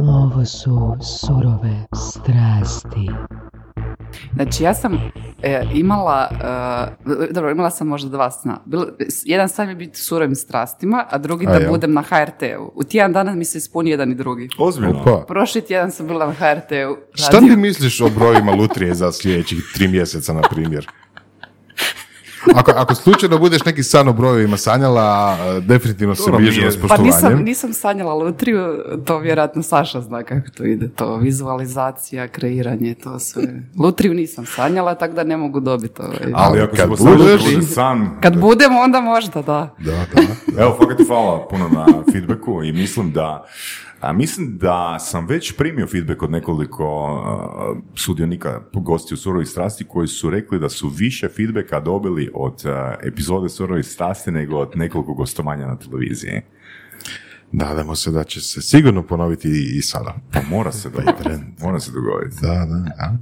Ovo 0.00 0.44
su 0.44 0.96
surove 1.00 1.86
strasti. 1.94 3.10
Znači 4.34 4.62
ja 4.62 4.74
sam 4.74 4.94
e, 5.42 5.62
imala, 5.74 6.28
e, 7.10 7.32
dobro 7.32 7.50
imala 7.50 7.70
sam 7.70 7.88
možda 7.88 8.08
dva 8.08 8.30
sna. 8.30 8.58
Bilo, 8.64 8.86
jedan 9.24 9.48
san 9.48 9.68
je 9.68 9.74
biti 9.74 9.98
surovim 9.98 10.34
strastima, 10.34 11.04
a 11.10 11.18
drugi 11.18 11.46
A, 11.46 11.50
da 11.50 11.56
jel? 11.58 11.70
budem 11.70 11.92
na 11.92 12.02
HRT-u. 12.02 12.72
U 12.74 12.84
tjedan 12.84 13.12
dana 13.12 13.34
mi 13.34 13.44
se 13.44 13.58
ispuni 13.58 13.90
jedan 13.90 14.12
i 14.12 14.14
drugi. 14.14 14.48
Ozbiljno. 14.58 15.00
Opa. 15.00 15.24
Prošli 15.28 15.60
tjedan 15.60 15.90
sam 15.90 16.06
bila 16.06 16.26
na 16.26 16.32
HRT-u. 16.32 16.96
Šta 17.14 17.38
ti 17.38 17.56
misliš 17.56 18.00
o 18.00 18.08
brojima 18.08 18.52
lutrije 18.52 18.94
za 18.94 19.12
sljedećih 19.12 19.58
tri 19.74 19.88
mjeseca, 19.88 20.32
na 20.32 20.42
primjer? 20.50 20.86
Ako, 22.54 22.70
ako 22.72 22.94
slučajno 22.94 23.38
budeš 23.38 23.64
neki 23.64 23.82
san 23.82 24.08
o 24.08 24.12
brojevima 24.12 24.56
sanjala, 24.56 25.36
definitivno 25.60 26.14
se 26.14 26.30
nije- 26.30 26.70
s 26.70 26.78
Pa 26.88 26.96
nisam, 26.96 27.34
nisam 27.34 27.72
sanjala 27.72 28.14
lutriju, 28.14 28.76
to 29.04 29.18
vjerojatno 29.18 29.62
Saša 29.62 30.00
zna 30.00 30.22
kako 30.22 30.48
to 30.48 30.64
ide, 30.64 30.88
to 30.88 31.16
vizualizacija, 31.16 32.28
kreiranje, 32.28 32.94
to 32.94 33.18
sve. 33.18 33.42
Lutriju 33.78 34.14
nisam 34.14 34.46
sanjala, 34.46 34.94
tako 34.94 35.14
da 35.14 35.24
ne 35.24 35.36
mogu 35.36 35.60
dobiti 35.60 36.02
ovaj. 36.02 36.32
Ali 36.34 36.60
ako 36.60 36.76
Kad 36.76 36.88
budeš- 36.90 37.44
bude 37.44 37.62
san... 37.64 38.18
Kad 38.20 38.36
budemo, 38.36 38.80
onda 38.80 39.00
možda, 39.00 39.42
da. 39.42 39.74
Da, 39.78 39.92
da. 39.92 40.62
Evo, 40.62 40.76
fakat 40.78 41.06
hvala 41.06 41.48
puno 41.48 41.68
na 41.68 41.86
feedbacku 42.12 42.62
i 42.62 42.72
mislim 42.72 43.12
da 43.12 43.44
a 44.02 44.12
mislim 44.12 44.58
da 44.58 44.98
sam 44.98 45.26
već 45.26 45.56
primio 45.56 45.86
feedback 45.86 46.22
od 46.22 46.30
nekoliko 46.30 46.84
a, 47.26 47.74
sudionika 47.94 48.60
gosti 48.72 49.14
u 49.14 49.16
Surovih 49.16 49.48
strasti 49.48 49.84
koji 49.84 50.08
su 50.08 50.30
rekli 50.30 50.58
da 50.58 50.68
su 50.68 50.88
više 50.88 51.28
feedbacka 51.28 51.80
dobili 51.80 52.30
od 52.34 52.66
a, 52.66 52.94
epizode 53.02 53.48
Surovih 53.48 53.86
strasti 53.86 54.30
nego 54.30 54.58
od 54.58 54.70
nekoliko 54.74 55.14
gostovanja 55.14 55.66
na 55.66 55.78
televiziji. 55.78 56.40
Nadamo 57.52 57.94
se 57.94 58.10
da 58.10 58.24
će 58.24 58.40
se 58.40 58.62
sigurno 58.62 59.02
ponoviti 59.02 59.48
i, 59.48 59.78
i 59.78 59.82
sada. 59.82 60.14
Pa 60.32 60.40
mora 60.50 60.72
se 60.72 60.90
dogoditi. 60.90 61.40
Mora 61.60 61.80
se 61.80 61.90
dogoditi. 61.92 62.36
Da, 62.42 62.48
da, 62.48 62.78
da. 62.78 63.18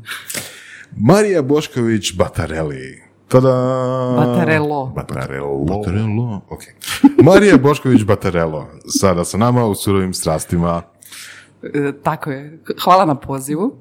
Marija 0.97 1.42
Bošković 1.42 2.17
Batareli. 2.17 3.09
Tada! 3.31 3.55
Batarelo. 4.17 4.86
Batarello. 4.86 5.64
Batarelo, 5.64 6.41
ok. 6.48 6.62
Marija 7.27 7.59
Bošković 7.59 8.05
Batarelo, 8.05 8.69
sada 9.00 9.25
sa 9.25 9.39
nama 9.39 9.67
u 9.67 9.75
surovim 9.75 10.14
strastima. 10.14 10.83
E, 11.62 11.92
tako 12.03 12.31
je. 12.31 12.58
Hvala 12.84 13.05
na 13.05 13.14
pozivu. 13.14 13.77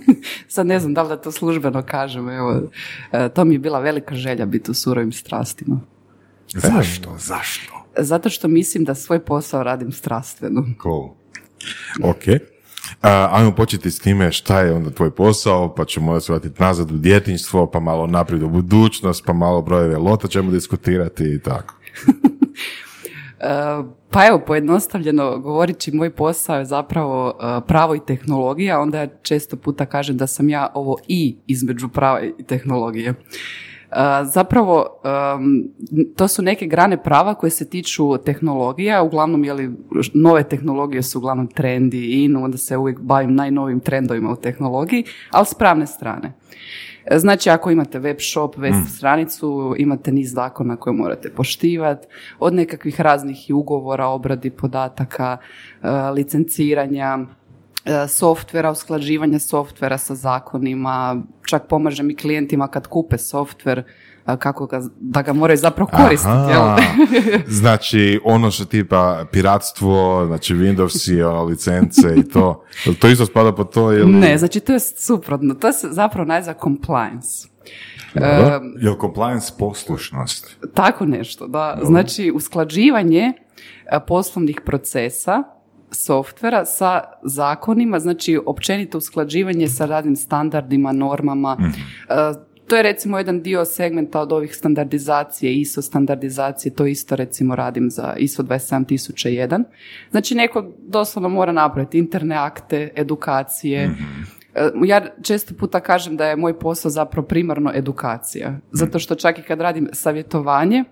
Sad 0.48 0.66
ne 0.66 0.80
znam 0.80 0.94
da 0.94 1.02
li 1.02 1.08
da 1.08 1.16
to 1.16 1.32
službeno 1.32 1.82
kažem. 1.82 2.28
Evo, 2.28 2.62
e, 3.12 3.28
to 3.28 3.44
mi 3.44 3.54
je 3.54 3.58
bila 3.58 3.78
velika 3.78 4.14
želja 4.14 4.46
biti 4.46 4.70
u 4.70 4.74
surovim 4.74 5.12
strastima. 5.12 5.80
Zašto? 6.48 7.16
Zašto? 7.18 7.72
Zato 7.98 8.30
što 8.30 8.48
mislim 8.48 8.84
da 8.84 8.94
svoj 8.94 9.24
posao 9.24 9.62
radim 9.62 9.92
strastveno. 9.92 10.64
Cool. 10.82 11.08
Ok. 12.02 12.24
Ajmo 13.00 13.54
početi 13.54 13.90
s 13.90 13.98
time 13.98 14.32
šta 14.32 14.60
je 14.60 14.72
onda 14.72 14.90
tvoj 14.90 15.10
posao, 15.10 15.74
pa 15.74 15.84
ćemo 15.84 16.10
onda 16.10 16.20
se 16.20 16.32
vratiti 16.32 16.62
nazad 16.62 16.90
u 16.90 16.96
djetinjstvo, 16.96 17.66
pa 17.66 17.80
malo 17.80 18.06
naprijed 18.06 18.42
u 18.42 18.48
budućnost, 18.48 19.24
pa 19.26 19.32
malo 19.32 19.62
brojeve 19.62 19.96
lota 19.96 20.28
ćemo 20.28 20.50
diskutirati 20.50 21.24
i 21.24 21.38
tako. 21.38 21.74
E, 23.42 23.82
Pa 24.10 24.26
evo, 24.26 24.40
pojednostavljeno 24.46 25.38
govoreći, 25.38 25.92
moj 25.92 26.10
posao 26.10 26.58
je 26.58 26.64
zapravo 26.64 27.38
e, 27.40 27.60
pravo 27.66 27.94
i 27.94 28.00
tehnologija, 28.06 28.80
onda 28.80 28.98
ja 28.98 29.06
često 29.22 29.56
puta 29.56 29.86
kažem 29.86 30.16
da 30.16 30.26
sam 30.26 30.48
ja 30.48 30.72
ovo 30.74 30.96
i 31.08 31.36
između 31.46 31.88
prava 31.88 32.20
i 32.38 32.42
tehnologije. 32.42 33.14
Zapravo, 34.24 34.86
to 36.16 36.28
su 36.28 36.42
neke 36.42 36.66
grane 36.66 37.02
prava 37.02 37.34
koje 37.34 37.50
se 37.50 37.68
tiču 37.70 38.18
tehnologija, 38.18 39.02
uglavnom, 39.02 39.44
jeli, 39.44 39.70
nove 40.14 40.42
tehnologije 40.42 41.02
su 41.02 41.18
uglavnom 41.18 41.46
trendi 41.46 41.98
i 41.98 42.24
in, 42.24 42.36
onda 42.36 42.58
se 42.58 42.76
uvijek 42.76 43.00
bavim 43.00 43.34
najnovim 43.34 43.80
trendovima 43.80 44.30
u 44.30 44.36
tehnologiji, 44.36 45.04
ali 45.30 45.46
s 45.46 45.54
pravne 45.54 45.86
strane. 45.86 46.32
E, 47.06 47.18
Znači, 47.18 47.50
ako 47.50 47.70
imate 47.70 47.98
web 47.98 48.16
shop, 48.20 48.56
web 48.56 48.74
stranicu, 48.96 49.74
imate 49.78 50.12
niz 50.12 50.32
zakona 50.34 50.76
koje 50.76 50.94
morate 50.94 51.30
poštivati, 51.30 52.06
od 52.38 52.54
nekakvih 52.54 53.00
raznih 53.00 53.50
i 53.50 53.52
ugovora, 53.52 54.06
obradi 54.06 54.50
podataka, 54.50 55.36
e, 55.82 55.88
licenciranja, 55.90 57.18
softvera, 58.08 58.70
usklađivanja 58.70 59.38
softvera 59.38 59.98
sa 59.98 60.14
zakonima, 60.14 61.22
čak 61.46 61.66
pomažem 61.68 62.10
i 62.10 62.16
klijentima 62.16 62.68
kad 62.68 62.86
kupe 62.86 63.18
softver, 63.18 63.78
e, 64.26 64.36
kako 64.38 64.66
ga, 64.66 64.80
da 65.00 65.22
ga 65.22 65.32
moraju 65.32 65.56
zapravo 65.56 65.90
koristiti. 65.96 66.32
jel? 66.50 66.62
Znači, 67.60 68.20
ono 68.24 68.50
što 68.50 68.64
tipa 68.64 69.24
piratstvo, 69.32 70.26
znači 70.26 70.54
Windows 70.54 71.12
i 71.12 71.22
ono, 71.22 71.44
licence 71.44 72.14
i 72.16 72.28
to. 72.28 72.64
To 72.98 73.08
isto 73.08 73.26
spada 73.26 73.52
po 73.54 73.64
to 73.64 73.92
ili... 73.92 74.12
Ne, 74.12 74.38
znači 74.38 74.60
to 74.60 74.72
je 74.72 74.80
suprotno. 74.80 75.54
To 75.54 75.72
se 75.72 75.88
zapravo 75.90 76.26
naziva 76.26 76.54
compliance. 76.62 77.48
Dobro. 78.14 78.60
Jel 78.80 78.94
compliance 79.00 79.52
poslušnost? 79.58 80.56
Tako 80.74 81.06
nešto, 81.06 81.46
da. 81.46 81.78
Znači, 81.82 82.32
usklađivanje 82.34 83.32
e, 83.92 84.00
poslovnih 84.06 84.60
procesa 84.64 85.42
softvera 85.90 86.64
sa 86.64 87.00
zakonima, 87.22 87.98
znači 87.98 88.38
općenito 88.46 88.98
usklađivanje 88.98 89.68
sa 89.68 89.86
raznim 89.86 90.16
standardima, 90.16 90.92
normama. 90.92 91.56
E, 92.08 92.50
To 92.70 92.76
je 92.76 92.82
recimo 92.82 93.18
jedan 93.18 93.42
dio 93.42 93.64
segmenta 93.64 94.20
od 94.20 94.32
ovih 94.32 94.54
standardizacije, 94.56 95.54
ISO 95.54 95.82
standardizacije, 95.82 96.74
to 96.74 96.86
isto 96.86 97.16
recimo 97.16 97.56
radim 97.56 97.90
za 97.90 98.14
ISO 98.18 98.42
27001. 98.42 99.64
Znači 100.10 100.34
neko 100.34 100.64
doslovno 100.78 101.28
mora 101.28 101.52
napraviti 101.52 101.98
interne 101.98 102.36
akte, 102.36 102.92
edukacije, 102.96 103.84
E, 103.84 104.39
Ja 104.84 105.06
često 105.22 105.54
puta 105.54 105.80
kažem 105.80 106.16
da 106.16 106.26
je 106.26 106.36
moj 106.36 106.58
posao 106.58 106.90
zapravo 106.90 107.26
primarno 107.26 107.72
edukacija. 107.74 108.58
Zato 108.72 108.98
što 108.98 109.14
čak 109.14 109.38
i 109.38 109.42
kad 109.42 109.60
radim 109.60 109.88
savjetovanje, 109.92 110.84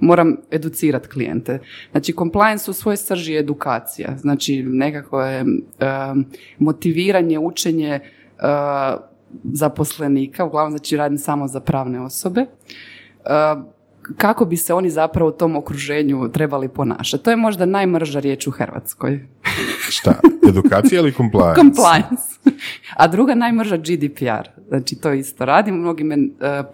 moram 0.00 0.36
educirati 0.50 1.08
klijente. 1.08 1.58
Znači, 1.90 2.12
compliance 2.12 2.70
u 2.70 2.74
svojoj 2.74 2.96
srži 2.96 3.32
je 3.32 3.40
edukacija. 3.40 4.16
Znači, 4.16 4.62
nekako 4.62 5.22
je 5.22 5.40
em, 5.40 6.24
motiviranje, 6.58 7.38
učenje 7.38 7.88
e, 7.90 8.00
zaposlenika, 9.44 10.44
uglavnom 10.44 10.70
znači 10.70 10.96
radim 10.96 11.18
samo 11.18 11.48
za 11.48 11.60
pravne 11.60 12.00
osobe, 12.00 12.40
e, 12.40 12.46
kako 14.16 14.44
bi 14.44 14.56
se 14.56 14.74
oni 14.74 14.90
zapravo 14.90 15.30
u 15.30 15.32
tom 15.32 15.56
okruženju 15.56 16.28
trebali 16.32 16.68
ponašati. 16.68 17.24
To 17.24 17.30
je 17.30 17.36
možda 17.36 17.66
najmrža 17.66 18.20
riječ 18.20 18.46
u 18.46 18.50
Hrvatskoj. 18.50 19.26
Šta? 19.88 20.20
Edukacija 20.48 21.00
ili 21.00 21.12
compliance? 21.12 21.60
Compliance. 21.60 22.50
A 22.96 23.06
druga 23.06 23.34
najmrža 23.34 23.76
GDPR. 23.76 24.48
Znači 24.68 24.96
to 24.96 25.12
isto 25.12 25.44
radim, 25.44 25.74
mnogi 25.74 26.04
me 26.04 26.14
e, 26.14 26.18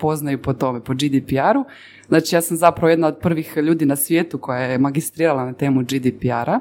poznaju 0.00 0.42
po 0.42 0.52
tome, 0.52 0.80
po 0.84 0.92
GDPR-u. 0.94 1.64
Znači 2.08 2.36
ja 2.36 2.40
sam 2.40 2.56
zapravo 2.56 2.90
jedna 2.90 3.06
od 3.06 3.18
prvih 3.18 3.56
ljudi 3.56 3.86
na 3.86 3.96
svijetu 3.96 4.38
koja 4.38 4.60
je 4.60 4.78
magistrirala 4.78 5.44
na 5.44 5.52
temu 5.52 5.80
GDPR-a. 5.80 6.60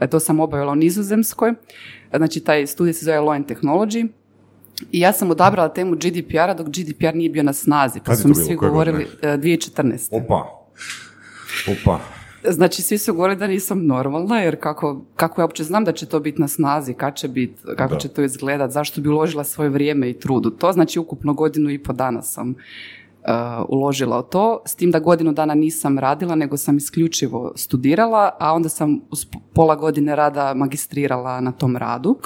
E, 0.00 0.06
to 0.06 0.20
sam 0.20 0.40
obavila 0.40 0.72
u 0.72 0.76
Nizozemskoj. 0.76 1.54
Znači 2.16 2.40
taj 2.40 2.66
studij 2.66 2.92
se 2.92 3.04
zove 3.04 3.18
Law 3.18 3.36
and 3.36 3.46
Technology. 3.46 4.08
I 4.92 5.00
ja 5.00 5.12
sam 5.12 5.30
odabrala 5.30 5.68
temu 5.68 5.96
GDPR-a 5.96 6.54
dok 6.54 6.66
GDPR 6.66 7.14
nije 7.14 7.30
bio 7.30 7.42
na 7.42 7.52
snazi. 7.52 7.98
Pa 7.98 8.04
Kad 8.04 8.20
su 8.20 8.28
mi 8.28 8.34
svi 8.34 8.56
Koje 8.56 8.70
govorili 8.70 9.04
godine? 9.04 9.34
e, 9.34 9.38
2014. 9.38 10.08
Opa. 10.12 10.46
Opa. 11.72 12.00
Znači, 12.44 12.82
svi 12.82 12.98
su 12.98 13.14
govorili 13.14 13.38
da 13.38 13.46
nisam 13.46 13.86
normalna, 13.86 14.38
jer 14.38 14.60
kako, 14.60 15.04
kako 15.16 15.40
ja 15.40 15.44
uopće 15.44 15.64
znam 15.64 15.84
da 15.84 15.92
će 15.92 16.06
to 16.06 16.20
biti 16.20 16.40
na 16.40 16.48
snazi, 16.48 16.94
kad 16.94 17.16
će 17.16 17.28
biti, 17.28 17.54
kako 17.76 17.94
Da. 17.94 18.00
će 18.00 18.08
to 18.08 18.22
izgledat, 18.22 18.70
zašto 18.70 19.00
bi 19.00 19.08
uložila 19.08 19.44
svoje 19.44 19.70
vrijeme 19.70 20.10
i 20.10 20.18
trud 20.18 20.46
u 20.46 20.50
to. 20.50 20.72
Znači, 20.72 20.98
ukupno 20.98 21.34
godinu 21.34 21.70
i 21.70 21.82
po 21.82 21.92
dana 21.92 22.22
sam 22.22 22.54
uh, 23.28 23.64
uložila 23.68 24.18
u 24.18 24.22
to, 24.22 24.62
s 24.66 24.74
tim 24.74 24.90
da 24.90 24.98
godinu 24.98 25.32
dana 25.32 25.54
nisam 25.54 25.98
radila, 25.98 26.34
nego 26.34 26.56
sam 26.56 26.76
isključivo 26.76 27.52
studirala, 27.56 28.36
a 28.40 28.52
onda 28.52 28.68
sam 28.68 29.00
uz 29.10 29.26
pola 29.54 29.76
godine 29.76 30.16
rada 30.16 30.54
magistrirala 30.54 31.40
na 31.40 31.52
tom 31.52 31.76
radu. 31.76 32.18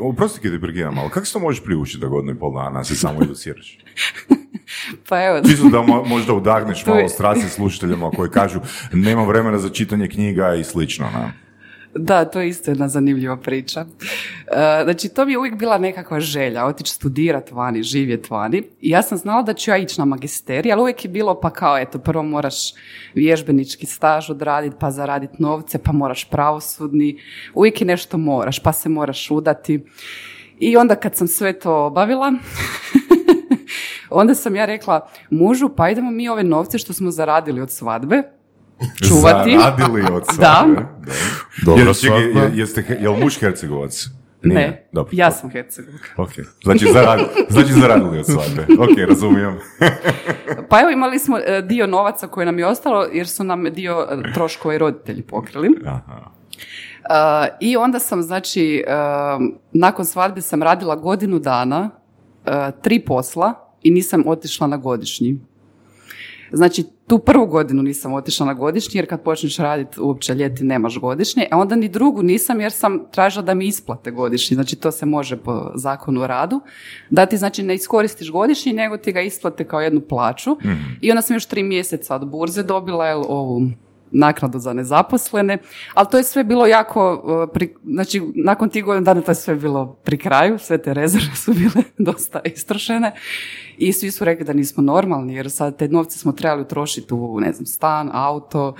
Oprosti 0.00 0.40
kad 0.40 0.52
te 0.52 0.60
prekidam, 0.60 0.98
ali 0.98 1.10
kako 1.10 1.26
se 1.26 1.32
to 1.32 1.38
možeš 1.38 1.64
priučiti 1.64 2.00
da 2.00 2.06
godinu 2.06 2.32
i 2.32 2.38
pol 2.38 2.54
dana 2.54 2.84
se 2.84 2.94
samo 2.94 3.22
educiraš? 3.22 3.78
Pa 5.08 5.24
evo, 5.24 5.40
Čisto 5.48 5.68
da 5.68 5.78
mo- 5.78 6.08
možda 6.08 6.34
udahneš 6.34 6.86
malo 6.86 7.08
strasti 7.08 7.48
slušateljima 7.48 8.10
koji 8.10 8.30
kažu 8.30 8.60
nema 8.92 9.24
vremena 9.24 9.58
za 9.58 9.68
čitanje 9.68 10.08
knjiga 10.08 10.54
i 10.54 10.64
slično. 10.64 11.06
Ne? 11.14 11.32
Da, 11.94 12.24
to 12.24 12.40
je 12.40 12.48
isto 12.48 12.70
jedna 12.70 12.88
zanimljiva 12.88 13.36
priča. 13.36 13.80
E, 13.80 14.80
Znači, 14.84 15.08
to 15.08 15.24
mi 15.24 15.32
je 15.32 15.38
uvijek 15.38 15.54
bila 15.54 15.78
nekakva 15.78 16.20
želja, 16.20 16.66
otići 16.66 16.94
studirat 16.94 17.50
vani, 17.50 17.82
živjet 17.82 18.30
vani. 18.30 18.62
I 18.80 18.90
ja 18.90 19.02
sam 19.02 19.18
znala 19.18 19.42
da 19.42 19.54
ću 19.54 19.70
ja 19.70 19.76
ići 19.76 20.00
na 20.00 20.04
magisterij, 20.04 20.72
ali 20.72 20.82
uvijek 20.82 21.04
je 21.04 21.10
bilo 21.10 21.40
pa 21.40 21.50
kao, 21.50 21.78
eto, 21.78 21.98
prvo 21.98 22.22
moraš 22.22 22.56
vježbenički 23.14 23.86
staž 23.86 24.30
odraditi, 24.30 24.76
pa 24.80 24.90
zaraditi 24.90 25.34
novce, 25.38 25.78
pa 25.78 25.92
moraš 25.92 26.24
pravosudni. 26.30 27.18
Uvijek 27.54 27.80
je 27.80 27.86
nešto 27.86 28.18
moraš, 28.18 28.58
pa 28.58 28.72
se 28.72 28.88
moraš 28.88 29.30
udati. 29.30 29.84
I 30.58 30.76
onda 30.76 30.94
kad 30.94 31.16
sam 31.16 31.28
sve 31.28 31.58
to 31.58 31.86
obavila, 31.86 32.32
onda 34.10 34.34
sam 34.34 34.56
ja 34.56 34.64
rekla 34.64 35.08
mužu, 35.30 35.68
pa 35.76 35.90
idemo 35.90 36.10
mi 36.10 36.28
ove 36.28 36.42
novce 36.42 36.78
što 36.78 36.92
smo 36.92 37.10
zaradili 37.10 37.60
od 37.60 37.70
svadbe, 37.70 38.22
čuvati. 39.08 39.58
Zaradili 39.58 40.02
od 40.12 40.22
Da. 40.38 40.54
svadbe. 40.56 40.74
Da. 40.74 41.12
Dobro, 41.64 41.84
Jer, 41.84 41.96
čekaj, 41.96 42.20
svadba. 42.22 42.40
je- 42.40 42.50
jeste, 42.54 42.98
jel 43.00 43.14
muž 43.14 43.38
Hercegovac? 43.38 44.06
Nije? 44.42 44.60
Ne, 44.60 44.88
Dobro. 44.92 45.10
ja 45.12 45.30
sam 45.30 45.50
Hercegovka. 45.50 46.08
Ok, 46.16 46.30
znači, 46.64 46.86
zarad, 46.92 47.20
znači 47.48 47.72
zaradili 47.72 48.18
od 48.18 48.26
svadbe. 48.26 48.62
Ok, 48.74 49.08
razumijem. 49.08 49.58
Pa 50.70 50.80
evo 50.80 50.90
imali 50.90 51.18
smo 51.18 51.38
e, 51.38 51.62
dio 51.62 51.86
novaca 51.86 52.26
koje 52.26 52.46
nam 52.46 52.58
je 52.58 52.66
ostalo 52.66 53.02
jer 53.04 53.28
su 53.28 53.44
nam 53.44 53.64
dio 53.64 54.06
e, 54.10 54.32
troškova 54.32 54.74
i 54.74 54.78
roditelji 54.78 55.22
pokrili. 55.22 55.68
Aha. 55.86 56.30
Uh, 57.02 57.16
I 57.60 57.76
onda 57.76 57.98
sam, 57.98 58.22
znači, 58.22 58.84
um, 59.38 59.54
nakon 59.72 60.04
svadbe 60.04 60.40
sam 60.40 60.62
radila 60.62 60.96
godinu 60.96 61.38
dana, 61.38 61.90
uh, 62.40 62.52
tri 62.82 63.00
posla 63.00 63.52
i 63.82 63.90
nisam 63.90 64.22
otišla 64.26 64.66
na 64.66 64.76
godišnji. 64.76 65.38
Znači, 66.52 66.84
tu 67.06 67.18
prvu 67.18 67.46
godinu 67.46 67.82
nisam 67.82 68.12
otišla 68.12 68.46
na 68.46 68.54
godišnji, 68.54 68.98
jer 68.98 69.08
kad 69.08 69.22
počneš 69.22 69.56
raditi 69.56 70.00
uopće 70.00 70.34
ljeti 70.34 70.64
nemaš 70.64 70.98
godišnje, 70.98 71.46
a 71.50 71.58
onda 71.58 71.76
ni 71.76 71.88
drugu 71.88 72.22
nisam 72.22 72.60
jer 72.60 72.72
sam 72.72 73.00
tražila 73.12 73.42
da 73.42 73.54
mi 73.54 73.66
isplate 73.66 74.10
godišnji. 74.10 74.54
Znači, 74.54 74.76
to 74.76 74.90
se 74.90 75.06
može 75.06 75.36
po 75.36 75.72
zakonu 75.74 76.20
o 76.20 76.26
radu. 76.26 76.60
Da 77.10 77.26
ti, 77.26 77.36
znači, 77.36 77.62
ne 77.62 77.74
iskoristiš 77.74 78.30
godišnji, 78.30 78.72
nego 78.72 78.96
ti 78.96 79.12
ga 79.12 79.20
isplate 79.20 79.64
kao 79.64 79.80
jednu 79.80 80.00
plaću. 80.00 80.56
I 81.00 81.10
onda 81.10 81.22
sam 81.22 81.36
još 81.36 81.46
tri 81.46 81.62
mjeseca 81.62 82.14
od 82.14 82.28
burze 82.28 82.62
dobila 82.62 83.06
jel, 83.06 83.22
ovu 83.28 83.62
naknadu 84.10 84.58
za 84.58 84.72
nezaposlene, 84.72 85.58
ali 85.94 86.06
to 86.10 86.16
je 86.16 86.24
sve 86.24 86.44
bilo 86.44 86.66
jako, 86.66 87.22
uh, 87.24 87.50
pri, 87.54 87.74
znači 87.84 88.22
nakon 88.34 88.68
tih 88.68 88.84
godina 88.84 89.04
dana 89.04 89.20
to 89.20 89.30
je 89.30 89.34
sve 89.34 89.54
bilo 89.54 89.96
pri 90.04 90.18
kraju, 90.18 90.58
sve 90.58 90.78
te 90.78 90.94
rezerve 90.94 91.34
su 91.34 91.52
bile 91.52 91.84
dosta 92.12 92.40
istrošene 92.44 93.12
i 93.78 93.92
svi 93.92 94.10
su 94.10 94.24
rekli 94.24 94.44
da 94.44 94.52
nismo 94.52 94.82
normalni 94.82 95.34
jer 95.34 95.50
sad 95.50 95.76
te 95.76 95.88
novce 95.88 96.18
smo 96.18 96.32
trebali 96.32 96.62
utrošiti 96.62 97.14
u, 97.14 97.40
ne 97.40 97.52
znam, 97.52 97.66
stan, 97.66 98.10
auto, 98.12 98.74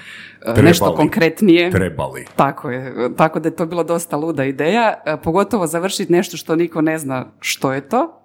nešto 0.46 0.84
Trebali. 0.84 0.96
konkretnije. 0.96 1.70
Trebali. 1.70 2.24
Tako 2.36 2.70
je, 2.70 3.10
tako 3.16 3.40
da 3.40 3.48
je 3.48 3.56
to 3.56 3.66
bilo 3.66 3.84
dosta 3.84 4.16
luda 4.16 4.44
ideja, 4.44 4.94
uh, 5.06 5.20
pogotovo 5.22 5.66
završiti 5.66 6.12
nešto 6.12 6.36
što 6.36 6.56
niko 6.56 6.80
ne 6.80 6.98
zna 6.98 7.26
što 7.40 7.72
je 7.72 7.88
to 7.88 8.19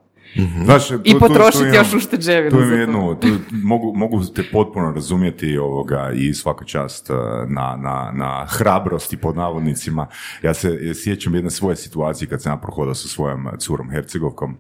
Znaš, 0.64 0.88
tu- 0.88 1.02
i 1.04 1.12
tu- 1.12 1.20
potrošiti 1.20 1.58
tu 1.58 1.64
imam- 1.64 1.76
još 1.76 1.94
ušteđevinu. 1.94 2.58
Tu 2.58 2.64
jednu, 2.64 3.16
tu, 3.16 3.28
mogu, 3.52 3.94
mogu 3.96 4.22
te 4.26 4.44
potpuno 4.52 4.92
razumjeti 4.92 5.58
ovoga 5.58 6.12
i 6.14 6.34
svaka 6.34 6.66
čast 6.66 7.10
uh, 7.10 7.16
na, 7.50 7.78
na, 7.78 8.12
na 8.14 8.46
hrabrosti 8.50 9.18
pod 9.18 9.36
navodnicima. 9.36 10.08
Ja 10.44 10.54
se 10.54 10.80
ja 10.82 10.94
sjećam 10.94 11.36
jedne 11.36 11.50
svoje 11.50 11.76
situacije 11.76 12.28
kad 12.30 12.42
sam 12.42 12.52
ja 12.52 12.58
prohodao 12.58 12.94
sa 12.94 13.08
svojom 13.08 13.48
curom 13.58 13.90
Hercegovkom, 13.90 14.58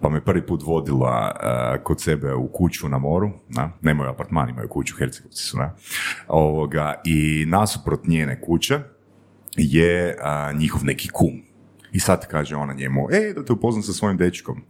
pa 0.00 0.08
me 0.08 0.20
prvi 0.20 0.46
put 0.46 0.62
vodila 0.62 1.32
uh, 1.34 1.82
kod 1.84 2.00
sebe 2.00 2.34
u 2.34 2.48
kuću 2.48 2.88
na 2.88 2.98
moru, 2.98 3.30
na, 3.48 3.72
nemaju 3.80 4.10
apartman, 4.10 4.48
imaju 4.48 4.68
kuću, 4.68 4.96
Hercegovci 4.96 5.42
su, 5.44 5.58
na, 5.58 5.74
ovoga, 6.28 6.94
i 7.04 7.44
nasuprot 7.48 8.06
njene 8.06 8.40
kuće 8.40 8.78
je 9.56 10.16
uh, 10.52 10.58
njihov 10.58 10.84
neki 10.84 11.08
kum. 11.08 11.42
I 11.92 12.00
sad 12.00 12.26
kaže 12.26 12.56
ona 12.56 12.72
njemu, 12.72 13.08
ej, 13.12 13.34
da 13.34 13.44
te 13.44 13.52
upoznam 13.52 13.82
sa 13.82 13.92
svojim 13.92 14.16
dečkom. 14.16 14.62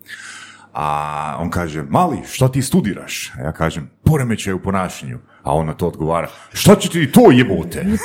A 0.72 1.36
on 1.40 1.50
kaže, 1.50 1.82
mali, 1.82 2.18
što 2.26 2.48
ti 2.48 2.62
studiraš? 2.62 3.32
A 3.38 3.42
ja 3.42 3.52
kažem, 3.52 3.90
poremećaj 4.04 4.52
u 4.52 4.62
ponašanju. 4.62 5.18
A 5.42 5.54
on 5.54 5.66
na 5.66 5.74
to 5.74 5.86
odgovara, 5.86 6.28
što 6.52 6.74
će 6.74 6.88
ti 6.88 7.12
to 7.12 7.30
jebote? 7.30 7.86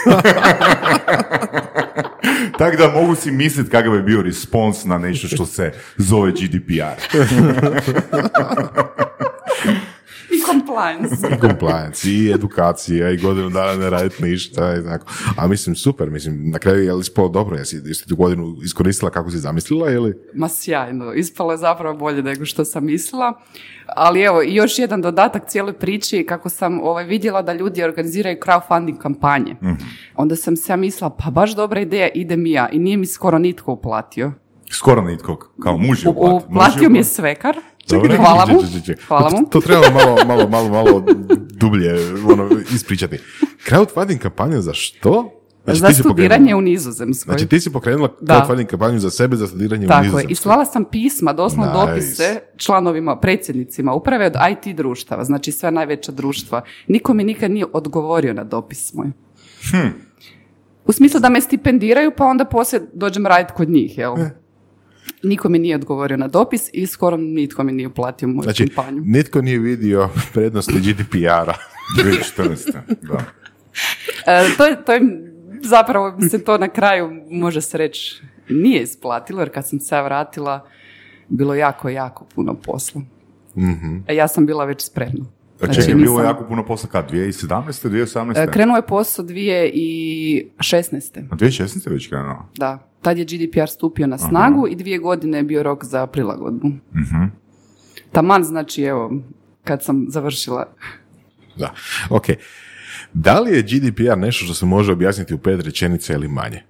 Tako 2.58 2.78
da 2.78 2.92
mogu 2.94 3.16
si 3.16 3.32
misliti 3.32 3.70
kakav 3.70 3.96
je 3.96 4.02
bio 4.02 4.22
respons 4.22 4.86
na 4.86 4.98
nešto 4.98 5.28
što 5.28 5.46
se 5.46 5.74
zove 5.98 6.32
GDPR. 6.32 7.18
Compliance. 10.88 11.28
I 11.36 11.40
compliance, 11.40 12.10
i 12.10 12.32
edukacija, 12.32 13.12
i 13.12 13.18
godinu 13.18 13.50
dana 13.50 13.76
ne 13.76 13.90
raditi 13.90 14.24
ništa, 14.24 14.76
i 14.76 14.84
tako. 14.84 15.06
A 15.38 15.48
mislim, 15.48 15.76
super, 15.76 16.10
mislim, 16.10 16.50
na 16.50 16.60
kraju 16.60 16.84
je 16.84 16.94
li 16.94 17.02
ispalo 17.02 17.30
dobro, 17.30 17.58
jesi, 17.58 17.82
jesi 17.86 18.08
tu 18.08 18.16
godinu 18.16 18.56
iskoristila 18.64 19.12
kako 19.12 19.32
si 19.32 19.38
zamislila, 19.38 19.92
ili? 19.92 20.14
Ma 20.34 20.50
sjajno, 20.50 21.14
ispalo 21.14 21.52
je 21.52 21.58
zapravo 21.58 21.98
bolje 21.98 22.24
nego 22.24 22.46
što 22.46 22.66
sam 22.66 22.86
mislila. 22.86 23.34
Ali 23.96 24.22
evo, 24.22 24.42
još 24.42 24.80
jedan 24.80 25.02
dodatak 25.02 25.50
cijeloj 25.50 25.74
priči, 25.74 26.26
kako 26.28 26.50
sam 26.50 26.82
ovaj, 26.82 27.04
vidjela 27.04 27.42
da 27.42 27.54
ljudi 27.54 27.84
organiziraju 27.84 28.38
crowdfunding 28.46 28.98
kampanje. 28.98 29.56
Onda 30.16 30.36
sam 30.36 30.56
se 30.56 30.74
ja 30.74 30.78
mislila, 30.78 31.10
pa 31.10 31.32
baš 31.32 31.56
dobra 31.56 31.80
ideja, 31.80 32.10
idem 32.16 32.46
i 32.46 32.52
ja. 32.52 32.70
I 32.70 32.80
nije 32.80 32.98
mi 32.98 33.06
skoro 33.06 33.38
nitko 33.38 33.72
uplatio. 33.72 34.32
Skoro 34.72 35.02
nitko, 35.02 35.36
kao 35.64 35.78
muž 35.78 36.04
je 36.04 36.10
uplatio. 36.10 36.48
Uplatio 36.48 36.90
mi 36.90 36.98
je 36.98 37.04
svekar. 37.04 37.58
Čekaj, 37.90 38.18
Hvala 38.18 38.46
mu. 38.46 38.62
Hvala 39.08 39.30
To- 39.30 39.38
mu. 39.38 39.48
To 39.50 39.62
treba 39.62 39.90
malo, 39.90 40.18
malo, 40.28 40.50
malo, 40.50 40.70
malo 40.70 41.04
dublje 41.50 41.94
ono, 42.32 42.50
ispričati. 42.74 43.18
Crowdfunding 43.70 44.18
kampanja 44.18 44.62
za 44.62 44.74
što? 44.74 45.32
Znači, 45.66 45.80
Za 45.80 45.94
studiranje 45.94 46.56
u 46.56 46.62
Nizozemskoj. 46.62 47.32
Znači 47.32 47.48
ti 47.48 47.60
si 47.60 47.74
pokrenula 47.74 48.10
crowdfunding 48.22 48.66
kampanju 48.66 49.00
za 49.00 49.10
sebe 49.10 49.36
za 49.36 49.48
studiranje 49.48 49.86
u 49.86 49.90
Tako 49.90 49.98
je. 49.98 50.04
Nizozemskoj. 50.04 50.32
I 50.32 50.36
slala 50.36 50.66
sam 50.66 50.86
pisma, 50.86 51.34
doslovno 51.34 51.74
Nice. 51.74 51.86
dopise 51.86 52.40
članovima, 52.58 53.20
predsjednicima 53.20 53.94
uprave 53.94 54.26
od 54.26 54.34
IT 54.52 54.76
društava, 54.76 55.24
znači 55.24 55.52
sve 55.52 55.72
najveća 55.72 56.12
društva. 56.12 56.62
Niko 56.88 57.14
mi 57.14 57.24
nikad 57.24 57.52
nije 57.52 57.66
odgovorio 57.74 58.34
na 58.34 58.44
dopis 58.44 58.94
moj. 58.94 59.08
Hm. 59.72 59.88
U 60.86 60.92
smislu 60.92 61.20
da 61.20 61.30
me 61.30 61.42
stipendiraju, 61.42 62.12
pa 62.18 62.26
onda 62.26 62.46
poslije 62.46 62.82
dođem 62.94 63.26
raditi 63.26 63.54
kod 63.54 63.70
njih, 63.70 63.98
jel? 63.98 64.14
Eh. 64.18 64.30
Niko 65.24 65.50
mi 65.50 65.60
nije 65.60 65.76
odgovorio 65.76 66.18
na 66.18 66.28
dopis 66.28 66.70
i 66.74 66.88
skoro 66.88 67.18
nitko 67.18 67.64
mi 67.64 67.72
nije 67.72 67.88
uplatio 67.88 68.28
moju 68.28 68.44
Znači, 68.44 68.68
kampanju. 68.68 69.02
nitko 69.06 69.42
nije 69.42 69.60
vidio 69.60 70.10
prednosti 70.34 70.74
GDPR-a. 70.74 71.54
2014. 71.98 72.72
Da. 73.02 73.24
E, 74.28 74.58
to, 74.58 74.66
je, 74.66 74.86
to 74.86 74.94
je 74.94 75.02
zapravo 75.64 76.18
se 76.22 76.44
to 76.44 76.58
na 76.58 76.68
kraju 76.70 77.10
može 77.32 77.62
se 77.62 77.78
reći 77.78 78.22
nije 78.50 78.82
isplatilo 78.84 79.42
jer 79.42 79.50
kad 79.50 79.68
sam 79.68 79.80
se 79.80 80.02
vratila 80.02 80.68
bilo 81.30 81.56
jako, 81.56 81.90
jako 81.90 82.26
puno 82.26 82.54
posla. 82.56 83.02
E, 84.08 84.16
ja 84.16 84.28
sam 84.28 84.46
bila 84.46 84.66
već 84.66 84.82
spremna. 84.82 85.26
A 85.54 85.66
Znači, 85.66 85.76
čekaj, 85.76 85.94
bilo 85.96 86.06
je 86.06 86.10
nisam- 86.12 86.26
jako 86.26 86.44
puno 86.46 86.66
posla 86.66 86.90
kad? 86.92 87.12
2017. 87.12 87.48
2018. 87.84 88.38
E, 88.40 88.48
Krenuo 88.48 88.76
je 88.76 88.82
posao 88.84 89.26
2016. 89.26 91.20
A 91.22 91.36
2016. 91.36 91.90
već 91.90 92.08
krenuo. 92.08 92.46
Da, 92.56 92.87
tad 93.02 93.18
je 93.18 93.26
GDPR 93.26 93.68
stupio 93.68 94.08
na 94.08 94.18
snagu 94.18 94.68
i 94.68 94.76
dvije 94.76 94.98
godine 94.98 95.38
je 95.38 95.44
bio 95.44 95.64
rok 95.64 95.86
za 95.86 96.08
prilagodbu. 96.08 96.72
Taman 98.12 98.44
znači, 98.44 98.84
evo, 98.84 99.12
kad 99.64 99.84
sam 99.84 100.06
završila. 100.10 100.74
Da, 101.56 101.74
ok. 102.10 102.26
Da 103.14 103.40
li 103.40 103.52
je 103.52 103.62
GDPR 103.62 104.18
nešto 104.18 104.46
što 104.46 104.54
se 104.54 104.66
može 104.66 104.92
objasniti 104.92 105.34
u 105.34 105.38
pet 105.38 105.62
rečenica 105.62 106.14
ili 106.14 106.28
manje? 106.28 106.64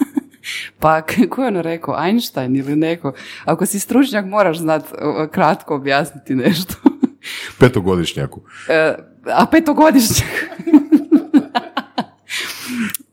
Pa, 0.80 1.02
ko 1.02 1.42
je 1.42 1.48
ono 1.48 1.62
rekao, 1.62 2.04
Einstein 2.06 2.56
ili 2.56 2.76
neko? 2.76 3.12
Ako 3.44 3.66
si 3.66 3.80
stručnjak, 3.80 4.26
moraš 4.26 4.58
znat 4.58 4.84
kratko 5.32 5.74
objasniti 5.74 6.34
nešto. 6.34 6.74
Petogodišnjaku. 7.60 8.40
E, 8.68 8.94
a 9.26 9.46
petogodišnjak. 9.46 10.28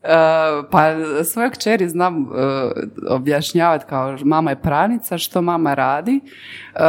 E, 0.08 0.10
pa 0.72 0.96
svojoj 1.24 1.50
kćeri 1.52 1.90
znam 1.90 2.22
e, 2.22 2.26
objašnjavati 3.10 3.86
kao 3.90 4.18
mama 4.24 4.50
je 4.52 4.62
pranica, 4.62 5.18
što 5.18 5.42
mama 5.42 5.74
radi, 5.74 6.20
e, 6.76 6.80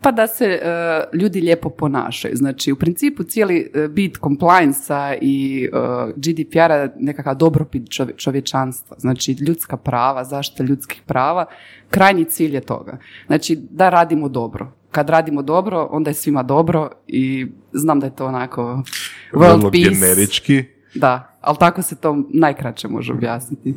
pa 0.00 0.12
da 0.12 0.26
se 0.26 0.44
e, 0.44 0.58
ljudi 1.12 1.40
lijepo 1.40 1.70
ponašaju. 1.70 2.36
Znači, 2.36 2.72
u 2.72 2.76
principu 2.76 3.22
cijeli 3.22 3.72
bit 3.90 4.18
compliance 4.18 4.94
i 5.20 5.68
GDPR-a 6.16 6.88
nekakav 6.96 7.34
dobrobit 7.34 7.90
čovje- 7.90 8.14
čovječanstva. 8.16 8.96
Znači, 9.00 9.32
ljudska 9.32 9.76
prava, 9.76 10.24
zaštita 10.24 10.64
ljudskih 10.64 11.02
prava, 11.06 11.46
krajnji 11.90 12.24
cilj 12.24 12.54
je 12.54 12.60
toga. 12.60 12.98
Znači, 13.26 13.56
da 13.70 13.88
radimo 13.88 14.28
dobro. 14.28 14.72
Kad 14.90 15.10
radimo 15.10 15.42
dobro, 15.42 15.88
onda 15.90 16.10
je 16.10 16.14
svima 16.14 16.42
dobro 16.42 16.90
i 17.06 17.46
znam 17.72 18.00
da 18.00 18.06
je 18.06 18.16
to 18.16 18.26
onako 18.26 18.82
world 19.32 19.56
Vrlo 19.56 19.70
peace. 19.70 19.90
generički. 19.90 20.64
Da, 20.96 21.36
ali 21.40 21.56
tako 21.60 21.82
se 21.82 21.96
to 21.96 22.24
najkraće 22.34 22.88
može 22.88 23.12
objasniti. 23.12 23.74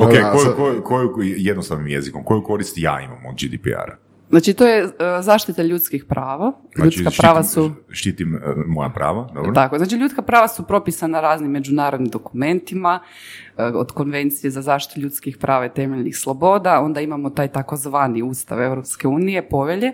Ok, 0.00 0.12
Da, 0.12 0.32
koju, 0.32 0.82
koju, 0.82 1.12
koju, 1.12 1.34
jednostavnim 1.36 1.86
jezikom, 1.86 2.24
koju 2.24 2.42
korist 2.42 2.78
ja 2.78 3.00
imam 3.00 3.26
od 3.26 3.34
GDPR-a? 3.34 3.96
Znači, 4.30 4.54
to 4.54 4.66
je 4.66 4.82
e, 4.84 4.88
zaštita 5.20 5.62
ljudskih 5.62 6.04
prava. 6.04 6.52
Znači, 6.74 7.00
ljudska 7.00 7.22
prava 7.22 7.42
štitim- 7.42 7.52
su... 7.52 7.70
Štitim 7.90 8.34
e, 8.36 8.40
moja 8.66 8.88
prava, 8.88 9.28
dobro? 9.34 9.52
Tako, 9.52 9.78
znači 9.78 9.96
ljudska 9.96 10.22
prava 10.22 10.48
su 10.48 10.62
propisana 10.62 11.20
raznim 11.20 11.50
međunarodnim 11.50 12.08
dokumentima, 12.08 13.00
e, 13.56 13.64
od 13.64 13.92
konvencije 13.92 14.50
za 14.50 14.62
zaštitu 14.62 15.00
ljudskih 15.00 15.36
prava 15.38 15.66
i 15.66 15.74
temeljnih 15.74 16.16
sloboda, 16.16 16.80
onda 16.80 17.00
imamo 17.00 17.30
taj 17.30 17.48
takozvani 17.48 18.22
ustav 18.22 18.62
Europske 18.62 19.08
unije, 19.08 19.48
povelje, 19.48 19.92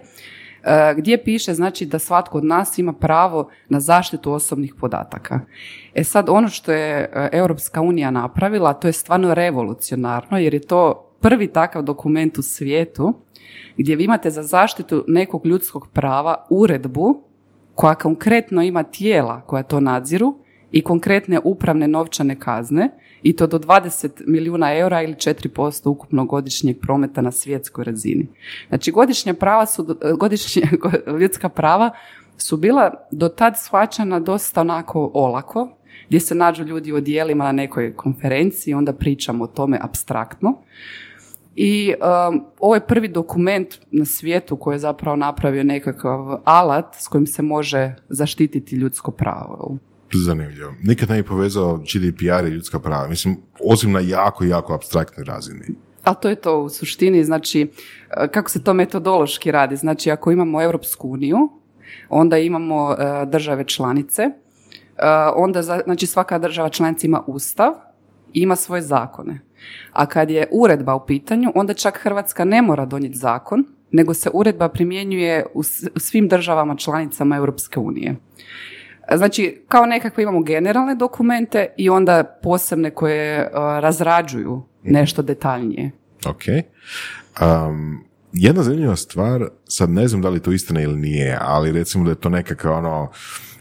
gdje 0.96 1.24
piše 1.24 1.54
znači 1.54 1.86
da 1.86 1.98
svatko 1.98 2.38
od 2.38 2.44
nas 2.44 2.78
ima 2.78 2.92
pravo 2.92 3.50
na 3.68 3.80
zaštitu 3.80 4.32
osobnih 4.32 4.74
podataka. 4.80 5.40
E 5.94 6.04
sad 6.04 6.28
ono 6.28 6.48
što 6.48 6.72
je 6.72 7.00
e, 7.00 7.28
Europska 7.32 7.80
unija 7.80 8.10
napravila, 8.10 8.72
to 8.72 8.88
je 8.88 8.92
stvarno 8.92 9.34
revolucionarno 9.34 10.38
jer 10.38 10.54
je 10.54 10.60
to 10.60 11.06
prvi 11.20 11.46
takav 11.46 11.82
dokument 11.82 12.38
u 12.38 12.42
svijetu 12.42 13.14
gdje 13.76 13.96
vi 13.96 14.04
imate 14.04 14.30
za 14.30 14.42
zaštitu 14.42 15.04
nekog 15.08 15.46
ljudskog 15.46 15.88
prava 15.92 16.46
uredbu 16.50 17.22
koja 17.74 17.94
konkretno 17.94 18.62
ima 18.62 18.82
tijela 18.82 19.40
koja 19.40 19.62
to 19.62 19.80
nadziru 19.80 20.34
i 20.72 20.82
konkretne 20.82 21.40
upravne 21.44 21.88
novčane 21.88 22.38
kazne 22.40 22.90
i 23.22 23.36
to 23.36 23.46
do 23.46 23.58
20 23.58 24.08
milijuna 24.26 24.74
eura 24.74 25.02
ili 25.02 25.14
4% 25.14 25.88
ukupnog 25.88 26.28
godišnjeg 26.28 26.80
prometa 26.80 27.20
na 27.20 27.32
svjetskoj 27.32 27.84
razini. 27.84 28.26
Znači 28.68 28.90
godišnja 28.90 29.34
prava 29.34 29.66
su, 29.66 29.96
godišnja 30.18 30.62
ljudska 31.20 31.48
prava 31.48 31.90
su 32.36 32.56
bila 32.56 32.94
do 33.10 33.28
tad 33.28 33.54
shvaćana 33.58 34.20
dosta 34.20 34.60
onako 34.60 35.10
olako, 35.14 35.68
gdje 36.08 36.20
se 36.20 36.34
nađu 36.34 36.64
ljudi 36.64 36.92
u 36.92 36.96
odijelima 36.96 37.44
na 37.44 37.52
nekoj 37.52 37.96
konferenciji, 37.96 38.74
onda 38.74 38.92
pričamo 38.92 39.44
o 39.44 39.46
tome 39.46 39.78
abstraktno. 39.82 40.58
I 41.56 41.94
um, 42.30 42.44
ovo 42.58 42.74
je 42.74 42.86
prvi 42.86 43.08
dokument 43.08 43.68
na 43.90 44.04
svijetu 44.04 44.56
koji 44.56 44.74
je 44.74 44.78
zapravo 44.78 45.16
napravio 45.16 45.64
nekakav 45.64 46.40
alat 46.44 46.94
s 46.94 47.08
kojim 47.08 47.26
se 47.26 47.42
može 47.42 47.94
zaštititi 48.08 48.76
ljudsko 48.76 49.10
pravo. 49.10 49.76
Zanimljivo. 50.18 50.74
Nikad 50.82 51.10
ne 51.10 51.22
bi 51.22 51.28
povezao 51.28 51.76
GDPR 51.76 52.46
i 52.46 52.50
ljudska 52.50 52.78
prava. 52.78 53.08
Mislim, 53.08 53.36
osim 53.64 53.92
na 53.92 54.00
jako, 54.00 54.44
jako 54.44 54.74
abstraktnoj 54.74 55.24
razini. 55.24 55.64
Ali 56.04 56.16
to 56.22 56.28
je 56.28 56.34
to 56.34 56.60
u 56.60 56.68
suštini, 56.68 57.24
znači, 57.24 57.70
kako 58.30 58.50
se 58.50 58.64
to 58.64 58.74
metodološki 58.74 59.50
radi? 59.50 59.76
Znači, 59.76 60.10
ako 60.10 60.32
imamo 60.32 60.62
Europsku 60.62 61.08
uniju, 61.08 61.38
onda 62.08 62.38
imamo 62.38 62.84
uh, 62.84 62.96
države 63.28 63.64
članice, 63.64 64.22
uh, 64.26 64.32
onda, 65.36 65.62
znači, 65.62 66.06
svaka 66.06 66.38
država 66.38 66.68
članica 66.68 67.06
ima 67.06 67.22
ustav 67.26 67.72
ima 68.32 68.56
svoje 68.56 68.82
zakone. 68.82 69.40
A 69.92 70.06
kad 70.06 70.30
je 70.30 70.48
uredba 70.50 70.94
u 70.94 71.06
pitanju, 71.06 71.52
onda 71.54 71.74
čak 71.74 71.98
Hrvatska 71.98 72.44
ne 72.44 72.62
mora 72.62 72.84
donijeti 72.86 73.18
zakon, 73.18 73.64
nego 73.92 74.14
se 74.14 74.30
uredba 74.32 74.68
primjenjuje 74.68 75.46
u 75.54 75.62
svim 75.96 76.28
državama 76.28 76.76
članicama 76.76 77.36
Europske 77.36 77.80
unije. 77.80 78.16
Znači, 79.16 79.64
kao 79.68 79.86
nekakve 79.86 80.22
imamo 80.22 80.42
generalne 80.42 80.94
dokumente 80.94 81.66
i 81.76 81.90
onda 81.90 82.38
posebne 82.42 82.90
koje 82.90 83.42
uh, 83.42 83.50
razrađuju 83.80 84.62
nešto 84.82 85.22
detaljnije. 85.22 85.90
Ok. 86.26 86.42
Um, 87.42 88.04
jedna 88.32 88.62
zanimljiva 88.62 88.96
stvar, 88.96 89.48
sad 89.64 89.90
ne 89.90 90.08
znam 90.08 90.22
da 90.22 90.28
li 90.28 90.40
to 90.40 90.52
istina 90.52 90.80
ili 90.80 90.96
nije, 90.96 91.38
ali 91.40 91.72
recimo 91.72 92.04
da 92.04 92.10
je 92.10 92.20
to 92.20 92.28
nekakva 92.28 92.72
ono 92.72 93.10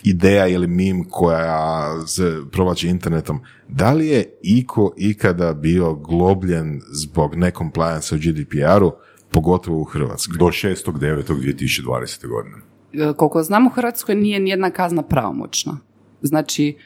ideja 0.03 0.48
ili 0.48 0.68
mim 0.68 1.06
koja 1.10 1.94
se 2.08 2.38
provlači 2.51 2.88
internetom. 2.88 3.39
Da 3.68 3.94
li 3.94 4.08
je 4.08 4.38
iko 4.41 4.94
ikada 4.98 5.53
bio 5.53 5.94
globljen 5.94 6.82
zbog 6.91 7.36
nekomplijansa 7.36 8.15
u 8.15 8.18
GDPR-u, 8.18 8.91
pogotovo 9.32 9.82
u 9.82 9.84
Hrvatskoj? 9.84 10.38
Do 10.38 10.46
6.9.2020. 10.46 12.27
godine. 12.27 12.56
E, 12.93 13.13
koliko 13.17 13.43
znam 13.43 13.67
u 13.67 13.69
Hrvatskoj 13.69 14.15
nije 14.15 14.39
nijedna 14.39 14.69
kazna 14.72 15.01
pravomoćna. 15.01 15.77
Znači, 16.22 16.77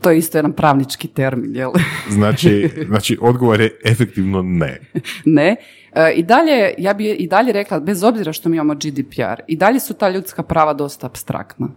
to 0.00 0.10
je 0.10 0.18
isto 0.18 0.38
jedan 0.38 0.52
pravnički 0.52 1.08
termin, 1.08 1.56
jel? 1.56 1.70
znači, 2.18 2.70
znači, 2.88 3.18
odgovor 3.20 3.60
je 3.60 3.78
efektivno 3.84 4.42
ne. 4.42 4.80
ne. 5.24 5.56
E, 5.92 6.12
I 6.12 6.22
dalje, 6.22 6.74
ja 6.78 6.94
bi 6.94 7.10
i 7.10 7.28
dalje 7.28 7.52
rekla, 7.52 7.80
bez 7.80 8.02
obzira 8.02 8.32
što 8.32 8.48
mi 8.48 8.56
imamo 8.56 8.74
GDPR, 8.74 9.42
i 9.46 9.56
dalje 9.56 9.80
su 9.80 9.94
ta 9.94 10.08
ljudska 10.08 10.42
prava 10.42 10.74
dosta 10.74 11.06
abstraktna. 11.06 11.68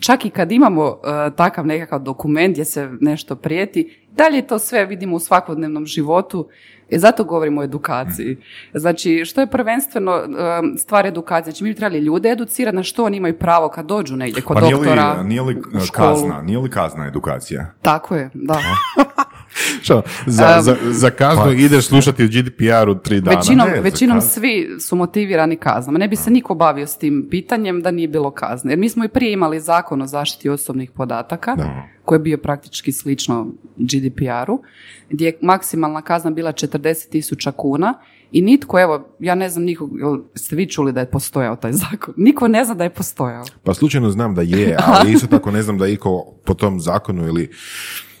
Čak 0.00 0.24
i 0.24 0.30
kad 0.30 0.52
imamo 0.52 0.86
e, 0.86 1.30
takav 1.36 1.66
nekakav 1.66 2.02
dokument 2.02 2.52
gdje 2.52 2.64
se 2.64 2.90
nešto 3.00 3.36
prijeti, 3.36 3.96
dalje 4.12 4.46
to 4.46 4.58
sve 4.58 4.86
vidimo 4.86 5.16
u 5.16 5.20
svakodnevnom 5.20 5.86
životu 5.86 6.48
i 6.88 6.98
zato 6.98 7.24
govorimo 7.24 7.60
o 7.60 7.64
edukaciji. 7.64 8.36
Znači, 8.74 9.24
što 9.24 9.40
je 9.40 9.50
prvenstveno 9.50 10.22
um, 10.24 10.78
stvar 10.78 11.06
edukacije? 11.06 11.52
Znači, 11.52 11.64
mi 11.64 11.70
bi 11.70 11.76
trebali 11.76 11.98
ljude 11.98 12.30
educirati 12.30 12.76
na 12.76 12.82
što 12.82 13.04
oni 13.04 13.16
imaju 13.16 13.38
pravo 13.38 13.68
kad 13.68 13.86
dođu 13.86 14.16
negdje 14.16 14.42
kod 14.42 14.56
pa 14.56 14.60
nije 14.60 14.76
doktora. 14.76 15.12
Li, 15.12 15.28
nije 15.28 15.42
li 15.42 15.62
kazna, 15.92 16.42
nije 16.42 16.58
li 16.58 16.70
kazna 16.70 17.06
edukacija? 17.06 17.74
Tako 17.82 18.16
je, 18.16 18.30
da. 18.34 18.58
Što, 19.82 20.02
za, 20.26 20.58
za, 20.60 20.76
za 20.90 21.10
kaznu 21.10 21.44
pa, 21.44 21.52
ideš 21.52 21.86
slušati 21.86 22.24
o 22.24 22.26
GDPR-u 22.26 22.94
tri 22.94 23.20
dana. 23.20 23.36
Većinom, 23.36 23.68
većinom 23.82 24.20
svi 24.20 24.68
su 24.80 24.96
motivirani 24.96 25.56
kaznama. 25.56 25.98
Ne 25.98 26.08
bi 26.08 26.16
se 26.16 26.30
niko 26.30 26.54
bavio 26.54 26.86
s 26.86 26.98
tim 26.98 27.26
pitanjem 27.30 27.82
da 27.82 27.90
nije 27.90 28.08
bilo 28.08 28.30
kazne. 28.30 28.72
Jer 28.72 28.78
mi 28.78 28.88
smo 28.88 29.04
i 29.04 29.08
prije 29.08 29.32
imali 29.32 29.60
zakon 29.60 30.02
o 30.02 30.06
zaštiti 30.06 30.48
osobnih 30.48 30.90
podataka, 30.90 31.56
koji 32.04 32.16
je 32.16 32.22
bio 32.22 32.38
praktički 32.38 32.92
slično 32.92 33.46
GDPR-u, 33.76 34.62
gdje 35.10 35.26
je 35.26 35.38
maksimalna 35.40 36.02
kazna 36.02 36.30
bila 36.30 36.52
40 36.52 37.08
tisuća 37.08 37.52
kuna 37.52 37.94
i 38.32 38.42
nitko, 38.42 38.80
evo, 38.80 39.08
ja 39.18 39.34
ne 39.34 39.48
znam 39.48 39.64
nikog, 39.64 39.90
ste 40.34 40.56
vi 40.56 40.66
čuli 40.68 40.92
da 40.92 41.00
je 41.00 41.10
postojao 41.10 41.56
taj 41.56 41.72
zakon? 41.72 42.14
Niko 42.26 42.48
ne 42.48 42.64
zna 42.64 42.74
da 42.74 42.84
je 42.84 42.90
postojao. 42.90 43.44
Pa 43.64 43.74
slučajno 43.74 44.10
znam 44.10 44.34
da 44.34 44.42
je, 44.42 44.76
ali 44.86 45.12
isto 45.14 45.26
tako 45.26 45.50
ne 45.50 45.62
znam 45.62 45.78
da 45.78 45.86
je 45.86 45.92
iko 45.92 46.24
po 46.44 46.54
tom 46.54 46.80
zakonu 46.80 47.26
ili 47.26 47.50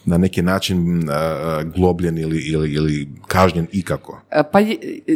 na 0.04 0.18
neki 0.18 0.42
način 0.42 1.08
globljen 1.76 2.18
ili, 2.18 2.38
ili, 2.38 2.72
ili 2.72 3.08
kažnjen 3.26 3.66
ikako? 3.72 4.20
E, 4.30 4.42
pa 4.52 4.58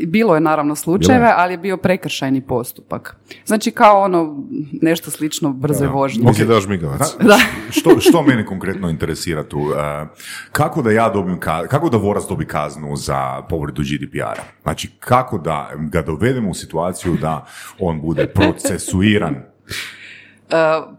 bilo 0.07 0.35
je 0.35 0.41
naravno 0.41 0.77
slučajeve, 0.77 1.33
ali 1.37 1.53
je 1.53 1.59
bio 1.59 1.77
prekršajni 1.77 2.41
postupak. 2.41 3.17
Znači 3.47 3.71
kao 3.71 4.03
ono 4.03 4.45
nešto 4.83 5.11
slično 5.11 5.53
brzoj 5.53 5.89
vožnji. 5.89 6.29
Ok, 6.29 6.37
da 6.37 6.61
žmigavac. 6.61 7.17
Da. 7.21 7.39
što, 7.71 8.01
što 8.01 8.23
mene 8.23 8.47
konkretno 8.47 8.91
interesira 8.91 9.45
tu? 9.45 9.59
E, 9.59 10.07
kako 10.53 10.83
da 10.83 10.91
ja 10.91 11.09
dobim, 11.09 11.41
kako 11.41 11.89
da 11.89 11.97
Vorac 11.97 12.25
dobi 12.29 12.47
kaznu 12.47 12.97
za 12.97 13.43
povredu 13.43 13.83
GDPR-a? 13.83 14.43
Znači 14.63 14.91
kako 14.99 15.39
da 15.39 15.71
ga 15.79 16.03
dovedemo 16.03 16.51
u 16.51 16.55
situaciju 16.55 17.17
da 17.21 17.47
on 17.79 18.01
bude 18.01 18.27
procesuiran 18.27 19.35
E, 19.35 19.41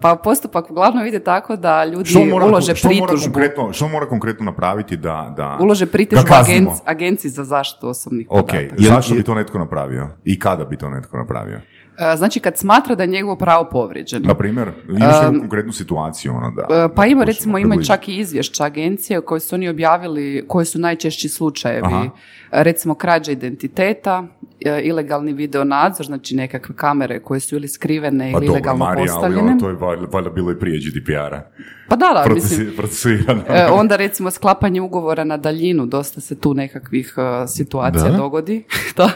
pa 0.02 0.16
postupak 0.24 0.72
uglavnom 0.72 1.06
ide 1.06 1.20
tako 1.20 1.56
da 1.56 1.86
ljudi 1.86 2.10
što 2.10 2.26
mora, 2.26 2.46
ulože 2.46 2.76
što 2.76 2.88
pritužbu. 2.88 3.12
Mora 3.12 3.24
konkretno, 3.24 3.74
što 3.74 3.88
mora 3.88 4.06
konkretno 4.06 4.46
napraviti 4.46 4.98
da... 4.98 5.34
da 5.38 5.58
ulože 5.62 5.86
pritužbu 5.86 6.34
agenci, 6.34 6.82
agenciji 6.86 7.32
za 7.32 7.44
zaštitu 7.44 7.88
osobnih 7.88 8.28
podataka. 8.30 8.58
Ok, 8.74 8.80
zašto 8.80 9.16
bi 9.16 9.24
to 9.24 9.36
netko 9.36 9.60
napravio? 9.60 10.08
I 10.24 10.40
kada 10.40 10.66
bi 10.66 10.78
to 10.78 10.90
netko 10.90 11.18
napravio? 11.18 11.62
E, 11.98 12.16
znači 12.18 12.40
kad 12.40 12.58
smatra 12.58 12.96
da 12.96 13.04
je 13.04 13.08
njegovo 13.08 13.36
pravo 13.36 13.70
povrijeđeno. 13.72 14.28
Na 14.28 14.34
primjer, 14.34 14.72
imaš 14.90 15.28
um, 15.30 15.40
konkretnu 15.40 15.72
situaciju 15.74 16.34
ono 16.36 16.52
da... 16.52 16.90
Pa 16.96 17.06
ima 17.06 17.24
recimo, 17.24 17.58
ima 17.58 17.84
čak 17.84 18.08
i 18.08 18.18
izvješća 18.18 18.64
agencije 18.64 19.22
koje 19.22 19.40
su 19.40 19.56
oni 19.56 19.70
objavili, 19.70 20.46
koji 20.48 20.66
su 20.66 20.80
najčešći 20.80 21.30
slučajevi. 21.30 21.88
Aha. 21.88 22.10
Recimo 22.52 22.96
krađa 22.96 23.32
identiteta, 23.32 24.24
e, 24.44 24.55
ilegalni 24.84 25.34
video 25.34 25.64
nadzor, 25.64 26.06
znači 26.06 26.36
nekakve 26.36 26.76
kamere 26.76 27.20
koje 27.20 27.40
su 27.40 27.56
ili 27.56 27.68
skrivene 27.68 28.32
pa 28.32 28.38
ili 28.38 28.48
dobro, 28.48 28.60
ilegalno 28.60 28.86
Marija, 28.86 29.06
postavljene. 29.06 29.52
Ali 29.52 29.60
to 29.60 29.70
je 29.70 29.76
valjda 30.12 30.30
bilo 30.30 30.52
i 30.52 30.60
prije 30.60 30.80
GDPR-a. 30.80 31.52
Pa 31.88 31.96
da, 31.96 32.06
da, 32.14 32.24
Procesi, 32.26 32.60
mislim. 32.60 33.44
onda 33.72 33.96
recimo 33.96 34.32
sklapanje 34.32 34.82
ugovora 34.82 35.24
na 35.24 35.38
daljinu, 35.38 35.86
dosta 35.86 36.22
se 36.22 36.40
tu 36.40 36.54
nekakvih 36.54 37.14
uh, 37.18 37.50
situacija 37.50 38.12
da? 38.12 38.18
dogodi. 38.18 38.64
da. 38.98 39.10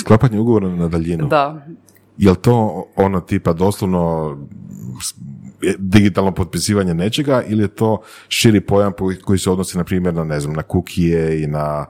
Sklapanje 0.00 0.38
ugovora 0.38 0.68
na 0.68 0.88
daljinu? 0.88 1.26
Da. 1.26 1.66
Je 2.18 2.34
to 2.34 2.86
ono 2.96 3.20
tipa 3.20 3.52
doslovno 3.52 4.36
digitalno 5.78 6.34
potpisivanje 6.34 6.94
nečega 6.94 7.42
ili 7.48 7.62
je 7.62 7.68
to 7.68 8.02
širi 8.28 8.60
pojam 8.60 8.92
koji 9.24 9.38
se 9.38 9.50
odnosi 9.50 9.78
na 9.78 9.84
primjer 9.84 10.14
na 10.14 10.24
ne 10.24 10.40
znam 10.40 10.54
na 10.54 10.62
kukije 10.62 11.42
i 11.42 11.46
na 11.46 11.86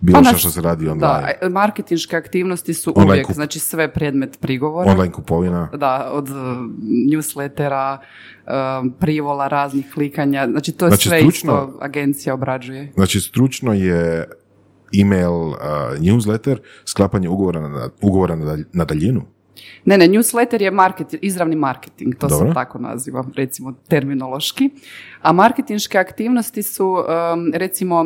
bilo 0.00 0.22
pa 0.22 0.38
što 0.38 0.50
se 0.50 0.60
radi 0.60 0.88
online. 0.88 1.34
Da, 1.42 1.48
marketinške 1.48 2.16
aktivnosti 2.16 2.74
su 2.74 2.92
online 2.96 3.12
uvijek, 3.12 3.32
znači 3.32 3.58
sve 3.58 3.92
predmet 3.92 4.40
prigovora. 4.40 4.90
Online 4.90 5.12
kupovina. 5.12 5.68
Da, 5.74 6.10
od 6.12 6.30
uh, 6.30 6.36
newslettera, 7.12 7.98
um, 8.80 8.92
privola, 9.00 9.48
raznih 9.48 9.86
klikanja, 9.94 10.48
znači 10.50 10.72
to 10.72 10.86
je 10.86 10.90
znači, 10.90 11.08
sve 11.08 11.18
stručno, 11.18 11.52
isto 11.52 11.78
agencija 11.80 12.34
obrađuje. 12.34 12.92
Znači 12.94 13.20
stručno 13.20 13.72
je 13.72 14.28
email, 15.00 15.32
uh, 15.32 15.56
newsletter, 15.98 16.56
sklapanje 16.84 17.28
ugovora 17.28 17.68
na, 17.68 17.88
ugovora 18.00 18.36
na 18.72 18.84
daljinu. 18.84 19.37
Ne, 19.88 19.98
ne, 19.98 20.08
newsletter 20.08 20.62
je 20.62 20.70
market, 20.70 21.14
izravni 21.22 21.56
marketing, 21.56 22.14
to 22.14 22.28
se 22.28 22.50
tako 22.54 22.78
naziva, 22.78 23.24
recimo 23.36 23.72
terminološki. 23.88 24.70
A 25.22 25.32
marketinške 25.32 25.98
aktivnosti 25.98 26.62
su, 26.62 26.86
um, 26.86 27.52
recimo, 27.54 28.04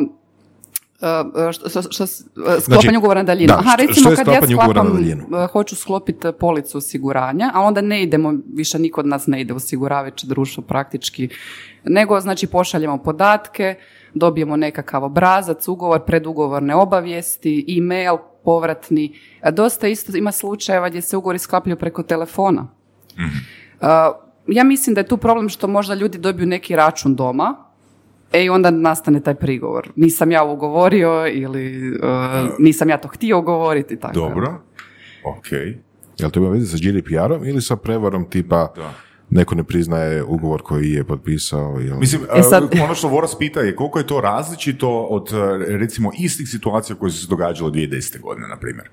Uh, 1.03 1.51
što, 1.51 1.69
što, 1.69 1.81
što, 1.81 2.07
sklopanje 2.07 2.61
znači, 2.65 2.97
ugovora 2.97 3.21
na 3.21 3.25
daljinu. 3.25 3.53
Aha, 3.53 3.75
recimo 3.75 4.09
kad 4.15 4.27
ja 4.27 4.41
sklapam, 4.41 4.87
uh, 4.87 5.51
hoću 5.51 5.75
sklopiti 5.75 6.27
policu 6.39 6.77
osiguranja, 6.77 7.51
a 7.53 7.61
onda 7.61 7.81
ne 7.81 8.03
idemo, 8.03 8.33
više 8.53 8.79
niko 8.79 9.01
od 9.01 9.07
nas 9.07 9.27
ne 9.27 9.41
ide 9.41 9.53
osiguravajuće 9.53 10.27
društvo 10.27 10.63
praktički, 10.63 11.29
nego 11.83 12.19
znači 12.19 12.47
pošaljemo 12.47 12.97
podatke, 12.97 13.75
dobijemo 14.13 14.57
nekakav 14.57 15.03
obrazac, 15.03 15.67
ugovor, 15.67 16.05
predugovorne 16.05 16.75
obavijesti, 16.75 17.65
e-mail, 17.77 18.17
povratni. 18.43 19.15
Dosta 19.51 19.87
isto 19.87 20.17
ima 20.17 20.31
slučajeva 20.31 20.89
gdje 20.89 21.01
se 21.01 21.17
ugovori 21.17 21.39
sklapljaju 21.39 21.77
preko 21.77 22.03
telefona. 22.03 22.67
Mhm. 23.19 23.37
Ja 24.47 24.63
mislim 24.63 24.93
da 24.93 25.01
je 25.01 25.07
tu 25.07 25.17
problem 25.17 25.49
što 25.49 25.67
možda 25.67 25.93
ljudi 25.93 26.17
dobiju 26.17 26.47
neki 26.47 26.75
račun 26.75 27.15
doma, 27.15 27.55
E 28.33 28.43
i 28.43 28.49
onda 28.49 28.71
nastane 28.71 29.19
taj 29.19 29.35
prigovor. 29.35 29.89
Nisam 29.95 30.31
ja 30.31 30.43
ugovorio 30.43 31.27
ili 31.27 31.91
uh, 31.91 31.99
nisam 32.59 32.89
ja 32.89 32.97
to 32.97 33.07
htio 33.07 33.39
ugovoriti. 33.39 33.99
Tako. 33.99 34.13
Dobro, 34.13 34.61
ok. 35.25 35.51
Jel 36.17 36.29
to 36.31 36.39
ima 36.39 36.49
veze 36.49 36.77
sa 36.77 36.83
GDPR-om 36.83 37.45
ili 37.45 37.61
sa 37.61 37.75
prevarom 37.75 38.29
tipa 38.29 38.73
neko 39.29 39.55
ne 39.55 39.63
priznaje 39.63 40.23
ugovor 40.23 40.61
koji 40.61 40.91
je 40.91 41.03
potpisao 41.03 41.75
ili... 41.79 41.97
Mislim, 41.97 42.21
E 42.35 42.43
sad- 42.43 42.63
uh, 42.63 42.69
ono 42.83 42.95
što 42.95 43.07
Voras 43.07 43.37
pita 43.37 43.59
je 43.59 43.75
koliko 43.75 43.99
je 43.99 44.07
to 44.07 44.21
različito 44.21 44.89
od 45.01 45.33
uh, 45.33 45.39
recimo 45.67 46.11
istih 46.17 46.49
situacija 46.49 46.95
koje 46.95 47.11
su 47.11 47.21
se 47.21 47.27
događale 47.29 47.71
2010. 47.71 48.21
godine, 48.21 48.47
na 48.47 48.57
primjer. 48.57 48.89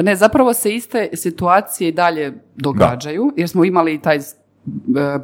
Ne, 0.00 0.16
zapravo 0.16 0.54
se 0.54 0.74
iste 0.74 1.08
situacije 1.14 1.88
i 1.88 1.92
dalje 1.92 2.32
događaju, 2.56 3.32
jer 3.36 3.48
smo 3.48 3.64
imali 3.64 4.00
taj 4.02 4.16
e, 4.16 4.20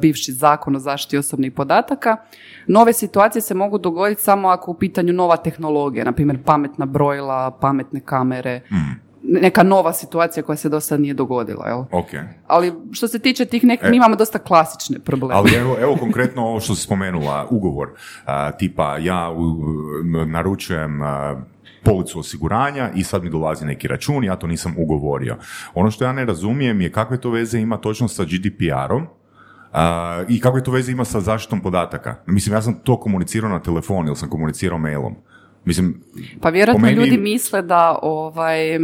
bivši 0.01 0.31
zakon 0.31 0.75
o 0.75 0.79
zaštiti 0.79 1.17
osobnih 1.17 1.51
podataka. 1.51 2.17
Nove 2.67 2.93
situacije 2.93 3.41
se 3.41 3.53
mogu 3.53 3.77
dogoditi 3.77 4.21
samo 4.21 4.47
ako 4.47 4.71
u 4.71 4.77
pitanju 4.77 5.13
nova 5.13 5.37
tehnologija, 5.37 6.05
na 6.05 6.11
primjer 6.11 6.37
pametna 6.45 6.85
brojila, 6.85 7.51
pametne 7.51 7.99
kamere, 7.99 8.61
neka 9.27 9.63
nova 9.63 9.93
situacija 9.93 10.43
koja 10.43 10.55
se 10.55 10.69
do 10.69 10.79
sad 10.79 11.01
nije 11.01 11.13
dogodila. 11.13 11.67
Jel? 11.67 11.79
Ok. 11.91 12.09
Ali 12.47 12.73
što 12.91 13.07
se 13.07 13.19
tiče 13.19 13.45
tih 13.45 13.63
nekih, 13.63 13.89
mi 13.89 13.97
imamo 13.97 14.15
dosta 14.15 14.39
klasične 14.39 14.99
probleme. 14.99 15.35
Ali 15.35 15.55
evo, 15.55 15.75
evo 15.83 15.95
konkretno 15.99 16.41
ovo 16.45 16.59
što 16.59 16.75
si 16.75 16.81
spomenula, 16.81 17.47
ugovor. 17.49 17.89
A, 18.25 18.51
tipa 18.51 18.97
ja 18.97 19.31
u, 19.31 19.55
naručujem 20.25 21.01
a, 21.01 21.41
policu 21.83 22.19
osiguranja 22.19 22.89
i 22.95 23.03
sad 23.03 23.23
mi 23.23 23.29
dolazi 23.29 23.65
neki 23.65 23.87
račun, 23.87 24.23
ja 24.23 24.35
to 24.35 24.47
nisam 24.47 24.75
ugovorio. 24.77 25.37
Ono 25.73 25.91
što 25.91 26.05
ja 26.05 26.13
ne 26.13 26.25
razumijem 26.25 26.81
je 26.81 26.91
kakve 26.91 27.17
to 27.17 27.29
veze 27.29 27.59
ima 27.59 27.77
točno 27.77 28.07
sa 28.07 28.23
GDPR-om, 28.23 29.07
a, 29.73 30.23
I 30.27 30.39
kakve 30.39 30.63
to 30.63 30.71
veze 30.71 30.91
ima 30.91 31.05
sa 31.05 31.19
zaštitom 31.19 31.61
podataka? 31.61 32.15
Mislim, 32.25 32.55
ja 32.55 32.61
sam 32.61 32.73
to 32.83 32.99
komunicirao 32.99 33.49
na 33.49 33.59
telefon 33.59 34.07
ili 34.07 34.15
sam 34.15 34.29
komunicirao 34.29 34.77
mailom. 34.77 35.15
Mislim, 35.67 36.01
Pa 36.41 36.49
vjerojatno 36.49 36.85
meni- 36.85 36.97
ljudi 36.97 37.17
misle 37.17 37.61
da 37.61 37.99
ovaj, 38.01 38.75
e, 38.75 38.79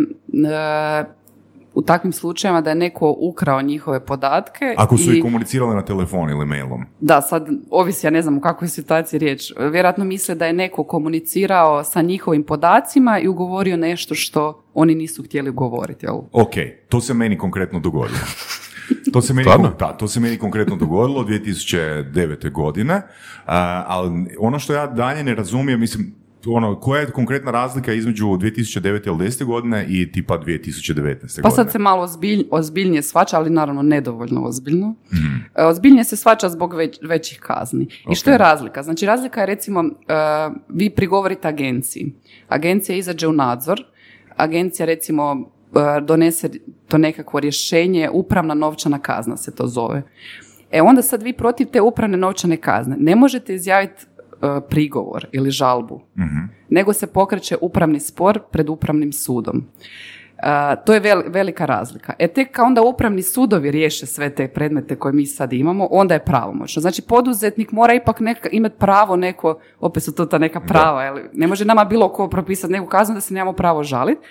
u 1.73 1.81
takvim 1.81 2.13
slučajevima 2.13 2.61
da 2.61 2.69
je 2.69 2.75
neko 2.75 3.15
ukrao 3.19 3.61
njihove 3.61 4.05
podatke. 4.05 4.75
ako 4.77 4.97
su 4.97 5.13
i, 5.13 5.17
i 5.17 5.21
komunicirali 5.21 5.75
na 5.75 5.85
telefon 5.85 6.29
ili 6.29 6.45
mailom. 6.45 6.85
Da, 6.99 7.21
sad 7.21 7.47
ovisi, 7.69 8.07
ja 8.07 8.11
ne 8.11 8.21
znam 8.21 8.37
u 8.37 8.41
kakvoj 8.41 8.67
situaciji 8.67 9.17
je 9.17 9.19
riječ. 9.19 9.51
Vjerojatno 9.71 10.05
misle 10.05 10.35
da 10.35 10.45
je 10.45 10.53
neko 10.53 10.83
komunicirao 10.83 11.83
sa 11.83 12.01
njihovim 12.01 12.43
podacima 12.43 13.19
i 13.19 13.27
ugovorio 13.27 13.77
nešto 13.77 14.15
što 14.15 14.63
oni 14.73 14.95
nisu 14.95 15.23
htjeli 15.23 15.49
ugovoriti. 15.49 16.05
Jel? 16.05 16.15
Ok, 16.31 16.53
to 16.89 17.01
se 17.01 17.13
meni 17.13 17.37
konkretno 17.37 17.79
dogodilo. 17.79 18.19
To 19.13 19.21
se 19.21 19.33
meni, 19.33 19.49
da, 19.79 19.93
to 19.93 20.07
se 20.07 20.19
meni 20.19 20.37
konkretno 20.37 20.75
dogodilo 20.75 21.23
2009. 21.23 22.51
godine, 22.51 23.01
a, 23.45 23.83
ali 23.87 24.09
ono 24.39 24.59
što 24.59 24.73
ja 24.73 24.87
dalje 24.87 25.23
ne 25.23 25.35
razumijem, 25.35 25.79
mislim, 25.79 26.22
ono, 26.45 26.79
koja 26.79 27.01
je 27.01 27.11
konkretna 27.11 27.51
razlika 27.51 27.93
između 27.93 28.25
2009. 28.25 29.07
ili 29.07 29.17
10. 29.17 29.45
godine 29.45 29.85
i 29.89 30.11
tipa 30.11 30.39
2019. 30.39 31.41
Pa 31.41 31.49
godine? 31.49 31.55
sad 31.55 31.71
se 31.71 31.79
malo 31.79 32.01
ozbilj, 32.01 32.47
ozbiljnije 32.51 33.01
svača, 33.01 33.37
ali 33.37 33.49
naravno 33.49 33.81
nedovoljno 33.81 34.43
ozbiljno. 34.43 34.95
E, 35.55 35.63
Ozbiljnije 35.63 36.03
se 36.03 36.15
svača 36.15 36.49
zbog 36.49 36.73
već, 36.73 36.99
većih 37.01 37.39
kazni. 37.39 37.87
I 38.11 38.15
što 38.15 38.31
je 38.31 38.37
razlika? 38.37 38.83
Znači 38.83 39.05
razlika 39.05 39.39
je 39.39 39.45
recimo, 39.45 39.83
e, 39.83 39.85
vi 40.69 40.89
prigovorite 40.89 41.47
agenciji. 41.47 42.13
Agencija 42.47 42.97
izađe 42.97 43.27
u 43.27 43.33
nadzor, 43.33 43.83
agencija 44.35 44.85
recimo 44.85 45.51
e, 45.75 46.01
donese 46.01 46.49
to 46.87 46.97
nekakvo 46.97 47.39
rješenje, 47.39 48.09
upravna 48.13 48.53
novčana 48.53 48.99
kazna 48.99 49.37
se 49.37 49.55
to 49.55 49.67
zove. 49.67 50.03
E 50.71 50.81
onda 50.81 51.01
sad 51.01 51.23
vi 51.23 51.33
protiv 51.33 51.67
te 51.67 51.81
upravne 51.81 52.17
novčane 52.17 52.57
kazne 52.57 52.95
ne 52.99 53.15
možete 53.15 53.55
izjaviti 53.55 54.05
prigovor 54.61 55.27
ili 55.31 55.51
žalbu, 55.51 56.01
nego 56.69 56.93
se 56.93 57.07
pokreće 57.07 57.57
upravni 57.61 57.99
spor 57.99 58.39
pred 58.51 58.69
upravnim 58.69 59.13
sudom. 59.13 59.63
A, 60.37 60.75
to 60.75 60.93
je 60.93 61.01
vel- 61.01 61.23
velika 61.27 61.65
razlika. 61.65 62.13
E 62.19 62.27
tek 62.27 62.51
kad 62.51 62.65
onda 62.65 62.81
upravni 62.81 63.21
sudovi 63.21 63.71
riješe 63.71 64.05
sve 64.05 64.29
te 64.29 64.47
predmete 64.47 64.95
koje 64.95 65.13
mi 65.13 65.25
sad 65.25 65.53
imamo, 65.53 65.87
onda 65.91 66.13
je 66.13 66.25
pravomoćno. 66.25 66.81
Znači 66.81 67.01
poduzetnik 67.01 67.71
mora 67.71 67.93
ipak 67.93 68.19
neka, 68.19 68.49
imati 68.51 68.75
pravo 68.79 69.15
neko, 69.15 69.59
opet 69.79 70.03
su 70.03 70.15
to 70.15 70.25
ta 70.25 70.37
neka 70.37 70.59
prava, 70.61 71.03
jel? 71.03 71.17
ne 71.33 71.47
može 71.47 71.65
nama 71.65 71.85
bilo 71.85 72.09
ko 72.09 72.27
propisati 72.27 72.73
neku 72.73 72.85
kaznu 72.85 73.15
da 73.15 73.21
se 73.21 73.33
nemamo 73.33 73.53
pravo 73.53 73.83
žaliti. 73.83 74.21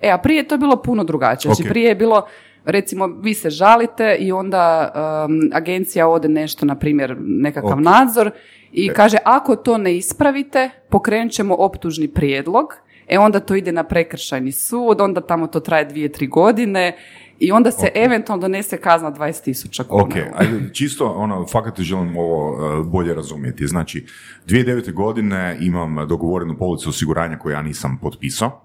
E, 0.00 0.10
a 0.10 0.18
prije 0.18 0.38
je 0.38 0.48
to 0.48 0.58
bilo 0.58 0.76
puno 0.76 1.04
drugačije. 1.04 1.50
Znači 1.50 1.62
Ok. 1.62 1.68
prije 1.68 1.88
je 1.88 1.94
bilo 1.94 2.26
recimo 2.64 3.06
vi 3.06 3.34
se 3.34 3.50
žalite 3.50 4.16
i 4.20 4.32
onda 4.32 4.92
um, 4.94 5.50
agencija 5.52 6.08
ode 6.08 6.28
nešto, 6.28 6.66
na 6.66 6.74
primjer 6.74 7.16
nekakav 7.20 7.72
Ok. 7.72 7.80
nadzor 7.80 8.30
i 8.72 8.88
kaže 8.88 9.16
ako 9.24 9.56
to 9.56 9.78
ne 9.78 9.96
ispravite, 9.96 10.70
pokrenut 10.88 11.32
ćemo 11.32 11.54
optužni 11.54 12.08
prijedlog, 12.08 12.66
e 13.08 13.18
onda 13.18 13.40
to 13.40 13.54
ide 13.54 13.72
na 13.72 13.84
prekršajni 13.84 14.52
sud, 14.52 15.00
onda 15.00 15.20
tamo 15.20 15.46
to 15.46 15.60
traje 15.60 15.84
dvije, 15.84 16.12
tri 16.12 16.26
godine 16.26 16.96
i 17.38 17.52
onda 17.52 17.70
se 17.70 17.88
eventualno 17.94 18.40
donese 18.40 18.76
kazna 18.76 19.12
20.000 19.12 19.84
kuna. 19.84 20.02
Ok, 20.02 20.12
ajde, 20.34 20.70
čisto, 20.72 21.06
ono, 21.06 21.46
fakat 21.46 21.80
želim 21.80 22.16
ovo 22.16 22.52
uh, 22.52 22.86
bolje 22.86 23.14
razumjeti. 23.14 23.66
Znači, 23.66 24.06
2009. 24.46 24.92
godine 24.92 25.56
imam 25.60 26.08
dogovorenu 26.08 26.58
policu 26.58 26.88
osiguranja 26.88 27.38
koju 27.38 27.52
ja 27.52 27.62
nisam 27.62 27.98
potpisao. 28.02 28.62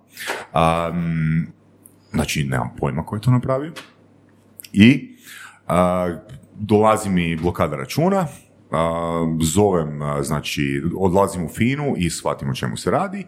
Um, 0.53 1.47
znači, 2.17 2.43
nemam 2.43 2.69
pojma 2.77 3.05
ko 3.05 3.15
je 3.15 3.21
to 3.21 3.31
napravio. 3.31 3.71
I 4.73 5.15
uh, 5.67 5.73
dolazi 6.55 7.09
mi 7.09 7.35
blokada 7.35 7.75
računa, 7.75 8.21
uh, 8.21 8.27
zovem, 9.41 10.01
uh, 10.01 10.21
znači, 10.21 10.83
odlazim 10.97 11.45
u 11.45 11.49
FINU 11.49 11.93
i 11.97 12.09
shvatim 12.09 12.49
o 12.49 12.55
čemu 12.55 12.77
se 12.77 12.91
radi. 12.91 13.25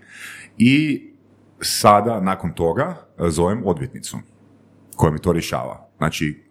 I 0.58 1.04
sada, 1.62 2.22
nakon 2.22 2.54
toga, 2.54 2.96
zovem 3.18 3.62
odvjetnicu 3.66 4.18
koja 4.96 5.12
mi 5.12 5.20
to 5.20 5.32
rješava. 5.32 5.90
Znači, 5.98 6.44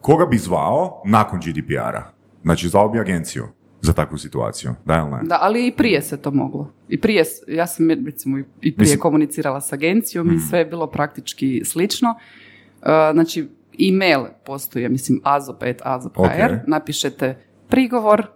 koga 0.00 0.26
bi 0.26 0.38
zvao 0.38 1.02
nakon 1.04 1.40
GDPR-a? 1.40 2.12
Znači, 2.42 2.68
zvao 2.68 2.88
bi 2.88 3.00
agenciju 3.00 3.48
za 3.80 3.92
takvu 3.92 4.18
situaciju, 4.18 4.74
da 4.84 4.94
ili 4.94 5.10
ne? 5.10 5.28
Da, 5.28 5.38
ali 5.40 5.66
i 5.66 5.72
prije 5.72 6.02
se 6.02 6.16
to 6.16 6.30
moglo. 6.30 6.72
I 6.88 7.00
prije, 7.00 7.24
ja 7.48 7.66
sam 7.66 7.90
recimo 7.90 8.38
i 8.38 8.44
prije 8.60 8.74
Mislim- 8.78 9.00
komunicirala 9.00 9.60
s 9.60 9.72
agencijom 9.72 10.34
i 10.34 10.40
sve 10.40 10.58
je 10.58 10.64
bilo 10.64 10.86
praktički 10.86 11.62
slično. 11.64 12.08
Uh, 12.08 12.86
znači, 13.12 13.48
e-mail 13.78 14.24
postoji, 14.46 14.82
ja 14.82 14.88
mislim, 14.88 15.20
azop.at, 15.24 15.80
azop.hr, 15.84 16.52
Ok. 16.52 16.58
napišete 16.66 17.38
prigovor 17.68 18.26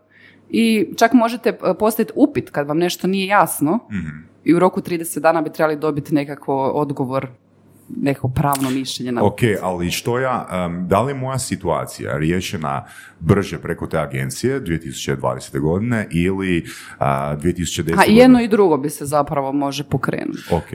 i 0.51 0.87
čak 0.97 1.13
možete 1.13 1.51
uh, 1.51 1.77
postaviti 1.79 2.13
upit 2.17 2.51
kad 2.51 2.67
vam 2.69 2.79
nešto 2.79 3.07
nije 3.07 3.27
jasno 3.27 3.79
i 4.45 4.55
u 4.55 4.59
roku 4.59 4.81
30 4.81 5.19
dana 5.21 5.43
bi 5.43 5.51
trebali 5.53 5.77
dobiti 5.77 6.15
nekako 6.15 6.55
odgovor, 6.57 7.29
neko 7.97 8.29
pravno 8.29 8.71
mišljenje 8.71 9.13
na 9.13 9.25
Ok, 9.25 9.41
ali 9.63 9.91
što 9.91 10.19
ja, 10.19 10.49
em, 10.53 10.89
da 10.89 11.03
li 11.03 11.15
moja 11.15 11.39
situacija 11.39 12.19
riješena 12.19 12.85
brže 13.21 13.59
preko 13.59 13.87
te 13.87 13.99
agencije 13.99 14.61
2020. 14.61 15.61
godine 15.61 16.07
ili 16.11 16.65
a, 16.99 17.37
2010. 17.37 17.91
A 17.91 17.93
i 17.93 17.97
godine? 17.97 18.19
jedno 18.21 18.41
i 18.41 18.49
drugo 18.49 18.77
bi 18.77 18.91
se 18.91 19.07
zapravo 19.07 19.53
može 19.53 19.85
pokrenuti. 19.85 20.43
Ok. 20.51 20.73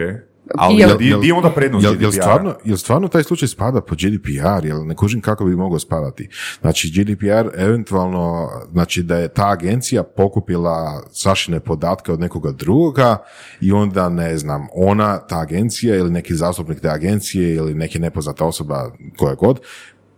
Ali 0.56 0.76
Jel- 0.76 0.98
di, 0.98 1.16
di 1.22 1.28
je 1.28 1.34
onda 1.34 1.50
prednost 1.50 1.84
Jel, 1.84 2.02
jel, 2.02 2.12
stvarno, 2.12 2.56
jel 2.64 2.78
stvarno 2.78 3.08
taj 3.08 3.24
slučaj 3.24 3.48
spada 3.48 3.82
po 3.82 3.96
GDPR? 3.96 4.66
Jel 4.66 4.86
ne 4.86 4.96
kužim 4.96 5.22
kako 5.22 5.46
bi 5.46 5.56
mogao 5.56 5.80
spadati? 5.80 6.30
Znači 6.62 6.92
GDPR 6.96 7.50
eventualno, 7.56 8.50
znači 8.72 9.04
da 9.04 9.18
je 9.18 9.28
ta 9.28 9.50
agencija 9.50 10.04
pokupila 10.04 11.04
Sašine 11.12 11.60
podatke 11.60 12.12
od 12.12 12.20
nekoga 12.20 12.52
drugoga 12.52 13.18
i 13.62 13.72
onda 13.72 14.10
ne 14.10 14.38
znam, 14.38 14.68
ona, 14.74 15.18
ta 15.18 15.40
agencija 15.40 15.96
ili 15.96 16.12
neki 16.12 16.36
zastupnik 16.36 16.80
te 16.80 16.90
agencije 16.90 17.56
ili 17.56 17.74
neki 17.74 18.00
nepoznata 18.00 18.46
osoba 18.46 18.92
koja 19.18 19.36
god, 19.36 19.60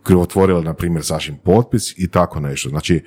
krivotvorila, 0.03 0.61
na 0.61 0.73
primjer, 0.73 1.05
Sašin 1.05 1.37
potpis 1.37 1.97
i 1.97 2.07
tako 2.07 2.39
nešto. 2.39 2.69
Znači, 2.69 3.03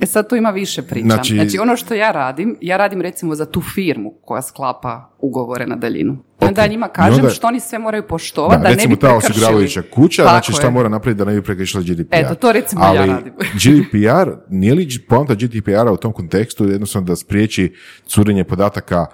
E 0.00 0.06
sad 0.06 0.28
tu 0.28 0.36
ima 0.36 0.50
više 0.50 0.82
priča. 0.82 1.06
Znači- 1.06 1.34
Znači, 1.34 1.58
ono 1.58 1.76
što 1.76 1.94
ja 1.94 2.10
radim, 2.12 2.56
ja 2.60 2.76
radim 2.76 3.00
recimo 3.00 3.34
za 3.34 3.46
tu 3.46 3.62
firmu 3.74 4.12
koja 4.24 4.42
sklapa 4.42 5.10
ugovore 5.18 5.66
na 5.66 5.76
daljinu. 5.76 6.12
I 6.42 6.44
onda 6.44 6.60
ja 6.62 6.66
njima 6.66 6.88
kažem 6.88 7.14
onda- 7.14 7.30
što 7.30 7.46
oni 7.46 7.60
sve 7.60 7.78
moraju 7.78 8.02
poštovati, 8.08 8.56
da, 8.56 8.62
da, 8.62 8.68
ne 8.68 8.74
recimo 8.74 8.94
bi 8.94 9.00
ta 9.00 9.14
osiguravajuća 9.14 9.82
kuća, 9.94 10.22
Tako 10.22 10.32
znači 10.32 10.52
šta 10.52 10.66
je. 10.66 10.70
mora 10.70 10.88
napraviti 10.88 11.18
da 11.18 11.24
ne 11.24 11.34
bi 11.34 11.42
prekršila 11.42 11.82
GDPR. 11.82 12.16
Eto, 12.16 12.34
to 12.34 12.52
recimo 12.52 12.84
ja 12.84 12.88
Ali 12.88 12.98
radim. 13.10 13.32
GDPR, 13.62 14.30
nije 14.50 14.74
li 14.74 14.88
poanta 15.08 15.34
GDPR-a 15.34 15.92
u 15.92 15.96
tom 15.96 16.12
kontekstu 16.12 16.64
jednostavno 16.64 17.06
da 17.06 17.16
spriječi 17.16 17.74
curenje 18.06 18.44
podataka 18.44 19.06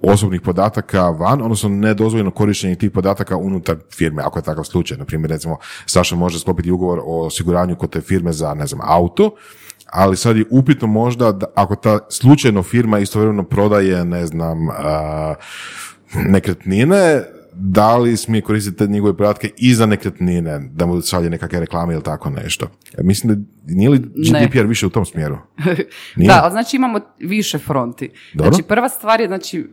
osobnih 0.00 0.40
podataka 0.40 1.08
van, 1.08 1.42
odnosno 1.42 1.68
nedozvoljeno 1.68 2.30
korištenje 2.30 2.74
tih 2.74 2.90
podataka 2.90 3.36
unutar 3.36 3.76
firme, 3.96 4.22
ako 4.22 4.38
je 4.38 4.42
takav 4.42 4.64
slučaj. 4.64 4.98
Na 4.98 5.04
primjer, 5.04 5.30
recimo, 5.30 5.56
Saša 5.86 6.16
može 6.16 6.38
sklopiti 6.38 6.70
ugovor 6.70 7.00
o 7.04 7.26
osiguranju 7.26 7.76
kod 7.76 7.90
te 7.90 8.00
firme 8.00 8.32
za, 8.32 8.54
ne 8.54 8.66
znam, 8.66 8.80
auto, 8.90 9.30
ali 9.92 10.16
sad 10.16 10.36
je 10.36 10.44
upitno 10.50 10.86
možda 10.86 11.32
da 11.32 11.46
ako 11.54 11.76
ta 11.76 11.98
slučajno 12.10 12.62
firma 12.62 12.98
istovremeno 12.98 13.42
prodaje, 13.42 14.04
ne 14.04 14.26
znam, 14.26 14.58
nekretnine, 16.14 17.22
da 17.54 17.96
li 17.96 18.16
smije 18.16 18.42
koristiti 18.42 18.76
te 18.76 18.86
njegove 18.86 19.16
podatke 19.16 19.50
i 19.56 19.74
za 19.74 19.86
nekretnine, 19.86 20.70
da 20.72 20.86
mu 20.86 21.00
šalje 21.00 21.30
nekakve 21.30 21.60
reklame 21.60 21.94
ili 21.94 22.02
tako 22.02 22.30
nešto. 22.30 22.66
E, 22.98 23.02
Mislim 23.02 23.34
da 23.34 23.44
nije 23.74 23.90
li 23.90 23.98
GDPR 23.98 24.66
više 24.66 24.86
u 24.86 24.90
tom 24.90 25.04
smjeru? 25.04 25.38
Nije? 26.16 26.28
Da, 26.28 26.40
ali 26.42 26.50
znači 26.50 26.76
imamo 26.76 27.00
više 27.18 27.58
fronti. 27.58 28.10
Dobro. 28.34 28.52
Znači 28.52 28.68
prva 28.68 28.88
stvar 28.88 29.20
je 29.20 29.26
znači 29.26 29.58
e, 29.58 29.64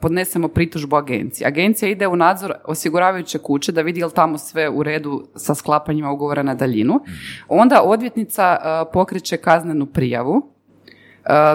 podnesemo 0.00 0.48
pritužbu 0.48 0.96
agenciji. 0.96 1.46
Agencija 1.46 1.88
ide 1.88 2.06
u 2.06 2.16
nadzor 2.16 2.52
osiguravajuće 2.64 3.38
kuće 3.38 3.72
da 3.72 3.82
vidi 3.82 4.00
je 4.00 4.06
li 4.06 4.12
tamo 4.12 4.38
sve 4.38 4.68
u 4.68 4.82
redu 4.82 5.28
sa 5.36 5.54
sklapanjima 5.54 6.10
ugovora 6.10 6.42
na 6.42 6.54
daljinu. 6.54 7.00
Onda 7.48 7.82
odvjetnica 7.82 8.56
e, 8.60 8.92
pokreće 8.92 9.36
kaznenu 9.36 9.86
prijavu. 9.86 10.52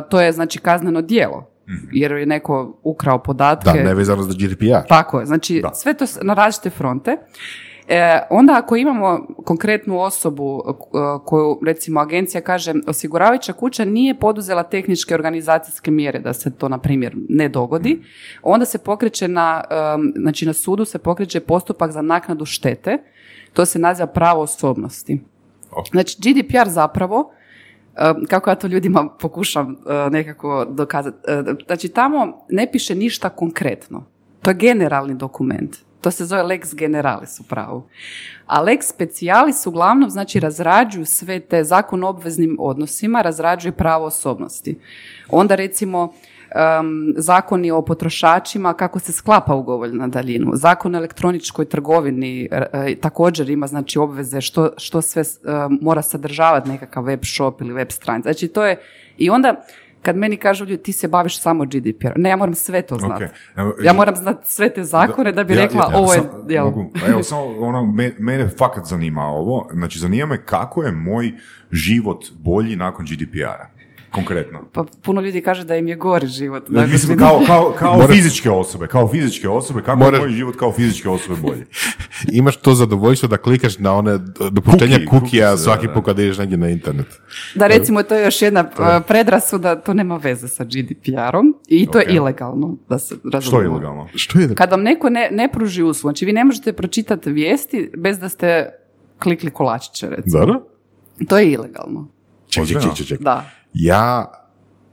To 0.09 0.21
je 0.21 0.31
znači 0.31 0.59
kazneno 0.59 1.01
djelo. 1.01 1.55
Jer 1.91 2.12
je 2.12 2.25
neko 2.25 2.80
ukrao 2.84 3.17
podatke. 3.23 3.69
Mhm. 3.69 3.78
Da, 3.78 3.84
nevezano 3.84 4.23
za 4.23 4.34
GDPR. 4.34 4.88
Tako 4.88 5.19
je, 5.19 5.25
znači 5.25 5.63
sve 5.73 5.93
to 5.93 6.06
na 6.21 6.34
različite 6.34 6.69
fronte. 6.69 7.17
E, 7.88 8.19
onda 8.30 8.58
ako 8.58 8.75
imamo 8.75 9.28
konkretnu 9.45 9.99
osobu 9.99 10.63
e, 10.67 10.73
koju 11.25 11.60
recimo 11.65 11.99
agencija 11.99 12.41
kaže 12.41 12.73
osiguravajuća 12.88 13.54
kuća 13.54 13.86
nije 13.86 14.19
poduzela 14.19 14.63
tehničke 14.63 15.13
organizacijske 15.13 15.91
mjere 15.91 16.19
da 16.19 16.34
se 16.34 16.58
to 16.58 16.69
na 16.69 16.78
primjer 16.78 17.15
ne 17.30 17.49
dogodi, 17.49 18.01
onda 18.43 18.65
se 18.65 18.78
pokreće 18.78 19.28
na, 19.28 19.63
em, 19.69 20.13
znači 20.15 20.45
na 20.45 20.54
sudu 20.54 20.86
se 20.86 20.97
pokreće 20.99 21.39
postupak 21.39 21.91
za 21.91 22.01
naknadu 22.01 22.45
štete, 22.45 22.97
to 23.54 23.65
se 23.65 23.80
naziva 23.80 24.08
pravo 24.08 24.41
osobnosti. 24.41 25.21
Znači 25.91 26.17
GDPR 26.19 26.69
zapravo 26.69 27.32
kako 28.29 28.49
ja 28.49 28.55
to 28.55 28.67
ljudima 28.67 29.10
pokušam 29.19 29.71
uh, 29.71 30.12
nekako 30.12 30.65
dokazati. 30.69 31.17
Uh, 31.49 31.55
Znači 31.65 31.89
tamo 31.89 32.45
ne 32.49 32.71
piše 32.71 32.95
ništa 32.95 33.29
konkretno. 33.29 34.05
To 34.41 34.49
je 34.49 34.55
generalni 34.55 35.15
dokument. 35.15 35.75
To 36.01 36.12
se 36.12 36.25
zove 36.25 36.43
lex 36.43 36.75
generalis 36.75 37.39
u 37.39 37.43
pravu. 37.43 37.84
A 38.45 38.63
lex 38.63 38.81
specialis 38.81 39.65
uglavnom 39.65 40.10
znači 40.10 40.39
razrađuju 40.39 41.05
sve 41.05 41.39
te 41.39 41.63
zakon 41.63 42.03
o 42.03 42.08
obveznim 42.10 42.58
odnosima, 42.60 43.21
razrađuje 43.21 43.71
pravo 43.71 44.05
osobnosti. 44.05 44.79
Onda 45.29 45.55
recimo 45.55 46.13
um, 46.47 47.13
zakoni 47.17 47.71
o 47.71 47.81
potrošačima, 47.81 48.73
kako 48.73 48.99
se 48.99 49.12
sklapa 49.12 49.55
ugovor 49.55 49.93
na 49.93 50.08
daljinu. 50.08 50.51
Zakon 50.53 50.95
o 50.95 50.97
elektroničkoj 50.97 51.65
trgovini 51.65 52.47
e, 52.51 52.63
e, 52.73 52.95
također 52.95 53.49
ima 53.49 53.67
znači 53.67 53.99
obveze 53.99 54.41
što, 54.41 54.69
što 54.77 55.01
sve 55.01 55.21
e, 55.21 55.25
mora 55.81 56.01
sadržavati 56.01 56.69
nekakav 56.69 57.03
web 57.03 57.19
shop 57.25 57.62
ili 57.62 57.73
web 57.73 57.91
stranica. 57.91 58.23
Znači 58.25 58.47
to 58.47 58.65
je, 58.65 58.77
i 59.17 59.29
onda 59.29 59.65
kad 60.01 60.15
meni 60.15 60.38
kažu 60.38 60.65
ljudi 60.65 60.84
ti 60.84 60.93
se 60.93 61.08
baviš 61.08 61.39
samo 61.39 61.65
GDPR. 61.65 62.12
Ne, 62.15 62.29
ja 62.29 62.36
moram 62.36 62.55
sve 62.55 62.81
to 62.81 62.95
znati. 62.97 63.23
Ok. 63.23 63.29
Evo, 63.55 63.73
Ja 63.84 63.93
moram 63.93 64.15
znati 64.15 64.51
sve 64.51 64.69
te 64.69 64.84
zakone 64.84 65.31
da 65.31 65.43
bi 65.43 65.53
Ja- 65.53 65.62
rekla 65.62 65.81
ja- 65.84 65.97
ovo 65.97 66.13
je 66.13 66.19
sam- 66.19 66.45
jel, 66.49 66.65
mogu- 66.65 66.91
Evo, 67.08 67.23
samo 67.23 67.41
ono, 67.60 67.86
me- 67.86 68.15
mene 68.19 68.49
fakat 68.49 68.86
zanima 68.86 69.21
ovo. 69.23 69.67
Znači, 69.73 69.99
zanima 69.99 70.25
me 70.25 70.45
kako 70.45 70.84
je 70.84 70.91
moj 70.91 71.31
život 71.71 72.25
bolji 72.34 72.75
nakon 72.75 73.05
GDPR-a. 73.05 73.67
Konkretno. 74.15 74.60
pa 74.73 74.86
puno 75.01 75.21
ljudi 75.21 75.41
kaže 75.41 75.63
da 75.63 75.75
im 75.75 75.88
je 75.88 75.95
gori 75.95 76.28
život. 76.28 76.69
Dakle, 76.69 76.88
mislim, 76.88 77.17
kao, 77.17 77.41
kao, 77.47 77.73
kao 77.73 78.08
fizičke 78.08 78.49
osobe, 78.51 78.88
kao 78.88 79.08
fizičke 79.08 79.49
osobe, 79.49 79.82
kako 79.82 79.99
Moraš- 79.99 80.13
je 80.13 80.19
moj 80.19 80.30
život 80.30 80.56
kao 80.56 80.71
fizičke 80.71 81.10
osobe 81.10 81.36
bolji? 81.38 81.63
Imaš 82.32 82.58
to 82.58 82.73
zadovoljstvo 82.73 83.28
da 83.28 83.38
klikaš 83.38 83.80
na 83.80 83.93
one 83.93 84.17
dopuštenja 84.51 84.97
kukija 84.99 85.47
cookies, 85.47 85.63
svaki 85.63 85.88
da, 85.88 85.93
put 85.93 86.06
kad 86.06 86.19
ideš 86.19 86.38
negdje 86.38 86.58
na 86.58 86.69
internet. 86.69 87.08
Da 87.56 87.67
recimo 87.67 88.04
to 88.04 88.15
je 88.15 88.23
još 88.23 88.41
jedna 88.41 88.63
predrasuda, 89.01 89.75
to 89.75 89.93
nema 89.93 90.17
veze 90.17 90.47
sa 90.47 90.63
GDPR-om 90.63 91.56
i 91.67 91.86
to 91.86 91.97
Ok. 91.97 92.08
je 92.08 92.13
ilegalno, 92.13 92.78
da 92.89 92.99
se 92.99 93.15
Što 93.41 93.62
je 93.62 93.65
ilegalno? 93.65 94.08
Što 94.15 94.39
je? 94.39 94.56
Kad 94.56 94.71
vam 94.71 94.82
neko 94.82 95.10
ne, 95.10 95.30
ne 95.32 95.49
pruži 95.51 95.84
uslugu, 95.84 96.01
znači 96.04 96.25
vi 96.25 96.34
ne 96.34 96.43
možete 96.43 96.73
pročitati 96.73 97.32
vijesti 97.32 97.91
bez 97.97 98.19
da 98.19 98.30
ste 98.30 98.69
klikli 99.19 99.51
kolačiće, 99.51 100.10
recimo. 100.10 100.39
Zara? 100.39 100.60
To 101.28 101.38
je 101.38 101.51
ilegalno. 101.51 102.08
Ček, 102.47 102.67
ček, 102.67 102.78
Ozbiljno? 102.78 102.95
ček, 102.95 103.08
ček. 103.08 103.21
Da. 103.21 103.49
Ja 103.75 104.31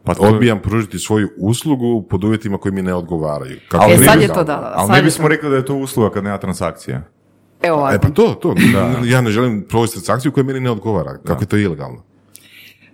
Pa 0.04 0.14
to 0.14 0.26
je- 0.26 0.30
odbijam 0.30 0.58
pružiti 0.60 0.98
svoju 0.98 1.28
uslugu 1.38 2.02
pod 2.02 2.24
uvjetima 2.24 2.58
koji 2.58 2.72
mi 2.72 2.82
ne 2.82 2.94
odgovaraju. 2.94 3.56
Kako 3.68 3.84
Ali 3.84 3.94
E, 3.94 3.96
ne 3.96 4.04
sad 4.04 4.20
je 4.20 4.28
to 4.28 4.34
da, 4.34 4.42
da. 4.44 4.72
Ali 4.74 4.92
ne 4.92 5.02
bismo 5.02 5.24
to- 5.24 5.28
rekli 5.28 5.50
da 5.50 5.56
je 5.56 5.64
to 5.64 5.74
usluga 5.76 6.10
kad 6.10 6.24
nema 6.24 6.38
transakcije. 6.38 7.02
Evo 7.62 7.76
E 7.76 7.80
ovako. 7.80 7.98
pa 8.02 8.10
to, 8.10 8.34
to. 8.34 8.54
Ja 9.04 9.20
ne 9.20 9.30
želim 9.30 9.66
provesti 9.68 9.94
transakciju 9.96 10.32
koja 10.32 10.44
meni 10.44 10.60
ne 10.60 10.70
odgovara. 10.70 11.18
Kako 11.18 11.42
je 11.42 11.46
to 11.46 11.56
ilegalno? 11.56 12.02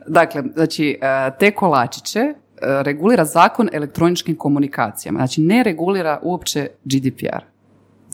Dakle, 0.07 0.43
znači, 0.55 0.99
e, 1.03 1.31
te 1.41 1.51
kolačiće 1.51 2.19
e, 2.19 2.35
regulira 2.83 3.25
zakon 3.25 3.67
o 3.67 3.71
elektroničkim 3.73 4.37
komunikacijama. 4.37 5.19
Znači, 5.19 5.41
ne 5.41 5.63
regulira 5.63 6.21
uopće 6.23 6.69
GDPR. 6.85 7.45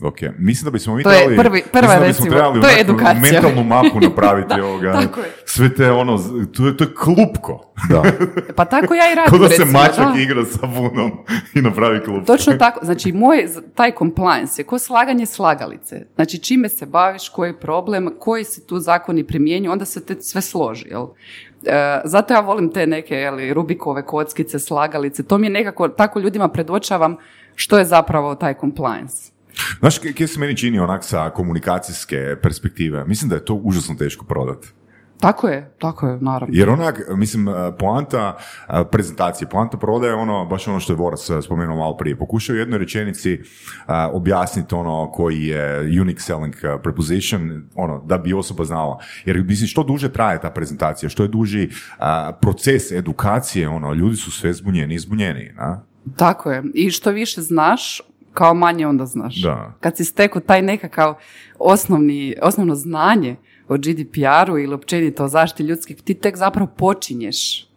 Ok, 0.03 0.15
mislim 0.37 0.65
da 0.65 0.71
bismo 0.71 0.95
mi 0.95 1.03
To 1.03 1.11
je 1.11 1.17
trebali, 1.17 1.37
prvi- 1.39 1.63
prva 1.71 1.81
mislim 1.83 2.01
da 2.01 2.07
bismo 2.07 2.25
recimo, 2.25 2.29
trebali 2.31 2.61
to 2.61 2.67
je 2.67 2.81
edukacija. 2.81 3.21
mentalnu 3.21 3.63
mapu 3.65 3.99
napraviti 4.09 4.61
ovoga. 4.61 4.91
tako 4.93 5.19
je. 5.19 5.25
Sve 5.45 5.73
te 5.73 5.91
ono, 5.91 6.17
to 6.47 6.67
je, 6.67 6.77
to 6.77 6.83
je 6.83 6.89
klupko. 6.95 7.73
Da. 7.89 8.03
Pa 8.55 8.65
tako 8.65 8.93
ja 8.93 9.11
i 9.11 9.15
radim, 9.15 9.29
Kao 9.29 9.39
da 9.39 9.47
se 9.47 9.57
recimo, 9.57 9.79
mačak 9.79 10.15
da. 10.15 10.21
igra 10.21 10.45
sa 10.45 10.59
vunom 10.63 11.11
i 11.53 11.61
napravi 11.61 12.03
klupko. 12.03 12.25
Točno 12.27 12.53
tako, 12.53 12.85
znači 12.85 13.11
moj 13.11 13.45
taj 13.75 13.91
compliance 13.91 14.61
je 14.61 14.65
ko 14.65 14.79
slaganje 14.79 15.25
slagalice. 15.25 16.05
Znači 16.15 16.37
čime 16.37 16.69
se 16.69 16.85
baviš, 16.85 17.29
koji 17.29 17.49
je 17.49 17.59
problem, 17.59 18.09
koji 18.19 18.43
se 18.43 18.65
tu 18.65 18.79
zakoni 18.79 19.23
primjenjuju, 19.23 19.71
onda 19.71 19.85
se 19.85 20.05
te 20.05 20.15
sve 20.15 20.41
složi, 20.41 20.85
jel? 20.87 21.05
E, 21.63 22.01
zato 22.03 22.33
ja 22.33 22.39
volim 22.39 22.69
te 22.69 22.87
neke 22.87 23.15
jeli, 23.15 23.53
Rubikove 23.53 24.01
kockice, 24.03 24.59
slagalice, 24.59 25.23
to 25.23 25.37
mi 25.37 25.47
je 25.47 25.51
nekako, 25.51 25.87
tako 25.87 26.19
ljudima 26.19 26.47
predočavam 26.47 27.15
što 27.55 27.77
je 27.77 27.85
zapravo 27.85 28.35
taj 28.35 28.53
compliance. 28.53 29.34
Znaš, 29.79 29.97
kje 29.97 30.27
se 30.27 30.39
meni 30.39 30.57
čini 30.57 30.79
onak 30.79 31.03
sa 31.03 31.29
komunikacijske 31.29 32.35
perspektive? 32.41 33.05
Mislim 33.05 33.29
da 33.29 33.35
je 33.35 33.45
to 33.45 33.53
užasno 33.53 33.95
teško 33.95 34.25
prodati. 34.25 34.67
Tako 35.19 35.47
je, 35.47 35.75
tako 35.79 36.07
je, 36.07 36.17
naravno. 36.21 36.55
Jer 36.57 36.69
onak, 36.69 37.01
mislim, 37.09 37.47
poanta 37.79 38.37
a, 38.67 38.83
prezentacije, 38.83 39.49
poanta 39.49 39.77
prodaje 39.77 40.11
je 40.11 40.15
ono, 40.15 40.45
baš 40.45 40.67
ono 40.67 40.79
što 40.79 40.93
je 40.93 40.97
Voras 40.97 41.29
a, 41.29 41.41
spomenuo 41.41 41.77
malo 41.77 41.97
prije. 41.97 42.17
Pokušao 42.17 42.53
u 42.53 42.57
jednoj 42.57 42.79
rečenici 42.79 43.39
objasniti 44.11 44.75
ono 44.75 45.11
koji 45.11 45.41
je 45.43 45.79
unique 46.01 46.19
selling 46.19 46.55
preposition, 46.83 47.69
ono, 47.75 48.03
da 48.05 48.17
bi 48.17 48.33
osoba 48.33 48.65
znala. 48.65 48.99
Jer, 49.25 49.43
mislim, 49.43 49.67
što 49.67 49.83
duže 49.83 50.13
traje 50.13 50.41
ta 50.41 50.49
prezentacija, 50.49 51.09
što 51.09 51.23
je 51.23 51.29
duži 51.29 51.69
proces 52.41 52.91
edukacije, 52.91 53.69
ono, 53.69 53.93
ljudi 53.93 54.15
su 54.15 54.31
sve 54.31 54.53
zbunjeni 54.53 54.95
i 54.95 54.99
zbunjeni, 54.99 55.51
na? 55.55 55.83
Tako 56.17 56.51
je. 56.51 56.63
I 56.73 56.91
što 56.91 57.11
više 57.11 57.41
znaš, 57.41 58.01
kao 58.35 58.53
manje 58.53 58.87
onda 58.87 59.05
znaš. 59.05 59.41
Da. 59.41 59.73
Kad 59.79 59.97
si 59.97 60.05
stekao 60.05 60.41
taj 60.41 60.61
nekakav 60.61 61.15
osnovni, 61.59 62.35
osnovno 62.41 62.75
znanje 62.75 63.35
o 63.67 63.77
GDPR-u 63.77 64.59
ili 64.59 64.73
općenito 64.73 65.23
o 65.23 65.27
zaštiti 65.27 65.63
ljudskih, 65.63 66.01
ti 66.01 66.13
tek 66.13 66.37
zapravo 66.37 66.71
počinješ. 66.77 67.67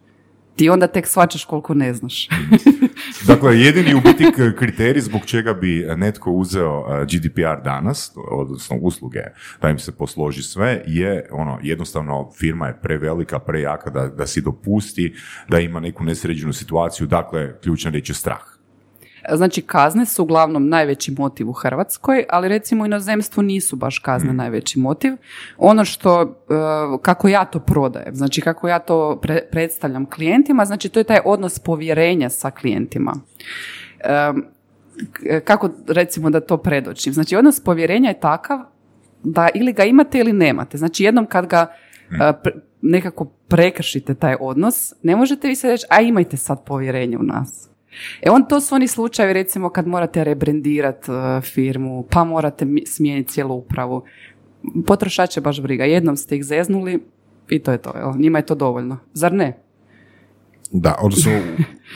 Ti 0.55 0.69
onda 0.69 0.87
tek 0.87 1.07
shvaćaš 1.07 1.45
koliko 1.45 1.73
ne 1.73 1.93
znaš. 1.93 2.27
Dakle, 3.27 3.59
jedini 3.59 3.95
u 3.95 4.01
biti 4.01 4.25
kriterij 4.57 5.01
zbog 5.01 5.21
čega 5.25 5.53
bi 5.53 5.85
netko 5.97 6.31
uzeo 6.31 6.85
a, 6.87 7.05
GDPR 7.05 7.63
danas, 7.63 8.11
odnosno 8.31 8.77
usluge, 8.81 9.19
da 9.61 9.69
im 9.69 9.79
se 9.79 9.97
posloži 9.97 10.43
sve, 10.43 10.83
je 10.87 11.27
ono, 11.31 11.59
jednostavno 11.63 12.31
firma 12.39 12.67
je 12.67 12.79
prevelika, 12.81 13.39
prejaka 13.39 13.89
da, 13.89 14.07
da 14.07 14.27
si 14.27 14.41
dopusti 14.41 15.13
da 15.49 15.59
ima 15.59 15.79
neku 15.79 16.03
nesređenu 16.03 16.53
situaciju, 16.53 17.07
dakle, 17.07 17.59
ključna 17.61 17.91
riječ 17.91 18.09
je 18.09 18.15
strah. 18.15 18.58
Znači, 19.33 19.61
kazne 19.61 20.05
su 20.05 20.23
uglavnom 20.23 20.69
najveći 20.69 21.11
motiv 21.17 21.49
u 21.49 21.53
Hrvatskoj, 21.53 22.25
ali 22.29 22.47
recimo 22.47 22.83
u 22.83 22.85
inozemstvu 22.85 23.43
nisu 23.43 23.75
baš 23.75 23.99
kazne 23.99 24.33
najveći 24.33 24.79
motiv. 24.79 25.13
Ono 25.57 25.85
što, 25.85 26.21
e, 26.21 26.27
kako 27.01 27.27
ja 27.27 27.45
to 27.45 27.59
prodajem, 27.59 28.15
znači 28.15 28.41
kako 28.41 28.67
ja 28.67 28.79
to 28.79 29.19
pre- 29.23 29.49
predstavljam 29.51 30.05
klijentima, 30.05 30.65
znači 30.65 30.89
to 30.89 30.99
je 30.99 31.03
taj 31.03 31.19
odnos 31.25 31.59
povjerenja 31.59 32.29
sa 32.29 32.51
klijentima. 32.51 33.13
E, 33.99 34.31
kako 35.43 35.69
recimo 35.87 36.29
da 36.29 36.39
to 36.39 36.57
predočim? 36.57 37.13
Znači, 37.13 37.35
odnos 37.35 37.59
povjerenja 37.59 38.09
je 38.09 38.19
takav 38.19 38.59
da 39.23 39.49
ili 39.53 39.73
ga 39.73 39.83
imate 39.83 40.19
ili 40.19 40.33
nemate. 40.33 40.77
Znači, 40.77 41.03
jednom 41.03 41.25
kad 41.25 41.47
ga 41.47 41.73
e, 42.11 42.17
pre- 42.17 42.59
nekako 42.81 43.25
prekršite 43.25 44.15
taj 44.15 44.35
odnos, 44.39 44.93
ne 45.03 45.15
možete 45.15 45.47
vi 45.47 45.55
se 45.55 45.67
reći, 45.69 45.85
a 45.89 46.01
imajte 46.01 46.37
sad 46.37 46.65
povjerenje 46.65 47.17
u 47.17 47.23
nas. 47.23 47.69
E 48.21 48.29
on, 48.29 48.45
to 48.47 48.61
su 48.61 48.75
oni 48.75 48.87
slučajevi 48.87 49.33
recimo 49.33 49.69
kad 49.69 49.87
morate 49.87 50.23
rebrendirati 50.23 51.11
firmu, 51.41 52.05
pa 52.11 52.23
morate 52.23 52.65
mi- 52.65 52.85
smijeniti 52.85 53.31
cijelu 53.31 53.55
upravu. 53.55 54.03
Potrošače 54.87 55.41
baš 55.41 55.61
briga. 55.61 55.83
Jednom 55.85 56.17
ste 56.17 56.35
ih 56.35 56.43
zeznuli 56.43 57.03
i 57.49 57.59
to 57.59 57.71
je 57.71 57.77
to. 57.77 57.91
Jel? 57.97 58.13
Njima 58.17 58.37
je 58.39 58.45
to 58.45 58.55
dovoljno. 58.55 58.97
Zar 59.13 59.33
ne? 59.33 59.57
Da, 60.71 60.95
odnosno 61.01 61.31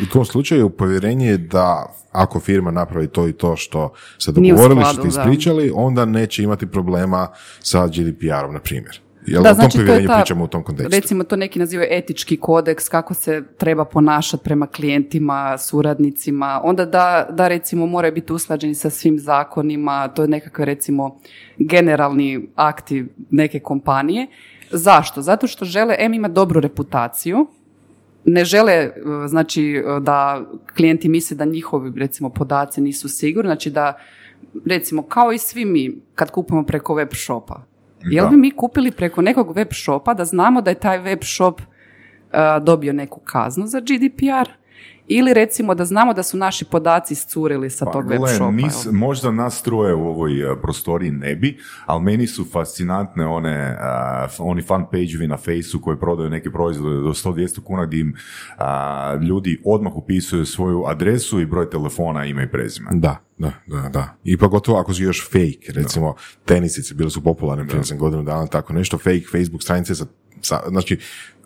u 0.03 0.05
tom 0.13 0.25
slučaju 0.25 0.69
povjerenje 0.69 1.27
je 1.27 1.37
da 1.37 1.93
ako 2.11 2.39
firma 2.39 2.71
napravi 2.71 3.07
to 3.07 3.27
i 3.27 3.33
to 3.33 3.55
što 3.55 3.93
ste 4.17 4.31
u 4.31 4.33
dogovorili, 4.33 4.81
što 4.85 4.93
ste 4.93 5.07
ispričali, 5.07 5.71
onda 5.75 6.05
neće 6.05 6.43
imati 6.43 6.67
problema 6.67 7.27
sa 7.59 7.87
GDPR-om, 7.87 8.53
na 8.53 8.59
primjer. 8.59 9.01
Jel 9.25 9.43
Da, 9.43 9.49
o 9.49 9.53
tom 9.53 9.55
znači, 9.55 9.77
to 9.77 9.93
je 9.93 10.07
ta- 10.07 10.15
pričamo 10.15 10.43
u 10.43 10.47
tom 10.47 10.63
kontekstu? 10.63 10.95
Recimo 10.95 11.23
to 11.23 11.35
neki 11.35 11.59
nazivaju 11.59 11.87
etički 11.91 12.37
kodeks, 12.37 12.89
kako 12.89 13.13
se 13.13 13.43
treba 13.57 13.85
ponašati 13.85 14.43
prema 14.43 14.67
klijentima, 14.67 15.57
suradnicima, 15.57 16.61
onda 16.63 16.85
da, 16.85 17.27
da 17.31 17.47
recimo 17.47 17.85
moraju 17.85 18.13
biti 18.13 18.33
usklađeni 18.33 18.75
sa 18.75 18.89
svim 18.89 19.19
zakonima, 19.19 20.07
to 20.07 20.21
je 20.21 20.27
nekakve 20.27 20.65
recimo 20.65 21.19
generalni 21.57 22.47
akti 22.55 23.05
neke 23.29 23.59
kompanije. 23.59 24.27
Zašto? 24.71 25.21
Zato 25.21 25.47
što 25.47 25.65
žele 25.65 25.95
em 25.99 26.13
imati 26.13 26.33
dobru 26.33 26.59
reputaciju, 26.59 27.47
ne 28.25 28.45
žele 28.45 28.73
e, 28.73 28.91
znači 29.27 29.83
da 30.01 30.41
klijenti 30.75 31.09
misle 31.09 31.37
da 31.37 31.45
njihovi 31.45 31.91
recimo 31.95 32.29
podaci 32.29 32.81
nisu 32.81 33.09
sigurni, 33.09 33.47
znači 33.47 33.69
da 33.69 33.93
recimo 34.65 35.01
kao 35.01 35.31
i 35.33 35.37
svi 35.37 35.65
mi 35.65 36.01
kad 36.15 36.31
kupujemo 36.31 36.65
preko 36.65 36.93
web 36.93 37.09
shopa. 37.13 37.72
Jel 38.11 38.29
bi 38.29 38.37
mi 38.37 38.51
kupili 38.51 38.91
preko 38.91 39.21
nekog 39.21 39.55
web 39.55 39.67
shopa 39.71 40.13
da 40.13 40.25
znamo 40.25 40.61
da 40.61 40.71
je 40.71 40.79
taj 40.79 40.97
web 40.97 41.19
shop 41.23 41.61
e, 41.61 41.65
dobio 42.61 42.93
neku 42.93 43.19
kaznu 43.19 43.67
za 43.67 43.79
GDPR 43.79 44.62
ili 45.13 45.33
recimo 45.33 45.75
da 45.75 45.85
znamo 45.85 46.13
da 46.13 46.23
su 46.23 46.37
naši 46.37 46.65
podaci 46.65 47.13
iscurili 47.13 47.69
sa 47.69 47.85
tog 47.85 48.07
web 48.07 48.21
Pa 48.21 48.27
shopa. 48.27 48.51
možda 48.91 49.31
nas 49.31 49.63
troje 49.63 49.93
u 49.93 50.07
ovoj 50.07 50.41
e, 50.43 50.55
prostoriji 50.57 51.11
ne 51.11 51.35
bi, 51.35 51.57
ali 51.85 52.03
meni 52.03 52.27
su 52.27 52.45
fascinantne 52.45 53.25
one, 53.27 53.77
f- 54.25 54.39
oni 54.39 54.61
fan 54.61 54.85
page 54.85 55.27
na 55.27 55.37
Faceu 55.37 55.81
koji 55.81 55.97
prodaju 55.97 56.29
neke 56.29 56.51
proizvode 56.51 56.95
do 56.95 57.09
100-200 57.09 57.59
kuna 57.59 57.85
gdje 57.85 57.99
im 57.99 58.13
ljudi 59.21 59.61
odmah 59.65 59.95
upisuju 59.95 60.45
svoju 60.45 60.83
adresu 60.85 61.39
i 61.39 61.45
broj 61.45 61.69
telefona, 61.69 62.25
ime 62.25 62.43
i 62.43 62.49
prezime. 62.49 62.89
Da, 62.93 63.17
da, 63.37 63.51
da, 63.67 63.89
da. 63.89 64.17
I 64.23 64.37
pogotovo 64.37 64.79
ako 64.79 64.93
su 64.93 65.03
još 65.03 65.25
fake, 65.25 65.71
recimo 65.73 66.15
tenisice 66.45 66.93
bile 66.93 67.09
su 67.09 67.23
popularne 67.23 67.67
prije 67.67 67.83
sam 67.83 67.97
godinu 67.97 68.23
dana, 68.23 68.47
tako 68.47 68.73
nešto, 68.73 68.97
fake 68.97 69.23
Facebook 69.31 69.63
stranice, 69.63 69.95
sa, 69.95 70.05
sa- 70.41 70.63
znači, 70.67 70.97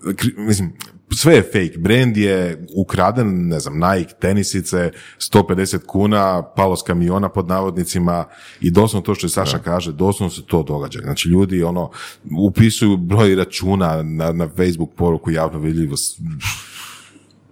kri- 0.04 0.38
mislim, 0.38 0.74
sve 1.12 1.36
je 1.36 1.42
fake, 1.44 1.78
brand 1.78 2.18
je 2.18 2.66
ukraden, 2.76 3.48
ne 3.48 3.60
znam, 3.60 3.74
Nike, 3.76 4.14
tenisice, 4.14 4.92
150 5.20 5.86
kuna, 5.86 6.44
palo 6.46 6.76
s 6.76 6.82
kamiona 6.82 7.30
pod 7.30 7.48
navodnicima 7.48 8.26
i 8.62 8.72
doslovno 8.72 9.06
to 9.06 9.16
što 9.16 9.26
je 9.26 9.32
Saša 9.32 9.60
kaže, 9.60 9.92
doslovno 9.92 10.30
se 10.32 10.46
to 10.46 10.64
događa. 10.64 11.00
Znači 11.00 11.30
ljudi 11.30 11.64
ono, 11.64 11.92
upisuju 12.40 12.98
broj 12.98 13.36
računa 13.36 14.04
na, 14.04 14.32
na 14.32 14.48
Facebook 14.48 14.90
poruku 14.96 15.32
javno 15.32 15.60
vidljivo, 15.60 15.98
s- 15.98 16.20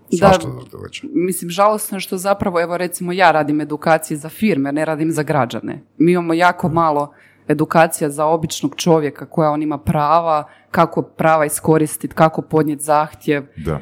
svašta 0.09 0.41
se 0.41 0.69
događa. 0.71 1.01
Mislim, 1.05 1.49
žalosno 1.49 1.97
je 1.97 2.01
što 2.01 2.17
zapravo, 2.17 2.61
evo 2.61 2.77
recimo 2.77 3.11
ja 3.11 3.31
radim 3.31 3.61
edukacije 3.61 4.17
za 4.17 4.29
firme, 4.29 4.71
ne 4.71 4.85
radim 4.85 5.11
za 5.11 5.23
građane. 5.23 5.81
Mi 5.97 6.11
imamo 6.11 6.33
jako 6.33 6.69
malo 6.69 7.13
edukacija 7.47 8.09
za 8.09 8.25
običnog 8.25 8.75
čovjeka 8.75 9.25
koja 9.25 9.49
on 9.51 9.61
ima 9.61 9.77
prava, 9.77 10.43
kako 10.71 11.01
prava 11.01 11.45
iskoristiti, 11.45 12.15
kako 12.15 12.41
podnijeti 12.41 12.83
zahtjev, 12.83 13.45
Da. 13.57 13.71
e, 13.71 13.79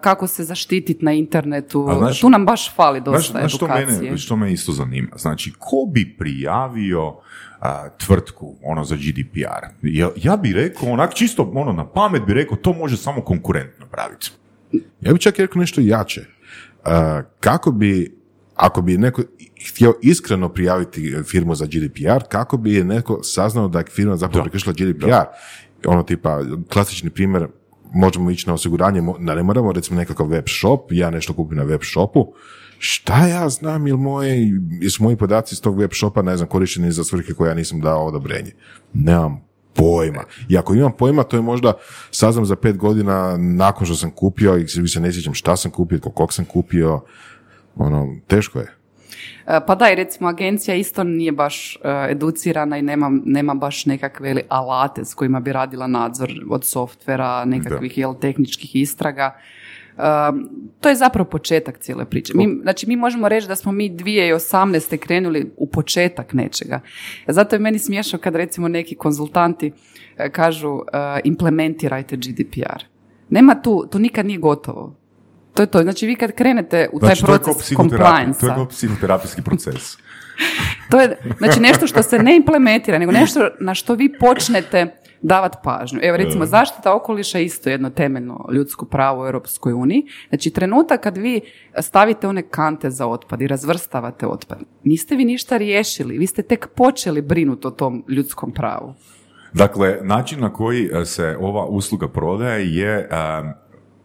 kako 0.00 0.26
se 0.26 0.44
zaštititi 0.44 1.04
na 1.04 1.12
internetu. 1.12 1.86
A 1.90 1.94
znaš- 1.94 2.20
tu 2.20 2.30
nam 2.30 2.46
baš 2.46 2.74
fali 2.74 3.00
Znaš, 3.00 3.14
dosta 3.14 3.38
znaš 3.38 3.54
što, 3.56 3.66
edukacije. 3.66 4.00
mene, 4.00 4.18
što 4.18 4.36
me 4.36 4.52
isto 4.52 4.72
zanima? 4.72 5.08
Znači, 5.16 5.52
ko 5.58 5.76
bi 5.88 6.16
prijavio 6.18 7.14
a, 7.60 7.88
tvrtku 7.90 8.54
ono 8.62 8.84
za 8.84 8.96
GDPR? 8.96 9.66
Ja, 9.82 10.10
ja 10.16 10.36
bi 10.36 10.52
rekao, 10.52 10.88
onak 10.88 11.14
čisto 11.14 11.52
ono, 11.54 11.72
na 11.72 11.86
pamet 11.86 12.22
bi 12.22 12.34
rekao, 12.34 12.56
to 12.56 12.72
može 12.72 12.96
samo 12.96 13.20
konkurent 13.20 13.70
napraviti. 13.80 14.30
Ja 15.00 15.12
bih 15.12 15.20
čak 15.20 15.38
rekao 15.38 15.60
nešto 15.60 15.80
jače. 15.80 16.20
Uh, 16.20 16.88
kako 17.40 17.70
bi, 17.72 18.21
ako 18.62 18.82
bi 18.82 18.98
neko 18.98 19.22
htio 19.68 19.94
iskreno 20.02 20.48
prijaviti 20.48 21.14
firmu 21.24 21.54
za 21.54 21.66
GDPR, 21.66 22.22
kako 22.28 22.56
bi 22.56 22.74
je 22.74 22.84
neko 22.84 23.22
saznao 23.22 23.68
da 23.68 23.78
je 23.78 23.84
firma 23.90 24.16
zapravo 24.16 24.44
prekršila 24.44 24.72
GDPR? 24.72 25.06
Ono 25.86 26.02
tipa, 26.02 26.40
klasični 26.72 27.10
primjer, 27.10 27.46
možemo 27.94 28.30
ići 28.30 28.46
na 28.46 28.54
osiguranje, 28.54 29.02
da 29.20 29.34
ne 29.34 29.42
moramo 29.42 29.72
recimo 29.72 30.00
nekakav 30.00 30.26
web 30.26 30.44
shop, 30.48 30.80
ja 30.92 31.10
nešto 31.10 31.32
kupim 31.32 31.58
na 31.58 31.64
web 31.64 31.80
shopu, 31.92 32.32
šta 32.78 33.26
ja 33.26 33.48
znam, 33.48 33.86
jel 33.86 33.96
moji, 33.96 34.52
jesu 34.80 35.02
moji 35.02 35.16
podaci 35.16 35.54
iz 35.54 35.60
tog 35.60 35.78
web 35.78 35.90
shopa, 35.94 36.22
ne 36.22 36.36
znam, 36.36 36.48
korišteni 36.48 36.92
za 36.92 37.04
svrhe 37.04 37.34
koje 37.34 37.48
ja 37.48 37.54
nisam 37.54 37.80
dao 37.80 38.06
odobrenje. 38.06 38.52
Nemam 38.94 39.40
pojma. 39.74 40.24
I 40.48 40.58
ako 40.58 40.74
imam 40.74 40.92
pojma, 40.98 41.22
to 41.22 41.36
je 41.36 41.42
možda 41.42 41.72
saznam 42.10 42.46
za 42.46 42.56
pet 42.56 42.76
godina 42.76 43.36
nakon 43.36 43.86
što 43.86 43.96
sam 43.96 44.10
kupio 44.10 44.58
i 44.58 44.66
više 44.76 45.00
ne 45.00 45.12
sjećam 45.12 45.34
šta 45.34 45.56
sam 45.56 45.70
kupio, 45.70 46.00
kod 46.00 46.14
kog 46.14 46.32
sam 46.32 46.44
kupio. 46.44 47.00
Ono, 47.76 48.16
teško 48.26 48.58
je. 48.58 48.66
E, 49.46 49.60
Pa 49.66 49.74
da, 49.74 49.90
i 49.90 49.94
recimo 49.94 50.28
agencija 50.28 50.74
isto 50.74 51.04
nije 51.04 51.32
baš 51.32 51.76
e, 51.76 51.78
educirana 52.10 52.78
i 52.78 52.82
nema, 52.82 53.10
nema 53.24 53.54
baš 53.54 53.86
nekakve 53.86 54.42
alate 54.48 55.04
s 55.04 55.14
kojima 55.14 55.40
bi 55.40 55.52
radila 55.52 55.86
nadzor 55.86 56.30
od 56.50 56.64
softvera, 56.64 57.44
nekakvih 57.44 57.98
jel, 57.98 58.14
tehničkih 58.14 58.76
istraga. 58.76 59.36
E, 59.98 60.02
to 60.80 60.88
je 60.88 60.94
zapravo 60.94 61.30
početak 61.30 61.78
cijele 61.78 62.04
priče. 62.04 62.32
Mi, 62.36 62.58
znači, 62.62 62.86
mi 62.86 62.96
možemo 62.96 63.28
reći 63.28 63.48
da 63.48 63.56
smo 63.56 63.72
mi 63.72 63.90
2018. 63.90 64.96
krenuli 64.96 65.52
u 65.56 65.66
početak 65.66 66.32
nečega. 66.32 66.80
Zato 67.26 67.56
je 67.56 67.60
meni 67.60 67.78
smiješno 67.78 68.18
kad 68.18 68.36
recimo 68.36 68.68
neki 68.68 68.94
konzultanti 68.94 69.72
kažu 70.32 70.78
e, 70.92 71.20
implementirajte 71.24 72.16
GDPR. 72.16 72.84
Nema 73.30 73.62
tu, 73.62 73.86
to 73.90 73.98
nikad 73.98 74.26
nije 74.26 74.38
gotovo. 74.38 75.01
To 75.54 75.62
je 75.62 75.66
to. 75.66 75.82
Znači 75.82 76.06
vi 76.06 76.16
kad 76.16 76.32
krenete 76.32 76.88
u 76.92 77.00
taj 77.00 77.06
Znači, 77.06 77.20
to 77.20 77.26
proces 77.26 77.62
psihoterapija, 77.62 77.98
to 77.98 78.04
je 78.04 78.32
compliance 78.32 78.46
kao 78.46 78.66
psihoterapijski 78.68 79.42
proces. 79.42 79.96
to 80.90 81.00
je 81.00 81.16
znači 81.38 81.60
nešto 81.60 81.86
što 81.86 82.02
se 82.02 82.18
ne 82.18 82.36
implementira, 82.36 82.98
nego 82.98 83.12
nešto 83.12 83.48
na 83.60 83.74
što 83.74 83.94
vi 83.94 84.18
počnete 84.20 85.02
davati 85.22 85.58
pažnju. 85.64 86.00
Evo 86.02 86.16
recimo 86.16 86.46
zaštita 86.46 86.94
okoliša 86.94 87.38
je 87.38 87.44
isto 87.44 87.70
jedno 87.70 87.90
temeljno 87.90 88.48
ljudsko 88.52 88.86
pravo 88.86 89.22
u 89.22 89.26
Europskoj 89.26 89.72
uniji. 89.72 90.02
Znači 90.28 90.50
trenutak 90.50 91.00
kad 91.00 91.16
vi 91.16 91.40
stavite 91.80 92.28
one 92.28 92.42
kante 92.42 92.90
za 92.90 93.06
otpad 93.06 93.42
i 93.42 93.46
razvrstavate 93.46 94.26
otpad, 94.26 94.58
niste 94.84 95.16
vi 95.16 95.24
ništa 95.24 95.56
riješili, 95.56 96.18
vi 96.18 96.26
ste 96.26 96.42
tek 96.42 96.68
počeli 96.76 97.22
brinuti 97.22 97.66
o 97.66 97.70
tom 97.70 98.04
ljudskom 98.08 98.52
pravu. 98.52 98.94
Dakle, 99.52 99.98
način 100.02 100.40
na 100.40 100.52
koji 100.52 100.90
e, 100.92 101.04
se 101.04 101.36
ova 101.40 101.66
usluga 101.66 102.08
prodaje 102.08 102.74
je 102.76 102.98
e, 102.98 103.08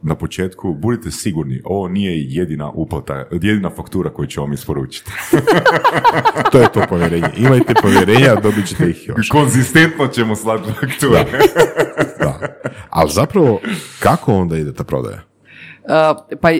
na 0.07 0.15
početku, 0.15 0.73
budite 0.73 1.11
sigurni, 1.11 1.61
ovo 1.65 1.87
nije 1.87 2.23
jedina 2.27 2.71
uplata, 2.71 3.25
jedina 3.31 3.69
faktura 3.69 4.09
koju 4.09 4.27
ćemo 4.27 4.45
vam 4.45 4.53
isporučiti. 4.53 5.11
To 6.51 6.59
je 6.59 6.71
to 6.73 6.81
povjerenje. 6.89 7.27
Imajte 7.37 7.73
povjerenja, 7.81 8.35
dobit 8.35 8.67
ćete 8.67 8.89
ih 8.89 9.07
još. 9.07 9.29
Konzistentno 9.29 10.07
ćemo 10.07 10.35
slati 10.35 10.71
fakture. 10.71 11.25
Da. 12.19 12.39
Ali 12.89 13.11
zapravo, 13.11 13.59
kako 13.99 14.33
onda 14.33 14.57
ide 14.57 14.73
ta 14.73 14.83
prodaja? 14.83 15.21
Uh, 15.83 15.91
pa 16.41 16.49
uh, 16.49 16.55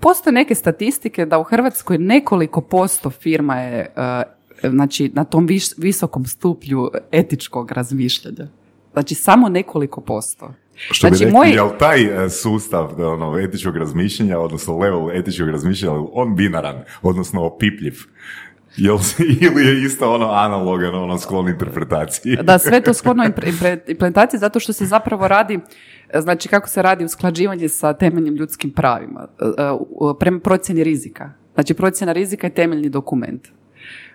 postoje 0.00 0.32
neke 0.34 0.54
statistike 0.54 1.26
da 1.26 1.38
u 1.38 1.42
Hrvatskoj 1.42 1.98
nekoliko 1.98 2.60
posto 2.60 3.10
firma 3.10 3.56
je 3.56 3.94
uh, 4.62 4.70
znači 4.70 5.10
na 5.14 5.24
tom 5.24 5.46
viš- 5.46 5.78
visokom 5.78 6.24
stupnju 6.24 6.90
etičkog 7.12 7.72
razmišljanja. 7.72 8.48
Znači 8.92 9.14
samo 9.14 9.48
nekoliko 9.48 10.00
posto. 10.00 10.54
Što 10.76 11.10
bi 11.10 11.16
znači, 11.16 11.24
rekli, 11.24 11.38
moj, 11.38 11.48
Jel 11.48 11.70
taj 11.78 12.24
e, 12.24 12.30
sustav 12.30 12.94
da, 12.96 13.08
ono, 13.08 13.38
etičkog 13.38 13.76
razmišljanja, 13.76 14.38
odnosno 14.38 14.78
level 14.78 15.10
etičkog 15.12 15.48
razmišljanja, 15.48 15.98
on 16.12 16.36
binaran, 16.36 16.84
odnosno 17.02 17.42
opipljiv? 17.42 17.94
Jel, 18.76 18.98
ili 19.50 19.66
je 19.66 19.84
isto 19.84 20.14
ono 20.14 20.30
analogan, 20.30 20.94
ono 20.94 21.18
sklon 21.18 21.48
interpretaciji? 21.48 22.36
da 22.42 22.58
sve 22.58 22.80
to 22.80 22.94
sklono 22.94 23.24
implementaciji 23.88 24.40
zato 24.40 24.60
što 24.60 24.72
se 24.72 24.86
zapravo 24.86 25.28
radi 25.28 25.60
znači 26.14 26.48
kako 26.48 26.68
se 26.68 26.82
radi 26.82 27.04
usklađivanje 27.04 27.68
sa 27.68 27.92
temeljnim 27.92 28.34
ljudskim 28.34 28.72
pravima 28.72 29.28
uh, 30.00 30.16
prema 30.20 30.40
procjeni 30.40 30.84
rizika. 30.84 31.32
Znači 31.54 31.74
procjena 31.74 32.12
rizika 32.12 32.46
je 32.46 32.54
temeljni 32.54 32.88
dokument. 32.88 33.48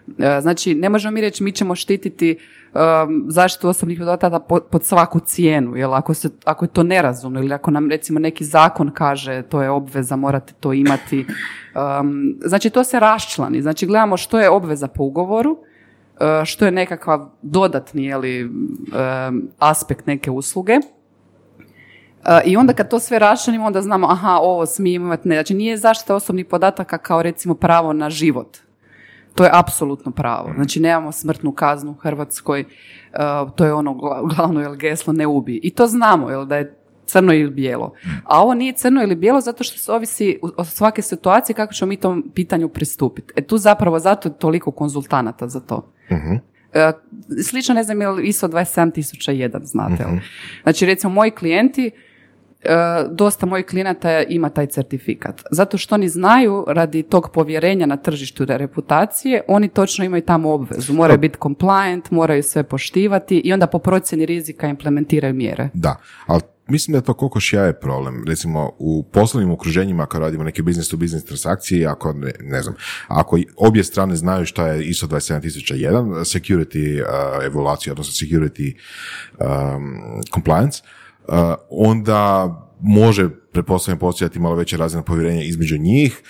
Uh, 0.08 0.26
Znači, 0.42 0.76
ne 0.76 0.90
možemo 0.90 1.12
mi 1.12 1.22
reći 1.22 1.44
mi 1.44 1.52
ćemo 1.52 1.76
štititi 1.76 2.38
um, 2.74 3.26
zaštitu 3.28 3.70
osobnih 3.70 4.00
podataka 4.00 4.40
po- 4.40 4.60
pod 4.60 4.84
svaku 4.84 5.20
cijenu, 5.20 5.76
jer 5.76 5.90
ako, 5.92 6.14
se, 6.14 6.30
ako 6.46 6.66
je 6.66 6.70
to 6.70 6.84
nerazumno 6.84 7.40
ili 7.40 7.54
ako 7.54 7.72
nam 7.72 7.90
recimo 7.90 8.20
neki 8.20 8.46
zakon 8.46 8.92
kaže 8.94 9.42
to 9.42 9.62
je 9.62 9.70
obveza, 9.70 10.16
morate 10.16 10.54
to 10.60 10.74
imati, 10.74 11.26
um, 12.00 12.36
znači 12.46 12.70
to 12.70 12.84
se 12.84 13.00
raščlani. 13.00 13.62
Znači 13.62 13.86
gledamo 13.86 14.18
što 14.18 14.40
je 14.40 14.50
obveza 14.50 14.88
po 14.88 15.04
ugovoru, 15.04 15.52
uh, 15.52 16.46
što 16.46 16.66
je 16.66 16.72
nekakav 16.72 17.30
dodatni 17.42 18.06
jeli, 18.06 18.46
um, 18.46 19.48
aspekt 19.60 20.08
neke 20.08 20.32
usluge. 20.32 20.74
I 22.46 22.58
onda 22.58 22.74
kad 22.74 22.90
to 22.90 23.00
sve 23.00 23.20
raščlanimo, 23.20 23.66
onda 23.66 23.82
znamo, 23.82 24.08
aha, 24.08 24.38
ovo 24.42 24.66
smijemo 24.66 25.06
imati, 25.06 25.30
ne. 25.30 25.36
Znači 25.36 25.54
nije 25.54 25.78
zaštita 25.78 26.16
osobnih 26.16 26.46
podataka 26.46 26.98
kao 26.98 27.22
recimo 27.22 27.56
pravo 27.56 27.94
na 27.94 28.10
život. 28.10 28.58
To 29.36 29.44
je 29.44 29.50
apsolutno 29.54 30.12
pravo. 30.12 30.52
Znači 30.56 30.80
nemamo 30.80 31.12
smrtnu 31.12 31.52
kaznu 31.52 31.92
u 31.92 31.96
Hrvatskoj, 31.96 32.62
uh, 32.64 33.52
to 33.56 33.66
je 33.66 33.74
ono 33.74 33.94
gla- 33.94 34.36
glavno 34.36 34.62
jel, 34.62 34.76
geslo 34.76 35.14
ne 35.14 35.28
ubi. 35.28 35.60
I 35.64 35.70
to 35.70 35.88
znamo, 35.88 36.30
jel, 36.30 36.46
da 36.46 36.56
je 36.58 36.78
crno 37.06 37.34
ili 37.34 37.50
bijelo. 37.50 37.94
A 38.24 38.42
ovo 38.42 38.54
nije 38.54 38.74
crno 38.74 39.04
ili 39.04 39.16
bijelo 39.16 39.42
zato 39.42 39.64
što 39.64 39.78
se 39.78 39.92
ovisi 39.92 40.40
od 40.58 40.68
svake 40.68 41.02
situacije 41.02 41.56
kako 41.56 41.74
ćemo 41.74 41.90
mi 41.90 41.98
tom 41.98 42.32
pitanju 42.34 42.70
pristupiti. 42.70 43.34
E 43.36 43.42
tu 43.42 43.58
zapravo 43.58 44.00
zato 44.00 44.30
je 44.30 44.38
toliko 44.38 44.72
konzultanata 44.72 45.48
za 45.48 45.60
to. 45.60 45.92
E, 46.74 46.92
Slično 47.44 47.76
ne 47.76 47.84
znam 47.84 48.02
je 48.02 48.10
li 48.10 48.28
ISO 48.28 48.48
27001, 48.48 49.60
znate 49.64 50.06
li. 50.06 50.22
Znači 50.64 50.86
recimo 50.86 51.14
moji 51.14 51.32
klijenti, 51.32 51.88
e, 51.88 51.92
dosta 53.12 53.46
mojih 53.46 53.66
klijenata 53.66 54.24
ima 54.24 54.50
taj 54.50 54.68
certifikat. 54.68 55.42
Zato 55.52 55.78
što 55.78 55.96
oni 55.96 56.10
znaju 56.10 56.66
radi 56.68 57.04
tog 57.04 57.30
povjerenja 57.34 57.86
na 57.86 57.98
tržištu 57.98 58.44
i 58.44 58.46
reputacije, 58.50 59.42
oni 59.48 59.70
točno 59.70 60.06
imaju 60.06 60.22
tamo 60.22 60.54
obvezu. 60.54 60.94
Moraju 60.94 61.20
biti 61.20 61.38
compliant, 61.44 62.12
moraju 62.12 62.44
sve 62.44 62.64
poštivati 62.64 63.38
i 63.38 63.54
onda 63.54 63.68
po 63.68 63.80
procjeni 63.80 64.26
rizika 64.26 64.68
implementiraju 64.68 65.34
mjere. 65.34 65.70
Da, 65.74 65.96
ali 66.28 66.42
mislim 66.68 66.92
da 66.92 66.98
je 66.98 67.04
to 67.04 67.14
koliko 67.14 67.40
šija 67.40 67.64
je 67.64 67.80
problem. 67.80 68.24
Recimo, 68.28 68.72
u 68.80 69.04
poslovnim 69.04 69.52
okruženjima 69.52 70.06
kad 70.06 70.22
radimo 70.22 70.44
neke 70.44 70.64
business 70.64 70.90
to 70.90 70.98
business 70.98 71.26
transakcije, 71.26 71.88
ako 71.88 72.14
ne, 72.14 72.32
ne 72.40 72.62
znam, 72.62 72.76
ako 73.08 73.40
obje 73.58 73.84
strane 73.84 74.16
znaju 74.16 74.46
šta 74.46 74.68
je 74.68 74.86
ISO 74.86 75.08
27001, 75.08 76.20
security 76.20 77.02
uh, 77.02 77.46
evaluacija, 77.46 77.94
odnosno 77.94 78.28
security 78.28 78.76
um, 79.40 80.02
compliance, 80.34 80.84
onda 81.70 82.50
može, 82.82 83.30
pretpostavljam, 83.54 84.00
postojati 84.00 84.40
malo 84.40 84.56
veća 84.56 84.78
razina 84.78 85.04
povjerenja 85.04 85.44
između 85.44 85.78
njih, 85.78 86.22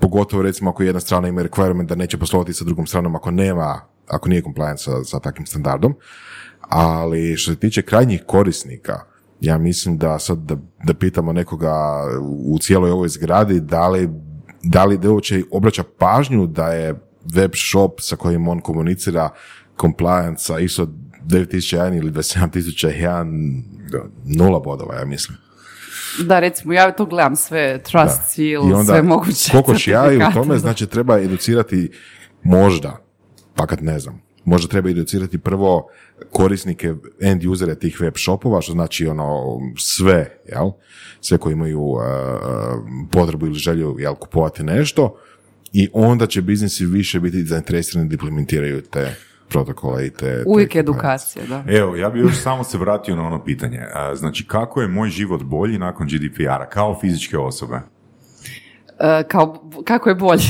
pogotovo 0.00 0.42
recimo 0.42 0.70
ako 0.70 0.82
jedna 0.82 1.00
strana 1.00 1.28
ima 1.28 1.42
requirement 1.42 1.86
da 1.86 1.94
neće 1.94 2.18
poslovati 2.18 2.52
sa 2.52 2.64
drugom 2.64 2.86
stranom 2.86 3.16
ako 3.16 3.30
nema, 3.30 3.80
ako 4.06 4.28
nije 4.28 4.42
compliance 4.42 4.84
sa, 4.84 5.04
sa 5.04 5.20
takvim 5.20 5.46
standardom. 5.46 5.94
Ali 6.60 7.36
što 7.36 7.52
se 7.52 7.58
tiče 7.58 7.82
krajnjih 7.82 8.22
korisnika, 8.26 9.00
ja 9.40 9.58
mislim 9.58 9.98
da 9.98 10.18
sad 10.18 10.38
da, 10.38 10.56
da 10.84 10.94
pitamo 10.94 11.32
nekoga 11.32 12.04
u 12.46 12.58
cijeloj 12.58 12.90
ovoj 12.90 13.08
zgradi 13.08 13.60
da 13.60 13.88
li, 13.88 14.08
da 14.62 14.84
li 14.84 14.98
da 14.98 15.10
uopće 15.10 15.42
obraća 15.50 15.84
pažnju 15.98 16.46
da 16.46 16.72
je 16.72 16.94
web 17.34 17.50
shop 17.70 18.00
sa 18.00 18.16
kojim 18.16 18.48
on 18.48 18.60
komunicira 18.60 19.28
compliance 19.80 20.44
sa 20.44 20.58
ISO 20.58 20.88
9001 21.26 21.98
ili 21.98 22.10
27001 22.10 23.62
nula 24.24 24.60
bodova, 24.60 24.94
ja 24.94 25.04
mislim. 25.04 25.38
Da, 26.22 26.40
recimo, 26.40 26.72
ja 26.72 26.92
to 26.92 27.06
gledam 27.06 27.36
sve, 27.36 27.82
trust 27.82 28.18
Da. 28.18 28.26
seal, 28.28 28.70
I 28.70 28.72
onda, 28.72 28.84
sve 28.84 29.02
moguće. 29.02 29.50
koliko 29.52 29.74
ja 29.86 30.12
i 30.12 30.16
u 30.16 30.20
tome, 30.34 30.58
znači 30.58 30.86
treba 30.86 31.18
educirati 31.18 31.90
možda, 32.42 33.04
pa 33.54 33.66
kad 33.66 33.82
ne 33.82 33.98
znam, 33.98 34.22
možda 34.44 34.68
treba 34.68 34.90
educirati 34.90 35.38
prvo 35.38 35.88
korisnike, 36.32 36.94
end 37.20 37.44
usere 37.44 37.74
tih 37.74 38.00
web 38.00 38.14
shopova, 38.16 38.60
što 38.60 38.72
znači 38.72 39.06
ono 39.06 39.58
sve, 39.78 40.38
jel? 40.48 40.70
Sve 41.20 41.38
koji 41.38 41.52
imaju 41.52 41.80
uh, 41.80 42.02
potrebu 43.12 43.46
ili 43.46 43.54
želju 43.54 43.96
jel, 43.98 44.14
kupovati 44.14 44.62
nešto 44.62 45.16
i 45.72 45.88
onda 45.92 46.26
će 46.26 46.42
biznisi 46.42 46.86
više 46.86 47.20
biti 47.20 47.44
zainteresirani 47.44 48.08
da 48.08 48.14
implementiraju 48.14 48.82
te 48.82 49.16
protokole 49.54 50.06
i 50.06 50.10
te... 50.10 50.16
te 50.18 50.44
Uvijek 50.46 50.68
compliance. 50.72 50.78
edukacija, 50.78 51.44
da. 51.48 51.64
Evo, 51.72 51.96
ja 51.96 52.10
bih 52.10 52.22
još 52.22 52.42
samo 52.42 52.64
se 52.64 52.78
vratio 52.78 53.16
na 53.16 53.26
ono 53.26 53.44
pitanje. 53.44 53.80
Znači, 54.14 54.46
kako 54.46 54.80
je 54.82 54.88
moj 54.88 55.08
život 55.08 55.42
bolji 55.42 55.78
nakon 55.78 56.06
GDPR-a, 56.06 56.68
kao 56.68 56.98
fizičke 57.00 57.38
osobe? 57.38 57.80
E, 59.00 59.22
kao, 59.28 59.70
kako 59.84 60.08
je 60.08 60.14
bolje? 60.14 60.42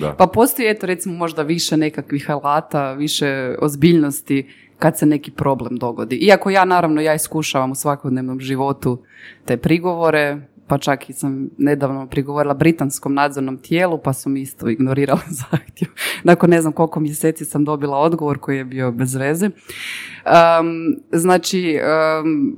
Da. 0.00 0.14
Pa 0.14 0.26
postoji, 0.26 0.68
eto, 0.68 0.86
recimo, 0.86 1.14
možda 1.14 1.42
više 1.42 1.76
nekakvih 1.76 2.30
alata, 2.30 2.92
više 2.92 3.54
ozbiljnosti 3.60 4.48
kad 4.78 4.98
se 4.98 5.06
neki 5.06 5.30
problem 5.30 5.76
dogodi. 5.76 6.16
Iako 6.16 6.50
ja, 6.50 6.64
naravno, 6.64 7.00
ja 7.00 7.14
iskušavam 7.14 7.70
u 7.70 7.74
svakodnevnom 7.74 8.40
životu 8.40 9.02
te 9.44 9.56
prigovore, 9.56 10.38
pa 10.68 10.78
čak 10.78 11.10
i 11.10 11.12
sam 11.12 11.50
nedavno 11.58 12.06
prigovorila 12.06 12.54
britanskom 12.54 13.14
nadzornom 13.14 13.58
tijelu, 13.58 13.98
pa 13.98 14.12
su 14.12 14.28
mi 14.28 14.40
isto 14.40 14.68
ignorirali 14.68 15.20
zahtjev. 15.50 15.90
Nakon 16.22 16.50
ne 16.50 16.60
znam 16.60 16.72
koliko 16.72 17.00
mjeseci 17.00 17.44
sam 17.44 17.64
dobila 17.64 17.98
odgovor 17.98 18.38
koji 18.38 18.56
je 18.56 18.64
bio 18.64 18.92
bez 18.92 19.14
veze. 19.14 19.46
Um, 19.46 20.96
znači, 21.12 21.78
um, 22.22 22.56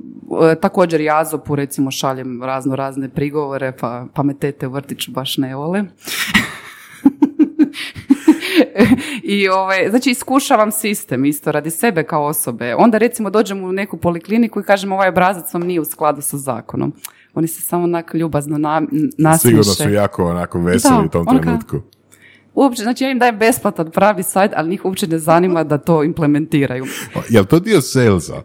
također 0.61 1.01
i 1.01 1.09
Azopu 1.09 1.55
recimo 1.55 1.91
šaljem 1.91 2.43
razno 2.43 2.75
razne 2.75 3.09
prigovore, 3.09 3.71
pa, 3.79 4.07
pa 4.13 4.23
me 4.23 4.33
tete 4.33 4.67
u 4.67 4.71
vrtiću 4.71 5.11
baš 5.11 5.37
ne 5.37 5.55
vole. 5.55 5.83
I 9.23 9.49
ovaj, 9.49 9.89
znači 9.89 10.11
iskušavam 10.11 10.71
sistem 10.71 11.25
isto 11.25 11.51
radi 11.51 11.69
sebe 11.69 12.03
kao 12.03 12.25
osobe. 12.25 12.75
Onda 12.75 12.97
recimo 12.97 13.29
dođem 13.29 13.63
u 13.63 13.71
neku 13.71 13.97
polikliniku 13.97 14.59
i 14.59 14.63
kažem 14.63 14.91
ovaj 14.91 15.09
obrazac 15.09 15.53
vam 15.53 15.63
nije 15.63 15.79
u 15.79 15.85
skladu 15.85 16.21
sa 16.21 16.37
zakonom. 16.37 16.93
Oni 17.33 17.47
se 17.47 17.61
samo 17.61 17.83
onako 17.83 18.17
ljubazno 18.17 18.57
na, 18.57 18.81
nasmiješe. 19.17 19.37
Sigurno 19.37 19.63
su 19.63 19.89
jako 19.89 20.25
onako 20.25 20.59
veseli 20.59 20.95
Da, 20.95 21.01
u 21.01 21.09
tom 21.09 21.25
kao- 21.25 21.39
trenutku. 21.39 21.81
Uopće, 22.53 22.83
znači 22.83 23.03
ja 23.03 23.11
im 23.11 23.19
dajem 23.19 23.37
besplatan 23.37 23.91
pravi 23.91 24.23
sajt, 24.23 24.51
ali 24.55 24.69
njih 24.69 24.85
uopće 24.85 25.07
ne 25.07 25.17
zanima 25.19 25.63
da 25.63 25.77
to 25.77 26.03
implementiraju. 26.03 26.85
Jel 27.29 27.45
to 27.45 27.59
dio 27.59 27.81
salesa 27.81 28.41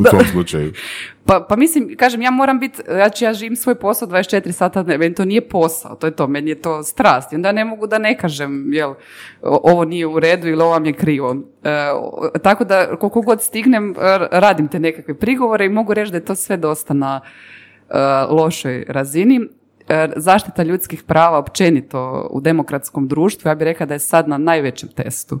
u 0.00 0.04
tom 0.04 0.20
slučaju? 0.32 0.72
Pa, 1.26 1.46
pa 1.48 1.56
mislim, 1.56 1.96
kažem, 1.96 2.22
ja 2.22 2.30
moram 2.30 2.60
biti, 2.60 2.82
znači 2.86 3.24
ja 3.24 3.32
živim 3.34 3.56
svoj 3.56 3.74
posao 3.74 4.08
24 4.08 4.52
sata 4.52 4.82
dnevno, 4.82 4.98
meni 4.98 5.14
to 5.14 5.24
nije 5.24 5.48
posao, 5.48 5.94
to 5.96 6.06
je 6.06 6.10
to, 6.10 6.26
meni 6.26 6.50
je 6.50 6.54
to 6.54 6.82
strast. 6.82 7.32
I 7.32 7.36
onda 7.36 7.52
ne 7.52 7.64
mogu 7.64 7.86
da 7.86 7.98
ne 7.98 8.18
kažem, 8.18 8.72
jel, 8.72 8.94
ovo 9.42 9.84
nije 9.84 10.06
u 10.06 10.20
redu 10.20 10.48
ili 10.48 10.62
ovo 10.62 10.70
vam 10.70 10.84
je 10.86 10.92
krivo. 10.92 11.36
E, 11.64 11.88
tako 12.38 12.64
da, 12.64 12.96
koliko 12.96 13.20
god 13.20 13.42
stignem, 13.42 13.94
radim 14.30 14.68
te 14.68 14.80
nekakve 14.80 15.14
prigovore 15.14 15.66
i 15.66 15.68
mogu 15.68 15.94
reći 15.94 16.10
da 16.12 16.16
je 16.16 16.24
to 16.24 16.34
sve 16.34 16.56
dosta 16.56 16.94
na 16.94 17.20
lošoj 18.30 18.84
razini. 18.88 19.40
E, 19.88 20.08
zaštita 20.16 20.62
ljudskih 20.62 21.02
prava 21.02 21.38
općenito 21.38 22.28
u 22.30 22.40
demokratskom 22.40 23.08
društvu, 23.08 23.48
ja 23.48 23.54
bih 23.54 23.64
rekla 23.64 23.86
da 23.86 23.94
je 23.94 23.98
sad 23.98 24.28
na 24.28 24.38
najvećem 24.38 24.88
testu. 24.88 25.40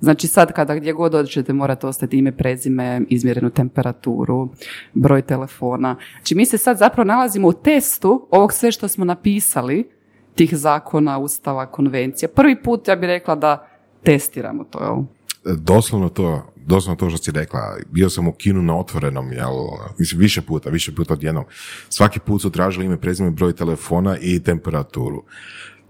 Znači 0.00 0.26
sad 0.26 0.52
kada 0.52 0.74
gdje 0.74 0.92
god 0.92 1.12
dođete 1.12 1.52
morate 1.52 1.86
ostati 1.86 2.18
ime, 2.18 2.32
prezime, 2.32 3.00
izmjerenu 3.08 3.50
temperaturu, 3.50 4.48
broj 4.94 5.22
telefona. 5.22 5.96
Znači 6.16 6.34
mi 6.34 6.46
se 6.46 6.58
sad 6.58 6.78
zapravo 6.78 7.06
nalazimo 7.06 7.48
u 7.48 7.52
testu 7.52 8.28
ovog 8.30 8.52
sve 8.52 8.72
što 8.72 8.88
smo 8.88 9.04
napisali, 9.04 9.90
tih 10.34 10.56
zakona, 10.56 11.18
ustava, 11.18 11.66
konvencija. 11.66 12.28
Prvi 12.34 12.62
put 12.62 12.88
ja 12.88 12.96
bih 12.96 13.06
rekla 13.06 13.34
da 13.34 13.66
testiramo 14.02 14.64
to. 14.64 15.04
Doslovno 15.44 16.08
to, 16.08 16.52
doslovno 16.56 16.96
to 16.96 17.10
što 17.10 17.18
si 17.18 17.32
rekla. 17.32 17.76
Bio 17.90 18.10
sam 18.10 18.28
u 18.28 18.32
kinu 18.32 18.62
na 18.62 18.78
otvorenom, 18.78 19.32
jel, 19.32 19.52
mislim, 19.98 20.20
više 20.20 20.42
puta, 20.42 20.70
više 20.70 20.94
puta 20.94 21.12
odjednom. 21.12 21.44
Svaki 21.88 22.20
put 22.20 22.42
su 22.42 22.50
tražili 22.50 22.86
ime, 22.86 23.00
prezime, 23.00 23.30
broj 23.30 23.52
telefona 23.52 24.18
i 24.20 24.40
temperaturu. 24.40 25.24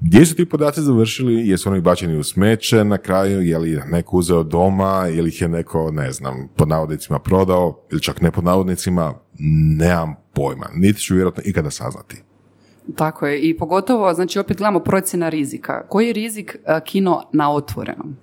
Gdje 0.01 0.27
su 0.27 0.35
ti 0.35 0.45
podaci 0.45 0.81
završili? 0.81 1.49
Jesu 1.49 1.71
oni 1.71 1.81
bačeni 1.81 2.17
u 2.17 2.23
smeće 2.23 2.85
na 2.85 2.99
kraju? 2.99 3.43
Je 3.43 3.59
li 3.59 3.81
neko 3.87 4.17
uzeo 4.17 4.43
doma? 4.43 5.09
Ili 5.09 5.29
ih 5.29 5.41
je 5.41 5.49
neko, 5.49 5.91
ne 5.91 6.13
znam, 6.13 6.49
pod 6.57 6.69
navodnicima 6.69 7.19
prodao? 7.19 7.81
Ili 7.91 8.03
čak 8.03 8.21
ne 8.21 8.31
pod 8.31 8.45
navodnicima? 8.45 9.15
Nemam 9.79 10.15
pojma. 10.33 10.67
Niti 10.75 11.01
ću 11.01 11.15
vjerojatno 11.15 11.43
ikada 11.47 11.71
saznati. 11.71 12.23
Tako 12.97 13.27
je. 13.27 13.41
I 13.41 13.59
pogotovo, 13.59 14.15
znači 14.15 14.39
opet 14.39 14.57
gledamo 14.57 14.81
procjena 14.81 15.29
rizika. 15.29 15.87
Koji 15.89 16.07
je 16.07 16.13
rizik 16.13 16.57
a, 16.67 16.81
kino 16.81 17.23
na 17.33 17.53
otvorenom? 17.53 18.17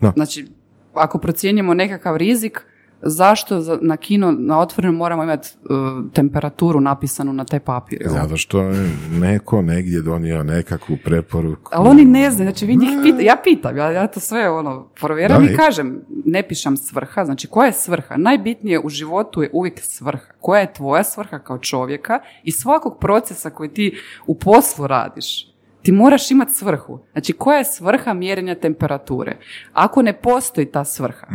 Da. 0.00 0.10
Znači, 0.10 0.46
ako 0.94 1.18
procjenjujemo 1.18 1.74
nekakav 1.74 2.16
rizik, 2.16 2.60
zašto 3.02 3.60
za- 3.60 3.78
na 3.82 3.96
kino 3.96 4.32
na 4.32 4.60
otvorenom 4.60 4.96
moramo 4.96 5.22
imati 5.22 5.48
uh, 5.60 5.70
temperaturu 6.12 6.80
napisanu 6.80 7.32
na 7.32 7.44
taj 7.44 7.60
papir? 7.60 7.98
Zato 8.06 8.36
što 8.36 8.62
neko 9.10 9.62
negdje 9.62 10.02
donio 10.02 10.42
nekakvu 10.42 10.96
preporuku. 11.04 11.70
Ali 11.74 11.88
oni 11.88 12.04
ne 12.04 12.30
znaju, 12.30 12.46
znači 12.46 12.66
vi 12.66 12.76
njih 12.76 12.90
pita, 13.02 13.20
ja 13.20 13.36
pitam, 13.44 13.76
ja, 13.76 13.90
ja 13.90 14.06
to 14.06 14.20
sve 14.20 14.50
ono 14.50 14.88
provjeram 14.90 15.42
i 15.42 15.46
i- 15.46 15.56
kažem, 15.56 16.00
ne 16.24 16.42
pišem 16.42 16.76
svrha, 16.76 17.24
znači 17.24 17.46
koja 17.46 17.66
je 17.66 17.72
svrha? 17.72 18.16
Najbitnije 18.16 18.80
u 18.80 18.88
životu 18.88 19.42
je 19.42 19.50
uvijek 19.52 19.80
svrha. 19.80 20.26
Koja 20.40 20.60
je 20.60 20.72
tvoja 20.72 21.04
svrha 21.04 21.38
kao 21.38 21.58
čovjeka 21.58 22.14
i 22.44 22.52
svakog 22.52 22.98
procesa 23.00 23.50
koji 23.50 23.68
ti 23.68 23.96
u 24.26 24.34
poslu 24.34 24.86
radiš, 24.86 25.49
ti 25.82 25.92
moraš 25.92 26.30
imati 26.30 26.52
svrhu. 26.52 26.98
Znači 27.12 27.32
koja 27.32 27.58
je 27.58 27.64
svrha 27.64 28.12
mjerenja 28.12 28.54
temperature? 28.54 29.36
Ako 29.72 30.02
ne 30.02 30.12
postoji 30.12 30.66
ta 30.66 30.84
svrha, 30.84 31.26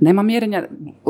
nema 0.00 0.22
mjerenja, 0.22 0.68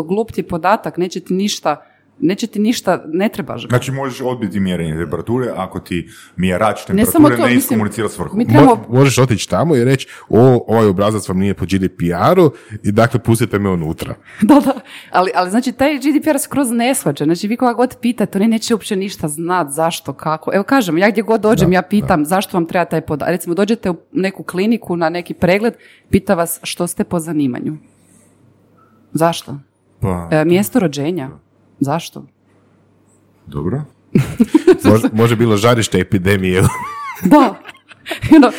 glup 0.08 0.32
ti 0.32 0.42
podatak, 0.42 0.96
neće 0.96 1.20
ti 1.20 1.34
ništa, 1.34 1.84
neće 2.20 2.46
ti 2.46 2.58
ništa, 2.58 3.04
ne 3.06 3.28
trebaš 3.28 3.62
ga. 3.62 3.68
Znači, 3.68 3.92
možeš 3.92 4.20
odbiti 4.20 4.60
mjerenje 4.60 4.96
temperature 4.96 5.50
ako 5.56 5.80
ti 5.80 6.08
mjerač 6.36 6.80
Ne 6.80 6.86
temperature 6.86 7.12
samo 7.12 7.28
ne, 7.28 7.36
to, 7.36 7.42
mislim, 7.42 7.58
iskomunicira 7.58 8.08
svrhu. 8.08 8.36
mi 8.36 8.46
trebamo 8.48 8.70
Mo- 8.70 8.94
možeš 8.94 9.18
otići 9.18 9.50
tamo 9.50 9.76
i 9.76 9.84
reći, 9.84 10.08
o, 10.28 10.64
ovaj 10.68 10.86
obrazac 10.86 11.28
vam 11.28 11.38
nije 11.38 11.54
po 11.54 11.64
GDPR-u 11.64 12.50
i 12.82 12.92
dakle 12.92 13.20
pustite 13.20 13.58
me 13.58 13.70
unutra. 13.70 14.14
Da, 14.42 14.60
da, 14.60 14.74
ali, 15.10 15.30
ali 15.34 15.50
znači 15.50 15.72
taj 15.72 15.98
GDPR 15.98 16.38
se 16.38 16.48
kroz 16.50 16.70
ne 16.70 16.94
shvaća, 16.94 17.24
znači 17.24 17.48
vi 17.48 17.56
koga 17.56 17.72
god 17.72 17.96
pitate, 18.00 18.38
oni 18.38 18.48
neće 18.48 18.74
uopće 18.74 18.96
ništa 18.96 19.28
znat, 19.28 19.70
zašto, 19.70 20.12
kako. 20.12 20.50
Evo 20.54 20.64
kažem, 20.64 20.98
ja 20.98 21.10
gdje 21.10 21.22
god 21.22 21.40
dođem, 21.40 21.72
ja 21.72 21.82
pitam 21.82 22.24
zašto 22.24 22.56
vam 22.56 22.66
treba 22.66 22.84
taj 22.84 23.00
podatak. 23.00 23.32
Recimo, 23.32 23.54
dođete 23.54 23.90
u 23.90 23.96
neku 24.12 24.42
kliniku 24.42 24.96
na 24.96 25.08
neki 25.08 25.34
pregled, 25.34 25.74
pita 26.10 26.34
vas 26.34 26.60
što 26.62 26.86
ste 26.86 27.04
po 27.04 27.18
zanimanju. 27.18 27.76
Zašto? 29.12 29.58
Pa, 30.00 30.28
E, 30.30 30.44
mjesto 30.44 30.78
rođenja. 30.80 31.30
Zašto? 31.84 32.26
dobro. 33.46 33.82
Može, 34.84 35.08
može 35.12 35.36
bilo 35.36 35.56
žarište 35.56 35.98
epidemije. 35.98 36.62
Da. 37.24 37.54
Ono, 38.36 38.50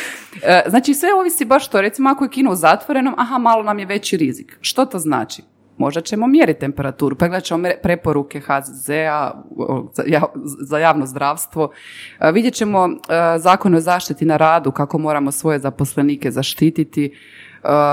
e, 0.42 0.62
znači 0.68 0.94
sve 0.94 1.08
ovisi 1.14 1.44
baš 1.44 1.68
to, 1.68 1.80
recimo 1.80 2.10
ako 2.10 2.24
je 2.24 2.30
kino 2.30 2.52
u 2.52 2.56
zatvorenom, 2.56 3.14
aha, 3.18 3.38
malo 3.38 3.62
nam 3.62 3.78
je 3.78 3.86
veći 3.86 4.16
rizik. 4.16 4.58
Što 4.60 4.84
to 4.84 4.98
znači? 4.98 5.42
Možda 5.78 6.00
ćemo 6.00 6.26
mjeriti 6.26 6.60
temperaturu, 6.60 7.16
pregledat 7.16 7.44
ćemo 7.44 7.58
me- 7.58 7.76
preporuke 7.82 8.40
HZZ-a 8.40 9.30
za 9.92 10.02
ja- 10.06 10.22
za 10.60 10.78
javno 10.78 11.06
zdravstvo, 11.06 11.70
E, 12.20 12.32
vidjet 12.32 12.54
ćemo 12.54 12.86
e, 12.86 12.90
zakon 13.38 13.74
o 13.74 13.80
zaštiti 13.80 14.24
na 14.24 14.36
radu, 14.36 14.70
kako 14.72 14.98
moramo 14.98 15.32
svoje 15.32 15.58
zaposlenike 15.58 16.30
zaštititi. 16.30 17.12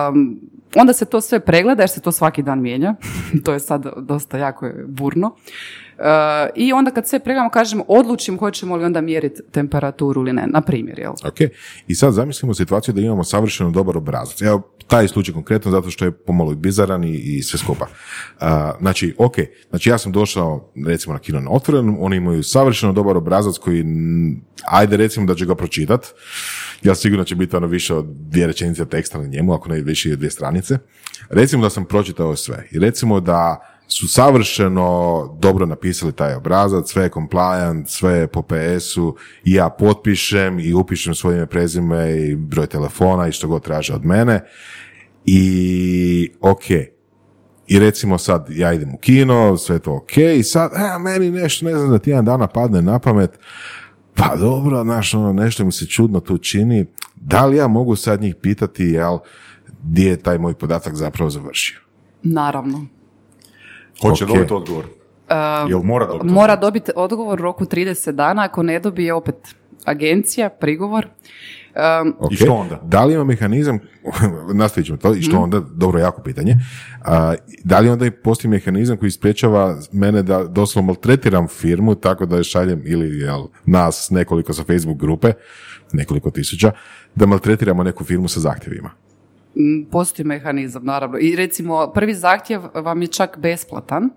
Um, 0.10 0.40
onda 0.76 0.94
se 0.94 1.06
to 1.06 1.22
sve 1.22 1.40
pregleda 1.40 1.82
jer 1.82 1.90
se 1.90 2.02
to 2.02 2.12
svaki 2.12 2.44
dan 2.44 2.62
mijenja. 2.62 2.96
to 3.46 3.54
je 3.54 3.60
sad 3.60 3.86
dosta 3.98 4.38
jako 4.38 4.70
burno. 4.88 5.36
E, 6.00 6.50
I 6.56 6.74
onda 6.74 6.92
kad 6.92 7.08
sve 7.08 7.20
pregledamo 7.20 7.50
kažemo 7.50 7.86
odlučimo 7.88 8.38
hoćemo 8.38 8.76
li 8.76 8.86
onda 8.86 9.02
mjeriti 9.02 9.42
temperaturu 9.52 10.22
ili 10.22 10.34
ne, 10.34 10.48
na 10.48 10.62
primjer, 10.62 11.00
jel? 11.00 11.12
Ok, 11.12 11.40
i 11.88 11.96
sad 11.96 12.14
zamislimo 12.14 12.54
situaciju 12.54 12.94
da 12.94 13.02
imamo 13.02 13.24
savršeno 13.24 13.72
dobar 13.72 13.98
obrazac. 13.98 14.42
Evo, 14.42 14.62
taj 14.88 15.08
slučaj 15.08 15.34
konkretno 15.34 15.72
zato 15.72 15.92
što 15.92 16.06
je 16.06 16.12
pomalo 16.12 16.52
i 16.52 16.56
bizaran 16.56 17.04
i, 17.04 17.16
i 17.16 17.44
sve 17.44 17.60
skupa. 17.60 17.88
A, 18.40 18.72
znači, 18.80 19.16
ok, 19.18 19.36
znači 19.70 19.90
ja 19.90 19.98
sam 19.98 20.12
došao 20.12 20.72
recimo 20.88 21.14
na 21.14 21.20
kino 21.20 21.40
na 21.40 21.52
otvorenom, 21.52 21.98
oni 22.00 22.18
imaju 22.18 22.44
savršeno 22.44 22.94
dobar 22.94 23.18
obrazac 23.18 23.58
koji, 23.58 23.86
ajde 24.66 24.98
recimo 24.98 25.26
da 25.26 25.36
će 25.36 25.46
ga 25.46 25.56
pročitat, 25.56 26.08
ja 26.84 26.96
sigurno 26.96 27.24
će 27.24 27.36
biti 27.36 27.56
ono 27.56 27.68
više 27.68 27.96
od 27.96 28.06
dvije 28.06 28.48
rečenice 28.48 28.86
teksta 28.86 29.18
na 29.18 29.28
njemu, 29.28 29.54
ako 29.54 29.70
ne 29.70 29.82
više 29.82 30.16
dvije 30.16 30.32
stranice. 30.32 30.78
Recimo 31.30 31.64
da 31.64 31.70
sam 31.70 31.86
pročitao 31.86 32.36
sve 32.36 32.68
i 32.72 32.80
recimo 32.80 33.20
da 33.20 33.73
su 33.88 34.08
savršeno 34.08 35.28
dobro 35.40 35.66
napisali 35.66 36.12
taj 36.12 36.36
obrazac, 36.36 36.92
sve 36.92 37.04
je 37.04 37.10
compliant, 37.10 37.90
sve 37.90 38.14
je 38.14 38.28
po 38.28 38.42
PS-u 38.42 39.16
i 39.46 39.54
ja 39.54 39.70
potpišem 39.70 40.60
i 40.60 40.74
upišem 40.74 41.16
svoje 41.16 41.38
ime, 41.38 41.46
prezime 41.46 42.18
i 42.18 42.36
broj 42.36 42.68
telefona 42.68 43.28
i 43.28 43.32
što 43.32 43.48
god 43.48 43.64
traže 43.64 43.94
od 43.94 44.06
mene 44.06 44.46
i 45.26 46.32
ok. 46.42 46.70
I 47.68 47.80
recimo 47.80 48.18
sad 48.18 48.48
ja 48.50 48.74
idem 48.74 48.94
u 48.94 48.98
kino, 48.98 49.58
sve 49.58 49.80
to 49.80 49.96
ok 49.96 50.18
i 50.18 50.44
sad, 50.44 50.72
e, 50.74 51.00
meni 51.00 51.32
nešto, 51.32 51.66
ne 51.66 51.78
znam, 51.78 51.90
da 51.90 52.00
tjedan 52.00 52.26
dana 52.26 52.48
padne 52.48 52.82
na 52.82 53.00
pamet, 53.00 53.40
pa 54.16 54.36
dobro, 54.36 54.84
znaš, 54.84 55.14
ono, 55.14 55.34
nešto 55.34 55.66
mi 55.66 55.72
se 55.72 55.86
čudno 55.86 56.20
tu 56.20 56.38
čini, 56.38 56.86
da 57.16 57.46
li 57.46 57.58
ja 57.58 57.68
mogu 57.68 57.96
sad 57.96 58.22
njih 58.22 58.36
pitati, 58.36 58.84
jel, 58.84 59.18
gdje 59.84 60.10
je 60.10 60.18
taj 60.18 60.38
moj 60.38 60.54
podatak 60.54 60.96
zapravo 60.96 61.30
završio? 61.30 61.80
Naravno. 62.24 62.86
Hoće 64.02 64.24
Ok. 64.24 64.30
dobiti 64.30 64.54
odgovor. 64.54 64.86
Jel 65.70 65.82
mora 65.84 66.06
dobiti 66.08 66.34
Mora 66.34 66.56
dobiti 66.56 66.92
odgovor 66.96 67.40
u 67.40 67.44
roku 67.44 67.66
30 67.66 68.12
dana, 68.12 68.44
ako 68.44 68.64
ne 68.64 68.80
dobije 68.80 69.14
opet 69.14 69.36
agencija, 69.86 70.50
prigovor. 70.50 71.08
Um, 72.04 72.16
Ok. 72.20 72.32
I 72.32 72.36
što 72.36 72.54
onda? 72.54 72.80
Da 72.84 73.06
li 73.06 73.14
ima 73.14 73.24
mehanizam, 73.24 73.80
nastavit 74.54 74.86
ćemo 74.88 74.98
to, 74.98 75.14
i 75.14 75.22
što 75.22 75.40
onda, 75.40 75.60
dobro, 75.60 76.00
jako 76.00 76.22
pitanje, 76.22 76.56
a, 77.02 77.34
da 77.64 77.80
li 77.80 77.90
onda 77.90 78.06
i 78.06 78.12
postoji 78.12 78.50
mehanizam 78.50 78.98
koji 78.98 79.12
sprečava 79.12 79.78
mene 79.92 80.24
da 80.24 80.44
doslovno 80.44 80.88
maltretiram 80.88 81.48
firmu 81.48 81.96
tako 81.96 82.26
da 82.26 82.38
je 82.38 82.44
šaljem 82.44 82.82
ili 82.86 83.20
jel, 83.20 83.44
nas 83.66 84.10
nekoliko 84.10 84.54
sa 84.54 84.64
Facebook 84.64 84.98
grupe, 84.98 85.34
nekoliko 85.94 86.32
tisuća, 86.32 86.72
da 87.16 87.26
maltretiramo 87.26 87.84
neku 87.84 88.04
firmu 88.04 88.28
sa 88.28 88.40
zahtjevima. 88.40 88.90
Postoji 89.92 90.26
mehanizam, 90.26 90.86
naravno. 90.86 91.18
I 91.22 91.36
recimo, 91.36 91.92
prvi 91.94 92.14
zahtjev 92.14 92.62
vam 92.74 93.02
je 93.02 93.08
čak 93.08 93.38
besplatan. 93.38 94.10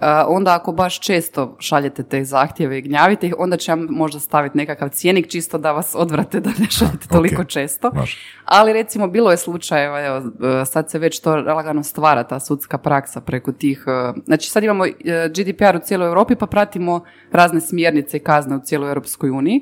Uh, 0.00 0.06
onda 0.26 0.54
ako 0.54 0.72
baš 0.72 1.00
često 1.00 1.56
šaljete 1.58 2.02
te 2.02 2.24
zahtjeve 2.24 2.78
i 2.78 2.82
gnjavite 2.82 3.26
ih, 3.26 3.34
onda 3.38 3.56
će 3.56 3.72
vam 3.72 3.86
možda 3.90 4.20
staviti 4.20 4.58
nekakav 4.58 4.88
cijenik 4.88 5.28
čisto 5.28 5.58
da 5.58 5.72
vas 5.72 5.94
odvrate 5.98 6.40
da 6.40 6.50
ne 6.58 6.66
šaljete 6.70 7.08
toliko 7.08 7.42
ok. 7.42 7.48
često. 7.48 7.90
Može. 7.94 8.16
Ali 8.44 8.72
recimo 8.72 9.06
bilo 9.06 9.30
je 9.30 9.36
slučajeva, 9.36 10.00
evo, 10.06 10.16
e, 10.16 10.64
sad 10.64 10.90
se 10.90 10.98
već 10.98 11.20
to 11.20 11.36
lagano 11.36 11.82
stvara 11.82 12.24
ta 12.24 12.40
sudska 12.40 12.78
praksa 12.78 13.20
preko 13.20 13.52
tih, 13.52 13.84
e, 13.86 14.20
znači 14.26 14.50
sad 14.50 14.64
imamo 14.64 14.86
e, 14.86 14.92
GDPR 15.28 15.76
u 15.76 15.84
cijeloj 15.84 16.08
Europi 16.08 16.34
pa 16.34 16.46
pratimo 16.46 17.04
razne 17.32 17.60
smjernice 17.60 18.16
i 18.16 18.20
kazne 18.20 18.56
u 18.56 18.60
cijeloj 18.60 18.88
Europskoj 18.88 19.30
uniji. 19.30 19.60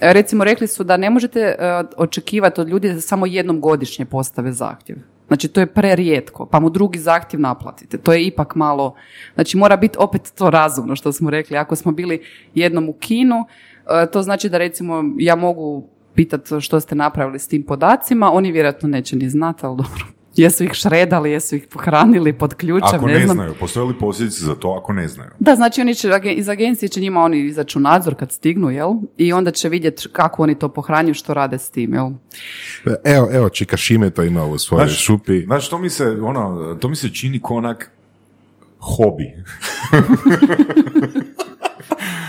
Recimo 0.00 0.44
rekli 0.44 0.66
su 0.66 0.84
da 0.84 0.96
ne 0.96 1.10
možete 1.10 1.40
e, 1.40 1.56
očekivati 1.96 2.60
od 2.60 2.68
ljudi 2.68 2.92
da 2.92 3.00
samo 3.00 3.26
jednom 3.26 3.60
godišnje 3.60 4.04
postave 4.04 4.52
zahtjev. 4.52 4.98
Znači 5.26 5.48
to 5.48 5.60
je 5.60 5.66
prerijetko, 5.66 6.46
pa 6.46 6.60
mu 6.60 6.70
drugi 6.70 6.98
zahtjev 6.98 7.40
naplatite. 7.40 7.98
To 7.98 8.12
je 8.12 8.26
ipak 8.26 8.54
malo, 8.54 8.94
znači 9.34 9.56
mora 9.56 9.76
biti 9.76 9.98
opet 10.00 10.32
to 10.34 10.50
razumno 10.50 10.96
što 10.96 11.12
smo 11.12 11.30
rekli. 11.30 11.56
Ako 11.56 11.76
smo 11.76 11.92
bili 11.92 12.22
jednom 12.54 12.88
u 12.88 12.92
kinu, 12.92 13.36
e, 14.02 14.10
to 14.10 14.22
znači 14.22 14.48
da 14.48 14.58
recimo 14.58 15.04
ja 15.18 15.36
mogu 15.36 15.88
pitati 16.14 16.60
što 16.60 16.80
ste 16.80 16.94
napravili 16.94 17.38
s 17.38 17.48
tim 17.48 17.62
podacima, 17.62 18.32
oni 18.32 18.52
vjerojatno 18.52 18.88
neće 18.88 19.16
ni 19.16 19.30
znati, 19.30 19.66
ali 19.66 19.76
dobro. 19.76 20.06
Jesu 20.36 20.64
ih 20.64 20.72
šredali, 20.72 21.30
jesu 21.30 21.56
ih 21.56 21.66
pohranili 21.66 22.32
pod 22.32 22.54
ključem, 22.54 22.88
Ako 22.94 23.06
ne, 23.06 23.12
ne 23.14 23.20
znam. 23.20 23.36
znaju, 23.36 23.54
postoje 23.60 23.86
li 23.86 23.98
posljedice 23.98 24.44
za 24.44 24.54
to 24.54 24.78
ako 24.82 24.92
ne 24.92 25.08
znaju? 25.08 25.30
Da, 25.38 25.54
znači 25.54 25.80
oni 25.80 25.94
će, 25.94 26.10
iz 26.36 26.48
agencije 26.48 26.88
će 26.88 27.00
njima 27.00 27.20
oni 27.20 27.40
izaći 27.40 27.78
u 27.78 27.80
nadzor 27.80 28.14
kad 28.14 28.32
stignu, 28.32 28.70
jel? 28.70 28.90
I 29.16 29.32
onda 29.32 29.50
će 29.50 29.68
vidjeti 29.68 30.08
kako 30.12 30.42
oni 30.42 30.58
to 30.58 30.68
pohranjuju, 30.68 31.14
što 31.14 31.34
rade 31.34 31.58
s 31.58 31.70
tim, 31.70 31.94
jel? 31.94 32.10
Evo, 33.04 33.28
evo, 33.32 33.48
Čika 33.48 33.76
Šime 33.76 34.10
to 34.10 34.22
ima 34.22 34.44
u 34.44 34.58
svojoj 34.58 34.86
Znaš, 34.86 35.04
šupi. 35.04 35.40
Znaš, 35.40 35.68
to 35.68 35.78
mi 35.78 35.90
se, 35.90 36.06
ono, 36.22 36.74
to 36.74 36.88
mi 36.88 36.96
se 36.96 37.08
čini 37.08 37.40
ko 37.40 37.54
onak 37.54 37.90
hobi. 38.78 39.24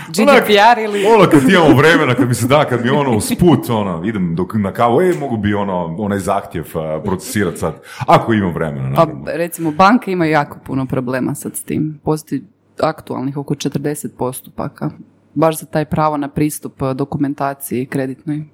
GDPR 0.08 0.78
ili... 0.84 1.06
Ono 1.06 1.30
kad 1.30 1.48
imamo 1.50 1.74
vremena, 1.76 2.14
kad 2.14 2.28
mi 2.28 2.34
se 2.34 2.46
da, 2.46 2.64
kad 2.64 2.84
mi 2.84 2.90
ono 2.90 3.16
usput, 3.16 3.70
ono, 3.70 4.02
idem 4.04 4.34
dok 4.34 4.54
na 4.54 4.72
kavu, 4.72 5.00
e, 5.00 5.12
mogu 5.20 5.36
bi 5.36 5.54
ono, 5.54 5.96
onaj 5.98 6.18
zahtjev 6.18 6.64
procesirati 7.04 7.56
sad, 7.56 7.74
ako 8.06 8.32
imam 8.32 8.52
vremena, 8.54 8.94
Pa 8.94 9.04
naravno. 9.04 9.24
recimo 9.26 9.70
banke 9.70 10.12
imaju 10.12 10.30
jako 10.30 10.58
puno 10.66 10.86
problema 10.86 11.34
sad 11.34 11.56
s 11.56 11.64
tim. 11.64 12.00
Postoji 12.04 12.42
aktualnih 12.82 13.36
oko 13.36 13.54
40 13.54 14.08
postupaka. 14.18 14.90
Baš 15.34 15.60
za 15.60 15.66
taj 15.66 15.84
pravo 15.84 16.16
na 16.16 16.28
pristup 16.28 16.82
dokumentaciji 16.94 17.86
kreditnoj. 17.86 18.44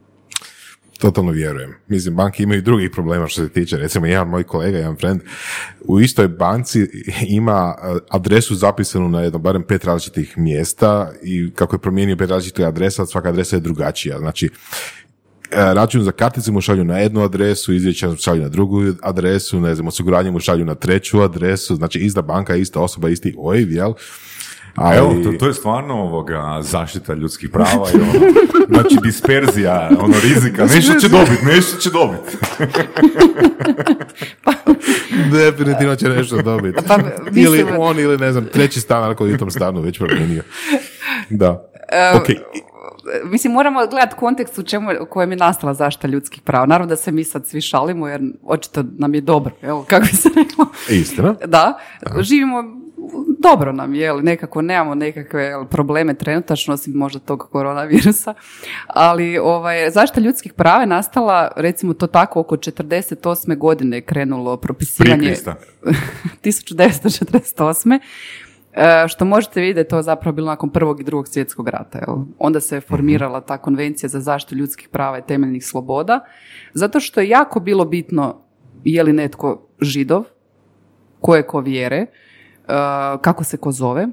Totalno 1.04 1.32
vjerujem. 1.32 1.74
Mislim, 1.88 2.14
banke 2.14 2.42
imaju 2.42 2.62
drugih 2.62 2.90
problema 2.90 3.28
što 3.28 3.42
se 3.42 3.48
tiče. 3.48 3.76
Recimo, 3.76 4.06
jedan 4.06 4.28
moj 4.28 4.44
kolega, 4.44 4.78
jedan 4.78 4.96
friend, 4.96 5.20
u 5.80 6.00
istoj 6.00 6.28
banci 6.28 6.88
ima 7.28 7.74
eh, 7.78 7.98
adresu 8.10 8.54
zapisanu 8.54 9.08
na 9.08 9.20
jedno, 9.20 9.38
barem 9.38 9.62
pet 9.62 9.84
različitih 9.84 10.38
mjesta 10.38 11.12
i 11.22 11.50
kako 11.54 11.74
je 11.74 11.80
promijenio 11.80 12.16
pet 12.16 12.30
različitih 12.30 12.66
adresa, 12.66 13.06
svaka 13.06 13.28
adresa 13.28 13.56
je 13.56 13.60
drugačija. 13.60 14.18
Znači, 14.18 14.46
eh, 14.46 15.74
račun 15.74 16.02
za 16.02 16.12
kartice 16.12 16.52
mu 16.52 16.60
šalju 16.60 16.84
na 16.84 16.98
jednu 16.98 17.22
adresu, 17.22 17.74
izvješća 17.74 18.08
mu 18.08 18.16
šalju 18.16 18.42
na 18.42 18.48
drugu 18.48 18.82
adresu, 19.02 19.60
ne 19.60 19.74
znam, 19.74 19.88
osiguranje 19.88 20.30
mu 20.30 20.40
šalju 20.40 20.64
na 20.64 20.74
treću 20.74 21.22
adresu, 21.22 21.76
znači 21.76 21.98
ista 21.98 22.22
banka, 22.22 22.56
ista 22.56 22.80
osoba, 22.80 23.08
isti 23.08 23.34
OIB, 23.38 23.70
jel? 23.70 23.92
Ali, 24.74 24.96
Evo, 24.98 25.14
to, 25.24 25.32
to 25.32 25.46
je 25.46 25.54
stvarno 25.54 25.94
ovoga 25.94 26.58
zaštita 26.62 27.14
ljudskih 27.14 27.50
prava 27.50 27.88
i 27.94 27.96
ono, 27.96 28.12
znači 28.68 28.96
disperzija, 29.02 29.90
ono 29.98 30.14
rizika, 30.22 30.62
nešto 30.64 31.00
će 31.00 31.08
dobiti, 31.08 31.44
nešto 31.44 31.78
će 31.78 31.90
dobiti. 31.90 32.36
Definitivno 35.32 35.96
će 35.96 36.08
nešto 36.08 36.42
dobiti. 36.42 36.78
Pa, 36.88 36.96
mislim- 37.30 37.44
ili 37.44 37.64
on, 37.78 37.98
ili 37.98 38.18
ne 38.18 38.32
znam, 38.32 38.46
treći 38.52 38.80
stan 38.80 39.10
ako 39.10 39.26
je 39.26 39.34
u 39.34 39.38
tom 39.38 39.50
stanu 39.50 39.80
već 39.80 39.98
promijenio. 39.98 40.42
Da. 41.30 41.70
Ok. 42.16 42.26
Mislim, 43.24 43.52
moramo 43.52 43.86
gledati 43.86 44.16
kontekst 44.16 44.58
u 44.58 44.62
čemu, 44.62 44.90
u 45.00 45.06
kojem 45.06 45.30
je 45.30 45.36
nastala 45.36 45.74
zaštita 45.74 46.08
ljudskih 46.08 46.42
prava. 46.42 46.66
Naravno 46.66 46.88
da 46.88 46.96
se 46.96 47.12
mi 47.12 47.24
sad 47.24 47.46
svi 47.46 47.60
šalimo, 47.60 48.08
jer 48.08 48.20
očito 48.42 48.84
nam 48.98 49.14
je 49.14 49.20
dobro, 49.20 49.54
evo, 49.62 49.84
kako 49.88 50.06
bi 50.06 50.16
se 50.16 50.28
reklo. 50.36 50.66
Istina. 50.88 51.34
Da, 51.46 51.78
živimo 52.20 52.64
dobro 53.38 53.72
nam 53.72 53.94
je, 53.94 54.14
nekako 54.22 54.62
nemamo 54.62 54.94
nekakve 54.94 55.42
jel, 55.42 55.66
probleme 55.66 56.14
trenutačno, 56.14 56.74
osim 56.74 56.92
možda 56.92 57.18
tog 57.18 57.48
koronavirusa, 57.52 58.34
ali 58.86 59.38
ovaj, 59.38 59.90
zaštita 59.90 60.20
ljudskih 60.20 60.52
prava 60.52 60.80
je 60.80 60.86
nastala, 60.86 61.52
recimo 61.56 61.94
to 61.94 62.06
tako, 62.06 62.40
oko 62.40 62.56
48. 62.56 63.58
godine 63.58 63.96
je 63.96 64.00
krenulo 64.00 64.56
propisivanje... 64.56 65.26
Krista. 65.26 65.54
1948. 66.42 67.98
E, 68.76 69.08
što 69.08 69.24
možete 69.24 69.60
vidjeti, 69.60 69.90
to 69.90 69.96
je 69.96 70.02
zapravo 70.02 70.34
bilo 70.34 70.46
nakon 70.46 70.70
prvog 70.70 71.00
i 71.00 71.04
drugog 71.04 71.28
svjetskog 71.28 71.68
rata. 71.68 71.98
Jel? 71.98 72.16
Onda 72.38 72.60
se 72.60 72.76
je 72.76 72.80
formirala 72.80 73.40
ta 73.40 73.58
konvencija 73.58 74.08
za 74.08 74.20
zaštitu 74.20 74.54
ljudskih 74.54 74.88
prava 74.88 75.18
i 75.18 75.26
temeljnih 75.26 75.66
sloboda, 75.66 76.20
zato 76.72 77.00
što 77.00 77.20
je 77.20 77.28
jako 77.28 77.60
bilo 77.60 77.84
bitno 77.84 78.42
je 78.84 79.02
li 79.02 79.12
netko 79.12 79.68
židov, 79.80 80.24
koje 81.20 81.46
ko 81.46 81.60
vjere, 81.60 82.06
kako 83.20 83.44
se 83.44 83.56
ko 83.56 83.72
zove, 83.72 84.08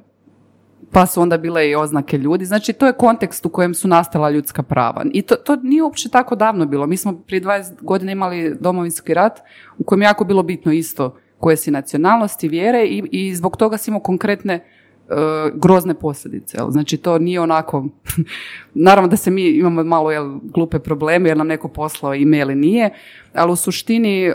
pa 0.91 1.05
su 1.05 1.21
onda 1.21 1.37
bile 1.37 1.69
i 1.69 1.75
oznake 1.75 2.17
ljudi. 2.17 2.45
Znači, 2.45 2.73
to 2.73 2.87
je 2.87 2.93
kontekst 2.93 3.45
u 3.45 3.49
kojem 3.49 3.73
su 3.73 3.87
nastala 3.87 4.29
ljudska 4.29 4.63
prava. 4.63 5.05
I 5.13 5.21
to, 5.21 5.35
to 5.35 5.55
nije 5.55 5.83
uopće 5.83 6.09
tako 6.09 6.35
davno 6.35 6.65
bilo. 6.65 6.87
Mi 6.87 6.97
smo 6.97 7.13
prije 7.27 7.41
20 7.41 7.81
godina 7.81 8.11
imali 8.11 8.55
domovinski 8.59 9.13
rat 9.13 9.39
u 9.77 9.83
kojem 9.83 10.01
je 10.01 10.05
jako 10.05 10.23
bilo 10.23 10.43
bitno 10.43 10.71
isto 10.71 11.17
koje 11.39 11.57
si 11.57 11.71
nacionalnosti, 11.71 12.47
vjere 12.47 12.85
i, 12.85 13.03
i 13.11 13.35
zbog 13.35 13.57
toga 13.57 13.77
si 13.77 13.89
imao 13.89 14.01
konkretne 14.01 14.65
grozne 15.53 15.93
posljedice. 15.93 16.57
Znači 16.69 16.97
to 16.97 17.19
nije 17.19 17.41
onako, 17.41 17.85
naravno 18.73 19.07
da 19.07 19.17
se 19.17 19.31
mi 19.31 19.49
imamo 19.49 19.83
malo 19.83 20.11
jel, 20.11 20.39
glupe 20.43 20.79
probleme 20.79 21.29
jer 21.29 21.37
nam 21.37 21.47
neko 21.47 21.67
poslao 21.67 22.13
email 22.13 22.51
i 22.51 22.55
nije, 22.55 22.89
ali 23.33 23.51
u 23.51 23.55
suštini 23.55 24.31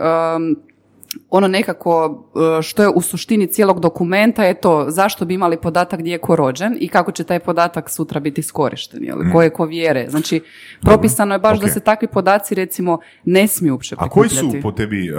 ono 1.31 1.49
nekako 1.49 2.25
e, 2.59 2.63
što 2.63 2.83
je 2.83 2.89
u 2.89 3.01
suštini 3.01 3.47
cijelog 3.47 3.81
dokumenta 3.81 4.45
je 4.45 4.61
to 4.61 4.85
zašto 4.89 5.25
bi 5.25 5.35
imali 5.35 5.57
podatak 5.57 6.01
gdje 6.01 6.13
je 6.13 6.19
ko 6.19 6.37
rođen 6.37 6.77
i 6.81 6.89
kako 6.89 7.13
će 7.13 7.25
taj 7.25 7.39
podatak 7.39 7.91
sutra 7.91 8.21
biti 8.21 8.41
iskorišten, 8.41 9.05
jel? 9.05 9.19
Mm. 9.19 9.33
koje 9.33 9.51
ko 9.51 9.65
vjere. 9.65 10.07
Znači, 10.09 10.41
propisano 10.81 11.35
je 11.35 11.39
baš 11.39 11.61
da 11.61 11.69
se 11.69 11.81
takvi 11.81 12.09
podaci 12.09 12.55
recimo 12.55 12.99
ne 13.25 13.47
smiju 13.47 13.75
uopće 13.75 13.97
A 13.99 14.09
koji 14.09 14.29
su 14.29 14.53
po 14.63 14.73
tebi 14.73 15.13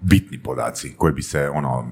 bitni 0.00 0.38
podaci 0.38 0.94
koji 0.96 1.12
bi 1.12 1.22
se 1.22 1.48
ono 1.48 1.90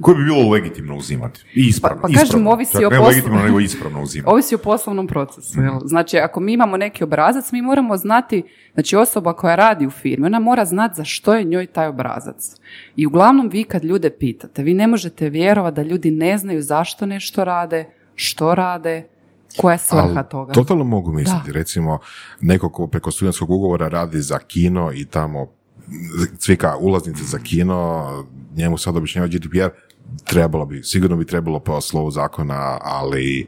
koje 0.00 0.16
bi 0.16 0.24
bilo 0.24 0.50
legitimno 0.50 0.96
uzimati? 0.96 1.40
Ispravno. 1.54 2.02
Pa, 2.02 2.08
pa 2.08 2.14
kažem, 2.14 2.46
ovisi 2.46 2.84
o, 2.84 2.88
legitimno, 2.88 3.42
nego 3.42 3.60
ispravno 3.60 4.02
uzimati. 4.02 4.32
ovisi 4.32 4.54
o 4.54 4.58
poslovnom 4.58 5.06
procesu. 5.06 5.60
mm 5.60 5.68
Znači, 5.84 6.18
ako 6.18 6.40
mi 6.40 6.52
imamo 6.52 6.76
neki 6.76 7.04
obrazac, 7.04 7.52
mi 7.52 7.62
moramo 7.62 7.96
znati, 7.96 8.42
znači 8.74 8.96
osoba 8.96 9.32
koja 9.32 9.54
radi 9.54 9.86
u 9.86 9.90
firmi, 9.90 10.26
ona 10.26 10.38
mora 10.38 10.64
znati 10.64 10.96
za 10.96 11.04
što 11.04 11.34
je 11.34 11.44
njoj 11.44 11.66
taj 11.66 11.86
obrazac. 11.86 12.54
I 12.96 13.06
uglavnom 13.06 13.48
vi 13.48 13.64
kad 13.64 13.84
ljude 13.84 14.10
pitate, 14.10 14.62
vi 14.62 14.74
ne 14.74 14.86
možete 14.86 15.28
vjerovati 15.28 15.76
da 15.76 15.82
ljudi 15.82 16.10
ne 16.10 16.38
znaju 16.38 16.62
zašto 16.62 17.06
nešto 17.06 17.44
rade, 17.44 17.84
što 18.14 18.54
rade, 18.54 19.08
koja 19.56 19.72
je 19.72 19.78
svrha 19.78 20.22
toga. 20.22 20.52
Totalno 20.52 20.84
mogu 20.84 21.12
misliti, 21.12 21.52
recimo, 21.52 21.98
neko 22.40 22.70
ko 22.70 22.86
preko 22.86 23.10
studentskog 23.10 23.50
ugovora 23.50 23.88
radi 23.88 24.20
za 24.20 24.38
kino 24.38 24.92
i 24.94 25.04
tamo 25.04 25.46
cvika 26.38 26.76
ulaznice 26.80 27.24
za 27.24 27.38
kino, 27.38 28.06
njemu 28.58 28.78
sad 28.78 28.96
objašnjava 28.96 29.28
GDPR, 29.28 29.68
trebalo 30.24 30.66
bi, 30.66 30.82
sigurno 30.82 31.16
bi 31.16 31.26
trebalo 31.26 31.60
po 31.60 31.80
slovu 31.80 32.10
zakona, 32.10 32.78
ali 32.80 33.46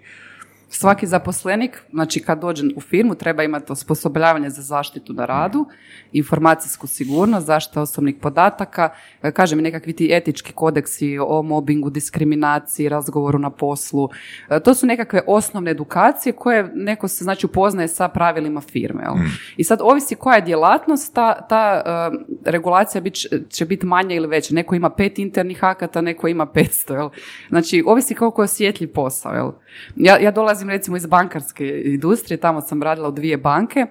Svaki 0.73 1.07
zaposlenik, 1.07 1.83
znači 1.93 2.21
kad 2.21 2.41
dođe 2.41 2.65
u 2.77 2.81
firmu, 2.81 3.15
treba 3.15 3.43
imati 3.43 3.73
osposobljavanje 3.73 4.51
za 4.51 4.63
zaštitu 4.63 5.13
na 5.13 5.27
radu, 5.27 5.67
informacijsku 6.13 6.87
sigurnost, 6.87 7.47
zaštita 7.47 7.83
osobnih 7.83 8.15
podataka, 8.21 8.89
kažem 9.35 9.59
i 9.59 9.63
nekakvi 9.63 9.93
ti 9.93 10.09
etički 10.13 10.53
kodeksi 10.53 11.19
o 11.19 11.43
mobingu, 11.43 11.91
diskriminaciji, 11.91 12.89
razgovoru 12.89 13.39
na 13.39 13.51
poslu. 13.51 14.09
E, 14.51 14.61
to 14.61 14.75
su 14.75 14.87
nekakve 14.87 15.23
osnovne 15.27 15.71
edukacije 15.71 16.33
koje 16.33 16.71
neko 16.75 17.09
se 17.09 17.25
znači 17.25 17.47
upoznaje 17.47 17.89
sa 17.89 18.09
pravilima 18.09 18.61
firme. 18.61 19.03
Jel? 19.03 19.15
Mm. 19.15 19.31
I 19.57 19.65
sad 19.65 19.79
ovisi 19.83 20.15
koja 20.15 20.37
je 20.37 20.43
djelatnost, 20.43 21.15
ta, 21.15 21.47
ta 21.49 21.83
uh, 21.87 22.21
regulacija 22.45 23.01
bit, 23.01 23.15
će 23.49 23.65
biti 23.65 23.87
manja 23.87 24.15
ili 24.15 24.27
veća. 24.27 24.55
Neko 24.55 24.75
ima 24.75 24.91
pet 24.91 25.19
internih 25.19 25.65
akata, 25.65 26.01
neko 26.01 26.29
ima 26.29 26.47
petsto. 26.47 26.95
Jel? 26.95 27.09
Znači, 27.49 27.83
ovisi 27.87 28.15
koliko 28.15 28.43
je 28.43 28.45
osjetljiv 28.45 28.93
posao. 28.93 29.33
Jel? 29.33 29.51
Ja, 29.97 30.19
ja 30.19 30.31
dolazim 30.31 30.60
recimo 30.69 30.97
iz 30.97 31.07
bankarske 31.07 31.83
industrije, 31.85 32.37
tamo 32.37 32.61
sam 32.61 32.83
radila 32.83 33.09
u 33.09 33.13
dvije 33.13 33.37
banke 33.37 33.87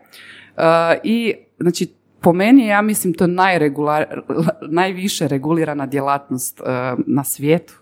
uh, 0.57 0.63
i 1.03 1.34
znači 1.59 1.93
po 2.22 2.34
meni 2.34 2.67
ja 2.67 2.82
mislim 2.82 3.13
to 3.13 3.28
najviše 4.70 5.28
regulirana 5.28 5.86
djelatnost 5.86 6.59
uh, 6.59 6.67
na 7.07 7.24
svijetu. 7.24 7.74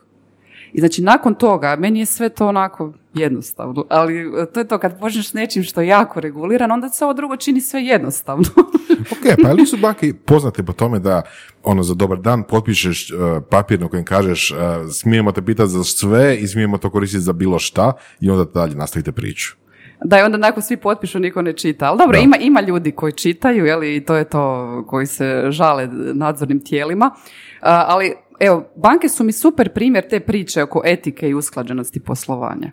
I 0.74 0.80
znači 0.80 1.02
nakon 1.02 1.36
toga, 1.36 1.76
meni 1.80 2.00
je 2.00 2.06
sve 2.06 2.30
to 2.30 2.48
onako 2.48 2.94
jednostavno, 3.14 3.86
ali 3.90 4.32
to 4.54 4.60
je 4.60 4.68
to 4.68 4.78
kad 4.78 5.00
počneš 5.00 5.34
nečim 5.34 5.64
što 5.64 5.82
je 5.82 5.88
jako 5.88 6.20
regulirano, 6.20 6.74
onda 6.74 6.90
se 6.90 7.06
ovo 7.06 7.14
drugo 7.14 7.36
čini 7.36 7.62
sve 7.62 7.82
jednostavno. 7.82 8.46
ok, 9.14 9.42
pa 9.44 9.50
ali 9.50 9.66
su 9.66 9.78
banke 9.78 10.14
poznate 10.26 10.64
po 10.64 10.74
tome 10.74 11.00
da 11.00 11.22
ono 11.64 11.84
za 11.84 11.94
dobar 11.94 12.18
dan 12.18 12.44
potpišeš 12.44 13.12
uh, 13.12 13.44
papir 13.50 13.80
na 13.80 13.88
kojem 13.88 14.06
kažeš 14.06 14.52
uh, 14.52 14.58
smijemo 14.92 15.32
te 15.32 15.42
pitati 15.42 15.70
za 15.70 15.84
sve 15.84 16.38
i 16.38 16.48
smijemo 16.48 16.78
to 16.78 16.90
koristiti 16.90 17.22
za 17.22 17.34
bilo 17.34 17.60
šta 17.60 17.94
i 18.20 18.30
onda 18.30 18.46
dalje 18.54 18.76
nastavite 18.76 19.12
priču. 19.12 19.56
Da, 20.04 20.20
i 20.20 20.22
onda 20.22 20.38
nakon 20.38 20.64
svi 20.64 20.78
potpišu, 20.78 21.20
niko 21.20 21.42
ne 21.42 21.54
čita. 21.54 21.86
Ali 21.86 21.98
dobro, 21.98 22.18
ima, 22.18 22.38
ima 22.38 22.62
ljudi 22.62 22.92
koji 22.92 23.12
čitaju, 23.14 23.66
jeli, 23.66 23.96
i 23.96 24.06
to 24.06 24.16
je 24.16 24.24
to 24.24 24.84
koji 24.88 25.06
se 25.06 25.46
žale 25.50 25.88
nadzornim 26.14 26.60
tijelima. 26.60 27.06
Uh, 27.16 27.22
ali, 27.62 28.14
evo, 28.40 28.68
banke 28.76 29.10
su 29.10 29.24
mi 29.24 29.32
super 29.32 29.74
primjer 29.74 30.08
te 30.10 30.20
priče 30.20 30.64
oko 30.64 30.82
etike 30.86 31.30
i 31.30 31.34
usklađenosti 31.34 32.00
poslovanja. 32.00 32.72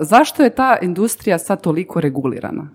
Zašto 0.00 0.42
je 0.42 0.54
ta 0.54 0.78
industrija 0.82 1.38
sad 1.38 1.62
toliko 1.62 2.00
regulirana? 2.00 2.70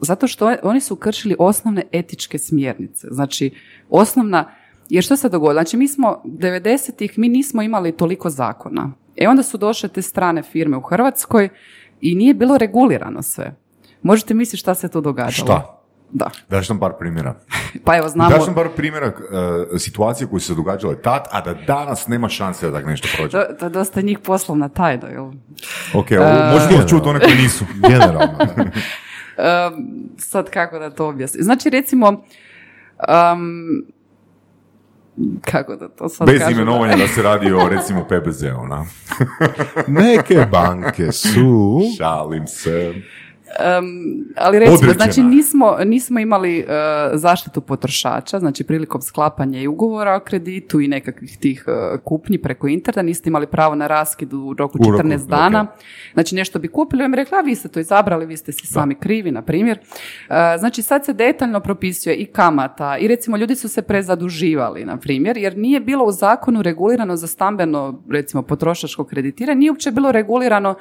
Zato 0.00 0.26
što 0.26 0.56
oni 0.62 0.80
su 0.80 0.96
kršili 0.96 1.36
osnovne 1.38 1.82
etičke 1.92 2.38
smjernice. 2.38 3.06
Znači, 3.10 3.54
osnovna, 3.90 4.50
jer 4.88 5.04
što 5.04 5.16
se 5.16 5.28
dogodilo? 5.28 5.52
Znači, 5.52 5.76
mi 5.76 5.88
smo 5.88 6.22
90-ih, 6.24 7.18
mi 7.18 7.28
nismo 7.28 7.62
imali 7.62 7.92
toliko 7.92 8.30
zakona. 8.30 8.92
E 9.16 9.28
onda 9.28 9.42
su 9.42 9.58
došle 9.58 9.88
te 9.88 10.02
strane 10.02 10.42
firme 10.42 10.76
u 10.76 10.80
Hrvatskoj 10.80 11.48
i 12.00 12.14
nije 12.14 12.34
bilo 12.34 12.58
regulirano 12.58 13.22
sve. 13.22 13.56
Možete 14.02 14.34
misliti 14.34 14.56
šta 14.56 14.74
se 14.74 14.88
tu 14.88 15.00
događalo? 15.00 15.46
Šta? 15.46 15.75
Da. 16.12 16.30
Daš 16.50 16.68
nam 16.68 16.80
par 16.80 16.92
primjera. 16.98 17.34
Pa 17.84 17.96
evo, 17.96 18.08
znamo... 18.08 18.30
Daš 18.30 18.46
nam 18.46 18.54
par 18.54 18.68
primjera 18.76 19.06
uh, 19.06 19.80
situacije 19.80 20.28
koje 20.28 20.40
su 20.40 20.46
se 20.46 20.54
događale 20.54 21.02
tad, 21.02 21.24
a 21.30 21.40
da 21.40 21.54
danas 21.54 22.08
nema 22.08 22.28
šanse 22.28 22.70
da 22.70 22.72
tak 22.78 22.86
nešto 22.86 23.08
prođe. 23.16 23.30
To, 23.30 23.44
to 23.58 23.66
je 23.66 23.70
dosta 23.70 24.00
njih 24.00 24.18
poslovna 24.18 24.68
tajna, 24.68 25.08
jel? 25.08 25.24
Ok, 25.94 26.06
uh, 26.10 26.52
možete 26.52 26.88
čuti 26.88 27.08
one 27.08 27.20
koji 27.20 27.34
nisu. 27.34 27.64
Generalno. 27.90 28.38
um, 28.38 29.88
sad 30.32 30.50
kako 30.50 30.78
da 30.78 30.90
to 30.90 31.08
objasnim. 31.08 31.42
Znači, 31.44 31.70
recimo, 31.70 32.08
um, 32.08 33.84
kako 35.40 35.76
da 35.76 35.88
to 35.88 36.08
sad 36.08 36.26
Bez 36.26 36.42
imenovanja 36.50 36.96
da 36.96 37.08
se 37.08 37.22
radi 37.22 37.52
o 37.52 37.68
recimo 37.68 38.04
PBZ-u, 38.04 38.66
na? 38.66 38.86
Neke 39.86 40.46
banke 40.50 41.12
su... 41.12 41.80
Šalim 41.98 42.46
se. 42.46 42.94
Um, 43.46 44.24
ali 44.36 44.58
recimo, 44.58 44.92
znači 44.92 45.22
nismo, 45.22 45.76
nismo 45.84 46.20
imali 46.20 46.58
uh, 46.58 46.66
zaštitu 47.14 47.60
potrošača, 47.60 48.38
znači 48.38 48.64
prilikom 48.64 49.00
sklapanja 49.02 49.60
i 49.60 49.66
ugovora 49.66 50.16
o 50.16 50.20
kreditu 50.20 50.80
i 50.80 50.88
nekakvih 50.88 51.38
tih 51.38 51.64
uh, 51.66 52.00
kupnji 52.00 52.38
preko 52.38 52.68
interneta, 52.68 53.02
niste 53.02 53.28
imali 53.30 53.46
pravo 53.46 53.74
na 53.74 53.86
raskid 53.86 54.32
u 54.32 54.54
roku 54.58 54.78
14 54.78 55.26
dana. 55.26 55.66
Znači 56.12 56.34
nešto 56.34 56.58
bi 56.58 56.68
kupili, 56.68 57.04
im 57.04 57.14
rekla, 57.14 57.38
a 57.38 57.40
vi 57.40 57.54
ste 57.54 57.68
to 57.68 57.80
izabrali, 57.80 58.26
vi 58.26 58.36
ste 58.36 58.52
si 58.52 58.66
sami 58.66 58.94
krivi, 58.94 59.30
na 59.30 59.42
primjer. 59.42 59.78
Uh, 59.78 60.36
znači 60.58 60.82
sad 60.82 61.04
se 61.04 61.12
detaljno 61.12 61.60
propisuje 61.60 62.16
i 62.16 62.26
kamata 62.26 62.98
i 62.98 63.08
recimo 63.08 63.36
ljudi 63.36 63.54
su 63.54 63.68
se 63.68 63.82
prezaduživali, 63.82 64.84
na 64.84 64.96
primjer, 64.96 65.36
jer 65.36 65.58
nije 65.58 65.80
bilo 65.80 66.04
u 66.04 66.12
zakonu 66.12 66.62
regulirano 66.62 67.16
za 67.16 67.26
stambeno, 67.26 68.02
recimo 68.10 68.42
potrošačko 68.42 69.04
kreditiranje, 69.04 69.58
nije 69.58 69.70
uopće 69.70 69.90
bilo 69.90 70.12
regulirano 70.12 70.74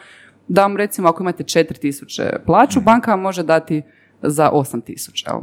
da 0.48 0.62
vam 0.62 0.78
recimo 0.78 1.10
ako 1.10 1.24
imate 1.24 1.44
4000 1.44 2.46
plaću, 2.46 2.82
banka 2.82 3.12
vam 3.12 3.22
može 3.22 3.44
dati 3.44 3.82
za 4.22 4.50
8000 4.54 5.42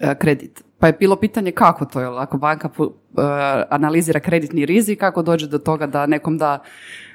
e, 0.00 0.14
kredit. 0.14 0.64
Pa 0.78 0.86
je 0.86 0.92
bilo 0.92 1.16
pitanje 1.16 1.52
kako 1.52 1.84
to 1.84 2.00
je, 2.00 2.06
ako 2.06 2.38
banka 2.38 2.70
e, 2.78 2.82
analizira 3.70 4.20
kreditni 4.20 4.66
rizik, 4.66 5.00
kako 5.00 5.22
dođe 5.22 5.46
do 5.46 5.58
toga 5.58 5.86
da 5.86 6.06
nekom 6.06 6.38
da 6.38 6.62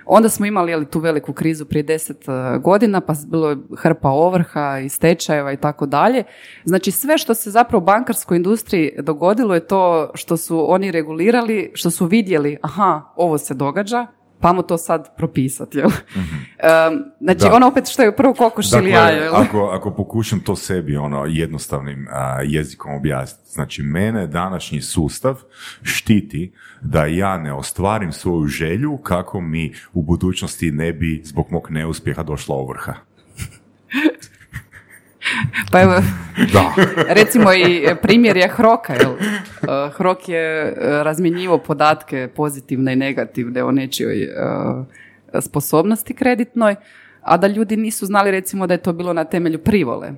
Onda 0.05 0.29
smo 0.29 0.45
imali 0.45 0.71
jeli, 0.71 0.85
tu 0.85 0.99
veliku 0.99 1.33
krizu 1.33 1.65
prije 1.65 1.83
deset 1.83 2.29
e, 2.29 2.57
godina, 2.59 3.01
pa 3.01 3.13
bilo 3.27 3.49
je 3.49 3.57
hrpa 3.77 4.09
ovrha 4.09 4.79
i 4.79 4.89
stečajeva 4.89 5.51
i 5.51 5.57
tako 5.57 5.85
dalje. 5.85 6.23
Znači 6.65 6.91
sve 6.91 7.17
što 7.17 7.33
se 7.33 7.51
zapravo 7.51 7.81
u 7.81 7.85
bankarskoj 7.85 8.37
industriji 8.37 8.91
dogodilo 8.97 9.53
je 9.53 9.67
to 9.67 10.11
što 10.13 10.37
su 10.37 10.71
oni 10.71 10.91
regulirali, 10.91 11.71
što 11.73 11.91
su 11.91 12.05
vidjeli, 12.05 12.57
aha, 12.61 13.01
ovo 13.15 13.37
se 13.37 13.53
događa, 13.53 14.07
pa 14.39 14.61
to 14.61 14.77
sad 14.77 15.15
propisati. 15.17 15.77
Jel? 15.77 15.89
Mm-hmm. 16.15 16.45
znači, 17.19 17.45
ono 17.51 17.67
opet 17.67 17.87
što 17.87 18.01
je 18.01 18.15
prvo 18.15 18.33
kokoš 18.33 18.69
dakle, 18.69 18.89
ili 18.89 18.97
jajo. 18.97 19.31
Ako, 19.33 19.59
ako 19.59 19.91
pokušam 19.91 20.39
to 20.39 20.55
sebi 20.55 20.97
ono 20.97 21.25
jednostavnim 21.25 22.07
jezikom 22.45 22.95
objasniti, 22.95 23.51
znači 23.51 23.83
mene 23.83 24.27
današnji 24.27 24.81
sustav 24.81 25.41
štiti 25.81 26.53
da 26.81 27.05
ja 27.05 27.37
ne 27.37 27.53
ostvarim 27.53 28.11
svoju 28.11 28.47
želju 28.47 28.97
kako 28.97 29.41
mi 29.41 29.73
u 29.93 30.01
budućnosti 30.01 30.71
ne 30.71 30.93
bi 30.93 31.21
zbog 31.25 31.45
mog 31.51 31.67
neuspjeha 31.71 32.23
došla 32.23 32.55
ovrha. 32.55 32.93
Pa 35.71 35.81
evo, 35.81 35.93
da. 36.53 36.73
recimo 37.19 37.53
i 37.53 37.87
primjer 38.01 38.37
je 38.37 38.47
Hroka. 38.47 38.93
Jel? 38.93 39.11
Uh, 39.11 39.93
Hrok 39.93 40.29
je 40.29 40.63
uh, 40.63 40.87
razmjenjivo 41.03 41.57
podatke 41.57 42.27
pozitivne 42.35 42.93
i 42.93 42.95
negativne 42.95 43.63
o 43.63 43.71
nečijoj 43.71 44.23
uh, 44.23 44.85
sposobnosti 45.41 46.13
kreditnoj, 46.13 46.75
a 47.21 47.37
da 47.37 47.47
ljudi 47.47 47.77
nisu 47.77 48.05
znali 48.05 48.31
recimo 48.31 48.67
da 48.67 48.73
je 48.73 48.83
to 48.83 48.93
bilo 48.93 49.13
na 49.13 49.23
temelju 49.23 49.59
privole. 49.59 50.11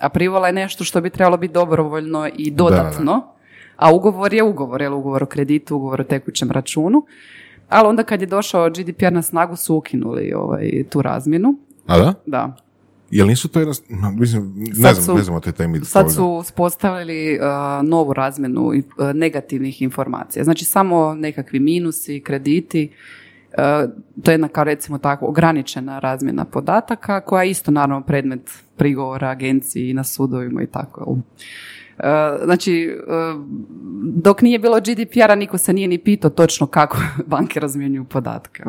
A 0.00 0.08
privola 0.08 0.46
je 0.46 0.52
nešto 0.52 0.84
što 0.84 1.00
bi 1.00 1.10
trebalo 1.10 1.36
biti 1.36 1.54
dobrovoljno 1.54 2.28
i 2.36 2.50
dodatno, 2.50 3.32
a 3.76 3.94
ugovor 3.94 4.34
je 4.34 4.42
ugovor, 4.42 4.82
je 4.82 4.90
ugovor 4.90 5.22
o 5.22 5.26
kreditu, 5.26 5.76
ugovor 5.76 6.00
o 6.00 6.04
tekućem 6.04 6.50
računu. 6.50 7.06
Ali 7.68 7.88
onda 7.88 8.02
kad 8.02 8.20
je 8.20 8.26
došao 8.26 8.70
GDPR 8.70 9.12
na 9.12 9.22
snagu 9.22 9.56
su 9.56 9.76
ukinuli 9.76 10.32
ovaj, 10.36 10.84
tu 10.90 11.02
razmjenu. 11.02 11.54
A 11.86 11.98
da? 11.98 12.14
Da. 12.26 12.65
Jel 13.10 13.26
nisu 13.26 13.48
to 13.48 13.58
jednostavno, 13.58 14.10
mislim, 14.10 14.52
ne 14.56 14.94
znam, 14.94 15.16
ne 15.16 15.22
znam 15.22 15.36
o 15.36 15.40
te 15.40 15.52
temi. 15.52 15.80
Sad 15.84 16.14
su 16.14 16.42
spostavili 16.46 17.38
uh, 17.38 17.88
novu 17.88 18.12
razmjenu 18.12 18.66
uh, 18.66 18.74
negativnih 19.14 19.82
informacija. 19.82 20.44
Znači 20.44 20.64
samo 20.64 21.14
nekakvi 21.14 21.60
minusi, 21.60 22.20
krediti, 22.20 22.90
uh, 23.50 23.90
to 24.22 24.30
je 24.30 24.34
jedna 24.34 24.48
kao 24.48 24.64
recimo 24.64 24.98
tako 24.98 25.26
ograničena 25.26 25.98
razmjena 25.98 26.44
podataka 26.44 27.20
koja 27.20 27.42
je 27.42 27.50
isto 27.50 27.70
naravno 27.70 28.06
predmet 28.06 28.50
prigovora 28.76 29.28
agenciji 29.28 29.94
na 29.94 30.04
sudovima 30.04 30.62
i 30.62 30.66
tako. 30.66 31.18
E, 31.98 32.36
Znači, 32.44 32.72
e, 32.82 33.12
dok 34.02 34.42
nije 34.42 34.58
bilo 34.58 34.80
GDPR-a, 34.80 35.34
niko 35.34 35.58
se 35.58 35.72
nije 35.72 35.88
ni 35.88 35.98
pitao 35.98 36.30
točno 36.30 36.66
kako 36.66 36.98
banke 37.26 37.60
razmjenjuju 37.60 38.04
podatke. 38.04 38.62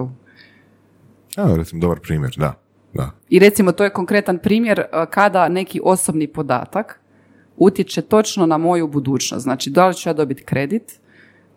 Evo, 1.37 1.57
recimo, 1.57 1.81
dobar 1.81 1.99
primjer, 1.99 2.33
da. 2.37 2.66
Da. 2.97 3.11
I 3.29 3.39
recimo, 3.39 3.71
to 3.71 3.83
je 3.83 3.89
konkretan 3.89 4.37
primjer 4.37 4.79
e, 4.79 4.85
kada 5.09 5.49
neki 5.49 5.81
osobni 5.83 6.27
podatak 6.27 6.99
utječe 7.57 8.01
točno 8.01 8.45
na 8.45 8.57
moju 8.57 8.87
budućnost. 8.87 9.43
Znači, 9.43 9.69
da 9.69 9.87
li 9.87 9.95
ću 9.95 10.09
ja 10.09 10.13
dobiti 10.13 10.43
kredit, 10.43 10.99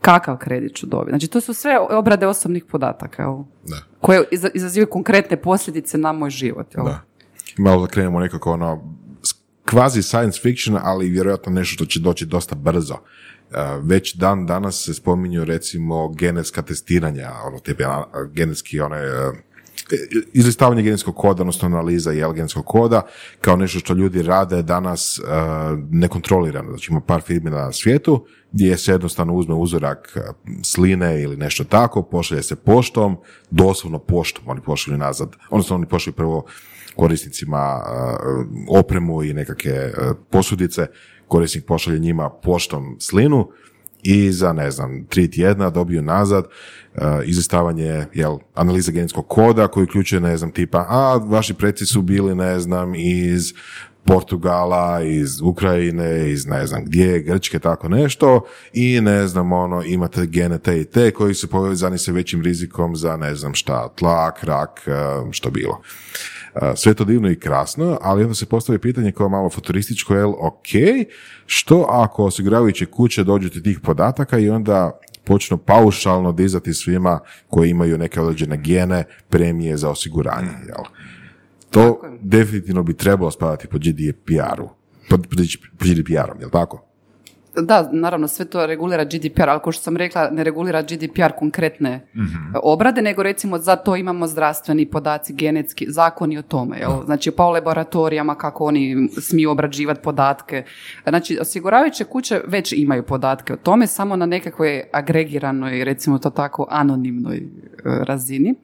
kakav 0.01 0.37
kredit 0.37 0.77
ću 0.77 0.87
dobiti. 0.87 1.11
Znači, 1.11 1.29
to 1.29 1.41
su 1.41 1.55
sve 1.55 1.79
obrade 1.91 2.27
osobnih 2.27 2.65
podataka, 2.65 3.23
jel? 3.23 3.37
Da. 3.67 3.77
koje 4.01 4.25
iza- 4.31 4.51
izazivaju 4.55 4.91
konkretne 4.91 5.37
posljedice 5.37 5.99
na 5.99 6.13
moj 6.13 6.31
život. 6.31 6.75
Jel? 6.75 6.85
Da. 6.85 7.01
Malo 7.59 7.83
da 7.83 7.87
krenemo 7.87 8.21
nekako 8.21 8.53
ono, 8.53 8.95
kvazi 9.71 10.03
science 10.03 10.41
fiction, 10.43 10.79
ali 10.83 11.09
vjerojatno 11.09 11.53
nešto 11.53 11.75
što 11.75 11.85
će 11.85 12.01
doći 12.01 12.27
dosta 12.27 12.55
brzo. 12.55 12.95
Uh, 12.95 13.57
već 13.83 14.15
dan 14.15 14.47
danas 14.47 14.85
se 14.85 14.95
spominju 14.95 15.45
recimo 15.45 16.09
genetska 16.09 16.63
testiranja, 16.63 17.31
ono 17.47 17.57
uh, 17.57 18.33
genetski 18.33 18.81
one, 18.81 18.97
uh, 18.97 19.37
izlistavanje 20.33 20.83
genetskog 20.83 21.17
koda, 21.17 21.43
odnosno 21.43 21.67
analiza 21.67 22.13
jel 22.13 22.33
genetskog 22.33 22.67
koda, 22.67 23.03
kao 23.41 23.57
nešto 23.57 23.79
što 23.79 23.95
ljudi 23.95 24.23
rade 24.23 24.63
danas 24.63 25.19
uh, 25.19 25.25
nekontrolirano. 25.91 26.71
Znači 26.71 26.93
ima 26.93 27.01
par 27.01 27.21
firmi 27.21 27.51
na 27.51 27.73
svijetu 27.73 28.27
gdje 28.53 28.77
se 28.77 28.93
jednostavno 28.93 29.35
uzme 29.35 29.55
uzorak 29.55 30.13
uh, 30.17 30.23
sline 30.63 31.23
ili 31.23 31.37
nešto 31.37 31.65
tako, 31.65 32.03
pošalje 32.03 32.43
se 32.43 32.57
poštom, 32.57 33.17
doslovno 33.51 33.99
poštom 33.99 34.45
oni 34.47 34.61
pošalju 34.61 34.99
nazad, 34.99 35.37
odnosno 35.51 35.77
oni 35.77 35.87
pošalju 35.87 36.15
prvo 36.15 36.45
korisnicima 36.97 37.81
uh, 37.81 38.79
opremu 38.81 39.23
i 39.23 39.33
nekakve 39.33 39.87
uh, 39.87 40.17
posudice, 40.31 40.87
korisnik 41.29 41.67
pošalje 41.67 41.99
njima 41.99 42.31
poštom 42.31 42.97
slinu 42.99 43.49
i 44.03 44.33
za, 44.33 44.53
ne 44.53 44.71
znam, 44.71 45.05
tri 45.09 45.31
tjedna 45.31 45.71
dobiju 45.71 46.03
nazad 46.03 46.45
uh, 46.45 47.03
izlistavanje, 47.25 48.07
jel, 48.15 48.39
analiza 48.55 48.93
genetskog 48.93 49.29
koda 49.29 49.69
koji 49.69 49.85
uključuje, 49.85 50.21
ne 50.21 50.37
znam, 50.37 50.51
tipa, 50.51 50.87
a, 50.89 51.17
vaši 51.17 51.55
preci 51.55 51.87
su 51.87 52.03
bili, 52.03 52.35
ne 52.35 52.61
znam, 52.61 52.95
iz 52.95 53.55
Portugala, 54.05 55.03
iz 55.03 55.41
Ukrajine, 55.41 56.31
iz 56.31 56.47
ne 56.47 56.67
znam 56.67 56.85
gdje, 56.85 57.23
Grčke, 57.23 57.59
tako 57.59 57.89
nešto 57.89 58.45
i 58.73 59.01
ne 59.01 59.27
znam, 59.27 59.53
ono, 59.53 59.83
imate 59.83 60.27
gene 60.27 60.59
te 60.59 60.81
i 60.81 60.85
te 60.85 61.11
koji 61.11 61.35
su 61.35 61.51
povezani 61.51 61.99
sa 61.99 62.13
većim 62.13 62.43
rizikom 62.43 62.97
za 62.97 63.17
ne 63.17 63.35
znam 63.35 63.55
šta, 63.55 63.89
tlak, 63.89 64.45
rak, 64.45 64.81
uh, 64.87 65.33
što 65.33 65.51
bilo. 65.51 65.81
Sve 66.77 66.95
to 66.95 67.05
divno 67.05 67.31
i 67.31 67.39
krasno, 67.39 67.99
ali 68.03 68.23
onda 68.23 68.35
se 68.35 68.47
postavi 68.47 68.79
pitanje 68.79 69.13
koje 69.13 69.25
je 69.25 69.31
malo 69.31 69.51
futurističko, 69.51 70.15
jel, 70.15 70.33
ok, 70.39 70.69
što 71.47 71.87
ako 71.89 72.25
osiguravajuće 72.25 72.87
kuće 72.87 73.25
dođu 73.25 73.49
do 73.49 73.61
tih 73.61 73.81
podataka 73.81 74.39
i 74.39 74.51
onda 74.51 75.01
počnu 75.25 75.59
paušalno 75.59 76.33
dizati 76.33 76.75
svima 76.75 77.21
koji 77.49 77.71
imaju 77.71 77.99
neke 77.99 78.21
određene 78.21 78.57
gene 78.57 79.05
premije 79.29 79.77
za 79.77 79.91
osiguranje, 79.91 80.51
jel? 80.67 80.85
To 81.71 82.01
definitivno 82.21 82.83
bi 82.83 82.97
trebalo 82.97 83.31
spadati 83.31 83.69
po 83.69 83.79
GDPR-u. 83.79 84.69
Pod, 85.11 85.27
pod 85.79 85.89
GDPR-om, 85.89 86.41
jel 86.41 86.51
tako? 86.51 86.90
Da, 87.57 87.89
naravno, 87.93 88.29
sve 88.29 88.45
to 88.45 88.67
regulira 88.67 89.05
GDPR, 89.05 89.49
ali 89.49 89.61
kao 89.65 89.73
što 89.73 89.83
sam 89.83 89.97
rekla, 89.97 90.31
ne 90.31 90.45
regulira 90.45 90.83
GDPR 90.83 91.33
konkretne 91.39 92.07
obrade, 92.63 93.03
nego 93.03 93.23
recimo 93.23 93.59
za 93.59 93.77
to 93.77 93.97
imamo 93.97 94.27
zdravstveni 94.27 94.87
podaci, 94.87 95.35
genetski, 95.35 95.87
zakoni 95.89 96.39
o 96.39 96.43
tome. 96.43 96.79
Jel? 96.79 97.05
Znači, 97.05 97.31
pa 97.31 97.45
o 97.45 97.51
laboratorijama, 97.51 98.35
kako 98.35 98.65
oni 98.65 99.09
smiju 99.21 99.51
obrađivati 99.51 100.01
podatke. 100.03 100.65
Znači, 101.09 101.39
osiguravajuće 101.41 102.05
kuće 102.05 102.41
već 102.47 102.73
imaju 102.73 103.03
podatke 103.03 103.53
o 103.53 103.57
tome, 103.57 103.87
samo 103.87 104.17
na 104.17 104.27
nekakvoj 104.27 104.83
agregiranoj, 104.93 105.85
recimo 105.85 106.19
to 106.19 106.31
tako, 106.31 106.67
anonimnoj 106.71 107.37
e, 107.37 107.43
razini. 107.85 108.55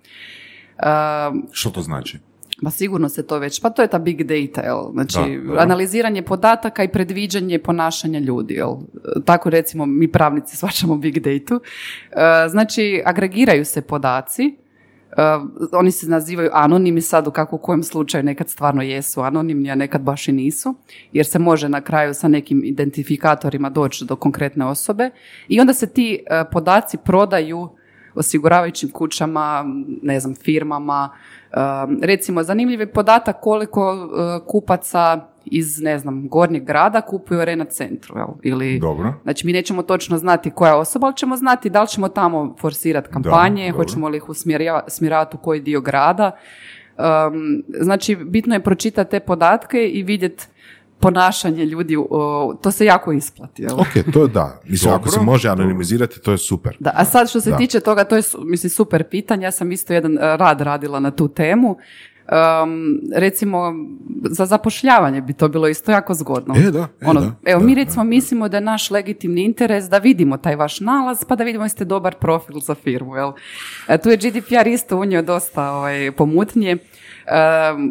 Um, 1.31 1.49
Što 1.53 1.71
to 1.71 1.83
znači? 1.83 2.19
Ma 2.63 2.71
sigurno 2.71 3.09
se 3.09 3.27
to 3.27 3.39
već, 3.39 3.61
pa 3.61 3.71
to 3.71 3.83
je 3.83 3.89
ta 3.89 3.99
big 3.99 4.23
data, 4.23 4.61
jel? 4.61 4.93
Znači, 4.93 5.19
Da, 5.19 5.43
dobro. 5.47 5.61
analiziranje 5.61 6.23
podataka 6.23 6.85
i 6.85 6.89
predviđanje 6.89 7.59
ponašanja 7.59 8.19
ljudi, 8.19 8.55
jel? 8.55 8.77
Tako 9.25 9.51
recimo 9.51 9.87
mi 9.87 10.13
pravnici 10.13 10.57
svačamo 10.61 10.97
big 10.97 11.19
data. 11.19 11.59
Znači, 12.49 13.03
agregiraju 13.05 13.65
se 13.65 13.83
podaci, 13.83 14.57
Uh, 15.17 15.51
oni 15.73 15.91
se 15.91 16.09
nazivaju 16.09 16.51
anonimi 16.53 17.01
sad 17.01 17.27
u 17.27 17.31
kako 17.31 17.57
u 17.57 17.59
kojem 17.59 17.83
slučaju 17.83 18.25
nekad 18.25 18.49
stvarno 18.49 18.83
jesu 18.83 19.21
anonimni, 19.21 19.71
a 19.71 19.75
nekad 19.75 20.01
baš 20.01 20.29
i 20.29 20.33
nisu, 20.33 20.75
jer 21.13 21.27
se 21.27 21.39
može 21.39 21.69
na 21.69 21.81
kraju 21.81 22.15
sa 22.15 22.29
nekim 22.29 22.65
identifikatorima 22.65 23.71
doći 23.71 24.05
do 24.05 24.17
konkretne 24.17 24.65
osobe 24.65 25.11
i 25.49 25.61
onda 25.61 25.73
se 25.73 25.87
ti 25.87 26.19
uh, 26.21 26.49
podaci 26.53 26.97
prodaju 27.05 27.69
osiguravajućim 28.15 28.91
kućama, 28.91 29.65
ne 30.03 30.21
znam, 30.21 30.35
firmama. 30.35 31.11
Um, 31.57 31.99
recimo, 32.03 32.43
zanimljiv 32.43 32.81
je 32.81 32.93
podatak 32.93 33.41
koliko 33.41 33.93
uh, 33.93 34.47
kupaca 34.47 35.21
iz, 35.45 35.81
ne 35.81 35.99
znam, 35.99 36.29
gornjeg 36.29 36.65
grada 36.65 37.01
kupuju 37.01 37.41
Arena 37.41 37.65
centru, 37.65 38.17
jel? 38.19 38.27
Ili, 38.43 38.79
Dobro. 38.79 39.15
Znači, 39.23 39.47
mi 39.47 39.53
nećemo 39.53 39.83
točno 39.83 40.19
znati 40.19 40.51
koja 40.51 40.69
je 40.71 40.77
osoba, 40.79 41.07
ali 41.07 41.17
ćemo 41.17 41.37
znati 41.37 41.71
da 41.71 41.83
li 41.83 41.89
ćemo 41.89 42.09
tamo 42.09 42.55
forsirati 42.59 43.09
kampanje, 43.13 43.67
dobro. 43.67 43.85
hoćemo 43.85 44.09
li 44.09 44.17
ih 44.17 44.29
usmjerja- 44.29 44.83
smjeravati 44.89 45.37
u 45.37 45.41
koji 45.41 45.61
dio 45.61 45.81
grada. 45.81 46.31
Um, 46.99 47.63
znači, 47.81 48.17
bitno 48.17 48.55
je 48.55 48.63
pročitati 48.63 49.11
te 49.11 49.21
podatke 49.21 49.89
i 49.89 50.03
vidjeti 50.03 50.47
ponašanje 51.01 51.65
ljudi, 51.65 51.97
to 52.63 52.71
se 52.71 52.85
jako 52.85 53.13
isplati. 53.13 53.63
Jel? 53.63 53.81
Ok, 53.81 54.13
to 54.13 54.23
je 54.23 54.29
da. 54.29 54.61
Mislim, 54.65 54.95
ako 54.95 55.05
Dobro, 55.05 55.13
se 55.13 55.21
može 55.21 55.49
anonimizirati, 55.49 56.21
to 56.21 56.33
je 56.33 56.39
super. 56.39 56.77
Da, 56.81 56.91
a 56.95 57.05
sad 57.05 57.31
što 57.31 57.41
se 57.41 57.51
Da. 57.51 57.57
tiče 57.57 57.81
toga, 57.81 58.05
to 58.05 58.17
je 58.17 58.23
mislim 58.45 58.71
super 58.71 59.05
pitanje, 59.05 59.45
ja 59.45 59.51
sam 59.51 59.73
isto 59.73 59.93
jedan 59.93 60.19
e, 60.19 60.37
rad 60.37 60.61
radila 60.61 61.01
na 61.01 61.11
tu 61.11 61.29
temu. 61.29 61.77
Um, 62.63 63.01
recimo, 63.15 63.75
za 64.23 64.47
zapošljavanje 64.47 65.21
bi 65.21 65.33
to 65.33 65.49
bilo 65.49 65.69
isto 65.69 65.93
jako 65.93 66.15
zgodno. 66.15 66.55
E, 66.57 66.71
da, 66.71 66.89
e, 67.01 67.07
ono, 67.07 67.21
da, 67.21 67.33
evo, 67.45 67.61
da, 67.61 67.67
mi 67.67 67.75
recimo 67.75 68.05
mislimo 68.05 68.49
da 68.49 68.57
je 68.57 68.61
naš 68.61 68.91
legitimni 68.91 69.45
interes 69.45 69.85
da 69.85 69.99
vidimo 69.99 70.37
taj 70.37 70.57
vaš 70.57 70.81
nalaz, 70.81 71.25
pa 71.29 71.37
da 71.37 71.45
vidimo 71.45 71.65
jeste 71.65 71.85
dobar 71.85 72.15
profil 72.15 72.61
za 72.61 72.75
firmu. 72.75 73.17
Jel? 73.17 73.33
E, 73.89 73.99
tu 73.99 74.09
je 74.09 74.17
GDPR 74.17 74.67
isto 74.67 74.97
unio 74.97 75.23
dosta 75.23 75.71
ovaj, 75.71 76.13
pomutnje 76.13 76.73
um, 76.73 76.81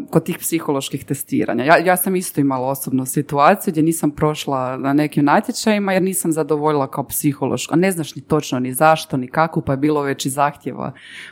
kod 0.09 0.23
tih 0.23 0.37
psiholoških 0.37 1.05
testiranja. 1.05 1.63
Ja, 1.63 1.77
ja 1.77 1.97
sam 1.97 2.15
isto 2.15 2.41
imala 2.41 2.67
osobnu 2.67 3.05
situaciju 3.05 3.71
gdje 3.71 3.83
nisam 3.83 4.11
prošla 4.11 4.77
na 4.77 4.93
nekim 4.93 5.25
natječajima 5.25 5.93
jer 5.93 6.01
nisam 6.01 6.31
zadovoljila 6.31 6.91
kao 6.91 7.03
psihološka. 7.03 7.75
Ne 7.75 7.91
znaš 7.91 8.15
ni 8.15 8.21
točno 8.21 8.59
ni 8.59 8.73
zašto, 8.73 9.17
ni 9.17 9.27
kako, 9.27 9.61
pa 9.61 9.73
je 9.73 9.77
bilo 9.77 10.01
već 10.01 10.25
i 10.25 10.29
zahtjeva 10.29 10.91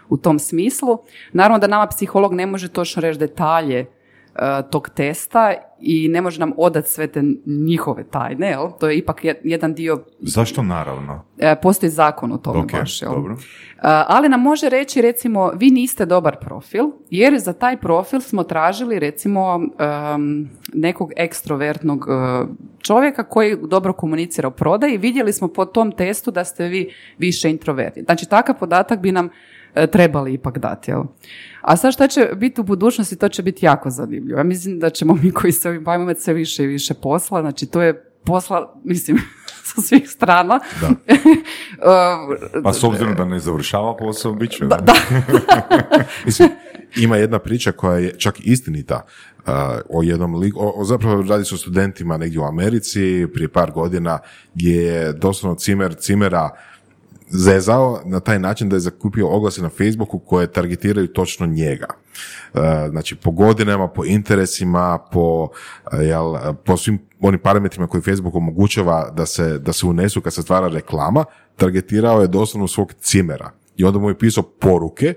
u 0.09 0.17
tom 0.17 0.39
smislu. 0.39 0.97
Naravno 1.33 1.59
da 1.59 1.67
nama 1.67 1.87
psiholog 1.87 2.33
ne 2.33 2.45
može 2.45 2.67
točno 2.67 3.01
reći 3.01 3.19
detalje 3.19 3.85
tog 4.63 4.89
testa 4.89 5.53
i 5.79 6.07
ne 6.07 6.21
može 6.21 6.39
nam 6.39 6.51
odati 6.57 6.89
sve 6.89 7.07
te 7.07 7.21
njihove 7.45 8.03
tajne, 8.03 8.47
jel? 8.47 8.67
To 8.79 8.89
je 8.89 8.97
ipak 8.97 9.25
je- 9.25 9.41
jedan 9.43 9.73
dio, 9.73 10.03
Zašto 10.19 10.63
naravno? 10.63 11.23
e, 11.38 11.55
postoji 11.55 11.89
zakon 11.89 12.31
o 12.31 12.38
tome 12.38 12.59
Ok, 12.59 12.71
baš, 12.71 13.01
jel? 13.01 13.11
dobro. 13.11 13.34
Uh, 13.34 13.39
ali 13.84 14.29
nam 14.29 14.41
može 14.41 14.69
reći 14.69 15.01
recimo 15.01 15.51
vi 15.51 15.69
niste 15.69 16.05
dobar 16.05 16.38
profil 16.38 16.84
jer 17.09 17.39
za 17.39 17.53
taj 17.53 17.77
profil 17.77 18.19
smo 18.19 18.43
tražili 18.43 18.99
recimo 18.99 19.59
nekog 20.73 21.11
ekstrovertnog 21.15 22.05
čovjeka 22.79 23.23
koji 23.23 23.57
dobro 23.61 23.93
komunicira 23.93 24.47
o 24.47 24.51
prodaji 24.51 24.97
vidjeli 24.97 25.34
smo 25.34 25.47
po 25.47 25.65
tom 25.65 25.91
testu 25.91 26.31
da 26.31 26.43
ste 26.43 26.63
vi 26.65 26.89
više 27.17 27.49
introverti. 27.49 28.01
Znači 28.01 28.25
takav 28.25 28.55
podatak 28.55 28.99
bi 28.99 29.11
nam 29.11 29.29
trebali 29.91 30.34
ipak 30.34 30.57
dati. 30.57 30.91
Jel? 30.91 31.03
A 31.61 31.78
sad 31.78 31.93
šta 31.93 32.07
će 32.07 32.30
biti 32.36 32.61
u 32.61 32.63
budućnosti, 32.63 33.15
to 33.15 33.30
će 33.30 33.43
biti 33.43 33.65
jako 33.65 33.89
zanimljivo. 33.89 34.38
Ja 34.38 34.43
mislim 34.43 34.80
da 34.80 34.89
ćemo 34.89 35.15
mi 35.24 35.32
koji 35.32 35.51
se 35.53 35.69
ovim 35.69 35.84
bavimo 35.84 36.03
imati 36.03 36.21
sve 36.21 36.34
više 36.34 36.63
i 36.63 36.67
više 36.67 36.93
posla, 36.93 37.41
znači 37.41 37.65
to 37.65 37.82
je 37.82 38.09
posla, 38.26 38.76
mislim, 38.84 39.17
sa 39.76 39.82
svih 39.82 40.09
strana. 40.09 40.59
Da. 40.82 40.88
Uh, 40.89 42.63
Pa 42.63 42.74
s 42.74 42.84
obzirom 42.84 43.15
da 43.15 43.26
ne 43.26 43.39
završava 43.39 43.97
posao, 43.97 44.34
bit 44.34 44.51
će. 44.51 44.65
da, 44.65 44.78
da. 44.78 44.93
Mislim, 46.26 46.49
ima 46.97 47.17
jedna 47.17 47.39
priča 47.39 47.71
koja 47.71 47.97
je 47.97 48.19
čak 48.19 48.36
istinita 48.39 49.05
uh, 49.47 49.53
o 49.89 50.03
jednom 50.03 50.36
liku, 50.36 50.59
o, 50.59 50.74
o- 50.76 50.84
zapravo 50.86 51.21
radi 51.21 51.45
se 51.45 51.55
o 51.55 51.57
studentima 51.57 52.17
negdje 52.17 52.39
u 52.39 52.43
Americi 52.45 53.28
prije 53.34 53.47
par 53.47 53.71
godina 53.71 54.19
gdje 54.53 54.76
je 54.84 55.13
doslovno 55.13 55.55
cimer 55.55 55.95
cimera 55.95 56.49
zezao 57.30 58.01
na 58.05 58.19
taj 58.19 58.39
način 58.39 58.69
da 58.69 58.76
je 58.76 58.80
zakupio 58.80 59.30
oglase 59.30 59.61
na 59.61 59.69
Facebooku 59.69 60.19
koje 60.19 60.51
targetiraju 60.51 61.07
točno 61.07 61.45
njega. 61.45 61.88
Uh, 62.53 62.61
znači 62.89 63.15
po 63.15 63.32
godinama, 63.32 63.88
po 63.88 64.05
interesima, 64.05 64.99
po, 65.11 65.43
uh, 65.43 65.99
jel, 66.01 66.36
po 66.65 66.78
svim 66.78 66.99
onim 67.21 67.39
parametrima 67.39 67.88
koji 67.88 68.01
Facebook 68.01 68.36
omogućava 68.36 69.09
da 69.09 69.26
se, 69.26 69.59
da 69.59 69.74
se 69.74 69.86
unesu 69.86 70.21
kad 70.21 70.34
se 70.34 70.41
stvara 70.41 70.67
reklama, 70.67 71.26
targetirao 71.55 72.21
je 72.21 72.28
doslovno 72.28 72.67
svog 72.67 72.93
cimera 72.93 73.51
i 73.78 73.84
onda 73.84 73.99
mu 73.99 74.09
je 74.09 74.17
pisao 74.17 74.43
poruke 74.43 75.13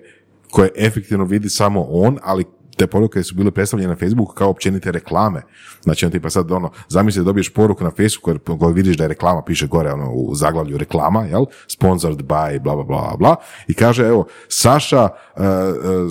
koje 0.51 0.71
efektivno 0.77 1.25
vidi 1.25 1.49
samo 1.49 1.87
on, 1.91 2.19
ali 2.23 2.45
te 2.77 2.87
poruke 2.87 3.23
su 3.23 3.35
bile 3.35 3.51
predstavljene 3.51 3.93
na 3.93 3.97
Facebooku 3.97 4.35
kao 4.35 4.51
općenite 4.51 4.93
reklame. 4.93 5.43
Znači, 5.83 6.07
on 6.07 6.13
tipa 6.13 6.31
sad 6.31 6.51
ono, 6.53 6.71
zamisli 6.89 7.21
da 7.21 7.25
dobiješ 7.25 7.49
poruku 7.49 7.85
na 7.85 7.91
Facebooku 7.91 8.59
koju 8.59 8.75
vidiš 8.75 8.97
da 8.97 9.05
je 9.05 9.09
reklama, 9.09 9.43
piše 9.43 9.67
gore 9.67 9.93
ono, 9.93 10.11
u 10.11 10.35
zaglavlju 10.35 10.79
reklama, 10.79 11.25
jel? 11.25 11.45
Sponsored 11.69 12.19
by, 12.19 12.61
bla, 12.61 12.75
bla, 12.75 12.85
bla, 12.85 13.17
bla. 13.19 13.37
I 13.69 13.75
kaže, 13.75 14.07
evo, 14.07 14.27
Saša, 14.49 15.03
uh, 15.37 15.43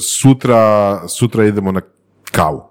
sutra, 0.02 1.02
sutra 1.08 1.46
idemo 1.46 1.72
na 1.72 1.82
kavu. 2.32 2.64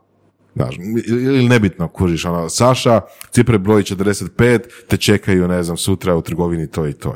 Znaš, 0.56 0.76
ili 1.06 1.48
nebitno, 1.48 1.88
kužiš, 1.88 2.24
ono, 2.24 2.48
Saša, 2.48 3.00
cipre 3.30 3.58
broj 3.58 3.82
45, 3.82 4.60
te 4.88 4.96
čekaju, 4.96 5.48
ne 5.48 5.62
znam, 5.62 5.76
sutra 5.76 6.16
u 6.16 6.22
trgovini 6.22 6.70
to 6.70 6.86
i 6.86 6.92
to. 6.92 7.14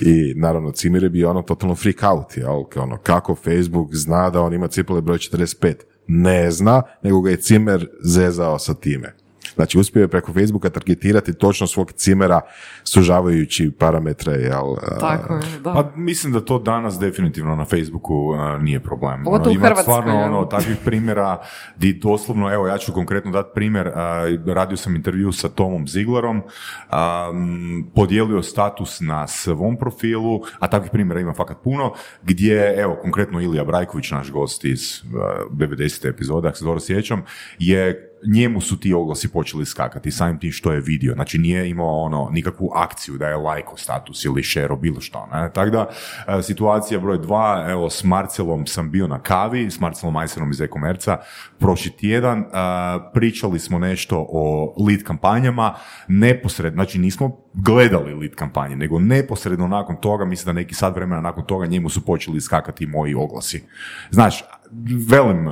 I 0.00 0.34
naravno, 0.36 0.72
Cimir 0.72 1.02
je 1.02 1.10
bio 1.10 1.30
ono 1.30 1.42
totalno 1.42 1.74
freak 1.74 2.02
out, 2.02 2.36
jel? 2.36 2.64
Ono, 2.76 2.98
kako 3.02 3.34
Facebook 3.34 3.94
zna 3.94 4.30
da 4.30 4.40
on 4.40 4.54
ima 4.54 4.68
cipele 4.68 5.00
broj 5.00 5.18
45? 5.18 5.74
Ne 6.06 6.50
zna, 6.50 6.82
nego 7.02 7.20
ga 7.20 7.30
je 7.30 7.36
Cimer 7.36 7.88
zezao 8.04 8.58
sa 8.58 8.74
time. 8.74 9.14
Znači, 9.58 9.78
uspio 9.78 10.00
je 10.00 10.08
preko 10.08 10.32
Facebooka 10.32 10.70
targetirati 10.70 11.34
točno 11.34 11.66
svog 11.66 11.92
cimera 11.92 12.40
sužavajući 12.84 13.70
parametre, 13.78 14.32
jel? 14.32 14.76
Tako 15.00 15.34
je, 15.34 15.40
da. 15.64 15.72
Pa 15.72 15.92
mislim 15.96 16.32
da 16.32 16.40
to 16.40 16.58
danas 16.58 16.98
definitivno 16.98 17.56
na 17.56 17.64
Facebooku 17.64 18.34
nije 18.60 18.80
problem. 18.80 19.24
Pogotovo 19.24 19.50
ono, 19.50 19.60
u 19.60 19.62
Hrvatskoj, 19.62 19.82
stvarno 19.82 20.20
ono, 20.22 20.44
takvih 20.44 20.76
primjera 20.84 21.40
di 21.76 21.92
doslovno, 21.92 22.52
evo 22.52 22.66
ja 22.66 22.78
ću 22.78 22.92
konkretno 22.92 23.30
dati 23.30 23.50
primjer, 23.54 23.90
radio 24.46 24.76
sam 24.76 24.96
intervju 24.96 25.32
sa 25.32 25.48
Tomom 25.48 25.88
Ziglarom, 25.88 26.42
podijelio 27.94 28.42
status 28.42 29.00
na 29.00 29.26
svom 29.26 29.76
profilu, 29.76 30.40
a 30.58 30.68
takvih 30.68 30.90
primjera 30.90 31.20
ima 31.20 31.34
fakat 31.34 31.56
puno, 31.64 31.92
gdje, 32.22 32.74
evo, 32.78 32.98
konkretno 33.02 33.40
Ilija 33.40 33.64
Brajković, 33.64 34.10
naš 34.10 34.30
gost 34.30 34.64
iz 34.64 35.02
a, 35.14 35.44
90. 35.50 36.08
epizode, 36.08 36.48
ako 36.48 36.56
se 36.56 36.64
dobro 36.64 36.80
sjećam, 36.80 37.22
je 37.58 38.07
njemu 38.26 38.60
su 38.60 38.80
ti 38.80 38.92
oglasi 38.92 39.28
počeli 39.28 39.66
skakati 39.66 40.10
samim 40.10 40.38
tim 40.38 40.52
što 40.52 40.72
je 40.72 40.80
vidio. 40.80 41.14
Znači 41.14 41.38
nije 41.38 41.70
imao 41.70 42.00
ono 42.00 42.28
nikakvu 42.32 42.70
akciju 42.74 43.18
da 43.18 43.28
je 43.28 43.36
lajko 43.36 43.76
status 43.76 44.24
ili 44.24 44.42
šero 44.42 44.76
bilo 44.76 45.00
što. 45.00 45.28
Ne? 45.32 45.50
Tako 45.52 45.70
da 45.70 45.88
e, 46.38 46.42
situacija 46.42 47.00
broj 47.00 47.18
dva, 47.18 47.66
evo 47.68 47.90
s 47.90 48.04
Marcelom 48.04 48.66
sam 48.66 48.90
bio 48.90 49.06
na 49.06 49.18
kavi, 49.18 49.70
s 49.70 49.80
Marcelom 49.80 50.14
Majserom 50.14 50.50
iz 50.50 50.60
e-komerca 50.60 51.18
prošli 51.58 51.90
tjedan, 51.90 52.38
e, 52.38 52.44
pričali 53.14 53.58
smo 53.58 53.78
nešto 53.78 54.26
o 54.28 54.74
lead 54.86 55.02
kampanjama, 55.02 55.74
neposredno, 56.08 56.84
znači 56.84 56.98
nismo 56.98 57.36
gledali 57.54 58.14
lead 58.14 58.34
kampanje, 58.34 58.76
nego 58.76 58.98
neposredno 58.98 59.68
nakon 59.68 59.96
toga, 59.96 60.24
mislim 60.24 60.46
da 60.46 60.60
neki 60.60 60.74
sat 60.74 60.94
vremena 60.94 61.20
nakon 61.20 61.46
toga 61.46 61.66
njemu 61.66 61.88
su 61.88 62.04
počeli 62.04 62.40
skakati 62.40 62.86
moji 62.86 63.14
oglasi. 63.14 63.64
Znaš, 64.10 64.44
velim, 65.08 65.46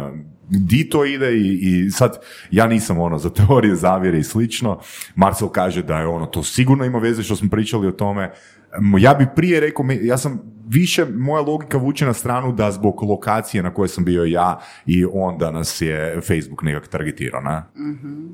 di 0.49 0.89
to 0.89 1.05
ide 1.05 1.37
i, 1.37 1.59
i 1.63 1.91
sad 1.91 2.19
ja 2.51 2.67
nisam 2.67 3.01
ono 3.01 3.19
za 3.19 3.31
teorije 3.47 3.77
zavjere 3.77 4.19
i 4.19 4.25
slično. 4.25 4.81
Marcel 5.15 5.49
kaže 5.49 5.83
da 5.83 5.99
je 5.99 6.07
ono 6.07 6.27
to 6.27 6.43
sigurno 6.43 6.85
ima 6.85 6.99
veze 6.99 7.23
što 7.23 7.37
smo 7.37 7.49
pričali 7.51 7.87
o 7.87 7.93
tome. 7.93 8.33
Ja 8.99 9.15
bi 9.15 9.27
prije 9.37 9.61
rekao, 9.61 9.87
ja 10.03 10.19
sam 10.19 10.41
više, 10.69 11.05
moja 11.07 11.43
logika 11.43 11.79
vuče 11.79 12.07
na 12.07 12.13
stranu 12.13 12.53
da 12.53 12.71
zbog 12.71 13.03
lokacije 13.03 13.63
na 13.63 13.75
kojoj 13.75 13.89
sam 13.89 14.05
bio 14.05 14.25
ja 14.25 14.59
i 14.87 15.05
onda 15.13 15.51
nas 15.51 15.81
je 15.81 16.21
Facebook 16.21 16.63
nekak 16.63 16.89
targetirao, 16.89 17.41
ne? 17.41 17.63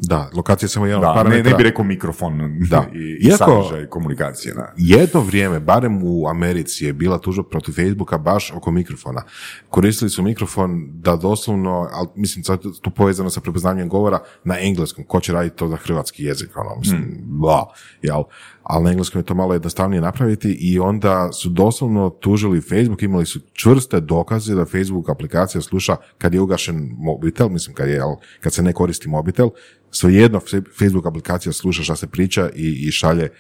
Da, 0.01 0.31
lokacija 0.35 0.67
je 0.67 0.71
samo 0.71 0.87
jedan 0.87 1.01
Da, 1.01 1.09
ne, 1.09 1.15
parametra. 1.15 1.51
ne 1.51 1.57
bi 1.57 1.63
rekao 1.63 1.85
mikrofon 1.85 2.39
Da. 2.71 2.85
i, 2.93 2.99
i 2.99 3.19
Iako- 3.23 3.37
sadržaj 3.39 3.87
komunikacije, 3.87 4.55
ne? 4.55 4.63
Jedno 4.77 5.21
vrijeme, 5.21 5.61
barem 5.61 6.01
u 6.05 6.29
Americi, 6.29 6.85
je 6.85 6.93
bila 6.93 7.19
tužba 7.19 7.43
protiv 7.45 7.73
Facebooka 7.75 8.19
baš 8.19 8.53
oko 8.53 8.71
mikrofona. 8.71 9.23
Koristili 9.69 10.11
su 10.11 10.23
mikrofon 10.23 10.71
da 10.93 11.17
doslovno, 11.17 11.89
ali 11.93 12.09
mislim 12.17 12.45
sad 12.45 12.61
tu 12.83 12.91
povezano 12.91 13.31
sa 13.31 13.41
prepoznavanjem 13.41 13.89
govora 13.89 14.19
na 14.45 14.59
engleskom. 14.61 15.05
Ko 15.05 15.21
će 15.21 15.33
raditi 15.33 15.57
to 15.57 15.69
za 15.69 15.77
hrvatski 15.77 16.25
jezik? 16.25 16.57
Ono, 16.57 16.77
mislim, 16.79 17.19
bla, 17.23 17.67
jel? 18.03 18.23
Ali 18.63 18.85
na 18.85 18.91
engleskom 18.91 19.21
je 19.21 19.25
to 19.25 19.35
malo 19.35 19.53
jednostavnije 19.53 20.01
napraviti 20.01 20.53
i 20.61 20.79
onda 20.79 21.33
su 21.33 21.49
doslovno 21.49 22.11
tužili 22.11 22.61
Facebook, 22.61 23.03
imali 23.03 23.27
su 23.27 23.41
čvrste 23.53 24.01
dokaze 24.01 24.55
da 24.55 24.65
Facebook 24.65 25.09
aplikacija 25.09 25.63
sluša 25.63 25.97
kad 26.19 26.35
je 26.35 26.41
ugašen 26.41 26.95
mobitel, 26.99 27.49
mislim 27.49 27.75
kad, 27.75 27.89
je, 27.89 28.01
kad 28.41 28.53
se 28.53 28.63
ne 28.63 28.73
koristi 28.73 29.09
mobitel, 29.09 29.49
svejedno 29.91 30.41
Facebook 30.79 31.07
aplikacija 31.07 31.53
sluša 31.53 31.83
šta 31.83 31.97
se 31.97 32.07
priča 32.07 32.51
i, 32.55 32.89
i 32.89 32.91
šalje 32.91 33.31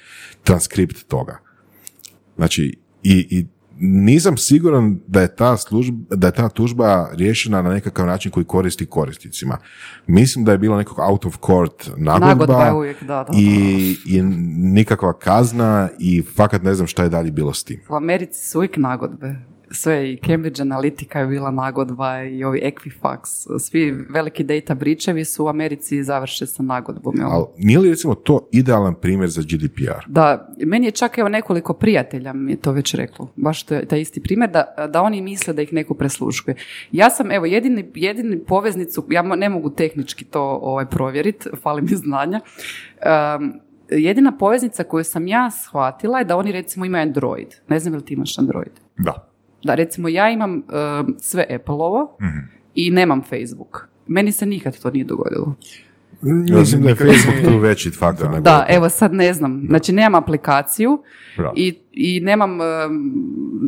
transkript 0.44 1.08
toga. 1.08 1.38
Znači, 2.36 2.78
i, 3.02 3.26
i 3.30 3.46
nisam 3.84 4.36
siguran 4.36 5.00
da 5.06 5.20
je, 5.20 5.36
ta 5.36 5.56
služba, 5.56 6.16
da 6.16 6.26
je 6.26 6.32
ta 6.32 6.48
tužba 6.48 7.08
riješena 7.12 7.62
na 7.62 7.70
nekakav 7.70 8.06
način 8.06 8.30
koji 8.30 8.44
koristi 8.44 8.86
korisnicima. 8.86 9.58
Mislim 10.06 10.44
da 10.44 10.52
je 10.52 10.58
bilo 10.58 10.76
nekog 10.76 10.98
out 10.98 11.26
of 11.26 11.38
court 11.46 11.90
nagodba, 11.96 12.26
Nagodba 12.26 12.64
je 12.64 12.72
uvijek, 12.72 13.00
da, 13.00 13.06
da, 13.06 13.24
da. 13.24 13.38
I, 13.38 13.96
i 14.06 14.22
nikakva 14.22 15.12
kazna 15.12 15.88
i 15.98 16.22
fakat 16.22 16.62
ne 16.62 16.74
znam 16.74 16.86
šta 16.86 17.02
je 17.02 17.08
dalje 17.08 17.30
bilo 17.30 17.54
s 17.54 17.64
tim. 17.64 17.80
U 17.88 17.94
Americi 17.94 18.48
su 18.48 18.58
uvijek 18.58 18.76
nagodbe. 18.76 19.51
Sve 19.72 20.12
i 20.12 20.16
Cambridge 20.26 20.62
Analytica 20.62 21.18
je 21.18 21.26
bila 21.26 21.50
nagodba 21.50 22.22
i 22.22 22.44
ovi 22.44 22.60
Equifax. 22.64 23.18
Svi 23.58 23.94
veliki 24.10 24.44
data 24.44 24.74
bričevi 24.74 25.24
su 25.24 25.44
u 25.44 25.48
Americi 25.48 26.04
završe 26.04 26.46
sa 26.46 26.62
nagodbom. 26.62 27.14
jel? 27.18 27.30
Ali 27.30 27.44
nije 27.58 27.78
li 27.78 27.88
recimo 27.88 28.14
to 28.14 28.48
idealan 28.52 28.94
primjer 28.94 29.30
za 29.30 29.42
GDPR? 29.42 30.04
Da, 30.06 30.54
meni 30.66 30.86
je 30.86 30.90
čak 30.90 31.18
evo 31.18 31.28
nekoliko 31.28 31.74
prijatelja 31.74 32.32
mi 32.32 32.52
je 32.52 32.56
to 32.56 32.72
već 32.72 32.94
reklo, 32.94 33.32
baš 33.36 33.62
to 33.62 33.74
je 33.74 33.84
taj 33.84 34.00
isti 34.00 34.22
primjer, 34.22 34.50
da, 34.50 34.88
da 34.92 35.02
oni 35.02 35.20
misle 35.20 35.54
da 35.54 35.62
ih 35.62 35.72
neko 35.72 35.94
presluškuje. 35.94 36.56
Ja 36.92 37.10
sam, 37.10 37.30
evo, 37.30 37.46
jedini, 37.46 37.90
jedini 37.94 38.38
poveznicu, 38.38 39.06
ja 39.10 39.22
ne 39.22 39.48
mogu 39.48 39.70
tehnički 39.70 40.24
to 40.24 40.42
ovaj, 40.62 40.86
provjeriti, 40.86 41.48
fali 41.62 41.82
mi 41.82 41.96
znanja, 41.96 42.40
Um, 43.38 43.60
jedina 43.90 44.32
poveznica 44.38 44.84
koju 44.84 45.04
sam 45.04 45.26
ja 45.26 45.50
shvatila 45.50 46.18
je 46.18 46.24
da 46.24 46.36
oni 46.36 46.52
recimo 46.52 46.84
imaju 46.84 47.02
Android. 47.02 47.48
Ne 47.68 47.78
znam 47.78 47.94
li 47.94 48.04
ti 48.04 48.14
imaš 48.14 48.38
Android? 48.38 48.72
Da. 48.98 49.31
Da, 49.64 49.74
recimo 49.74 50.08
ja 50.08 50.30
imam 50.30 50.54
um, 50.54 51.14
sve 51.18 51.46
Apple-ovo 51.54 52.16
i 52.74 52.90
nemam 52.90 53.22
Facebook. 53.22 53.88
Meni 54.06 54.32
se 54.32 54.46
nikad 54.46 54.78
to 54.78 54.90
nije 54.90 55.04
dogodilo. 55.04 55.54
Mislim 56.22 56.82
da 56.82 56.88
je 56.88 56.94
Facebook 56.94 57.36
tu 57.44 57.58
veći 57.58 57.90
faktor. 57.90 58.40
Da, 58.40 58.60
Apple. 58.60 58.76
evo 58.76 58.88
sad 58.88 59.14
ne 59.14 59.32
znam. 59.32 59.64
Znači 59.68 59.92
nemam 59.92 60.22
aplikaciju 60.22 61.02
i, 61.56 61.74
i 61.92 62.20
nemam, 62.20 62.58
um, 62.60 63.12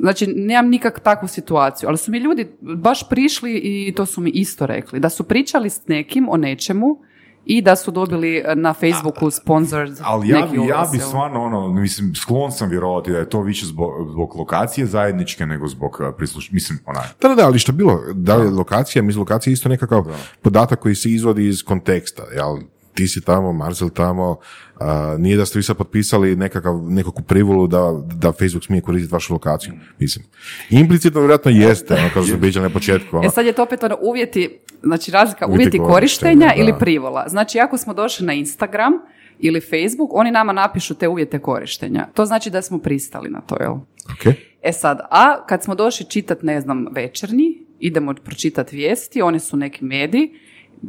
znači 0.00 0.26
nemam 0.26 0.70
nikak 0.70 1.00
takvu 1.00 1.28
situaciju, 1.28 1.88
ali 1.88 1.98
su 1.98 2.10
mi 2.10 2.18
ljudi 2.18 2.48
baš 2.60 3.08
prišli 3.08 3.58
i 3.58 3.92
to 3.96 4.06
su 4.06 4.20
mi 4.20 4.30
isto 4.30 4.66
rekli, 4.66 5.00
da 5.00 5.08
su 5.08 5.24
pričali 5.24 5.70
s 5.70 5.86
nekim 5.86 6.28
o 6.28 6.36
nečemu 6.36 6.98
i 7.46 7.62
da 7.62 7.76
su 7.76 7.90
dobili 7.90 8.36
eh, 8.36 8.54
na 8.54 8.74
Facebooku 8.74 9.30
sponsored 9.30 9.98
Ali 10.02 10.28
ja, 10.28 10.40
neki 10.40 10.56
ja 10.56 10.88
bi 10.92 10.98
stvarno, 10.98 11.42
ono, 11.42 11.68
mislim, 11.68 12.14
sklon 12.14 12.52
sam 12.52 12.70
vjerovati 12.70 13.12
da 13.12 13.18
je 13.18 13.28
to 13.28 13.42
više 13.42 13.66
zbog, 13.66 14.10
zbog 14.10 14.36
lokacije 14.36 14.86
zajedničke 14.86 15.46
nego 15.46 15.68
zbog 15.68 16.00
uh, 16.00 16.14
prisluš... 16.16 16.50
Mislim, 16.50 16.78
onaj, 16.86 17.06
Da, 17.20 17.28
da, 17.28 17.34
da, 17.34 17.46
ali 17.46 17.58
što 17.58 17.72
bilo, 17.72 18.00
da 18.14 18.36
li 18.36 18.46
je 18.46 18.50
lokacija, 18.50 19.02
mislim, 19.02 19.20
lokacija 19.20 19.50
je 19.50 19.52
isto 19.52 19.68
nekakav 19.68 20.04
podatak 20.42 20.78
koji 20.78 20.94
se 20.94 21.10
izvodi 21.10 21.48
iz 21.48 21.62
konteksta, 21.62 22.22
jel? 22.34 22.56
Ti 22.94 23.08
si 23.08 23.20
tamo, 23.20 23.52
Marcel 23.52 23.88
tamo, 23.90 24.36
a, 24.80 25.16
nije 25.18 25.36
da 25.36 25.46
ste 25.46 25.58
vi 25.58 25.62
sad 25.62 25.76
potpisali 25.76 26.36
nekakav, 26.36 26.74
nekakvu 26.88 27.22
privolu 27.22 27.66
da, 27.66 28.02
da 28.14 28.32
Facebook 28.32 28.64
smije 28.64 28.82
koristiti 28.82 29.12
vašu 29.12 29.32
lokaciju, 29.32 29.74
mislim. 29.98 30.24
Implicitno 30.70 31.20
vjerojatno 31.20 31.50
jeste, 31.50 31.94
ono 31.94 32.10
kao 32.14 32.22
što 32.22 32.52
smo 32.52 32.62
na 32.62 32.70
početku, 32.70 33.16
ono, 33.16 33.26
E 33.26 33.30
sad 33.30 33.46
je 33.46 33.52
to 33.52 33.62
opet 33.62 33.82
ono 33.82 33.98
uvjeti, 34.02 34.58
znači 34.82 35.10
razlika 35.10 35.46
Uvjeti 35.46 35.78
uvjeti, 35.78 35.92
korištenja, 35.92 36.46
da. 36.46 36.54
ili 36.62 36.74
privola. 36.78 37.24
Znači 37.28 37.58
ako 37.58 37.78
smo 37.78 37.94
došli 37.94 38.26
na 38.26 38.32
Instagram 38.32 38.92
ili 39.38 39.60
Facebook, 39.60 40.10
oni 40.12 40.30
nama 40.30 40.52
napišu 40.52 40.94
te 40.94 41.08
uvjete 41.08 41.38
korištenja. 41.38 42.08
To 42.14 42.26
znači 42.26 42.50
da 42.50 42.62
smo 42.62 42.78
pristali 42.78 43.30
na 43.30 43.40
to, 43.40 43.56
jel? 43.60 43.72
ok. 43.72 44.34
E 44.62 44.72
sad, 44.72 44.98
a 45.10 45.46
kad 45.46 45.62
smo 45.62 45.74
došli 45.74 46.06
čitat, 46.06 46.42
ne 46.42 46.60
znam, 46.60 46.86
večernji, 46.92 47.66
idemo 47.78 48.14
pročitati 48.24 48.76
vijesti, 48.76 49.22
oni 49.22 49.40
su 49.40 49.56
neki 49.56 49.84
mediji, 49.84 50.30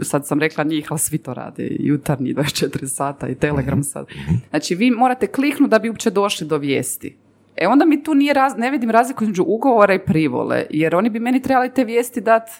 sad 0.02 0.28
sam 0.28 0.40
rekla 0.40 0.64
njih, 0.64 0.88
ali 0.90 1.00
svi 1.00 1.18
to 1.18 1.34
rade, 1.34 1.64
i 1.64 1.88
jutarnji 1.88 2.34
24 2.34 2.88
sata 2.88 3.28
i 3.28 3.36
Telegram 3.36 3.84
sad. 3.84 4.06
Znači, 4.50 4.76
vi 4.76 4.92
morate 4.92 5.28
kliknuti 5.28 5.72
da 5.72 5.80
bi 5.80 5.90
uopće 5.90 6.10
došli 6.10 6.48
do 6.48 6.58
vijesti. 6.58 7.18
E 7.58 7.68
onda 7.68 7.86
mi 7.86 8.04
tu 8.04 8.14
nije 8.14 8.34
raz, 8.34 8.54
ne 8.58 8.72
vidim 8.72 8.90
razliku 8.90 9.24
između 9.24 9.44
ugovora 9.48 9.94
i 9.94 10.06
privole, 10.06 10.66
jer 10.70 10.96
oni 10.96 11.10
bi 11.10 11.20
meni 11.20 11.42
trebali 11.42 11.74
te 11.74 11.84
vijesti 11.84 12.22
dati 12.22 12.52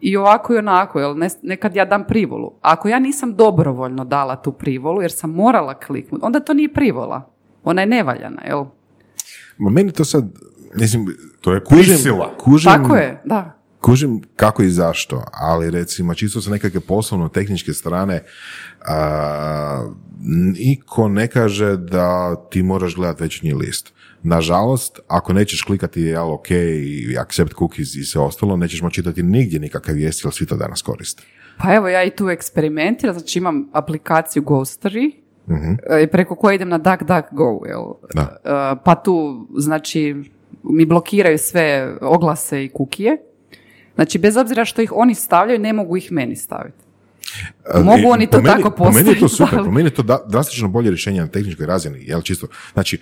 i 0.00 0.16
ovako 0.16 0.54
i 0.54 0.58
onako, 0.58 1.00
jel 1.00 1.18
ne, 1.18 1.28
nekad 1.42 1.76
ja 1.76 1.84
dam 1.84 2.04
privolu. 2.08 2.52
Ako 2.60 2.88
ja 2.88 2.98
nisam 2.98 3.34
dobrovoljno 3.34 4.04
dala 4.04 4.36
tu 4.36 4.52
privolu, 4.52 5.02
jer 5.02 5.12
sam 5.12 5.30
morala 5.30 5.74
kliknuti, 5.74 6.24
onda 6.24 6.40
to 6.40 6.54
nije 6.54 6.72
privola. 6.72 7.30
Ona 7.64 7.80
je 7.80 7.86
nevaljana, 7.86 8.42
jel? 8.46 8.64
Ma 9.58 9.70
meni 9.70 9.92
to 9.92 10.04
sad, 10.04 10.24
mislim, 10.74 11.06
to 11.40 11.52
je 11.52 11.64
kužim, 11.64 11.84
prisila. 11.84 12.34
kužim, 12.38 12.72
Tako 12.72 12.96
je, 12.96 13.22
da. 13.24 13.61
Kužim 13.82 14.22
kako 14.36 14.62
i 14.62 14.70
zašto, 14.70 15.24
ali 15.32 15.70
recimo 15.70 16.14
čisto 16.14 16.40
sa 16.40 16.50
nekakve 16.50 16.80
poslovno 16.80 17.28
tehničke 17.28 17.72
strane 17.72 18.22
a, 18.86 19.88
niko 20.58 21.08
ne 21.08 21.28
kaže 21.28 21.76
da 21.76 22.36
ti 22.50 22.62
moraš 22.62 22.94
gledati 22.94 23.22
večernji 23.22 23.54
list. 23.54 23.92
Nažalost, 24.22 25.00
ako 25.08 25.32
nećeš 25.32 25.62
klikati 25.62 26.00
jel 26.00 26.32
ok 26.32 26.50
i 26.50 27.16
accept 27.18 27.52
cookies 27.58 27.94
i 27.94 28.04
sve 28.04 28.20
ostalo, 28.20 28.56
nećeš 28.56 28.82
moći 28.82 28.94
čitati 28.94 29.22
nigdje 29.22 29.60
nikakve 29.60 29.94
vijesti, 29.94 30.26
jer 30.26 30.34
svi 30.34 30.46
to 30.46 30.56
danas 30.56 30.82
koriste. 30.82 31.22
Pa 31.58 31.74
evo, 31.74 31.88
ja 31.88 32.04
i 32.04 32.10
tu 32.10 32.28
eksperimentiram, 32.28 33.18
znači 33.18 33.38
imam 33.38 33.68
aplikaciju 33.72 34.42
Ghostery, 34.42 35.12
e, 35.90 36.06
preko 36.06 36.34
koje 36.34 36.54
idem 36.54 36.68
na 36.68 36.78
DuckDuckGo, 36.78 37.60
jel? 37.66 37.82
Da. 38.14 38.36
E, 38.44 38.82
Pa 38.84 38.94
tu, 38.94 39.46
znači, 39.56 40.14
mi 40.62 40.86
blokiraju 40.86 41.38
sve 41.38 41.96
oglase 42.00 42.64
i 42.64 42.68
kukije. 42.68 43.16
Znači, 43.94 44.18
bez 44.18 44.36
obzira 44.36 44.64
što 44.64 44.82
ih 44.82 44.92
oni 44.94 45.14
stavljaju, 45.14 45.58
ne 45.60 45.72
mogu 45.72 45.96
ih 45.96 46.12
meni 46.12 46.36
staviti. 46.36 46.76
Mogu 47.76 48.02
oni 48.06 48.26
to 48.26 48.36
meni- 48.38 48.46
tako 48.46 48.70
Po 48.70 48.84
meni 48.86 49.10
je 49.10 49.14
to 49.14 49.20
postaviti, 49.20 49.50
super, 49.50 49.64
po 49.64 49.70
meni 49.70 49.86
je 49.86 49.94
to 49.94 50.02
da- 50.02 50.24
drastično 50.26 50.68
bolje 50.68 50.90
rješenje 50.90 51.20
na 51.20 51.26
tehničkoj 51.26 51.66
razini, 51.66 51.98
jel 52.00 52.22
čisto. 52.22 52.46
Znači, 52.72 52.98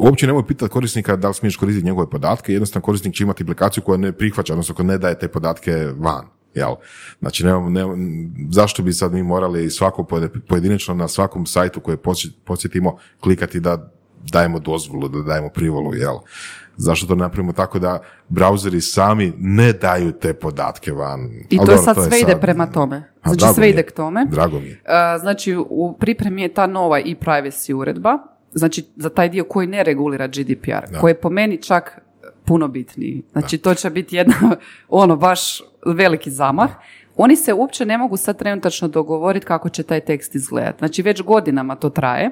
uopće 0.00 0.26
nemoj 0.26 0.46
pitati 0.46 0.70
korisnika 0.70 1.16
da 1.16 1.28
li 1.28 1.34
smiješ 1.34 1.56
koristiti 1.56 1.86
njegove 1.86 2.10
podatke, 2.10 2.52
jednostavno 2.52 2.84
korisnik 2.84 3.14
će 3.14 3.24
imati 3.24 3.42
aplikaciju 3.42 3.82
koja 3.82 3.96
ne 3.96 4.12
prihvaća, 4.12 4.52
odnosno 4.52 4.74
koja 4.74 4.86
ne 4.86 4.98
daje 4.98 5.18
te 5.18 5.28
podatke 5.28 5.72
van. 5.96 6.24
Jel? 6.54 6.74
Znači, 7.20 7.44
nemamo, 7.44 7.70
nemamo- 7.70 7.96
zašto 8.50 8.82
bi 8.82 8.92
sad 8.92 9.12
mi 9.12 9.22
morali 9.22 9.70
svako 9.70 10.06
pojedinačno 10.48 10.94
na 10.94 11.08
svakom 11.08 11.46
sajtu 11.46 11.80
koje 11.80 11.96
posje- 11.96 12.30
posjetimo 12.44 12.98
klikati 13.20 13.60
da 13.60 13.92
dajemo 14.22 14.58
dozvolu, 14.58 15.08
da 15.08 15.22
dajemo 15.22 15.48
privolu, 15.48 15.94
jel? 15.94 16.14
Zašto 16.76 17.06
to 17.06 17.14
napravimo 17.14 17.52
tako 17.52 17.78
da 17.78 17.98
brauzeri 18.28 18.80
sami 18.80 19.32
ne 19.38 19.72
daju 19.72 20.12
te 20.12 20.34
podatke 20.34 20.92
van? 20.92 21.20
I 21.50 21.58
Ali 21.58 21.66
to 21.66 21.72
je 21.72 21.76
dobro, 21.76 21.94
sad 21.94 22.04
sve 22.08 22.20
ide 22.20 22.36
prema 22.40 22.66
tome. 22.66 23.02
A, 23.22 23.34
Znači, 23.34 23.54
sve 23.54 23.66
je. 23.66 23.70
ide 23.70 23.82
k 23.82 23.92
tome. 23.92 24.26
Drago 24.30 24.60
mi 24.60 24.66
je. 24.66 24.72
E, 24.84 25.18
Znači, 25.18 25.56
u 25.70 25.96
pripremi 26.00 26.42
je 26.42 26.54
ta 26.54 26.66
nova 26.66 27.00
i 27.00 27.14
privacy 27.14 27.72
uredba, 27.74 28.18
znači 28.52 28.84
za 28.96 29.08
taj 29.10 29.28
dio 29.28 29.44
koji 29.44 29.66
ne 29.66 29.82
regulira 29.82 30.26
GDPR, 30.26 30.90
Da. 30.92 30.98
koji 31.00 31.10
je 31.10 31.20
po 31.20 31.30
meni 31.30 31.62
čak 31.62 32.00
puno 32.44 32.68
bitniji. 32.68 33.22
Znači, 33.32 33.58
to 33.58 33.74
će 33.74 33.90
biti 33.90 34.16
jedna, 34.16 34.34
ono, 34.88 35.16
baš 35.16 35.62
veliki 35.86 36.30
zamah. 36.30 36.70
Oni 37.16 37.36
se 37.36 37.52
uopće 37.52 37.86
ne 37.86 37.98
mogu 37.98 38.16
sad 38.16 38.38
trenutačno 38.38 38.88
dogovoriti 38.88 39.46
kako 39.46 39.68
će 39.68 39.82
taj 39.82 40.00
tekst 40.00 40.34
izgledati. 40.34 40.78
Znači, 40.78 41.02
već 41.02 41.22
godinama 41.22 41.74
to 41.76 41.90
traje. 41.90 42.30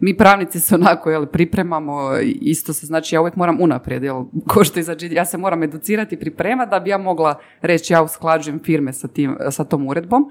Mi 0.00 0.16
pravnici 0.16 0.60
se 0.60 0.74
onako, 0.74 1.10
jel, 1.10 1.26
pripremamo, 1.26 2.18
isto 2.40 2.72
se, 2.72 2.86
znači 2.86 3.14
ja 3.14 3.20
uvijek 3.20 3.36
moram 3.36 3.60
unaprijed, 3.60 4.02
jel, 4.02 4.24
ko 4.48 4.64
što 4.64 4.80
i 4.80 4.82
za 4.82 4.94
GDPR, 4.94 5.12
ja 5.12 5.24
se 5.24 5.38
moram 5.38 5.62
educirati 5.62 6.14
i 6.14 6.18
pripremati 6.18 6.70
da 6.70 6.80
bi 6.80 6.90
ja 6.90 6.98
mogla 6.98 7.34
reći 7.62 7.92
ja 7.92 8.02
usklađujem 8.02 8.60
firme 8.64 8.92
sa, 8.92 9.08
tim, 9.08 9.36
sa 9.50 9.64
tom 9.64 9.88
uredbom. 9.88 10.30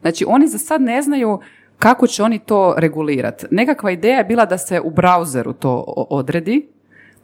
Znači, 0.00 0.24
oni 0.28 0.48
za 0.48 0.58
sad 0.58 0.82
ne 0.82 1.02
znaju 1.02 1.40
kako 1.78 2.06
će 2.06 2.22
oni 2.22 2.38
to 2.38 2.74
regulirati. 2.78 3.46
Nekakva 3.50 3.90
ideja 3.90 4.18
je 4.18 4.24
bila 4.24 4.44
da 4.44 4.58
se 4.58 4.80
u 4.80 4.90
brauzeru 4.90 5.52
to 5.52 5.84
odredi, 6.10 6.68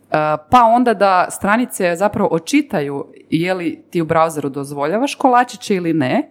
Uh, 0.07 0.13
pa 0.51 0.63
onda 0.63 0.95
da 0.95 1.27
stranice 1.31 1.97
zapravo 1.97 2.29
očitaju 2.33 3.07
je 3.31 3.55
li 3.55 3.83
ti 3.91 4.01
u 4.01 4.05
brauzeru 4.05 4.49
dozvoljavaš 4.49 5.15
kolačiće 5.15 5.75
ili 5.75 5.93
ne, 5.93 6.31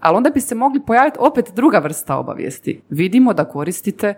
ali 0.00 0.16
onda 0.16 0.30
bi 0.30 0.40
se 0.40 0.54
mogli 0.54 0.80
pojaviti 0.86 1.18
opet 1.20 1.52
druga 1.54 1.78
vrsta 1.78 2.16
obavijesti. 2.16 2.80
Vidimo 2.90 3.32
da 3.32 3.44
koristite 3.44 4.14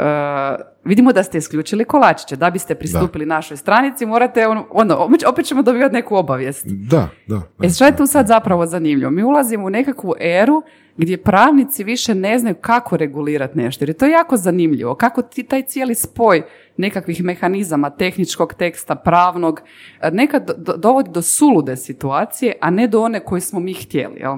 uh, 0.00 0.60
vidimo 0.84 1.12
da 1.12 1.22
ste 1.22 1.38
isključili 1.38 1.84
kolačiće. 1.84 2.36
Da 2.36 2.50
biste 2.50 2.74
pristupili 2.74 3.26
našoj 3.26 3.56
stranici, 3.56 4.06
morate 4.06 4.48
ono, 4.48 4.66
ono, 4.70 4.96
opet- 5.26 5.46
ćemo 5.46 5.62
dobivati 5.62 5.94
neku 5.94 6.16
obavijest. 6.16 6.66
Da, 6.66 7.08
da. 7.26 7.40
da. 7.58 7.66
E 7.66 7.70
što 7.70 7.84
je 7.84 7.96
tu 7.96 8.06
sad 8.06 8.26
zapravo 8.26 8.66
zanimljivo? 8.66 9.10
Mi 9.10 9.22
ulazimo 9.22 9.66
u 9.66 9.70
nekakvu 9.70 10.14
eru 10.20 10.62
gdje 10.96 11.22
pravnici 11.22 11.84
više 11.84 12.14
ne 12.14 12.38
znaju 12.38 12.54
kako 12.60 12.96
regulirati 12.96 13.58
nešto. 13.58 13.84
Jer 13.84 13.90
je 13.90 13.94
to 13.94 14.06
jako 14.06 14.36
zanimljivo. 14.36 14.94
Kako 14.94 15.22
ti 15.22 15.42
taj 15.42 15.62
cijeli 15.62 15.94
spoj 15.94 16.42
nekakvih 16.76 17.24
mehanizama, 17.24 17.90
tehničkog 17.90 18.54
teksta, 18.54 18.94
pravnog, 18.94 19.60
eh, 20.02 20.10
nekad 20.10 20.46
do- 20.46 20.54
do- 20.56 20.76
dovodi 20.76 21.10
do 21.10 21.22
sulude 21.22 21.76
situacije, 21.76 22.56
a 22.60 22.70
ne 22.70 22.86
do 22.88 23.02
one 23.02 23.20
koju 23.20 23.40
smo 23.40 23.60
mi 23.60 23.74
htjeli. 23.74 24.20
Jel? 24.20 24.36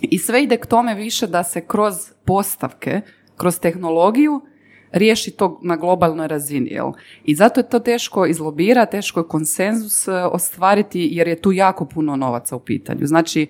I 0.00 0.18
sve 0.18 0.42
ide 0.42 0.56
k 0.56 0.66
tome 0.66 0.94
više 0.94 1.26
da 1.26 1.42
se 1.44 1.60
kroz 1.60 1.94
postavke, 2.24 3.00
kroz 3.36 3.60
tehnologiju 3.60 4.40
riješi 4.92 5.30
to 5.30 5.60
na 5.62 5.76
globalnoj 5.76 6.28
razini. 6.28 6.70
Jel? 6.70 6.92
I 7.24 7.34
zato 7.34 7.60
je 7.60 7.68
to 7.68 7.78
teško 7.78 8.26
izlobirati, 8.26 8.90
teško 8.90 9.20
je 9.20 9.28
konsenzus 9.28 10.08
e, 10.08 10.12
ostvariti 10.12 11.08
jer 11.12 11.28
je 11.28 11.40
tu 11.40 11.52
jako 11.52 11.84
puno 11.84 12.16
novaca 12.16 12.56
u 12.56 12.60
pitanju. 12.60 13.06
Znači, 13.06 13.46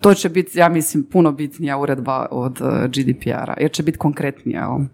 to 0.00 0.14
će 0.14 0.28
biti, 0.28 0.58
ja 0.58 0.68
mislim, 0.68 1.04
puno 1.04 1.32
bitnija 1.32 1.78
uredba 1.78 2.26
od 2.30 2.60
e, 2.60 2.88
GDPR-a, 2.88 3.54
jer 3.60 3.70
će 3.70 3.82
biti 3.82 3.98
konkretnija. 3.98 4.60
Jel? 4.60 4.86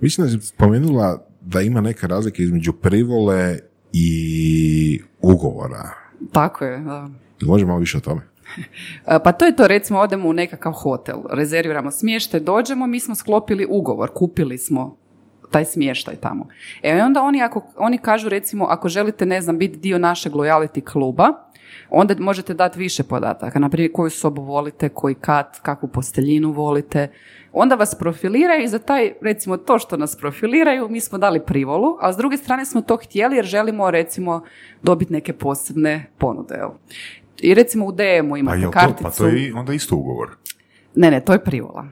Mislim 0.00 0.26
da 0.26 0.30
si 0.30 0.46
spomenula 0.46 1.26
da 1.40 1.60
ima 1.60 1.80
neka 1.80 2.06
razlika 2.06 2.42
između 2.42 2.72
privole 2.72 3.58
i 3.92 5.00
ugovora. 5.20 5.90
Tako 6.32 6.64
je, 6.64 6.78
da. 6.78 7.08
Može 7.42 7.66
malo 7.66 7.78
više 7.78 7.96
o 7.96 8.00
tome? 8.00 8.20
E, 9.06 9.18
Pa 9.24 9.32
to 9.32 9.44
je 9.44 9.56
to, 9.56 9.66
recimo 9.66 9.98
odemo 9.98 10.28
u 10.28 10.32
nekakav 10.32 10.72
hotel, 10.72 11.16
rezerviramo 11.30 11.90
smještaj, 11.90 12.40
dođemo, 12.40 12.86
mi 12.86 13.00
smo 13.00 13.14
sklopili 13.14 13.66
ugovor, 13.70 14.10
kupili 14.14 14.58
smo 14.58 14.96
taj 15.50 15.64
smještaj 15.64 16.16
tamo. 16.16 16.46
E 16.82 17.02
onda 17.02 17.22
oni, 17.22 17.42
ako, 17.42 17.62
oni 17.76 17.98
kažu 17.98 18.28
recimo 18.28 18.64
ako 18.64 18.88
želite, 18.88 19.26
ne 19.26 19.40
znam, 19.40 19.58
biti 19.58 19.76
dio 19.78 19.98
našeg 19.98 20.32
lojality 20.32 20.80
kluba, 20.82 21.32
onda 21.90 22.14
možete 22.18 22.54
dati 22.54 22.78
više 22.78 23.02
podataka, 23.02 23.58
na 23.58 23.68
primjer 23.68 23.92
koju 23.92 24.10
sobu 24.10 24.42
volite, 24.42 24.88
koji 24.88 25.14
kat, 25.14 25.58
kakvu 25.58 25.88
posteljinu 25.88 26.50
volite. 26.50 27.08
Onda 27.52 27.74
vas 27.74 27.94
profiliraju 27.94 28.64
i 28.64 28.68
za 28.68 28.78
taj, 28.78 29.12
recimo 29.22 29.56
to 29.56 29.78
što 29.78 29.96
nas 29.96 30.16
profiliraju, 30.16 30.88
mi 30.88 31.00
smo 31.00 31.18
dali 31.18 31.40
privolu, 31.40 31.96
a 32.00 32.12
s 32.12 32.16
druge 32.16 32.36
strane 32.36 32.64
smo 32.64 32.80
to 32.80 32.96
htjeli 32.96 33.36
jer 33.36 33.44
želimo 33.44 33.90
recimo 33.90 34.42
dobiti 34.82 35.12
neke 35.12 35.32
posebne 35.32 36.06
ponude. 36.18 36.54
jel? 36.54 36.68
I 37.38 37.54
recimo 37.54 37.86
u 37.86 37.92
DM-u 37.92 38.30
Pa, 38.30 38.38
imate 38.38 38.58
jel 38.58 38.64
to, 38.64 38.72
karticu. 38.72 39.02
pa 39.02 39.10
to 39.10 39.26
je 39.26 39.42
i- 39.42 39.52
onda 39.52 39.72
isto 39.72 39.96
ugovor. 39.96 40.28
Ne, 40.94 41.10
ne, 41.10 41.20
to 41.20 41.32
je 41.32 41.44
privola. 41.44 41.86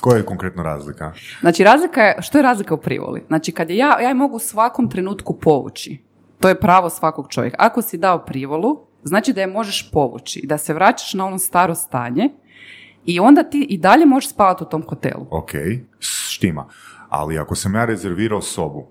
Koja 0.00 0.16
je 0.16 0.26
konkretno 0.26 0.62
razlika? 0.62 1.12
Znači, 1.40 1.64
razlika 1.64 2.02
je, 2.02 2.16
što 2.22 2.38
je 2.38 2.42
razlika 2.42 2.74
u 2.74 2.78
privoli? 2.78 3.24
Znači, 3.26 3.52
kad 3.52 3.70
je 3.70 3.76
ja, 3.76 4.00
ja 4.00 4.08
je 4.08 4.14
mogu 4.14 4.36
u 4.36 4.38
svakom 4.38 4.90
trenutku 4.90 5.38
povući. 5.40 5.98
To 6.40 6.48
je 6.48 6.60
pravo 6.60 6.90
svakog 6.90 7.26
čovjeka. 7.28 7.56
Ako 7.60 7.82
si 7.82 7.98
dao 7.98 8.24
privolu, 8.24 8.78
znači 9.02 9.32
da 9.32 9.40
je 9.40 9.46
možeš 9.46 9.90
povući, 9.90 10.46
da 10.46 10.58
se 10.58 10.74
vraćaš 10.74 11.14
na 11.14 11.26
ono 11.26 11.38
staro 11.38 11.74
stanje 11.74 12.28
i 13.04 13.20
onda 13.20 13.42
ti 13.42 13.66
i 13.70 13.78
dalje 13.78 14.06
možeš 14.06 14.30
spavati 14.30 14.64
u 14.64 14.66
tom 14.66 14.82
hotelu. 14.88 15.26
Ok, 15.30 15.50
štima. 15.98 16.68
Ali 17.08 17.38
ako 17.38 17.54
sam 17.54 17.74
ja 17.74 17.84
rezervirao 17.84 18.40
sobu, 18.40 18.86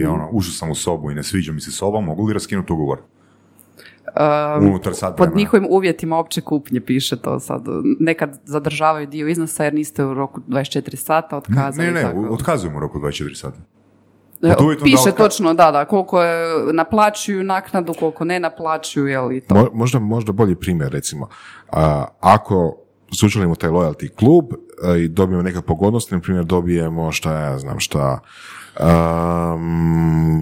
i 0.00 0.04
ono, 0.04 0.28
ušao 0.32 0.52
sam 0.52 0.70
u 0.70 0.74
sobu 0.74 1.10
i 1.10 1.14
ne 1.14 1.22
sviđa 1.22 1.52
mi 1.52 1.60
se 1.60 1.70
soba, 1.70 2.00
mogu 2.00 2.26
li 2.26 2.34
raskinuti 2.34 2.72
ugovor? 2.72 2.98
Unutar 4.60 4.94
sat 4.94 5.16
Pod 5.16 5.36
njihovim 5.36 5.66
uvjetima 5.70 6.18
opće 6.18 6.40
kupnje 6.40 6.80
piše 6.80 7.16
to 7.16 7.40
sad. 7.40 7.62
Nekad 8.00 8.40
zadržavaju 8.44 9.06
dio 9.06 9.28
iznosa 9.28 9.64
jer 9.64 9.74
niste 9.74 10.04
u 10.04 10.14
roku 10.14 10.40
24 10.48 10.96
sata 10.96 11.36
otkazali. 11.36 11.86
Ne, 11.86 11.92
ne, 11.92 12.02
tako. 12.02 12.26
otkazujemo 12.30 12.76
u 12.76 12.80
roku 12.80 12.98
24 12.98 13.34
sata. 13.34 13.58
E, 14.42 14.48
da 14.48 14.56
Piše 14.84 14.96
otka- 14.96 15.16
točno, 15.16 15.54
da, 15.54 15.70
da, 15.70 15.84
koliko 15.84 16.22
je 16.22 16.64
naplaćuju 16.72 17.44
naknadu, 17.44 17.94
koliko 17.98 18.24
ne 18.24 18.40
naplaćuju, 18.40 19.06
jel 19.06 19.32
i 19.32 19.40
to. 19.40 19.54
Mo- 19.54 19.70
možda, 19.72 19.98
možda 19.98 20.32
bolji 20.32 20.54
primjer, 20.54 20.92
recimo. 20.92 21.28
A, 21.72 22.04
ako 22.20 22.76
sučelimo 23.20 23.54
taj 23.54 23.70
loyalty 23.70 24.14
klub 24.14 24.44
a, 24.84 24.96
i 24.96 25.08
dobijemo 25.08 25.42
neke 25.42 25.60
pogodnosti, 25.60 26.14
na 26.14 26.20
primjer 26.20 26.44
dobijemo 26.44 27.12
šta 27.12 27.32
ja 27.32 27.58
znam 27.58 27.80
šta, 27.80 28.18
um, 28.80 30.40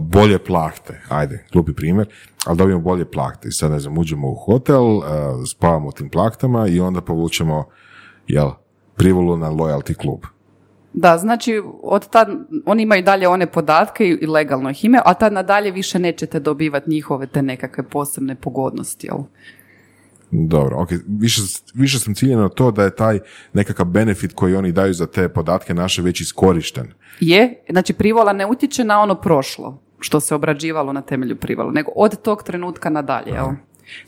bolje 0.00 0.38
plahte, 0.38 1.00
ajde, 1.08 1.44
glupi 1.52 1.72
primjer, 1.72 2.08
ali 2.46 2.58
dobijemo 2.58 2.82
bolje 2.82 3.10
plahte 3.10 3.48
i 3.48 3.52
sad 3.52 3.70
ne 3.70 3.78
znam, 3.78 3.98
uđemo 3.98 4.28
u 4.28 4.34
hotel, 4.34 5.02
a, 5.02 5.44
spavamo 5.46 5.92
tim 5.92 6.08
plahtama 6.08 6.66
i 6.68 6.80
onda 6.80 7.00
povučemo, 7.00 7.64
jel, 8.26 8.50
privolu 8.96 9.36
na 9.36 9.50
loyalty 9.50 9.94
klub. 9.94 10.20
Da, 10.92 11.18
znači 11.18 11.62
od 11.82 12.08
tad, 12.08 12.28
oni 12.66 12.82
imaju 12.82 13.02
dalje 13.02 13.28
one 13.28 13.46
podatke 13.46 14.04
i 14.06 14.26
legalno 14.26 14.70
ih 14.70 14.84
imaju, 14.84 15.02
a 15.04 15.14
tad 15.14 15.32
nadalje 15.32 15.70
više 15.70 15.98
nećete 15.98 16.40
dobivati 16.40 16.90
njihove 16.90 17.26
te 17.26 17.42
nekakve 17.42 17.84
posebne 17.88 18.34
pogodnosti, 18.34 19.06
jel? 19.06 19.18
Dobro, 20.30 20.76
ok. 20.80 20.88
Više, 21.06 21.42
više 21.74 21.98
sam 21.98 22.14
ciljen 22.14 22.38
na 22.38 22.48
to 22.48 22.70
da 22.70 22.84
je 22.84 22.96
taj 22.96 23.18
nekakav 23.52 23.86
benefit 23.86 24.32
koji 24.32 24.54
oni 24.54 24.72
daju 24.72 24.94
za 24.94 25.06
te 25.06 25.28
podatke 25.28 25.74
naše 25.74 26.02
već 26.02 26.20
iskorišten. 26.20 26.92
Je, 27.20 27.62
znači 27.70 27.92
privola 27.92 28.32
ne 28.32 28.46
utječe 28.46 28.84
na 28.84 29.00
ono 29.00 29.14
prošlo 29.14 29.82
što 30.00 30.20
se 30.20 30.34
obrađivalo 30.34 30.92
na 30.92 31.02
temelju 31.02 31.36
privola, 31.36 31.72
nego 31.72 31.92
od 31.96 32.22
tog 32.22 32.42
trenutka 32.42 32.90
nadalje, 32.90 33.30
jel? 33.30 33.46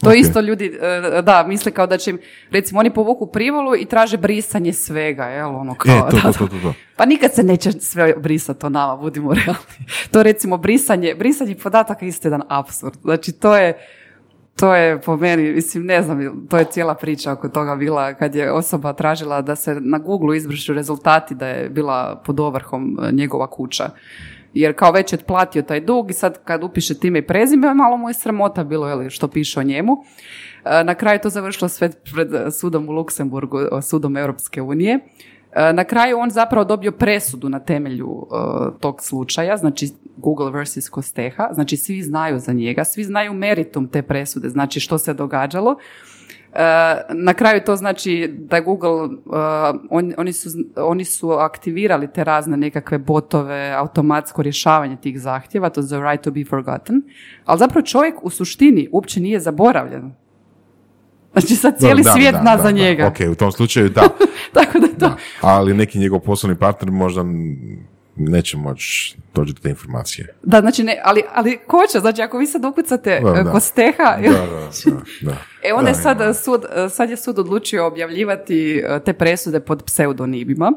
To 0.00 0.08
Ok. 0.08 0.16
isto 0.16 0.40
ljudi, 0.40 0.78
e, 0.80 1.22
da, 1.22 1.44
misle 1.48 1.72
kao 1.72 1.86
da 1.86 1.98
će 1.98 2.10
im, 2.10 2.18
recimo 2.50 2.80
oni 2.80 2.94
povuku 2.94 3.26
privolu 3.26 3.76
i 3.76 3.84
traže 3.84 4.16
brisanje 4.16 4.72
svega, 4.72 5.24
jel, 5.24 5.56
ono 5.56 5.74
kao, 5.74 6.08
E, 6.08 6.10
to, 6.10 6.16
da, 6.16 6.32
to, 6.32 6.46
to. 6.46 6.74
Pa 6.96 7.06
nikad 7.06 7.34
se 7.34 7.42
neće 7.42 7.72
sve 7.72 8.14
brisati 8.18 8.66
o 8.66 8.68
nama, 8.68 8.96
budimo 8.96 9.34
realni. 9.44 9.86
To 10.10 10.22
recimo 10.22 10.56
brisanje, 10.56 11.14
brisanje 11.14 11.54
podataka 11.54 12.04
je 12.04 12.08
isto 12.08 12.28
jedan 12.28 12.42
apsurd. 12.48 12.98
Znači 13.02 13.32
to 13.32 13.56
je, 13.56 13.78
to 14.60 14.74
je 14.74 15.00
po 15.00 15.16
meni, 15.16 15.52
mislim, 15.52 15.84
ne 15.84 16.02
znam, 16.02 16.46
to 16.48 16.58
je 16.58 16.64
cijela 16.64 16.94
priča 16.94 17.32
oko 17.32 17.48
toga 17.48 17.76
bila 17.76 18.14
kad 18.14 18.34
je 18.34 18.52
osoba 18.52 18.92
tražila 18.92 19.42
da 19.42 19.56
se 19.56 19.76
na 19.80 19.98
Google 19.98 20.36
izvršu 20.36 20.72
rezultati 20.72 21.34
da 21.34 21.48
je 21.48 21.70
bila 21.70 22.22
pod 22.26 22.40
ovrhom 22.40 22.98
e, 23.02 23.12
njegova 23.12 23.46
kuća. 23.46 23.90
Jer 24.54 24.76
kao 24.76 24.92
već 24.92 25.12
je 25.12 25.18
platio 25.18 25.62
taj 25.62 25.80
dug 25.80 26.10
i 26.10 26.14
sad 26.14 26.44
kad 26.44 26.64
upiše 26.64 26.94
time 26.94 27.18
i 27.18 27.26
prezime, 27.26 27.74
malo 27.74 27.96
mu 27.96 28.08
je 28.08 28.14
sramota 28.14 28.64
bilo 28.64 28.88
je 28.88 29.10
što 29.10 29.28
piše 29.28 29.60
o 29.60 29.62
njemu. 29.62 29.96
E, 30.64 30.84
Na 30.84 30.94
kraju 30.94 31.18
to 31.22 31.28
završilo 31.28 31.68
sve 31.68 31.90
pred 32.14 32.28
sudom 32.60 32.88
u 32.88 32.92
Luksemburgu, 32.92 33.58
sudom 33.82 34.16
Europske 34.16 34.62
unije. 34.62 34.98
E, 35.52 35.72
Na 35.72 35.84
kraju 35.84 36.18
on 36.18 36.30
zapravo 36.30 36.64
dobio 36.64 36.92
presudu 36.92 37.48
na 37.48 37.58
temelju 37.60 38.08
e, 38.22 38.34
tog 38.80 39.02
slučaja, 39.02 39.56
znači 39.56 39.88
Google 40.16 40.62
vs. 40.62 40.88
Kosteha, 40.88 41.48
znači 41.52 41.76
svi 41.76 42.02
znaju 42.02 42.38
za 42.38 42.52
njega, 42.52 42.84
svi 42.84 43.04
znaju 43.04 43.32
meritum 43.34 43.88
te 43.88 44.02
presude, 44.02 44.48
znači 44.48 44.80
što 44.80 44.98
se 44.98 45.14
događalo. 45.14 45.76
E, 46.52 46.62
na 47.10 47.34
kraju 47.34 47.60
to 47.66 47.76
znači 47.76 48.34
da 48.38 48.60
Google, 48.60 49.08
on- 49.90 50.14
oni, 50.16 50.32
su, 50.32 50.48
oni 50.76 51.04
su 51.04 51.30
aktivirali 51.30 52.08
te 52.08 52.24
razne 52.24 52.56
nekakve 52.56 52.98
botove, 52.98 53.74
automatsko 53.76 54.42
rješavanje 54.42 54.96
tih 54.96 55.20
zahtjeva, 55.20 55.70
to 55.70 55.80
je 55.80 55.86
the 55.86 55.96
right 56.02 56.24
to 56.24 56.30
be 56.30 56.44
forgotten, 56.44 57.02
ali 57.44 57.58
zapravo 57.58 57.86
čovjek 57.86 58.14
u 58.24 58.30
suštini 58.30 58.88
uopće 58.92 59.20
nije 59.20 59.40
zaboravljen. 59.40 60.12
Znači 61.32 61.56
sad 61.56 61.78
cijeli 61.78 62.02
Da, 62.02 62.12
svijet 62.12 62.32
da, 62.32 62.40
zna 62.40 62.56
da, 62.56 62.62
za 62.62 62.70
njega. 62.70 63.06
Ok, 63.06 63.16
u 63.32 63.34
tom 63.34 63.52
slučaju 63.52 63.88
da. 63.88 64.02
Tako 64.54 64.78
da 64.78 64.86
to... 64.86 64.94
Da. 64.96 65.16
Ali 65.40 65.74
neki 65.74 65.98
njegov 65.98 66.20
poslovni 66.20 66.58
partner 66.58 66.90
možda 66.90 67.24
neće 68.16 68.56
moći 68.56 69.16
doći 69.34 69.52
do 69.52 69.60
te 69.62 69.70
informacije. 69.70 70.34
Da, 70.42 70.60
znači 70.60 70.82
ne, 70.82 71.00
ali, 71.04 71.22
ali 71.34 71.58
ko 71.66 71.80
će, 71.92 72.00
znači 72.00 72.22
ako 72.22 72.38
vi 72.38 72.46
sad 72.46 72.64
ukucate 72.64 73.20
Da, 73.24 73.40
e, 73.40 73.42
da. 73.42 73.52
Kosteha, 73.52 74.16
Da, 74.22 74.46
da, 75.22 75.36
e 75.68 75.72
onda 75.74 75.88
je 75.88 75.94
sad, 75.94 76.36
sud, 76.44 76.64
e, 76.76 76.88
sad 76.88 77.10
je 77.10 77.16
sud 77.16 77.38
odlučio 77.38 77.86
objavljivati 77.86 78.82
e, 78.86 79.00
te 79.04 79.12
presude 79.12 79.60
pod 79.60 79.82
pseudonimima. 79.82 80.72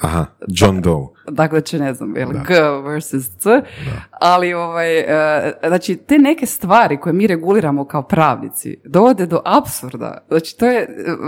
Aha, 0.00 0.26
John 0.48 0.80
Doe. 0.80 1.06
Dakle, 1.28 1.60
će 1.60 1.78
ne 1.78 1.94
znam, 1.94 2.14
Da. 2.14 2.24
G 2.24 2.54
versus 2.84 3.28
C, 3.38 3.62
ali 4.10 4.54
ovaj, 4.54 4.98
e, 4.98 5.52
znači 5.66 5.96
te 5.96 6.18
neke 6.18 6.46
stvari 6.46 6.96
koje 6.96 7.12
mi 7.12 7.26
reguliramo 7.26 7.84
kao 7.84 8.02
pravnici 8.02 8.76
dovode 8.84 9.26
do 9.26 9.42
apsurda. 9.44 10.18
Znači 10.28 10.58
to 10.58 10.66
je 10.66 10.82
e, 10.82 10.86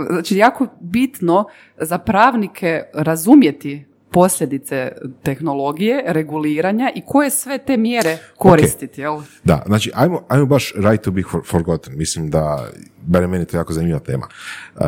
znači, 0.09 0.37
jako 0.37 0.67
bitno 0.79 1.45
za 1.77 1.97
pravnike 1.97 2.83
razumjeti 2.93 3.85
posljedice 4.11 4.91
tehnologije, 5.23 6.03
reguliranja 6.05 6.91
i 6.95 7.01
koje 7.05 7.29
sve 7.29 7.57
te 7.57 7.77
mjere 7.77 8.17
koristiti, 8.37 9.01
jel? 9.01 9.21
Da, 9.43 9.63
znači, 9.65 9.91
ajmo, 9.95 10.21
ajmo 10.27 10.45
baš 10.45 10.73
right 10.75 11.03
to 11.03 11.11
be 11.11 11.21
for- 11.21 11.45
forgotten. 11.45 11.97
Mislim 11.97 12.29
da, 12.29 12.67
barem 13.01 13.29
meni 13.29 13.45
to 13.45 13.57
jako 13.57 13.73
zanimljiva 13.73 13.99
tema. 13.99 14.27
Uh, 14.75 14.85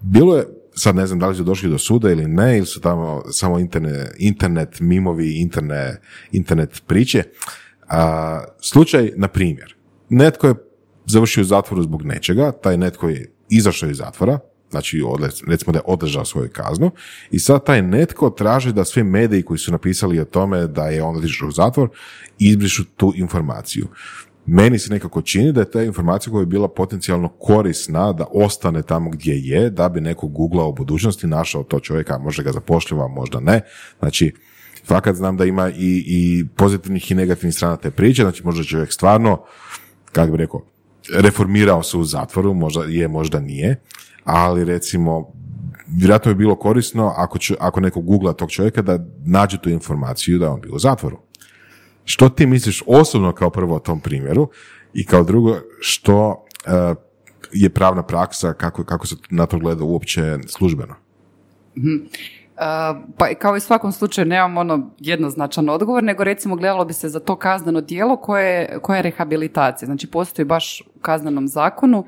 bilo 0.00 0.36
je, 0.36 0.46
sad 0.74 0.96
ne 0.96 1.06
znam 1.06 1.18
da 1.18 1.28
li 1.28 1.36
su 1.36 1.44
došli 1.44 1.70
do 1.70 1.78
suda 1.78 2.10
ili 2.10 2.28
ne, 2.28 2.58
ili 2.58 2.66
su 2.66 2.80
tamo 2.80 3.22
samo 3.30 3.58
interne, 3.58 4.10
internet 4.18 4.80
mimovi, 4.80 5.40
interne, 5.40 6.00
internet 6.32 6.82
priče. 6.86 7.22
Uh, 7.82 7.96
slučaj, 8.60 9.12
na 9.16 9.28
primjer, 9.28 9.74
netko 10.08 10.46
je 10.46 10.54
završio 11.06 11.40
u 11.40 11.44
zatvoru 11.44 11.82
zbog 11.82 12.02
nečega, 12.02 12.52
taj 12.52 12.76
netko 12.76 13.08
je 13.08 13.32
izašao 13.48 13.90
iz 13.90 13.96
zatvora, 13.96 14.38
znači 14.70 15.02
recimo 15.46 15.72
da 15.72 15.78
je 15.78 15.82
odležao 15.86 16.24
svoju 16.24 16.50
kaznu 16.52 16.90
i 17.30 17.38
sad 17.38 17.66
taj 17.66 17.82
netko 17.82 18.30
traži 18.30 18.72
da 18.72 18.84
svi 18.84 19.02
mediji 19.02 19.42
koji 19.42 19.58
su 19.58 19.72
napisali 19.72 20.20
o 20.20 20.24
tome 20.24 20.66
da 20.66 20.88
je 20.88 21.02
on 21.02 21.16
otišao 21.16 21.48
u 21.48 21.52
zatvor 21.52 21.88
izbrišu 22.38 22.84
tu 22.96 23.12
informaciju. 23.16 23.86
Meni 24.46 24.78
se 24.78 24.90
nekako 24.90 25.22
čini 25.22 25.52
da 25.52 25.60
je 25.60 25.70
ta 25.70 25.82
informacija 25.82 26.32
koja 26.32 26.40
je 26.40 26.46
bila 26.46 26.68
potencijalno 26.68 27.28
korisna 27.28 28.12
da 28.12 28.24
ostane 28.32 28.82
tamo 28.82 29.10
gdje 29.10 29.34
je, 29.34 29.70
da 29.70 29.88
bi 29.88 30.00
neko 30.00 30.28
googlao 30.28 30.68
u 30.68 30.72
budućnosti, 30.72 31.26
našao 31.26 31.62
to 31.62 31.80
čovjeka, 31.80 32.18
možda 32.18 32.42
ga 32.42 32.52
zapošljiva, 32.52 33.08
možda 33.08 33.40
ne. 33.40 33.60
Znači, 33.98 34.34
fakat 34.84 35.16
znam 35.16 35.36
da 35.36 35.44
ima 35.44 35.70
i, 35.70 36.04
i 36.06 36.44
pozitivnih 36.56 37.10
i 37.10 37.14
negativnih 37.14 37.54
strana 37.54 37.76
te 37.76 37.90
priče, 37.90 38.22
znači 38.22 38.44
možda 38.44 38.64
čovjek 38.64 38.92
stvarno, 38.92 39.42
kako 40.12 40.32
bi 40.32 40.38
rekao, 40.38 40.62
reformirao 41.14 41.82
se 41.82 41.96
u 41.96 42.04
zatvoru, 42.04 42.54
možda 42.54 42.84
je, 42.84 43.08
možda 43.08 43.40
nije, 43.40 43.80
ali 44.24 44.64
recimo, 44.64 45.32
vjerojatno 45.88 46.34
bi 46.34 46.38
bilo 46.38 46.56
korisno 46.56 47.12
ako, 47.16 47.38
ću, 47.38 47.54
ako 47.60 47.80
neko 47.80 48.00
googla 48.00 48.32
tog 48.32 48.50
čovjeka 48.50 48.82
da 48.82 48.98
nađe 49.26 49.58
tu 49.58 49.70
informaciju 49.70 50.38
da 50.38 50.44
je 50.44 50.50
on 50.50 50.60
bio 50.60 50.74
u 50.74 50.78
zatvoru. 50.78 51.18
Što 52.04 52.28
ti 52.28 52.46
misliš 52.46 52.82
osobno 52.86 53.32
kao 53.32 53.50
prvo 53.50 53.76
o 53.76 53.78
tom 53.78 54.00
primjeru 54.00 54.48
i 54.94 55.06
kao 55.06 55.22
drugo 55.22 55.56
što 55.80 56.46
eh, 56.66 56.94
je 57.52 57.70
pravna 57.70 58.02
praksa, 58.02 58.52
kako, 58.52 58.84
kako 58.84 59.06
se 59.06 59.16
na 59.30 59.46
to 59.46 59.58
gleda 59.58 59.84
uopće 59.84 60.38
službeno? 60.46 60.94
Uh, 62.52 62.58
pa 63.18 63.34
kao 63.34 63.54
i 63.54 63.58
u 63.58 63.60
svakom 63.60 63.92
slučaju 63.92 64.26
nemam 64.26 64.56
ono 64.56 64.90
jednoznačan 64.98 65.68
odgovor, 65.68 66.02
nego 66.02 66.24
recimo 66.24 66.56
gledalo 66.56 66.84
bi 66.84 66.92
se 66.92 67.08
za 67.08 67.20
to 67.20 67.36
kazneno 67.36 67.80
djelo 67.80 68.16
koje, 68.16 68.78
koje 68.82 68.98
je 68.98 69.02
rehabilitacija. 69.02 69.86
Znači 69.86 70.06
postoji 70.06 70.46
baš 70.46 70.80
u 70.80 71.00
kaznenom 71.00 71.48
zakonu 71.48 72.06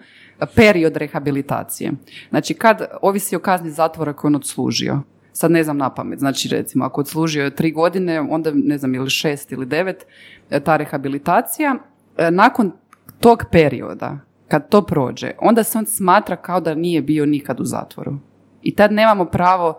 period 0.54 0.96
rehabilitacije. 0.96 1.92
Znači 2.30 2.54
kad 2.54 2.84
ovisi 3.02 3.36
o 3.36 3.38
kazni 3.38 3.70
zatvora 3.70 4.12
koju 4.12 4.28
on 4.28 4.36
odslužio. 4.36 5.00
Sad 5.36 5.50
ne 5.50 5.64
znam 5.64 5.78
na 5.78 5.94
pamet, 5.94 6.18
znači 6.18 6.48
recimo 6.48 6.84
ako 6.84 7.00
odslužio 7.00 7.44
je 7.44 7.56
tri 7.56 7.72
godine, 7.72 8.20
onda 8.20 8.50
ne 8.54 8.78
znam 8.78 8.94
ili 8.94 9.10
šest 9.10 9.52
ili 9.52 9.66
devet, 9.66 10.06
e, 10.50 10.60
ta 10.60 10.76
rehabilitacija, 10.76 11.74
e, 12.16 12.30
nakon 12.30 12.72
tog 13.20 13.44
perioda, 13.52 14.18
kad 14.48 14.68
to 14.68 14.82
prođe, 14.82 15.30
onda 15.40 15.62
se 15.62 15.78
on 15.78 15.86
smatra 15.86 16.36
kao 16.36 16.60
da 16.60 16.74
nije 16.74 17.02
bio 17.02 17.26
nikad 17.26 17.60
u 17.60 17.64
zatvoru. 17.64 18.18
I 18.62 18.74
tad 18.74 18.92
nemamo 18.92 19.24
pravo 19.24 19.78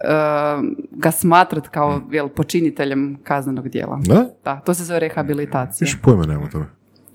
e, 0.00 0.06
ga 0.90 1.10
smatrat 1.10 1.68
kao 1.68 2.00
jel, 2.10 2.28
počiniteljem 2.28 3.18
kaznenog 3.24 3.68
djela. 3.68 4.00
Da? 4.04 4.26
Da, 4.44 4.60
to 4.60 4.74
se 4.74 4.84
zove 4.84 5.00
rehabilitacija. 5.00 5.86
Još 5.86 6.00
pojma 6.02 6.26
nemam 6.26 6.44
o 6.44 6.48
tome. 6.48 6.66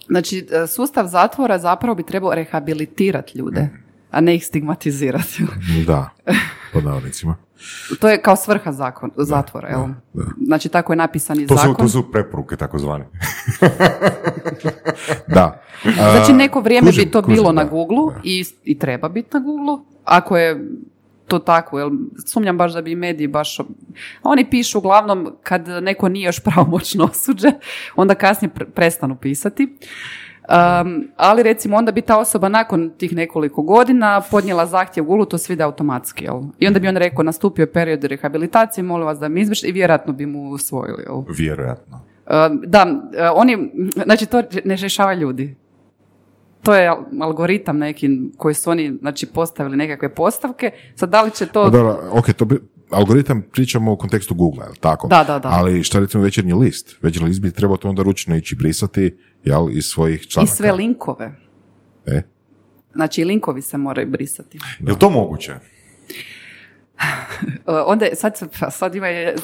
Znači, 0.07 0.47
sustav 0.67 1.07
zatvora 1.07 1.59
zapravo 1.59 1.95
bi 1.95 2.03
trebao 2.03 2.36
rehabilitirati 2.36 3.38
ljude, 3.38 3.69
a 4.11 4.21
ne 4.21 4.36
ih 4.36 4.45
stigmatizirati. 4.45 5.43
Da, 5.88 6.09
pod 6.73 6.84
navodnicima. 6.84 7.45
To 7.99 8.10
je 8.10 8.22
kao 8.22 8.36
svrha 8.36 8.72
zakon, 8.72 9.12
zatvora, 9.18 9.70
jel? 9.70 9.80
da. 10.14 10.24
Znači, 10.45 10.70
tako 10.70 10.93
je 10.93 10.97
napisan 10.97 11.39
i 11.39 11.47
To 11.47 11.58
su, 11.58 11.62
zakon. 11.62 11.76
to 11.76 11.89
su 11.89 12.12
preporuke 12.12 12.56
takozvane. 12.56 13.06
Da. 15.28 15.62
Znači, 15.84 16.34
neko 16.34 16.60
vrijeme 16.62 16.88
kužim, 16.88 17.06
bi 17.06 17.12
to 17.12 17.22
kužim, 17.22 17.36
bilo 17.36 17.53
da. 17.53 17.64
na 17.64 17.70
Google 17.70 18.14
i, 18.24 18.45
i 18.64 18.80
treba 18.80 19.10
biti 19.10 19.30
na 19.34 19.39
Google. 19.39 19.78
Ako 20.03 20.38
je 20.38 20.70
to 21.28 21.39
tako, 21.39 21.80
jel, 21.80 21.89
sumnjam 22.28 22.58
baš 22.58 22.74
da 22.74 22.82
bi 22.82 22.95
mediji 22.95 23.28
baš... 23.28 23.60
Oni 24.24 24.49
pišu 24.49 24.78
uglavnom 24.78 25.36
kad 25.43 25.68
neko 25.68 26.10
nije 26.10 26.26
još 26.26 26.39
pravomoćno 26.43 27.03
osuđen, 27.06 27.53
onda 27.95 28.16
kasnije 28.16 28.51
pre- 28.56 28.66
prestanu 28.66 29.16
pisati. 29.16 29.78
Um, 30.50 31.08
ali 31.16 31.43
recimo 31.43 31.78
onda 31.78 31.91
bi 31.91 32.02
ta 32.02 32.20
osoba 32.20 32.50
nakon 32.50 32.91
tih 32.98 33.16
nekoliko 33.16 33.62
godina 33.62 34.22
podnijela 34.32 34.66
zahtjev 34.66 35.06
Google, 35.06 35.26
to 35.30 35.38
se 35.38 35.54
vide 35.54 35.64
automatski, 35.64 36.24
jel? 36.24 36.41
I 36.60 36.68
onda 36.68 36.80
bi 36.80 36.88
on 36.88 36.98
rekao, 36.98 37.24
nastupio 37.24 37.64
je 37.64 37.72
period 37.72 38.04
rehabilitacije, 38.04 38.84
molim 38.84 39.08
vas 39.08 39.20
da 39.20 39.28
mi 39.28 39.41
izvršite 39.41 39.68
i 39.68 39.72
vjerojatno 39.72 40.14
bi 40.14 40.26
mu 40.26 40.50
usvojili, 40.50 41.04
jel? 41.08 41.24
Vjerojatno. 41.38 42.02
Uh, 42.26 42.32
da, 42.66 42.86
uh, 42.86 43.20
oni, 43.36 43.72
znači 44.04 44.26
to 44.26 44.41
ne 44.66 44.76
rješava 44.76 45.14
ljudi. 45.14 45.56
To 46.62 46.76
je 46.76 46.89
al- 46.89 47.22
algoritam 47.22 47.78
neki 47.78 48.10
koji 48.38 48.56
su 48.56 48.72
oni 48.72 48.98
znači, 49.02 49.26
postavili 49.26 49.78
nekakve 49.78 50.10
postavke. 50.10 50.72
Sad 50.96 51.10
da 51.10 51.22
li 51.22 51.32
će 51.32 51.46
to... 51.46 51.64
Pa 51.64 51.70
Dobro, 51.70 52.00
ok, 52.12 52.34
to 52.34 52.46
bi, 52.46 52.60
algoritam 52.89 53.43
pričamo 53.51 53.93
u 53.93 53.97
kontekstu 53.97 54.33
Google, 54.33 54.65
jel 54.65 54.75
tako? 54.79 55.07
Da, 55.07 55.23
da, 55.23 55.39
da. 55.39 55.49
Ali 55.49 55.83
šta 55.83 55.99
recimo 55.99 56.23
večernji 56.23 56.53
list? 56.53 56.95
Večernji 57.01 57.27
list 57.29 57.41
bi 57.41 57.51
trebao 57.51 57.77
to 57.77 57.89
onda 57.89 58.03
ručno 58.03 58.36
ići 58.36 58.55
brisati, 58.55 59.17
jel, 59.43 59.69
iz 59.71 59.86
svojih 59.86 60.21
I 60.21 60.25
članaka. 60.29 60.55
sve 60.55 60.71
linkove. 60.71 61.36
E? 62.05 62.21
Znači 62.93 63.21
i 63.21 63.25
linkovi 63.25 63.61
se 63.61 63.77
moraju 63.77 64.07
brisati. 64.09 64.59
Je 64.79 64.91
li 64.93 64.99
to 64.99 65.09
moguće? 65.09 65.53
Onda 67.86 68.06
je- 68.06 68.16
sad, 68.16 68.39
pa 68.60 68.70
sad 68.72 68.96
ima 68.96 69.08
je, 69.08 69.36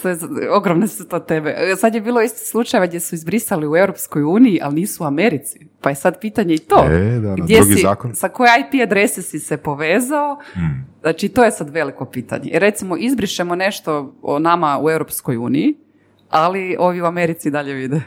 ogromne 0.51 0.87
su 0.87 1.07
to 1.07 1.19
tebe. 1.19 1.55
Uh, 1.73 1.79
Sad 1.79 1.95
je 1.95 2.01
bilo 2.01 2.21
isto 2.21 2.39
slučajeva 2.41 2.87
gdje 2.87 2.99
su 2.99 3.15
izbrisali 3.15 3.67
u 3.67 3.77
Europskoj 3.77 4.23
uniji, 4.23 4.59
ali 4.63 4.75
nisu 4.75 5.03
u 5.03 5.07
Americi. 5.07 5.59
Pa 5.81 5.89
je 5.89 5.95
sad 5.95 6.19
pitanje 6.19 6.53
i 6.53 6.59
to. 6.59 6.85
E, 6.85 7.19
da, 7.19 7.35
Gdje 7.35 7.57
drugi 7.57 7.75
si, 7.75 7.81
zakon. 7.81 8.15
sa 8.15 8.29
koje 8.29 8.49
IP 8.59 8.81
adrese 8.83 9.21
si 9.21 9.39
se 9.39 9.57
povezao? 9.57 10.39
Hmm. 10.53 10.85
Znači, 11.01 11.29
to 11.29 11.43
je 11.43 11.51
sad 11.51 11.69
veliko 11.69 12.05
pitanje. 12.05 12.49
Jer 12.51 12.61
recimo, 12.61 12.97
izbrišemo 12.97 13.55
nešto 13.55 14.15
o 14.21 14.39
nama 14.39 14.79
u 14.81 14.89
Europskoj 14.89 15.37
uniji, 15.37 15.75
ali 16.29 16.75
ovi 16.79 17.01
u 17.01 17.05
Americi 17.05 17.51
dalje 17.51 17.73
vide. 17.73 18.01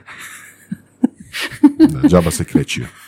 Da, 1.78 2.08
džaba 2.08 2.30
se 2.30 2.44
krećio. 2.44 2.86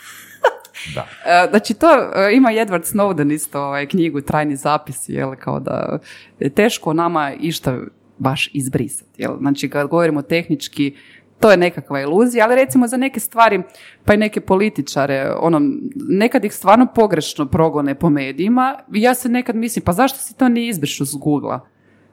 Da. 0.95 1.07
E, 1.25 1.47
Znači 1.49 1.73
to 1.73 1.87
e, 1.91 2.33
ima 2.33 2.49
Edward 2.49 2.93
Snowden 2.93 3.33
isto 3.33 3.61
ovaj, 3.61 3.85
knjigu 3.85 4.21
Trajni 4.21 4.55
zapisi, 4.55 5.13
jel, 5.13 5.35
kao 5.39 5.59
da 5.59 5.99
je 6.39 6.49
teško 6.49 6.93
nama 6.93 7.33
išta 7.39 7.77
baš 8.17 8.49
izbrisati. 8.53 9.21
Jel? 9.21 9.37
Znači 9.39 9.69
kad 9.69 9.87
govorimo 9.87 10.21
tehnički, 10.21 10.95
To 11.39 11.51
je 11.51 11.57
nekakva 11.57 12.01
iluzija, 12.01 12.45
ali 12.45 12.55
recimo 12.55 12.87
za 12.87 12.97
neke 12.97 13.19
stvari, 13.19 13.61
pa 14.05 14.13
i 14.13 14.17
neke 14.17 14.41
političare, 14.41 15.33
ono, 15.39 15.61
nekad 15.95 16.45
ih 16.45 16.53
stvarno 16.53 16.87
pogrešno 16.95 17.45
progone 17.45 17.95
po 17.95 18.09
medijima 18.09 18.79
ja 18.91 19.13
se 19.13 19.29
nekad 19.29 19.55
mislim, 19.55 19.85
pa 19.85 19.93
zašto 19.93 20.19
si 20.19 20.37
to 20.37 20.49
nije 20.49 20.69
izbrišu 20.69 21.05
s 21.05 21.15
google 21.15 21.59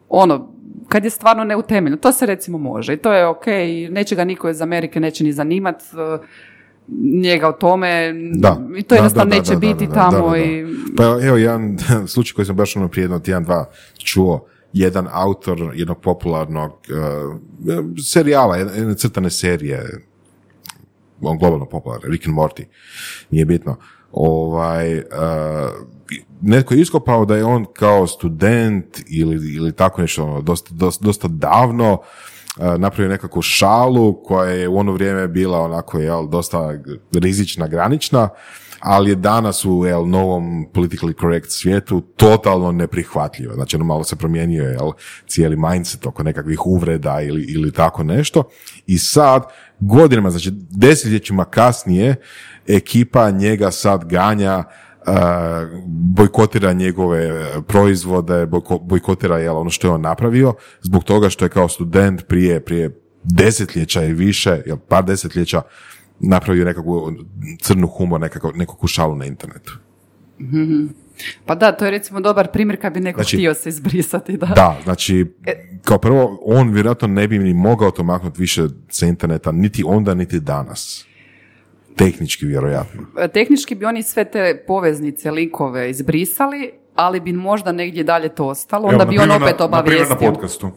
Ono, 0.08 0.52
kad 0.88 1.04
je 1.04 1.10
stvarno 1.10 1.44
neutemeljeno. 1.44 1.96
To 1.96 2.12
se 2.12 2.26
recimo 2.26 2.58
može 2.58 2.94
i 2.94 2.96
to 2.96 3.12
je 3.12 3.26
ok, 3.26 3.46
neće 3.90 4.16
ga 4.16 4.24
niko 4.24 4.48
iz 4.48 4.62
Amerike 4.62 5.00
neće 5.00 5.24
ni 5.24 5.32
zanimat, 5.32 5.82
eh, 5.82 6.26
njega 7.22 7.48
o 7.48 7.52
tome. 7.52 8.12
Da. 8.34 8.60
i 8.76 8.82
to 8.82 8.94
jednostavno 8.94 9.30
da, 9.30 9.36
da, 9.36 9.40
neće 9.40 9.56
biti 9.56 9.88
tamo 9.94 10.36
i 10.36 10.66
Pa 10.96 11.04
evo 11.04 11.36
jedan 11.36 11.78
slučaj 12.12 12.34
koji 12.34 12.44
sam 12.44 12.56
baš 12.56 12.76
ono 12.76 12.88
prije 12.88 13.04
jedno 13.04 13.18
tjedan, 13.18 13.44
dva 13.44 13.70
čuo, 13.98 14.46
jedan 14.72 15.08
autor 15.12 15.72
jednog 15.74 16.00
popularnog 16.00 16.70
uh, 16.70 17.96
serijala, 18.12 18.56
jedne 18.56 18.94
crtane 18.94 19.30
serije, 19.30 20.06
on 21.20 21.38
globalno 21.38 21.66
popularan, 21.66 22.10
Rick 22.10 22.26
and 22.26 22.36
Morty, 22.36 22.64
nije 23.30 23.44
bitno, 23.44 23.76
ovaj, 24.12 24.98
uh, 24.98 25.04
netko 26.40 26.74
je 26.74 26.80
iskopao 26.80 27.24
da 27.24 27.36
je 27.36 27.44
on 27.44 27.66
kao 27.72 28.06
student 28.06 28.86
ili, 29.10 29.54
ili 29.56 29.72
tako 29.72 30.02
nešto, 30.02 30.24
ono, 30.24 30.40
dosta, 30.40 30.74
dosta, 30.74 31.04
dosta 31.04 31.28
davno, 31.28 31.92
uh, 31.92 32.33
napravio 32.56 33.08
nekakvu 33.08 33.42
šalu 33.42 34.22
koja 34.22 34.50
je 34.50 34.68
u 34.68 34.76
ono 34.76 34.92
vrijeme 34.92 35.28
bila 35.28 35.60
onako 35.60 35.98
jel, 35.98 36.28
dosta 36.28 36.78
rizična, 37.12 37.68
granična, 37.68 38.28
ali 38.80 39.10
je 39.10 39.16
danas 39.16 39.64
u 39.64 39.84
jel, 39.86 40.08
novom 40.08 40.66
politically 40.74 41.20
correct 41.20 41.50
svijetu 41.50 42.00
totalno 42.00 42.72
neprihvatljiva. 42.72 43.54
Znači, 43.54 43.76
ono 43.76 43.84
malo 43.84 44.04
se 44.04 44.16
promijenio 44.16 44.64
jel, 44.64 44.90
cijeli 45.26 45.56
mindset 45.56 46.06
oko 46.06 46.22
nekakvih 46.22 46.66
uvreda 46.66 47.20
ili, 47.20 47.42
ili 47.42 47.72
tako 47.72 48.02
nešto. 48.02 48.42
I 48.86 48.98
sad, 48.98 49.42
godinama, 49.80 50.30
znači 50.30 50.50
desetljećima 50.70 51.44
kasnije, 51.44 52.16
ekipa 52.66 53.30
njega 53.30 53.70
sad 53.70 54.04
ganja 54.04 54.64
bojkotira 55.86 56.72
njegove 56.72 57.30
proizvode, 57.62 58.46
bojko- 58.46 58.78
bojkotira 58.78 59.38
jel, 59.38 59.56
ono 59.56 59.70
što 59.70 59.86
je 59.86 59.92
on 59.92 60.00
napravio, 60.00 60.54
zbog 60.82 61.04
toga 61.04 61.28
što 61.28 61.44
je 61.44 61.48
kao 61.48 61.68
student 61.68 62.26
prije, 62.26 62.60
prije 62.60 63.00
desetljeća 63.24 64.04
i 64.04 64.12
više, 64.12 64.62
jel, 64.66 64.76
par 64.78 65.04
desetljeća, 65.04 65.62
napravio 66.20 66.64
nekakvu 66.64 67.12
crnu 67.60 67.86
humor, 67.86 68.20
nekakvu, 68.20 68.52
nekakvu 68.54 68.88
šalu 68.88 69.16
na 69.16 69.24
internetu. 69.24 69.78
Pa 71.46 71.54
da, 71.54 71.72
to 71.72 71.84
je 71.84 71.90
recimo 71.90 72.20
dobar 72.20 72.52
primjer 72.52 72.80
kad 72.80 72.92
bi 72.94 73.00
neko 73.00 73.16
Znači- 73.22 73.36
htio 73.36 73.54
se 73.54 73.68
izbrisati. 73.68 74.36
Da. 74.36 74.46
Da, 74.46 74.78
znači, 74.84 75.26
kao 75.82 75.98
prvo, 75.98 76.38
on 76.44 76.70
vjerojatno 76.70 77.08
ne 77.08 77.28
bi 77.28 77.38
ni 77.38 77.54
mogao 77.54 77.90
to 77.90 78.02
maknuti 78.02 78.40
više 78.40 78.62
sa 78.88 79.06
interneta, 79.06 79.52
niti 79.52 79.84
onda, 79.86 80.14
niti 80.14 80.40
danas. 80.40 81.06
Tehnički, 81.96 82.46
vjerojatno. 82.46 83.02
E, 83.18 83.28
Tehnički 83.28 83.74
bi 83.74 83.84
oni 83.84 84.02
sve 84.02 84.24
te 84.24 84.64
poveznice, 84.66 85.30
likove 85.30 85.90
izbrisali, 85.90 86.72
ali 86.94 87.20
bi 87.20 87.32
možda 87.32 87.72
negdje 87.72 88.04
dalje 88.04 88.28
to 88.28 88.46
ostalo, 88.46 88.88
onda 88.88 89.02
Evo, 89.02 89.10
bi 89.10 89.18
on 89.18 89.30
opet 89.30 89.58
na, 89.58 89.64
obavijestio. 89.64 90.08
na 90.20 90.32
podcastu. 90.32 90.70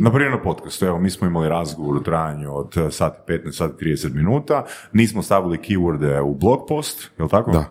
Na 0.00 0.10
primjer 0.12 0.32
na 0.32 0.42
podcastu, 0.42 0.86
evo 0.86 0.98
mi 0.98 1.10
smo 1.10 1.26
imali 1.26 1.48
razgovor 1.48 1.96
u 1.96 2.02
trajanju 2.02 2.56
od 2.56 2.76
eh, 2.76 2.90
sat 2.90 3.16
i 3.28 3.32
15, 3.32 3.52
sat 3.52 3.70
i 3.82 3.84
30 3.84 4.14
minuta, 4.14 4.64
nismo 4.92 5.22
stavili 5.22 5.58
keyworde 5.58 6.20
u 6.20 6.34
blog 6.34 6.64
post, 6.68 7.10
je 7.18 7.22
li 7.24 7.30
tako? 7.30 7.50
Da. 7.50 7.64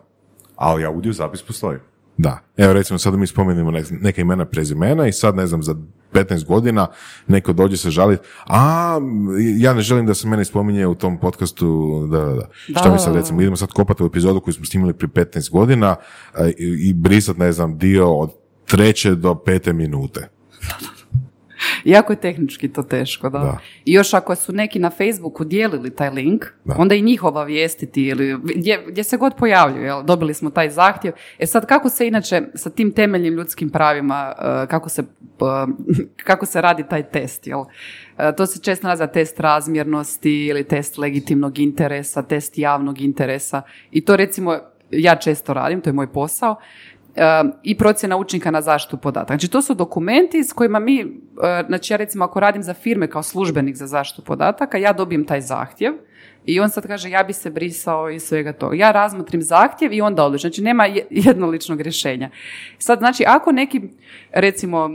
Ali 0.55 0.85
audio 0.85 1.13
zapis 1.13 1.41
postoji. 1.41 1.77
Da. 2.17 2.39
Evo 2.57 2.73
recimo 2.73 2.99
sad 2.99 3.13
mi 3.13 3.27
spomenemo 3.27 3.71
ne- 3.71 3.83
neka 4.01 4.21
imena 4.21 4.45
prezimena 4.45 5.07
i 5.07 5.11
sad 5.11 5.35
ne 5.35 5.47
znam 5.47 5.63
za 5.63 5.75
15 6.13 6.45
godina 6.45 6.87
neko 7.27 7.53
dođe 7.53 7.77
se 7.77 7.89
žaliti, 7.89 8.23
a 8.47 8.99
ja 9.57 9.73
ne 9.73 9.81
želim 9.81 10.05
da 10.05 10.13
se 10.13 10.27
mene 10.27 10.45
spominje 10.45 10.87
u 10.87 10.95
tom 10.95 11.19
podcastu, 11.19 11.99
da, 12.11 12.19
da, 12.19 12.33
da. 12.33 12.49
Što 12.79 12.91
mi 12.93 12.99
sad 12.99 13.15
recimo, 13.15 13.41
idemo 13.41 13.55
sad 13.57 13.71
kopati 13.71 14.03
u 14.03 14.05
epizodu 14.05 14.39
koju 14.39 14.53
smo 14.53 14.65
snimali 14.65 14.93
prije 14.93 15.09
15 15.09 15.51
godina 15.51 15.95
e, 16.37 16.49
i, 16.49 16.89
i 16.89 16.93
brisat 16.93 17.37
ne 17.37 17.51
znam 17.51 17.77
dio 17.77 18.13
od 18.13 18.31
treće 18.65 19.15
do 19.15 19.35
pete 19.35 19.73
minute. 19.73 20.29
Jako 21.85 22.13
je 22.13 22.19
tehnički 22.19 22.73
to 22.73 22.83
teško, 22.83 23.29
da. 23.29 23.39
Da. 23.39 23.57
I 23.85 23.93
još 23.93 24.13
ako 24.13 24.35
su 24.35 24.53
neki 24.53 24.79
na 24.79 24.89
Facebooku 24.89 25.43
dijelili 25.43 25.95
taj 25.95 26.09
link, 26.09 26.45
Da. 26.63 26.75
onda 26.77 26.95
i 26.95 27.01
njih 27.01 27.23
obavijestiti 27.23 28.03
ili 28.03 28.37
gdje, 28.55 28.83
gdje 28.87 29.03
se 29.03 29.17
god 29.17 29.35
pojavljuju, 29.35 29.83
jel? 29.83 30.03
dobili 30.03 30.33
smo 30.33 30.49
taj 30.49 30.69
zahtjev. 30.69 31.13
E 31.39 31.45
sad 31.45 31.65
kako 31.65 31.89
se 31.89 32.07
inače 32.07 32.41
sa 32.55 32.69
tim 32.69 32.91
temeljnim 32.91 33.33
ljudskim 33.33 33.69
pravima, 33.69 34.33
eh, 34.39 34.67
kako 34.67 34.89
se, 34.89 35.01
eh, 35.01 36.03
kako 36.29 36.45
se 36.45 36.61
radi 36.61 36.83
taj 36.89 37.03
test, 37.03 37.47
jel? 37.47 37.59
Eh, 38.17 38.31
To 38.37 38.45
se 38.45 38.61
često 38.61 38.87
naziva 38.87 39.07
test 39.07 39.39
razmjernosti 39.39 40.45
ili 40.45 40.63
test 40.63 40.97
legitimnog 40.97 41.59
interesa, 41.59 42.21
test 42.21 42.57
javnog 42.57 43.01
interesa 43.01 43.61
i 43.91 44.05
to 44.05 44.15
recimo 44.15 44.57
ja 44.91 45.15
često 45.15 45.53
radim, 45.53 45.81
to 45.81 45.89
je 45.89 45.93
moj 45.93 46.11
posao, 46.11 46.55
e, 46.55 46.90
i 47.63 47.77
procjena 47.77 48.17
učinka 48.17 48.51
na 48.51 48.61
zaštitu 48.61 48.97
podataka. 48.97 49.33
Znači 49.33 49.47
to 49.47 49.61
su 49.61 49.73
dokumenti 49.73 50.43
s 50.43 50.53
kojima 50.53 50.79
mi, 50.79 50.99
e, 50.99 51.05
znači 51.67 51.93
ja 51.93 51.97
recimo 51.97 52.25
ako 52.25 52.39
radim 52.39 52.63
za 52.63 52.73
firme 52.73 53.07
kao 53.07 53.23
službenik 53.23 53.75
za 53.75 53.87
zaštitu 53.87 54.21
podataka, 54.21 54.77
ja 54.77 54.93
dobijem 54.93 55.25
taj 55.25 55.41
zahtjev 55.41 55.93
i 56.45 56.59
on 56.59 56.69
sad 56.69 56.87
kaže 56.87 57.09
ja 57.09 57.23
bi 57.23 57.33
se 57.33 57.49
brisao 57.49 58.09
iz 58.09 58.23
svega 58.23 58.53
toga. 58.53 58.75
Ja 58.75 58.91
razmotrim 58.91 59.41
zahtjev 59.41 59.93
i 59.93 60.01
onda 60.01 60.23
odlučim. 60.23 60.49
Znači 60.49 60.61
nema 60.61 60.85
je- 60.85 61.07
jednoličnog 61.09 61.81
rješenja. 61.81 62.29
Sad 62.77 62.99
znači 62.99 63.23
ako 63.27 63.51
neki, 63.51 63.81
recimo 64.31 64.89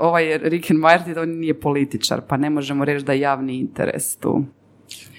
ovaj 0.00 0.38
Rick 0.38 0.70
and 0.70 0.80
Morty, 0.80 1.22
on 1.22 1.28
nije 1.28 1.60
političar, 1.60 2.20
pa 2.28 2.36
ne 2.36 2.50
možemo 2.50 2.84
reći 2.84 3.04
da 3.04 3.12
je 3.12 3.20
javni 3.20 3.58
interes 3.58 4.16
tu. 4.16 4.44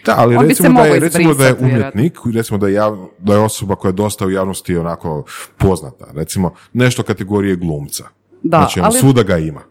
Da, 0.06 0.16
ali 0.18 0.36
On 0.36 0.48
recimo 0.48 0.82
da, 0.82 0.86
je, 0.86 1.00
recimo 1.00 1.34
da 1.34 1.46
je 1.46 1.56
umjetnik, 1.62 2.18
recimo 2.34 2.58
da 2.58 2.68
je, 2.68 2.74
jav- 2.74 3.08
da 3.20 3.34
je 3.34 3.40
osoba 3.40 3.76
koja 3.76 3.90
je 3.90 3.94
dosta 3.94 4.26
u 4.26 4.32
javnosti 4.32 4.78
onako 4.78 5.24
poznata. 5.58 6.06
Recimo, 6.16 6.54
nešto 6.74 7.04
kategorije 7.04 7.56
glumca. 7.56 8.04
Da, 8.44 8.58
znači, 8.58 8.80
ono, 8.80 8.88
ali- 8.88 9.00
svuda 9.00 9.24
ga 9.24 9.38
ima. 9.38 9.62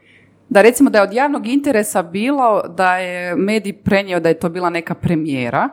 Da 0.49 0.63
recimo 0.63 0.91
da 0.91 0.99
je 0.99 1.05
od 1.05 1.13
javnog 1.13 1.47
interesa 1.47 2.03
bilo 2.03 2.63
da 2.69 2.97
je 2.97 3.37
medij 3.37 3.73
prenio 3.73 4.21
da 4.21 4.29
je 4.29 4.39
to 4.39 4.49
bila 4.49 4.71
neka 4.71 4.95
premijera 4.95 5.69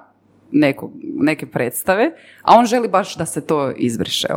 nekog, 0.51 0.91
neke 1.03 1.45
predstave, 1.45 2.11
a 2.41 2.57
on 2.57 2.65
želi 2.65 2.87
baš 2.87 3.17
da 3.17 3.25
se 3.25 3.41
to 3.41 3.71
izbriše. 3.71 4.27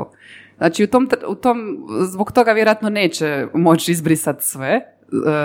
Znači 0.59 0.85
u 0.85 0.87
tom, 0.87 1.09
u 1.28 1.35
tom, 1.35 1.59
zbog 2.03 2.32
toga 2.32 2.53
vjerojatno 2.53 2.89
neće 2.89 3.47
moći 3.55 3.93
izbrisati 3.93 4.45
sve, 4.45 4.80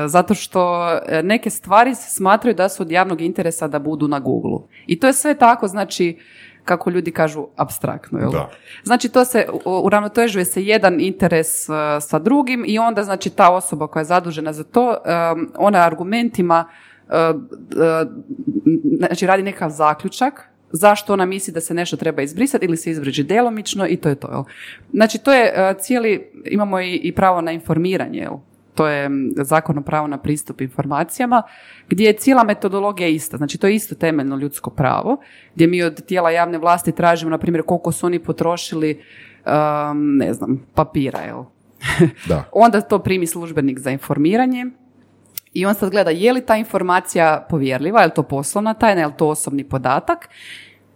zato 0.08 0.34
što 0.34 0.90
e, 1.08 1.24
neke 1.24 1.50
stvari 1.50 1.96
se 1.96 2.10
smatraju 2.10 2.56
da 2.56 2.70
su 2.70 2.84
od 2.84 2.92
javnog 2.92 3.22
interesa 3.22 3.68
da 3.68 3.80
budu 3.80 4.08
na 4.08 4.20
Google. 4.20 4.60
I 4.88 5.00
to 5.00 5.08
je 5.08 5.14
sve 5.14 5.36
tako, 5.36 5.68
znači, 5.68 6.18
kako 6.66 6.90
ljudi 6.90 7.12
kažu, 7.12 7.48
abstraktno. 7.56 8.20
Jel? 8.20 8.32
Da. 8.32 8.50
Znači 8.84 9.10
to 9.10 9.26
se, 9.26 9.46
uravnotežuje 9.66 10.46
se 10.46 10.64
jedan 10.64 11.02
interes 11.02 11.70
uh, 11.70 11.76
sa 12.02 12.20
drugim 12.20 12.64
i 12.68 12.80
onda 12.80 13.04
znači 13.04 13.30
ta 13.30 13.50
osoba 13.50 13.88
koja 13.88 14.02
je 14.02 14.06
zadužena 14.06 14.54
za 14.54 14.64
to, 14.64 14.88
um, 14.90 15.52
ona 15.58 15.80
argumentima 15.80 16.66
uh, 17.08 17.14
uh, 17.36 18.12
znači 19.08 19.26
radi 19.26 19.44
nekakav 19.44 19.70
zaključak 19.70 20.50
zašto 20.72 21.14
ona 21.14 21.26
misli 21.26 21.54
da 21.54 21.62
se 21.62 21.74
nešto 21.74 21.98
treba 21.98 22.22
izbrisati 22.22 22.66
ili 22.66 22.78
se 22.78 22.92
izbriđi 22.92 23.24
djelomično 23.24 23.88
i 23.88 23.98
to 23.98 24.10
je 24.10 24.16
to. 24.16 24.28
Jel? 24.32 24.44
Znači 24.94 25.18
to 25.18 25.34
je 25.34 25.76
cijeli, 25.80 26.32
imamo 26.46 26.80
i, 26.80 26.96
i 26.96 27.12
pravo 27.12 27.42
na 27.42 27.52
informiranje, 27.52 28.20
jel? 28.20 28.34
To 28.80 28.88
je 28.88 29.10
zakon 29.36 29.78
o 29.78 29.82
pravu 29.82 30.08
na 30.08 30.18
pristup 30.18 30.62
informacijama, 30.62 31.44
gdje 31.88 32.06
je 32.06 32.14
cijela 32.14 32.44
metodologija 32.44 33.08
ista. 33.08 33.38
Znači, 33.38 33.58
to 33.58 33.68
je 33.68 33.76
isto 33.76 33.96
temeljno 33.96 34.36
ljudsko 34.36 34.70
pravo, 34.70 35.18
gdje 35.56 35.68
mi 35.68 35.84
od 35.84 36.06
tijela 36.06 36.32
javne 36.32 36.58
vlasti 36.58 36.92
tražimo, 36.92 37.30
na 37.30 37.38
primjer, 37.38 37.64
koliko 37.64 37.92
su 37.92 38.06
oni 38.06 38.20
potrošili, 38.20 39.02
um, 39.46 40.18
ne 40.18 40.34
znam, 40.34 40.66
papira, 40.74 41.20
jel? 41.20 41.44
Da. 42.28 42.44
Onda 42.66 42.82
to 42.82 43.00
primi 43.00 43.28
službenik 43.28 43.80
za 43.80 43.92
informiranje 43.92 44.66
i 45.54 45.66
on 45.66 45.76
sad 45.76 45.92
gleda 45.92 46.12
je 46.12 46.34
li 46.34 46.46
ta 46.46 46.56
informacija 46.56 47.48
povjerljiva, 47.50 48.02
je 48.02 48.08
li 48.08 48.14
to 48.14 48.24
poslovna 48.24 48.74
tajna, 48.74 49.02
je 49.02 49.08
li 49.08 49.14
to 49.18 49.28
osobni 49.28 49.64
podatak, 49.64 50.30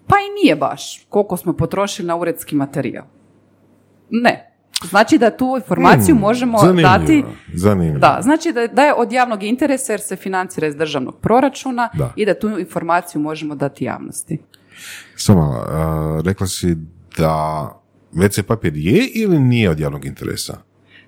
pa 0.08 0.16
i 0.16 0.44
nije 0.44 0.56
baš 0.56 1.06
koliko 1.10 1.38
smo 1.38 1.54
potrošili 1.54 2.08
na 2.08 2.16
uredski 2.16 2.56
materijal. 2.56 3.06
Ne. 4.10 4.53
Znači 4.84 5.18
da 5.18 5.30
tu 5.30 5.54
informaciju 5.58 6.16
možemo 6.18 6.58
Hmm, 6.58 6.68
Zanimljivo, 6.68 6.90
dati 6.90 7.24
Zanimljivo. 7.54 8.00
da, 8.00 8.20
znači 8.22 8.52
da, 8.52 8.68
da 8.68 8.84
je 8.84 8.94
od 8.94 9.12
javnog 9.12 9.44
interesa 9.44 9.94
jer 9.94 10.02
se 10.02 10.16
financira 10.16 10.68
iz 10.68 10.76
državnog 10.76 11.16
proračuna 11.18 11.90
Da. 11.94 12.14
i 12.16 12.26
da 12.26 12.34
tu 12.34 12.60
informaciju 12.60 13.22
možemo 13.22 13.56
dati 13.56 13.86
javnosti. 13.86 14.38
Samo 15.16 15.42
a, 15.64 16.22
rekla 16.26 16.48
si 16.48 16.78
da 17.18 17.70
WC 18.14 18.42
papir 18.44 18.74
je 18.76 19.08
ili 19.08 19.40
nije 19.40 19.70
od 19.70 19.80
javnog 19.80 20.06
interesa? 20.06 20.58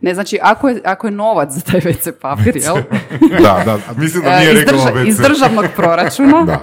Ne, 0.02 0.14
znači 0.14 0.40
ako 0.41 0.70
je, 0.70 0.82
ako 0.86 1.08
je 1.08 1.12
novac 1.12 1.52
za 1.52 1.62
taj 1.62 1.82
WC 1.82 2.12
papir, 2.14 2.58
jel? 2.58 2.76
Da, 3.44 3.62
da. 3.66 3.80
Mislim 3.98 4.24
da 4.24 4.30
E, 4.32 4.40
nije 4.40 4.54
iz, 4.54 4.60
rekla 4.60 4.78
drža- 4.78 5.08
iz 5.08 5.18
državnog 5.20 5.66
proračuna, 5.76 6.41
da. 6.44 6.60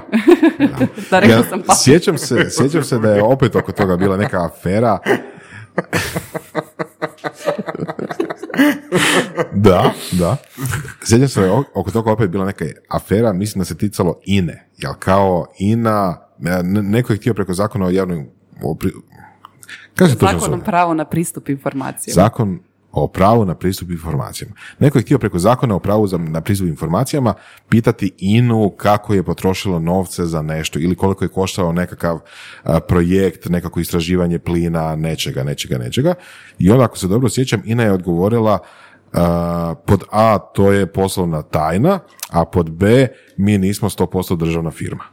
da 1.11 1.19
Ja 1.19 1.43
sam 1.43 1.63
pa. 1.63 1.75
sjećam, 1.75 2.19
se, 2.19 2.37
sjećam 2.53 2.85
se 2.85 2.99
da 2.99 3.11
je 3.11 3.23
opet 3.23 3.57
oko 3.57 3.73
toga 3.73 3.97
bila 3.97 4.17
neka 4.17 4.45
afera. 4.47 4.99
Da, 9.55 9.93
da. 10.13 10.37
Sjećam 11.05 11.29
se, 11.29 11.51
oko 11.75 11.91
toga 11.91 12.13
opet 12.13 12.31
bila 12.31 12.45
neka 12.45 12.65
afera, 12.89 13.33
mislim 13.33 13.61
da 13.61 13.65
se 13.65 13.77
ticalo 13.79 14.21
INE. 14.25 14.69
Jel 14.79 14.93
kao 14.99 15.47
INA, 15.59 16.17
ne- 16.39 16.83
neko 16.83 17.13
je 17.13 17.17
htio 17.17 17.35
preko 17.35 17.55
zakona 17.55 17.87
o 17.87 17.91
javnoj... 17.91 18.27
O, 18.63 18.75
pri, 18.75 18.91
točno 19.95 20.17
Zakonom 20.21 20.41
zove? 20.41 20.65
pravo 20.65 20.95
na 20.95 21.05
pristup 21.05 21.49
informacijama. 21.49 22.15
Zakon 22.15 22.61
o 22.93 23.09
pravu 23.09 23.45
na 23.45 23.55
pristup 23.55 23.91
informacijama. 23.91 24.55
Neko 24.79 24.99
je 24.99 25.03
htio 25.03 25.19
preko 25.19 25.39
zakona 25.39 25.75
o 25.75 25.79
pravu 25.79 26.09
na 26.19 26.41
pristup 26.41 26.69
informacijama 26.69 27.35
pitati 27.69 28.13
INU 28.19 28.71
kako 28.71 29.15
je 29.15 29.23
potrošilo 29.23 29.79
novce 29.79 30.25
za 30.25 30.43
nešto 30.43 30.79
ili 30.79 30.95
koliko 30.95 31.25
je 31.25 31.29
koštao 31.29 31.73
nekakav 31.73 32.21
projekt, 32.89 33.49
nekako 33.49 33.81
istraživanje 33.81 34.39
plina, 34.39 34.97
nečega, 34.97 35.45
nečega, 35.45 35.79
nečega. 35.79 36.15
I 36.59 36.71
onda, 36.71 36.85
ako 36.85 36.99
se 36.99 37.09
dobro 37.09 37.29
sjećam, 37.29 37.63
INA 37.65 37.83
je 37.83 37.93
odgovorila 37.93 38.59
a, 39.13 39.75
pod 39.87 40.05
A 40.11 40.39
to 40.39 40.73
je 40.73 40.87
poslovna 40.87 41.43
tajna, 41.43 41.99
a 42.31 42.45
pod 42.45 42.71
B 42.71 43.09
mi 43.37 43.59
nismo 43.59 43.89
100% 43.89 44.37
državna 44.37 44.71
firma. 44.71 45.12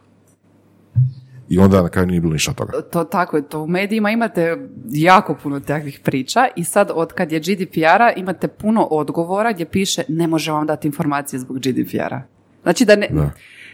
I 1.50 1.60
onda 1.60 1.82
na 1.82 1.90
kraju 1.90 2.08
nije 2.08 2.22
bilo 2.22 2.34
ništa 2.34 2.52
od 2.52 2.58
toga. 2.58 2.82
To 2.82 3.04
tako 3.04 3.38
je, 3.38 3.50
to 3.50 3.62
u 3.62 3.68
medijima 3.68 4.12
imate 4.12 4.58
jako 4.90 5.36
puno 5.44 5.60
takvih 5.60 6.00
priča 6.04 6.48
i 6.56 6.64
sad 6.64 6.92
od 6.94 7.14
kad 7.14 7.32
je 7.32 7.40
GDPR-a 7.40 8.12
imate 8.16 8.48
puno 8.48 8.84
odgovora 8.84 9.52
gdje 9.52 9.66
piše 9.66 10.04
ne 10.08 10.28
može 10.28 10.52
vam 10.52 10.68
dati 10.68 10.88
informacije 10.88 11.40
zbog 11.40 11.60
GDPR-a. 11.60 12.22
Znači 12.64 12.86
da 12.86 12.96
ne... 12.96 13.08
Da. 13.12 13.32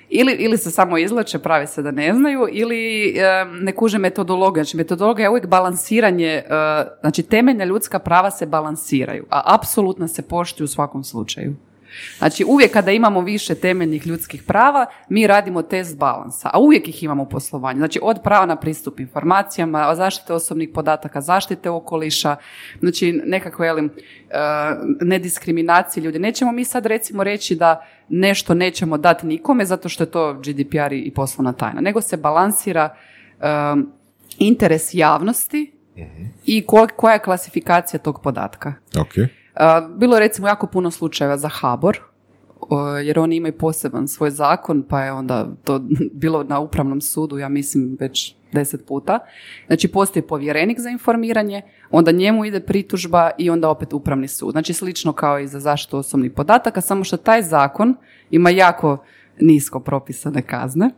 Ili, 0.10 0.34
ili 0.34 0.58
se 0.58 0.72
samo 0.72 0.98
izlače, 0.98 1.40
pravi 1.40 1.68
se 1.68 1.82
da 1.82 1.92
ne 1.92 2.14
znaju, 2.14 2.48
ili 2.52 3.10
e, 3.18 3.46
ne 3.46 3.72
kuže 3.72 3.98
metodologiju. 3.98 4.64
Znači, 4.64 4.78
metodologija 4.78 5.26
je 5.26 5.30
uvijek 5.30 5.48
balansiranje, 5.48 6.28
e, 6.28 6.44
znači 7.02 7.24
temeljna 7.24 7.66
ljudska 7.66 8.00
prava 8.00 8.32
se 8.32 8.46
balansiraju, 8.46 9.26
a 9.30 9.56
apsolutno 9.56 10.08
se 10.08 10.22
poštuju 10.22 10.66
u 10.66 10.68
svakom 10.68 11.04
slučaju. 11.04 11.56
Znači, 12.18 12.44
uvijek 12.48 12.72
kada 12.74 12.92
imamo 12.92 13.22
više 13.22 13.56
temeljnih 13.56 14.08
ljudskih 14.08 14.44
prava, 14.44 14.86
mi 15.10 15.28
radimo 15.28 15.62
test 15.62 15.98
balansa, 15.98 16.50
a 16.54 16.60
uvijek 16.60 16.88
ih 16.88 17.04
imamo 17.04 17.24
u 17.24 17.30
poslovanju. 17.30 17.78
Znači, 17.78 18.00
od 18.04 18.20
prava 18.24 18.46
na 18.46 18.56
pristup 18.56 19.00
informacijama, 19.00 19.96
zaštite 19.96 20.34
osobnih 20.34 20.70
podataka, 20.74 21.22
zaštite 21.22 21.70
okoliša, 21.70 22.36
znači 22.80 23.22
nekakve, 23.26 23.68
velim, 23.68 23.90
nediskriminacije 25.02 26.04
ljudi. 26.04 26.20
Nećemo 26.20 26.52
mi 26.52 26.66
sad 26.66 26.86
recimo 26.86 27.24
reći 27.24 27.56
da 27.56 27.86
nešto 28.10 28.54
nećemo 28.54 28.98
dati 28.98 29.28
nikome 29.28 29.66
zato 29.66 29.90
što 29.90 30.04
je 30.04 30.12
to 30.12 30.34
GDPR 30.34 30.94
i 30.94 31.12
poslovna 31.16 31.54
tajna, 31.54 31.82
nego 31.82 32.02
se 32.02 32.18
balansira 32.18 32.96
um, 33.74 33.92
interes 34.38 34.94
javnosti 34.94 35.72
i 36.46 36.66
ko- 36.68 36.88
koja 36.96 37.14
je 37.14 37.20
klasifikacija 37.20 38.00
tog 38.00 38.22
podatka. 38.22 38.74
Ok. 39.00 39.14
Bilo 39.98 40.16
je 40.16 40.20
recimo 40.20 40.48
jako 40.48 40.68
puno 40.68 40.92
slučajeva 40.92 41.38
za 41.38 41.50
HABOR, 41.50 42.00
jer 43.04 43.20
oni 43.20 43.36
imaju 43.36 43.58
poseban 43.58 44.08
svoj 44.08 44.32
zakon, 44.32 44.84
pa 44.90 45.02
je 45.02 45.12
onda 45.12 45.48
to 45.64 45.82
bilo 46.24 46.44
na 46.44 46.60
upravnom 46.60 47.02
sudu, 47.02 47.38
ja 47.38 47.50
mislim 47.50 47.98
već 48.00 48.36
deset 48.52 48.86
puta. 48.86 49.20
Znači 49.68 49.88
postoji 49.88 50.24
povjerenik 50.24 50.80
za 50.80 50.90
informiranje, 50.90 51.62
onda 51.92 52.12
njemu 52.12 52.46
ide 52.46 52.60
pritužba 52.60 53.32
i 53.38 53.50
onda 53.50 53.70
opet 53.70 53.94
upravni 53.94 54.28
sud. 54.28 54.52
Znači 54.52 54.74
slično 54.74 55.14
kao 55.14 55.40
i 55.40 55.48
za 55.48 55.60
zaštitu 55.60 55.98
osobnih 55.98 56.32
podataka, 56.32 56.82
samo 56.82 57.04
što 57.04 57.18
taj 57.18 57.42
zakon 57.42 57.96
ima 58.32 58.50
jako 58.50 58.98
nisko 59.40 59.80
propisane 59.80 60.42
kazne 60.42 60.90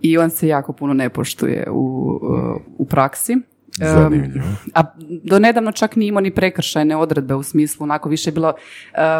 i 0.00 0.18
on 0.18 0.30
se 0.30 0.48
jako 0.48 0.72
puno 0.72 0.94
ne 0.94 1.08
poštuje 1.08 1.70
u, 1.70 2.18
u 2.78 2.84
praksi. 2.84 3.36
Zanimljivo. 3.78 4.44
A 4.74 4.82
do 5.22 5.38
nedavno 5.38 5.72
čak 5.72 5.96
nije 5.96 6.08
imao 6.08 6.20
ni 6.20 6.30
prekršajne 6.30 6.96
odredbe 6.96 7.34
u 7.34 7.42
smislu, 7.42 7.84
onako 7.84 8.08
više 8.08 8.30
je 8.30 8.34
bilo 8.34 8.48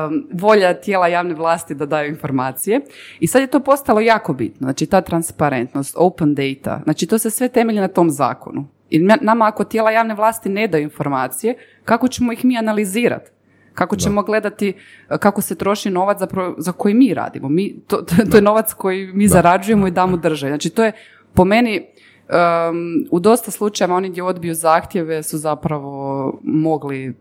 um, 0.08 0.26
volja 0.32 0.74
tijela 0.74 1.08
javne 1.08 1.34
vlasti 1.34 1.74
da 1.74 1.86
daju 1.86 2.08
informacije. 2.08 2.80
I 3.20 3.26
sad 3.26 3.40
je 3.42 3.46
to 3.46 3.60
postalo 3.60 4.00
jako 4.00 4.32
bitno, 4.32 4.64
znači 4.64 4.86
ta 4.86 5.00
transparentnost, 5.00 5.94
open 5.98 6.34
data, 6.34 6.80
znači 6.84 7.06
to 7.06 7.18
se 7.18 7.30
sve 7.30 7.48
temelji 7.48 7.80
na 7.80 7.88
tom 7.88 8.10
zakonu. 8.10 8.66
I 8.90 8.98
na- 8.98 9.18
nama 9.20 9.46
ako 9.46 9.64
tijela 9.64 9.90
javne 9.90 10.14
vlasti 10.14 10.48
ne 10.48 10.68
daju 10.68 10.82
informacije, 10.82 11.54
kako 11.84 12.08
ćemo 12.08 12.32
ih 12.32 12.44
mi 12.44 12.58
analizirati? 12.58 13.30
Kako 13.74 13.96
ćemo 13.96 14.22
gledati 14.22 14.72
uh, 15.10 15.16
kako 15.16 15.40
se 15.40 15.54
troši 15.54 15.90
novac 15.90 16.18
za, 16.18 16.26
pro- 16.26 16.54
za 16.58 16.72
koji 16.72 16.94
mi 16.94 17.14
radimo? 17.14 17.48
Mi, 17.48 17.74
to, 17.86 17.96
to, 17.96 18.14
to 18.30 18.36
je 18.36 18.42
novac 18.42 18.72
koji 18.72 19.06
mi 19.06 19.28
zarađujemo 19.28 19.86
i 19.86 19.90
damo 19.90 20.16
državi. 20.16 20.50
Znači 20.50 20.70
to 20.70 20.84
je 20.84 20.92
po 21.34 21.44
meni 21.44 21.86
Um, 22.34 23.06
u 23.10 23.20
dosta 23.20 23.50
slučajeva 23.50 23.96
oni 23.96 24.10
gdje 24.10 24.22
odbiju 24.22 24.54
zahtjeve 24.54 25.22
su 25.22 25.38
zapravo 25.38 26.40
mogli 26.44 27.08
mm, 27.08 27.14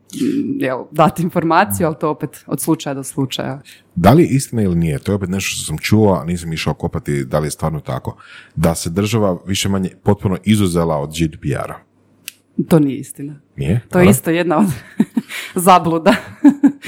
jel, 0.60 0.84
dati 0.92 1.24
informaciju, 1.24 1.88
ali 1.88 1.96
to 2.00 2.10
opet 2.10 2.44
od 2.48 2.62
slučaja 2.62 2.94
do 2.94 3.04
slučaja. 3.04 3.62
Da 3.96 4.12
li 4.12 4.24
je 4.24 4.30
istina 4.30 4.62
ili 4.62 4.76
nije, 4.76 5.00
to 5.00 5.12
je 5.12 5.16
opet 5.16 5.30
nešto 5.30 5.56
što 5.56 5.66
sam 5.66 5.78
čuo, 5.78 6.14
a 6.14 6.26
nisam 6.26 6.54
išao 6.54 6.74
kopati 6.74 7.26
da 7.26 7.40
li 7.40 7.48
je 7.48 7.52
stvarno 7.52 7.80
tako, 7.80 8.18
da 8.56 8.76
se 8.76 8.90
država 8.90 9.38
više 9.46 9.70
manje 9.70 9.90
potpuno 10.04 10.38
izuzela 10.44 10.98
od 10.98 11.10
GDPR-a. 11.10 11.76
To 12.70 12.80
nije 12.80 12.98
istina. 12.98 13.40
Nije? 13.56 13.82
To 13.90 14.00
je 14.00 14.10
isto 14.10 14.32
jedna 14.32 14.58
od 14.58 14.68
zabluda. 15.66 16.16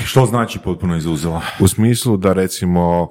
Što 0.06 0.26
znači 0.26 0.60
potpuno 0.64 0.98
izuzela? 0.98 1.42
U 1.60 1.68
smislu 1.68 2.18
da 2.18 2.34
recimo, 2.34 3.10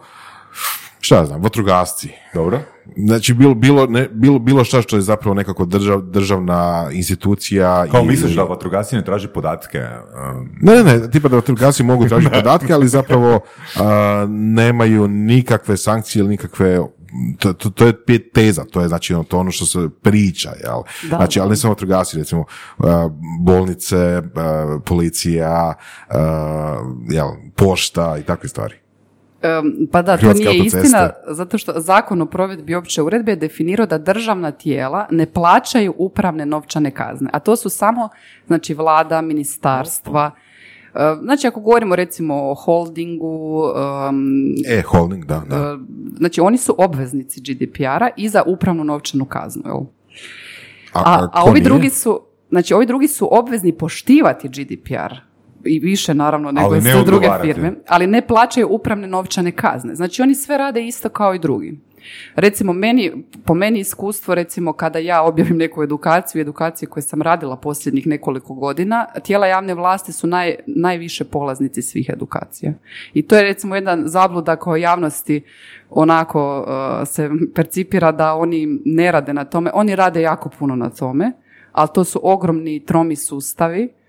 šta 1.05 1.17
ja 1.17 1.27
znam, 1.27 1.43
vatrogasci. 1.43 2.09
Dobro. 2.35 2.61
Znači 2.99 3.35
bilo, 3.35 3.55
bilo, 3.55 3.87
ne, 3.87 4.09
bilo, 4.09 4.39
bilo 4.39 4.65
šta 4.65 4.83
što 4.83 4.97
je 4.97 5.03
zapravo 5.03 5.35
nekako 5.35 5.65
držav, 5.65 6.01
državna 6.03 6.89
institucija. 6.93 7.87
Kao 7.87 8.01
i- 8.01 8.07
misliš 8.07 8.33
da 8.33 8.43
vatrogasci 8.45 8.97
ne 8.97 9.05
traže 9.05 9.29
podatke? 9.29 9.79
um, 9.79 10.49
Ne, 10.63 10.75
ne, 10.75 10.99
ne, 10.99 11.11
tipa 11.11 11.29
da 11.29 11.37
vatrogasci 11.37 11.83
mogu 11.83 12.07
tražiti 12.09 12.33
podatke, 12.33 12.73
ali 12.73 12.89
zapravo 12.89 13.41
a, 13.77 14.27
nemaju 14.31 15.09
nikakve 15.09 15.77
sankcije 15.77 16.21
ili 16.21 16.29
nikakve 16.29 16.81
to, 17.39 17.53
to, 17.53 17.71
to 17.71 17.87
je 17.87 18.05
pet 18.05 18.33
teza, 18.33 18.65
to 18.65 18.81
je 18.81 18.89
znači 18.89 19.15
ono, 19.15 19.25
to 19.25 19.39
ono 19.39 19.51
što 19.51 19.67
se 19.67 19.79
priča, 20.03 20.51
jel? 20.65 20.81
Da, 21.03 21.17
znači, 21.17 21.41
ali 21.41 21.51
ne 21.51 21.57
samo 21.57 21.73
vatrogasci, 21.73 22.19
recimo 22.19 22.45
a, 22.79 23.09
bolnice, 23.41 23.97
a, 24.35 24.79
policija, 24.85 25.75
a, 26.09 26.77
jel, 27.11 27.27
pošta 27.57 28.17
i 28.19 28.23
takve 28.23 28.49
stvari. 28.49 28.75
Pa 29.93 30.03
da, 30.03 30.17
to 30.17 30.33
nije 30.33 30.49
autoceste. 30.49 30.79
istina, 30.79 31.11
zato 31.29 31.59
što 31.59 31.73
zakon 31.77 32.23
o 32.23 32.27
provedbi 32.27 32.75
opće 32.75 33.03
uredbe 33.03 33.33
je 33.33 33.37
definirao 33.37 33.87
da 33.87 33.99
državna 33.99 34.51
tijela 34.51 35.07
ne 35.11 35.27
plaćaju 35.27 35.95
upravne 35.99 36.47
novčane 36.47 36.91
kazne, 36.91 37.31
a 37.33 37.39
to 37.39 37.57
su 37.57 37.69
samo 37.69 38.09
znači 38.47 38.75
vlada, 38.75 39.21
ministarstva. 39.21 40.31
Znači 41.23 41.47
ako 41.47 41.61
govorimo 41.61 41.97
recimo 41.97 42.51
o 42.51 42.55
holdingu, 42.55 43.63
um, 44.09 44.55
E, 44.69 44.83
holding, 44.83 45.25
da, 45.25 45.43
da. 45.49 45.73
uh, 45.73 45.81
znači 46.19 46.41
oni 46.41 46.59
su 46.59 46.75
obveznici 46.79 47.41
GDPR-a 47.41 48.09
i 48.17 48.29
za 48.29 48.43
upravnu 48.47 48.85
novčanu 48.85 49.25
kaznu. 49.25 49.63
Jel? 49.67 49.81
A, 50.93 51.29
a 51.33 51.43
ko 51.43 51.49
ovi 51.51 51.61
nije? 51.61 51.65
drugi 51.65 51.91
su, 51.91 52.21
znači 52.51 52.75
ovi 52.75 52.87
drugi 52.87 53.09
su 53.09 53.29
obvezni 53.31 53.73
poštivati 53.73 54.49
GDPR 54.49 55.34
i 55.65 55.79
više 55.79 56.15
naravno 56.15 56.53
nego 56.53 56.81
sve 56.81 57.05
druge 57.05 57.29
firme, 57.43 57.73
ali 57.89 58.07
ne 58.07 58.27
plaćaju 58.27 58.69
upravne 58.71 59.07
novčane 59.07 59.53
kazne. 59.53 59.95
Znači 59.95 60.23
oni 60.23 60.35
sve 60.35 60.59
rade 60.59 60.87
isto 60.87 61.09
kao 61.09 61.35
i 61.35 61.39
drugi. 61.39 61.79
Recimo 62.35 62.73
meni, 62.73 63.25
po 63.45 63.55
meni 63.55 63.81
iskustvo 63.81 64.35
recimo 64.35 64.73
kada 64.73 64.99
ja 64.99 65.23
objavim 65.23 65.57
neku 65.57 65.83
edukaciju, 65.83 66.41
edukacije 66.41 66.89
koje 66.89 67.03
sam 67.03 67.23
radila 67.23 67.57
posljednjih 67.57 68.07
nekoliko 68.07 68.55
godina, 68.55 69.07
tijela 69.23 69.47
javne 69.47 69.75
vlasti 69.75 70.13
su 70.13 70.27
naj, 70.27 70.55
najviše 70.67 71.25
polaznici 71.25 71.83
svih 71.83 72.11
edukacija. 72.13 72.73
I 73.15 73.23
to 73.23 73.37
je 73.37 73.43
recimo 73.43 73.75
jedan 73.75 74.03
zabluda 74.07 74.57
koja 74.57 74.83
javnosti 74.83 75.43
onako 75.91 76.61
uh, 76.61 77.09
se 77.09 77.31
percipira 77.55 78.13
da 78.13 78.35
oni 78.35 78.81
ne 78.85 79.13
rade 79.13 79.33
na 79.33 79.45
tome. 79.45 79.71
Oni 79.75 79.97
rade 79.97 80.23
jako 80.23 80.49
puno 80.59 80.77
na 80.77 80.91
tome, 80.91 81.33
ali 81.73 81.89
to 81.95 82.05
su 82.05 82.21
ogromni 82.23 82.81
tromi 82.81 83.17
sustavi 83.17 83.85
uh, 83.85 84.04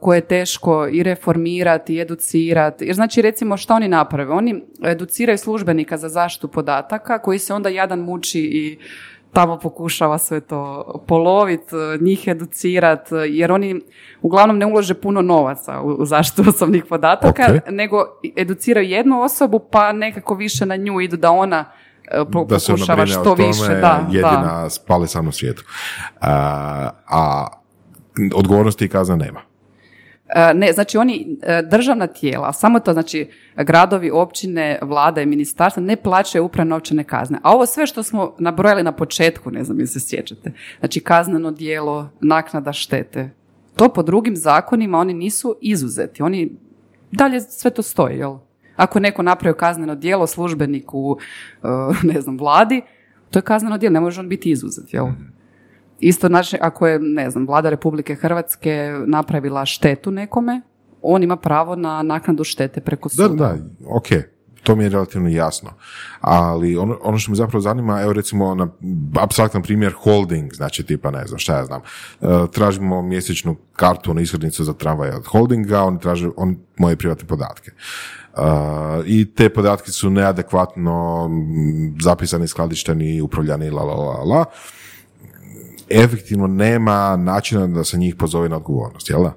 koje 0.00 0.16
je 0.16 0.26
teško 0.26 0.86
i 0.92 1.02
reformirati 1.02 1.94
i 1.94 2.00
educirati. 2.00 2.84
Jer 2.84 2.94
znači 2.94 3.22
recimo 3.22 3.56
što 3.56 3.74
oni 3.74 3.88
naprave? 3.88 4.32
Oni 4.32 4.64
educiraju 4.84 5.38
službenika 5.38 5.96
za 5.96 6.08
zaštitu 6.08 6.48
podataka 6.48 7.18
koji 7.18 7.38
se 7.38 7.54
onda 7.54 7.68
jadan 7.68 8.00
muči 8.00 8.40
i 8.40 8.78
tamo 9.32 9.58
pokušava 9.58 10.18
sve 10.18 10.40
to 10.40 10.84
polovit, 11.08 11.72
uh, 11.72 12.02
njih 12.02 12.28
educirat, 12.28 13.12
uh, 13.12 13.18
jer 13.28 13.52
oni 13.52 13.80
uglavnom 14.22 14.58
ne 14.58 14.66
ulože 14.66 14.94
puno 14.94 15.22
novaca 15.22 15.80
u, 15.80 16.04
zaštitu 16.04 16.44
osobnih 16.50 16.84
podataka, 16.88 17.42
Ok. 17.42 17.70
nego 17.70 18.04
educiraju 18.36 18.88
jednu 18.88 19.22
osobu 19.22 19.58
pa 19.70 19.92
nekako 19.92 20.34
više 20.34 20.66
na 20.66 20.76
nju 20.76 21.00
idu 21.00 21.16
da 21.16 21.30
ona 21.30 21.64
uh, 22.20 22.28
po- 22.32 22.44
da 22.44 22.58
se 22.58 22.72
pokušava 22.72 23.02
brine 23.02 23.18
o 23.18 23.20
što 23.20 23.34
tome, 23.34 23.46
više. 23.46 23.68
Da, 23.68 23.80
da. 23.80 24.06
jedina 24.10 24.70
spali 24.70 25.08
sam 25.08 25.24
na 25.24 25.32
svijetu. 25.32 25.64
A, 26.20 26.90
a 27.08 27.46
odgovornosti 28.34 28.84
i 28.84 28.88
kazna 28.88 29.16
nema. 29.16 29.40
E, 30.28 30.54
Ne, 30.54 30.72
znači 30.72 30.98
oni, 30.98 31.38
e, 31.42 31.62
državna 31.70 32.06
tijela, 32.06 32.52
samo 32.52 32.80
to 32.80 32.92
znači 32.92 33.30
gradovi, 33.56 34.10
općine, 34.10 34.78
vlada 34.82 35.22
i 35.22 35.26
ministarstva 35.26 35.82
ne 35.82 35.96
plaćaju 35.96 36.44
upravne 36.44 36.70
novčane 36.70 37.04
kazne. 37.04 37.38
A 37.42 37.52
ovo 37.52 37.66
sve 37.66 37.86
što 37.86 38.02
smo 38.02 38.34
nabrojali 38.38 38.82
na 38.82 38.92
početku, 38.92 39.50
ne 39.50 39.64
znam 39.64 39.78
ili 39.78 39.86
se 39.86 40.00
sjećate, 40.00 40.52
znači 40.78 41.00
kazneno 41.00 41.50
djelo, 41.50 42.10
naknada 42.20 42.72
štete, 42.72 43.30
to 43.76 43.88
po 43.88 44.02
drugim 44.02 44.36
zakonima 44.36 44.98
oni 44.98 45.14
nisu 45.14 45.56
izuzeti. 45.60 46.22
Oni 46.22 46.56
dalje 47.12 47.40
sve 47.40 47.70
to 47.70 47.82
stoji, 47.82 48.18
jel? 48.18 48.36
Ako 48.76 49.00
neko 49.00 49.22
napravio 49.22 49.54
kazneno 49.54 49.94
djelo 49.94 50.26
službenik 50.26 50.94
u, 50.94 51.18
e, 51.62 51.66
ne 52.12 52.20
znam, 52.20 52.38
vladi, 52.38 52.82
to 53.30 53.38
je 53.38 53.42
kazneno 53.42 53.78
djelo, 53.78 53.92
ne 53.92 54.00
može 54.00 54.20
on 54.20 54.28
biti 54.28 54.50
izuzet, 54.50 54.94
jel? 54.94 55.06
Isto 56.04 56.26
znači, 56.26 56.56
ako 56.60 56.86
je, 56.86 56.98
ne 56.98 57.30
znam, 57.30 57.46
vlada 57.46 57.70
Republike 57.70 58.14
Hrvatske 58.14 58.92
napravila 59.06 59.66
štetu 59.66 60.10
nekome, 60.10 60.60
on 61.02 61.22
ima 61.22 61.36
pravo 61.36 61.76
na 61.76 62.02
naknadu 62.02 62.44
štete 62.44 62.80
preko 62.80 63.08
Da, 63.08 63.28
suda. 63.28 63.34
da, 63.34 63.56
ok, 63.88 64.06
to 64.62 64.76
mi 64.76 64.84
je 64.84 64.88
relativno 64.88 65.28
jasno. 65.28 65.70
Ali 66.20 66.76
ono, 66.76 66.98
ono 67.02 67.18
što 67.18 67.30
me 67.30 67.36
zapravo 67.36 67.60
zanima, 67.60 68.02
evo 68.02 68.12
recimo 68.12 68.54
na 68.54 68.68
apstraktan 69.20 69.62
primjer 69.62 69.92
holding, 69.92 70.52
znači 70.54 70.82
tipa 70.86 71.10
ne 71.10 71.26
znam 71.26 71.38
šta 71.38 71.56
ja 71.56 71.64
znam, 71.64 71.80
e, 72.20 72.26
tražimo 72.52 73.02
mjesečnu 73.02 73.56
kartu 73.72 74.14
na 74.14 74.20
iskaznicu 74.20 74.64
za 74.64 74.72
tramvaj 74.72 75.10
od 75.10 75.26
holdinga, 75.26 75.82
oni 75.82 76.00
traže 76.00 76.28
on, 76.36 76.56
moje 76.78 76.96
privatne 76.96 77.28
podatke. 77.28 77.70
E, 77.70 78.40
I 79.06 79.34
te 79.34 79.48
podatke 79.48 79.90
su 79.90 80.10
neadekvatno 80.10 81.30
zapisani, 82.00 82.48
skladišteni, 82.48 83.20
upravljani, 83.20 83.70
la, 83.70 83.82
la, 83.82 83.94
la, 83.94 84.22
la. 84.24 84.44
Efektivno 85.94 86.46
nema 86.46 87.16
načina 87.16 87.66
da 87.66 87.84
se 87.84 87.96
njih 87.96 88.14
pozove 88.16 88.48
na 88.48 88.56
odgovornost, 88.56 89.10
jel 89.10 89.22
da? 89.22 89.32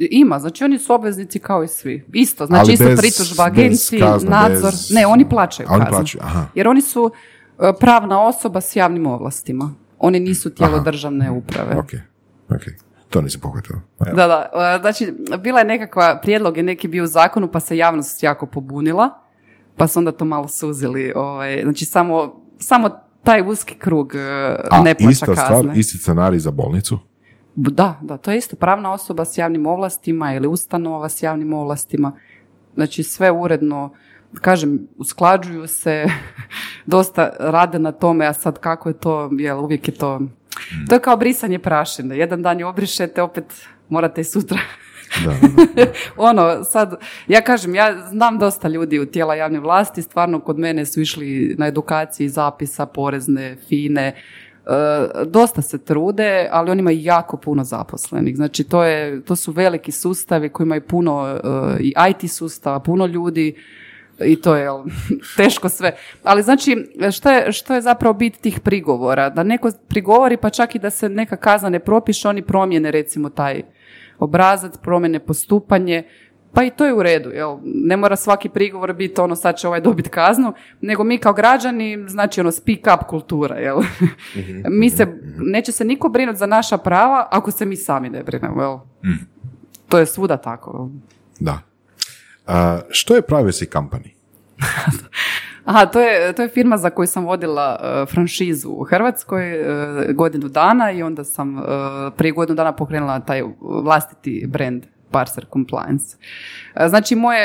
Ima, 0.00 0.38
znači 0.38 0.64
oni 0.64 0.78
su 0.78 0.92
obveznici 0.92 1.38
kao 1.38 1.64
i 1.64 1.68
svi. 1.68 2.04
Isto, 2.12 2.46
znači 2.46 2.60
Ali 2.60 2.72
isto 2.72 2.84
bez- 2.84 2.96
pritužba 2.98 3.44
agenciji, 3.44 4.00
nadzor. 4.22 4.70
bez- 4.70 4.90
Ne, 4.90 5.06
oni 5.06 5.28
plaćaju 5.28 5.68
oni 5.70 5.80
kaznu. 5.80 5.96
plaćaju, 5.96 6.22
aha. 6.24 6.46
Jer 6.54 6.68
oni 6.68 6.82
su 6.82 7.10
e, 7.58 7.72
pravna 7.80 8.22
osoba 8.22 8.60
s 8.60 8.76
javnim 8.76 9.06
ovlastima. 9.06 9.74
Oni 9.98 10.20
nisu 10.20 10.50
tijelo 10.50 10.74
Aha. 10.74 10.82
državne 10.82 11.30
uprave. 11.30 11.76
Ok, 11.76 11.90
ok. 12.48 12.62
To 13.10 13.20
nisam 13.20 13.40
pohvatio. 13.40 13.76
Da, 14.00 14.26
da. 14.26 14.50
e, 14.76 14.80
Znači, 14.80 15.12
bila 15.38 15.58
je 15.58 15.64
nekakva, 15.64 16.18
prijedlog 16.22 16.56
je 16.56 16.62
neki 16.62 16.88
bio 16.88 17.04
u 17.04 17.06
zakonu, 17.06 17.48
pa 17.48 17.60
se 17.60 17.76
javnost 17.76 18.22
jako 18.22 18.46
pobunila, 18.46 19.10
pa 19.76 19.86
su 19.86 19.98
onda 19.98 20.12
to 20.12 20.24
malo 20.24 20.48
suzili. 20.48 21.12
Ovaj, 21.16 21.60
znači, 21.62 21.84
samo, 21.84 22.34
samo 22.58 22.90
taj 23.26 23.42
uski 23.50 23.74
krug 23.74 24.14
e, 24.14 24.56
A 24.70 24.82
ne 24.82 24.94
plaća 24.94 25.10
ista 25.10 25.26
kazne. 25.26 25.44
stvar, 25.44 25.78
isti 25.78 25.98
scenarij 25.98 26.38
za 26.38 26.50
bolnicu? 26.50 26.98
Da, 27.54 27.98
da, 28.02 28.16
to 28.16 28.30
je 28.30 28.38
isto 28.38 28.56
pravna 28.56 28.92
osoba 28.92 29.24
s 29.24 29.38
javnim 29.38 29.66
ovlastima 29.66 30.34
ili 30.34 30.46
ustanova 30.48 31.08
s 31.08 31.22
javnim 31.22 31.52
ovlastima. 31.52 32.12
Znači 32.74 33.02
sve 33.02 33.30
uredno, 33.30 33.90
kažem, 34.40 34.88
usklađuju 34.98 35.66
se, 35.66 36.04
dosta 36.86 37.30
rade 37.38 37.78
na 37.78 37.92
tome, 37.92 38.26
a 38.26 38.32
sad 38.32 38.58
kako 38.58 38.88
je 38.88 38.98
to, 38.98 39.30
jel, 39.38 39.64
uvijek 39.64 39.88
je 39.88 39.94
to, 39.94 40.20
to 40.88 40.94
je 40.94 41.00
kao 41.00 41.16
brisanje 41.16 41.58
prašine. 41.58 42.18
Jedan 42.18 42.42
dan 42.42 42.58
je 42.58 42.66
obrišete, 42.66 43.22
opet 43.22 43.44
morate 43.88 44.20
i 44.20 44.24
sutra. 44.24 44.58
Da, 45.24 45.34
ono, 46.30 46.64
sad, 46.64 46.94
ja 47.28 47.40
kažem, 47.40 47.74
ja 47.74 48.08
znam 48.08 48.38
dosta 48.38 48.68
ljudi 48.68 48.98
u 48.98 49.06
tijela 49.06 49.34
javne 49.34 49.60
vlasti, 49.60 50.02
stvarno 50.02 50.40
kod 50.40 50.58
mene 50.58 50.86
su 50.86 51.00
išli 51.00 51.54
na 51.58 51.66
edukaciji 51.66 52.28
zapisa, 52.28 52.86
porezne, 52.86 53.56
fine, 53.68 54.06
e, 54.06 54.14
dosta 55.26 55.62
se 55.62 55.78
trude, 55.78 56.48
ali 56.52 56.70
oni 56.70 56.80
imaju 56.80 56.98
jako 57.00 57.36
puno 57.36 57.64
zaposlenih. 57.64 58.36
Znači, 58.36 58.64
to, 58.64 58.84
je, 58.84 59.22
to 59.22 59.36
su 59.36 59.52
veliki 59.52 59.92
sustavi 59.92 60.48
koji 60.48 60.64
imaju 60.64 60.80
puno 60.80 61.28
e, 61.28 61.38
i 61.80 61.94
IT 62.10 62.30
sustava, 62.30 62.80
puno 62.80 63.06
ljudi 63.06 63.54
i 64.24 64.36
to 64.36 64.56
je 64.56 64.68
teško 65.36 65.68
sve. 65.68 65.96
Ali 66.22 66.42
znači, 66.42 66.76
što 67.12 67.30
je, 67.30 67.52
što 67.52 67.74
je 67.74 67.80
zapravo 67.80 68.14
bit 68.14 68.40
tih 68.40 68.60
prigovora? 68.60 69.30
Da 69.30 69.42
neko 69.42 69.70
prigovori, 69.88 70.36
pa 70.36 70.50
čak 70.50 70.74
i 70.74 70.78
da 70.78 70.90
se 70.90 71.08
neka 71.08 71.36
kazna 71.36 71.68
ne 71.68 71.78
propiše, 71.78 72.28
oni 72.28 72.42
promijene 72.42 72.90
recimo 72.90 73.28
taj 73.28 73.62
obrazac, 74.18 74.78
promjene 74.82 75.18
postupanje, 75.18 76.04
pa 76.52 76.64
i 76.64 76.70
to 76.70 76.86
je 76.86 76.94
u 76.94 77.02
redu, 77.02 77.30
jel? 77.30 77.58
Ne 77.64 77.96
mora 77.96 78.16
svaki 78.16 78.48
prigovor 78.48 78.92
biti 78.92 79.20
ono 79.20 79.36
sad 79.36 79.56
će 79.56 79.68
ovaj 79.68 79.80
dobiti 79.80 80.08
kaznu, 80.08 80.52
nego 80.80 81.04
mi 81.04 81.18
kao 81.18 81.32
građani, 81.32 82.04
znači 82.08 82.40
ono 82.40 82.50
speak 82.50 82.98
up 82.98 83.06
kultura, 83.06 83.56
jel? 83.56 83.76
mi 84.80 84.90
se, 84.90 85.06
neće 85.38 85.72
se 85.72 85.84
niko 85.84 86.08
brinuti 86.08 86.38
za 86.38 86.46
naša 86.46 86.78
prava 86.78 87.28
ako 87.30 87.50
se 87.50 87.66
mi 87.66 87.76
sami 87.76 88.10
ne 88.10 88.22
brinemo, 88.22 88.62
jel? 88.62 88.78
To 89.88 89.98
je 89.98 90.06
svuda 90.06 90.36
tako. 90.36 90.70
jel? 90.78 90.88
da. 91.40 91.58
A, 92.46 92.80
što 92.90 93.14
je 93.14 93.22
privacy 93.22 93.72
company? 93.72 94.10
Aha, 95.66 95.86
to 95.86 96.00
je, 96.00 96.32
to 96.32 96.42
je 96.42 96.48
firma 96.48 96.76
za 96.76 96.90
koju 96.90 97.06
sam 97.06 97.24
vodila 97.24 97.78
e, 97.80 98.06
franšizu 98.06 98.70
u 98.70 98.84
Hrvatskoj 98.84 99.52
e, 99.52 100.12
godinu 100.12 100.48
dana 100.48 100.90
i 100.92 101.02
onda 101.02 101.24
sam 101.24 101.58
e, 101.58 101.62
prije 102.16 102.32
godinu 102.32 102.56
dana 102.56 102.72
pokrenula 102.72 103.20
taj 103.20 103.42
vlastiti 103.60 104.46
brand 104.48 104.86
Parser 105.10 105.46
Compliance. 105.52 106.16
Znači, 106.88 107.16
moj 107.16 107.36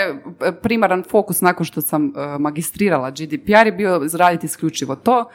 primaran 0.61 1.03
fokus 1.10 1.41
nakon 1.41 1.65
što 1.65 1.81
sam 1.81 2.14
magistrirala 2.39 3.11
GDPR 3.11 3.65
je 3.65 3.72
bio 3.72 4.02
raditi 4.14 4.45
isključivo 4.45 4.95
to. 4.95 5.30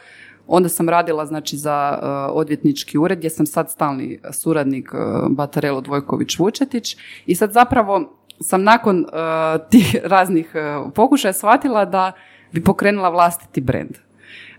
Onda 0.46 0.68
sam 0.68 0.88
radila 0.88 1.26
znači 1.26 1.56
za 1.56 1.98
odvjetnički 2.32 2.98
ured 2.98 3.18
gdje 3.18 3.30
sam 3.30 3.46
sad 3.46 3.70
stalni 3.70 4.20
suradnik 4.32 4.90
e, 4.94 4.96
Batarelo 5.30 5.80
Dvojković 5.80 6.38
Vučetić 6.38 6.96
i 7.26 7.34
sad 7.34 7.52
zapravo 7.52 8.18
sam 8.40 8.62
nakon 8.62 9.06
tih 9.70 9.96
raznih 10.04 10.52
pokušaja 10.94 11.32
shvatila 11.32 11.84
da 11.84 12.12
bi 12.52 12.64
pokrenula 12.64 13.08
vlastiti 13.08 13.60
brand. 13.60 13.98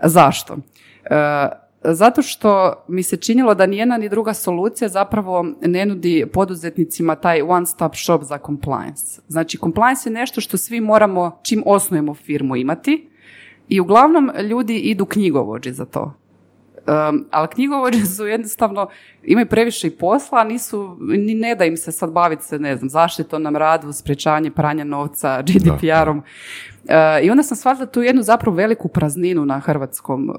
Zašto? 0.03 0.57
E, 1.03 1.47
zato 1.83 2.21
što 2.21 2.73
mi 2.87 3.03
se 3.03 3.17
činilo 3.17 3.55
da 3.55 3.65
ni 3.65 3.77
jedna 3.77 3.97
ni 3.97 4.09
druga 4.09 4.33
solucija 4.33 4.87
zapravo 4.89 5.45
ne 5.61 5.85
nudi 5.85 6.25
poduzetnicima 6.33 7.15
taj 7.15 7.41
one 7.41 7.65
stop 7.65 7.95
shop 7.95 8.23
za 8.23 8.37
compliance. 8.45 9.21
Znači, 9.27 9.57
compliance 9.57 10.09
je 10.09 10.13
nešto 10.13 10.41
što 10.41 10.57
svi 10.57 10.81
moramo, 10.81 11.39
čim 11.43 11.63
osnujemo 11.65 12.13
firmu, 12.13 12.55
imati 12.55 13.09
i 13.69 13.79
uglavnom 13.79 14.31
ljudi 14.49 14.77
idu 14.77 15.05
knjigovođi 15.05 15.71
za 15.71 15.85
to. 15.85 16.13
Um, 16.87 17.25
ali 17.31 17.47
knjigovođe 17.47 18.05
su 18.05 18.27
jednostavno, 18.27 18.87
imaju 19.23 19.47
previše 19.47 19.87
i 19.87 19.91
posla, 19.91 20.43
nisu, 20.43 20.97
ni 20.99 21.35
ne 21.35 21.55
da 21.55 21.65
im 21.65 21.77
se 21.77 21.91
sad 21.91 22.11
baviti 22.11 22.43
se, 22.43 22.59
ne 22.59 22.75
znam, 22.75 22.89
zaštitom 22.89 23.43
nam 23.43 23.55
radu, 23.55 23.93
sprečavanje 23.93 24.51
pranja 24.51 24.83
novca, 24.83 25.41
GDPR-om. 25.41 26.17
Uh, 26.17 26.93
I 27.23 27.29
onda 27.29 27.43
sam 27.43 27.57
shvatila 27.57 27.85
tu 27.85 28.01
jednu 28.01 28.23
zapravo 28.23 28.57
veliku 28.57 28.87
prazninu 28.87 29.45
na 29.45 29.59
hrvatskom 29.59 30.29
uh, 30.29 30.35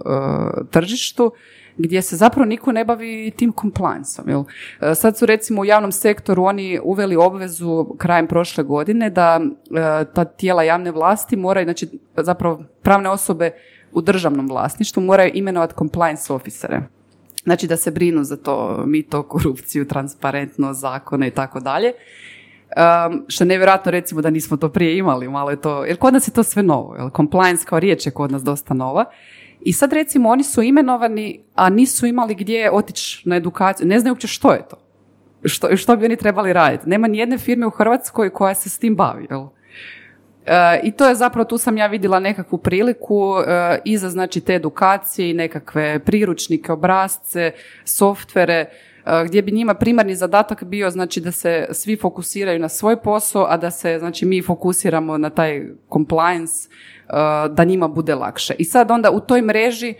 tržištu, 0.70 1.32
gdje 1.76 2.02
se 2.02 2.16
zapravo 2.16 2.46
niko 2.46 2.72
ne 2.72 2.84
bavi 2.84 3.32
tim 3.36 3.52
compliance-om. 3.60 4.28
Jel? 4.28 4.40
Uh, 4.40 4.46
Sad 4.94 5.18
su 5.18 5.26
recimo 5.26 5.60
u 5.60 5.64
javnom 5.64 5.92
sektoru 5.92 6.44
oni 6.44 6.80
uveli 6.82 7.16
obvezu 7.16 7.86
krajem 7.98 8.26
prošle 8.26 8.64
godine 8.64 9.10
da 9.10 9.40
uh, 9.40 9.76
ta 10.14 10.24
tijela 10.24 10.62
javne 10.62 10.90
vlasti 10.90 11.36
moraju, 11.36 11.64
znači 11.64 11.88
zapravo 12.16 12.62
pravne 12.82 13.10
osobe 13.10 13.50
u 13.92 14.00
državnom 14.00 14.48
vlasništvu 14.48 15.02
moraju 15.02 15.30
imenovati 15.34 15.74
compliance 15.78 16.32
officere. 16.32 16.80
Znači 17.44 17.66
da 17.66 17.76
se 17.76 17.90
brinu 17.90 18.24
za 18.24 18.36
to 18.36 18.84
mito, 18.86 19.22
korupciju, 19.22 19.88
transparentnost, 19.88 20.80
zakone 20.80 21.28
i 21.28 21.30
tako 21.30 21.60
dalje. 21.60 21.92
Um, 22.68 23.24
što 23.28 23.44
je 23.44 23.48
nevjerojatno 23.48 23.90
recimo 23.90 24.20
da 24.22 24.30
nismo 24.30 24.56
to 24.56 24.68
prije 24.68 24.98
imali, 24.98 25.28
malo 25.28 25.50
je 25.50 25.60
to, 25.60 25.84
jer 25.84 25.96
kod 25.96 26.12
nas 26.12 26.28
je 26.28 26.32
to 26.32 26.42
sve 26.42 26.62
novo, 26.62 26.94
jel? 26.96 27.10
compliance 27.16 27.64
kao 27.64 27.80
riječ 27.80 28.06
je 28.06 28.12
kod 28.12 28.32
nas 28.32 28.42
dosta 28.42 28.74
nova. 28.74 29.04
I 29.60 29.72
sad 29.72 29.92
recimo 29.92 30.28
oni 30.28 30.44
su 30.44 30.62
imenovani, 30.62 31.40
a 31.54 31.70
nisu 31.70 32.06
imali 32.06 32.34
gdje 32.34 32.70
otići 32.72 33.28
na 33.28 33.36
edukaciju, 33.36 33.86
ne 33.86 34.00
znaju 34.00 34.12
uopće 34.12 34.26
što 34.26 34.52
je 34.52 34.68
to. 34.70 34.76
Što, 35.44 35.76
što 35.76 35.96
bi 35.96 36.04
oni 36.04 36.16
trebali 36.16 36.52
raditi. 36.52 36.88
Nema 36.88 37.08
ni 37.08 37.18
jedne 37.18 37.38
firme 37.38 37.66
u 37.66 37.70
Hrvatskoj 37.70 38.30
koja 38.30 38.54
se 38.54 38.68
s 38.68 38.78
tim 38.78 38.96
bavi, 38.96 39.26
jel? 39.30 39.46
E, 40.48 40.80
I 40.82 40.92
to 40.92 41.08
je 41.08 41.14
zapravo, 41.14 41.44
tu 41.44 41.58
sam 41.58 41.76
ja 41.76 41.86
vidjela 41.86 42.20
nekakvu 42.20 42.58
priliku 42.58 43.34
e, 43.38 43.78
i 43.84 43.98
za 43.98 44.10
znači 44.10 44.40
te 44.40 44.54
edukacije 44.54 45.30
i 45.30 45.34
nekakve 45.34 45.98
priručnike, 45.98 46.72
obrazce, 46.72 47.52
softvere, 47.84 48.54
e, 48.54 48.68
gdje 49.26 49.42
bi 49.42 49.52
njima 49.52 49.74
primarni 49.74 50.14
zadatak 50.14 50.64
bio 50.64 50.90
znači 50.90 51.20
da 51.20 51.32
se 51.32 51.66
svi 51.72 51.96
fokusiraju 51.96 52.58
na 52.58 52.68
svoj 52.68 53.02
posao, 53.02 53.46
a 53.48 53.56
da 53.56 53.70
se 53.70 53.98
znači 53.98 54.26
mi 54.26 54.42
fokusiramo 54.42 55.18
na 55.18 55.30
taj 55.30 55.66
compliance, 55.92 56.68
da 57.50 57.64
njima 57.64 57.88
bude 57.88 58.14
lakše. 58.14 58.54
I 58.58 58.64
sad 58.64 58.90
onda 58.90 59.10
u 59.10 59.20
toj 59.20 59.42
mreži 59.42 59.94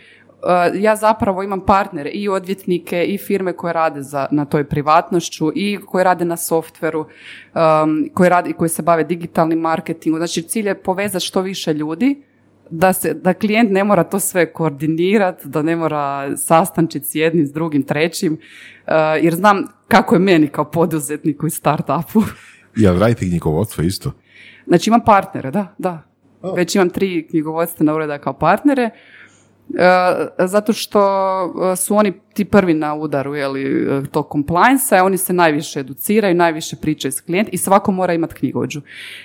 ja 0.73 0.95
zapravo 0.95 1.43
imam 1.43 1.65
partnere 1.65 2.09
i 2.09 2.29
odvjetnike 2.29 3.05
i 3.05 3.17
firme 3.17 3.53
koje 3.53 3.73
rade 3.73 4.01
za, 4.01 4.27
na 4.31 4.45
toj 4.45 4.63
privatnošću 4.63 5.51
i 5.55 5.79
koje 5.85 6.03
rade 6.03 6.25
na 6.25 6.37
softveru, 6.37 6.99
um, 6.99 8.09
koje, 8.13 8.29
rade, 8.29 8.53
koji 8.53 8.69
se 8.69 8.81
bave 8.81 9.03
digitalnim 9.03 9.59
marketingom. 9.59 10.19
Znači 10.19 10.41
cilj 10.41 10.67
je 10.67 10.81
povezati 10.83 11.25
što 11.25 11.41
više 11.41 11.73
ljudi 11.73 12.21
da, 12.69 12.93
se, 12.93 13.13
da 13.13 13.33
klijent 13.33 13.71
ne 13.71 13.83
mora 13.83 14.03
to 14.03 14.19
sve 14.19 14.53
koordinirati, 14.53 15.47
da 15.47 15.61
ne 15.61 15.75
mora 15.75 16.37
sastančiti 16.37 17.05
s 17.05 17.15
jednim, 17.15 17.47
s 17.47 17.51
drugim, 17.51 17.83
trećim, 17.83 18.33
uh, 18.33 18.93
jer 19.21 19.35
znam 19.35 19.67
kako 19.87 20.15
je 20.15 20.19
meni 20.19 20.47
kao 20.47 20.71
poduzetniku 20.71 21.47
i 21.47 21.49
startupu. 21.49 22.21
Jel 22.75 22.99
radite 22.99 23.25
knjigovodstvo 23.25 23.83
isto? 23.83 24.11
Znači 24.67 24.89
imam 24.89 25.01
partnere, 25.05 25.51
da, 25.51 25.75
da. 25.77 26.03
Već 26.55 26.75
imam 26.75 26.89
tri 26.89 27.27
knjigovodstvena 27.29 27.95
ureda 27.95 28.17
kao 28.17 28.33
partnere. 28.33 28.89
E, 29.77 30.47
zato 30.47 30.73
što 30.73 31.01
e, 31.71 31.75
su 31.75 31.95
oni 31.95 32.13
ti 32.33 32.45
prvi 32.45 32.73
na 32.73 32.95
udaru 32.95 33.35
jeli, 33.35 33.63
e, 33.63 34.03
tog 34.11 34.27
compliance 34.31 35.01
oni 35.01 35.17
se 35.17 35.33
najviše 35.33 35.79
educiraju, 35.79 36.35
najviše 36.35 36.75
pričaju 36.75 37.11
s 37.11 37.21
klijentom 37.21 37.53
i 37.53 37.57
svako 37.57 37.91
mora 37.91 38.13
imati 38.13 38.35
knjigođu. 38.35 38.81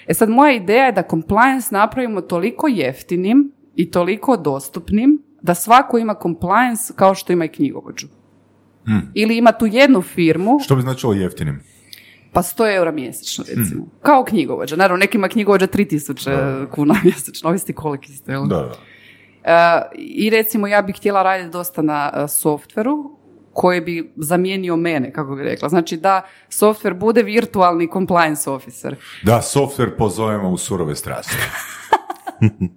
E 0.07 0.15
sad, 0.15 0.29
moja 0.29 0.53
ideja 0.53 0.85
je 0.85 0.93
da 0.93 1.03
compliance 1.11 1.69
napravimo 1.71 2.21
toliko 2.21 2.69
jeftinim 2.69 3.53
i 3.77 3.91
toliko 3.91 4.37
dostupnim 4.37 5.23
da 5.43 5.55
svako 5.55 5.99
ima 5.99 6.15
compliance 6.23 6.93
kao 6.97 7.15
što 7.15 7.33
ima 7.33 7.45
i 7.45 7.49
knjigovođu. 7.49 8.07
Ili 9.15 9.37
ima 9.37 9.53
tu 9.53 9.67
jednu 9.67 10.03
firmu, 10.03 10.59
Što 10.61 10.77
bi 10.77 10.83
značilo 10.83 11.13
jeftinim? 11.13 11.61
pa 12.33 12.43
100 12.43 12.77
eura 12.77 12.93
mjesečno, 12.93 13.45
recimo. 13.49 13.87
Kao 14.03 14.25
knjigovođa. 14.25 14.77
Naravno, 14.77 15.01
nekima 15.01 15.29
knjigovođa 15.29 15.67
3000 15.67 16.67
kuna 16.71 16.95
mjesečno, 17.05 17.49
ovisi 17.49 17.73
koliki 17.73 18.13
ste. 18.13 18.33
Da, 18.33 18.39
da. 18.47 18.75
I 19.95 20.31
recimo 20.31 20.67
ja 20.67 20.83
bih 20.83 20.97
htjela 20.97 21.23
raditi 21.23 21.51
dosta 21.51 21.83
na 21.83 22.13
e, 22.15 22.29
softveru 22.29 23.17
koji 23.53 23.81
bi 23.81 24.13
zamijenio 24.17 24.77
mene, 24.77 25.13
kako 25.13 25.35
bi 25.35 25.43
rekla. 25.43 25.69
Znači 25.69 25.97
da 25.97 26.23
softver 26.49 26.95
bude 26.95 27.23
virtualni 27.23 27.89
compliance 27.93 28.51
officer. 28.51 28.97
Da, 29.23 29.41
software 29.43 29.97
pozovemo 29.99 30.51
u 30.51 30.57
surove 30.57 30.97
strasti. 30.97 31.37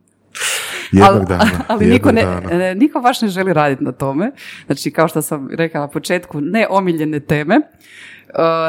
Jednog 0.92 1.26
dana. 1.26 1.50
ali 1.68 1.86
jednog 1.86 1.94
niko, 1.94 2.12
ne, 2.12 2.24
dana. 2.24 2.74
niko 2.74 3.00
baš 3.00 3.22
ne 3.22 3.28
želi 3.28 3.54
raditi 3.54 3.84
na 3.84 3.92
tome. 3.92 4.32
Znači, 4.66 4.92
kao 4.92 5.08
što 5.08 5.22
sam 5.22 5.50
rekla 5.52 5.80
na 5.80 5.88
početku, 5.88 6.42
ne 6.42 6.68
omiljene 6.70 7.20
teme. 7.20 7.56
E, 7.56 7.62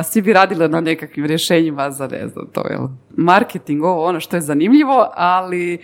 svi 0.04 0.22
bi 0.22 0.32
radili 0.32 0.68
na 0.68 0.80
nekakvim 0.80 1.26
rješenjima 1.26 1.90
za 1.90 2.06
ne 2.06 2.28
znam 2.28 2.46
to, 2.52 2.64
jel? 2.70 2.88
Marketing, 3.16 3.84
ovo 3.84 4.04
ono 4.04 4.20
što 4.20 4.36
je 4.36 4.40
zanimljivo, 4.40 5.10
ali 5.14 5.78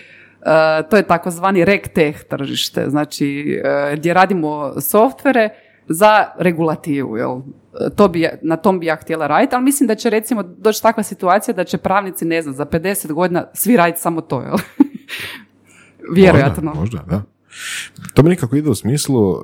to 0.91 0.97
je 0.97 1.03
takozvani 1.03 1.65
reg-tech 1.65 2.25
tržište, 2.25 2.91
znači 2.91 3.61
e, 3.65 3.97
gdje 3.97 4.15
radimo 4.15 4.81
softvere 4.81 5.49
za 5.89 6.27
regulativu, 6.39 7.17
jel? 7.17 7.39
E, 7.39 7.91
To 7.97 8.09
bi, 8.09 8.29
na 8.43 8.57
tom 8.57 8.81
bi 8.81 8.87
ja 8.87 8.97
htjela 8.97 9.27
raditi, 9.27 9.55
ali 9.55 9.65
mislim 9.65 9.87
da 9.87 9.95
će 9.95 10.11
recimo 10.11 10.43
doći 10.43 10.83
takva 10.83 11.03
situacija 11.03 11.55
da 11.55 11.65
će 11.65 11.79
pravnici, 11.79 12.25
ne 12.25 12.43
znam, 12.43 12.55
za 12.55 12.67
50 12.67 13.13
godina 13.13 13.47
svi 13.53 13.77
raditi 13.77 14.01
samo 14.01 14.21
to, 14.21 14.41
jel? 14.41 14.57
Vjerojatno. 16.15 16.75
Možda, 16.75 16.81
možda, 16.81 17.17
da. 17.17 17.34
To 18.15 18.23
mi 18.23 18.29
nekako 18.29 18.57
ide 18.57 18.71
u 18.71 18.75
smislu 18.75 19.31
uh, 19.31 19.41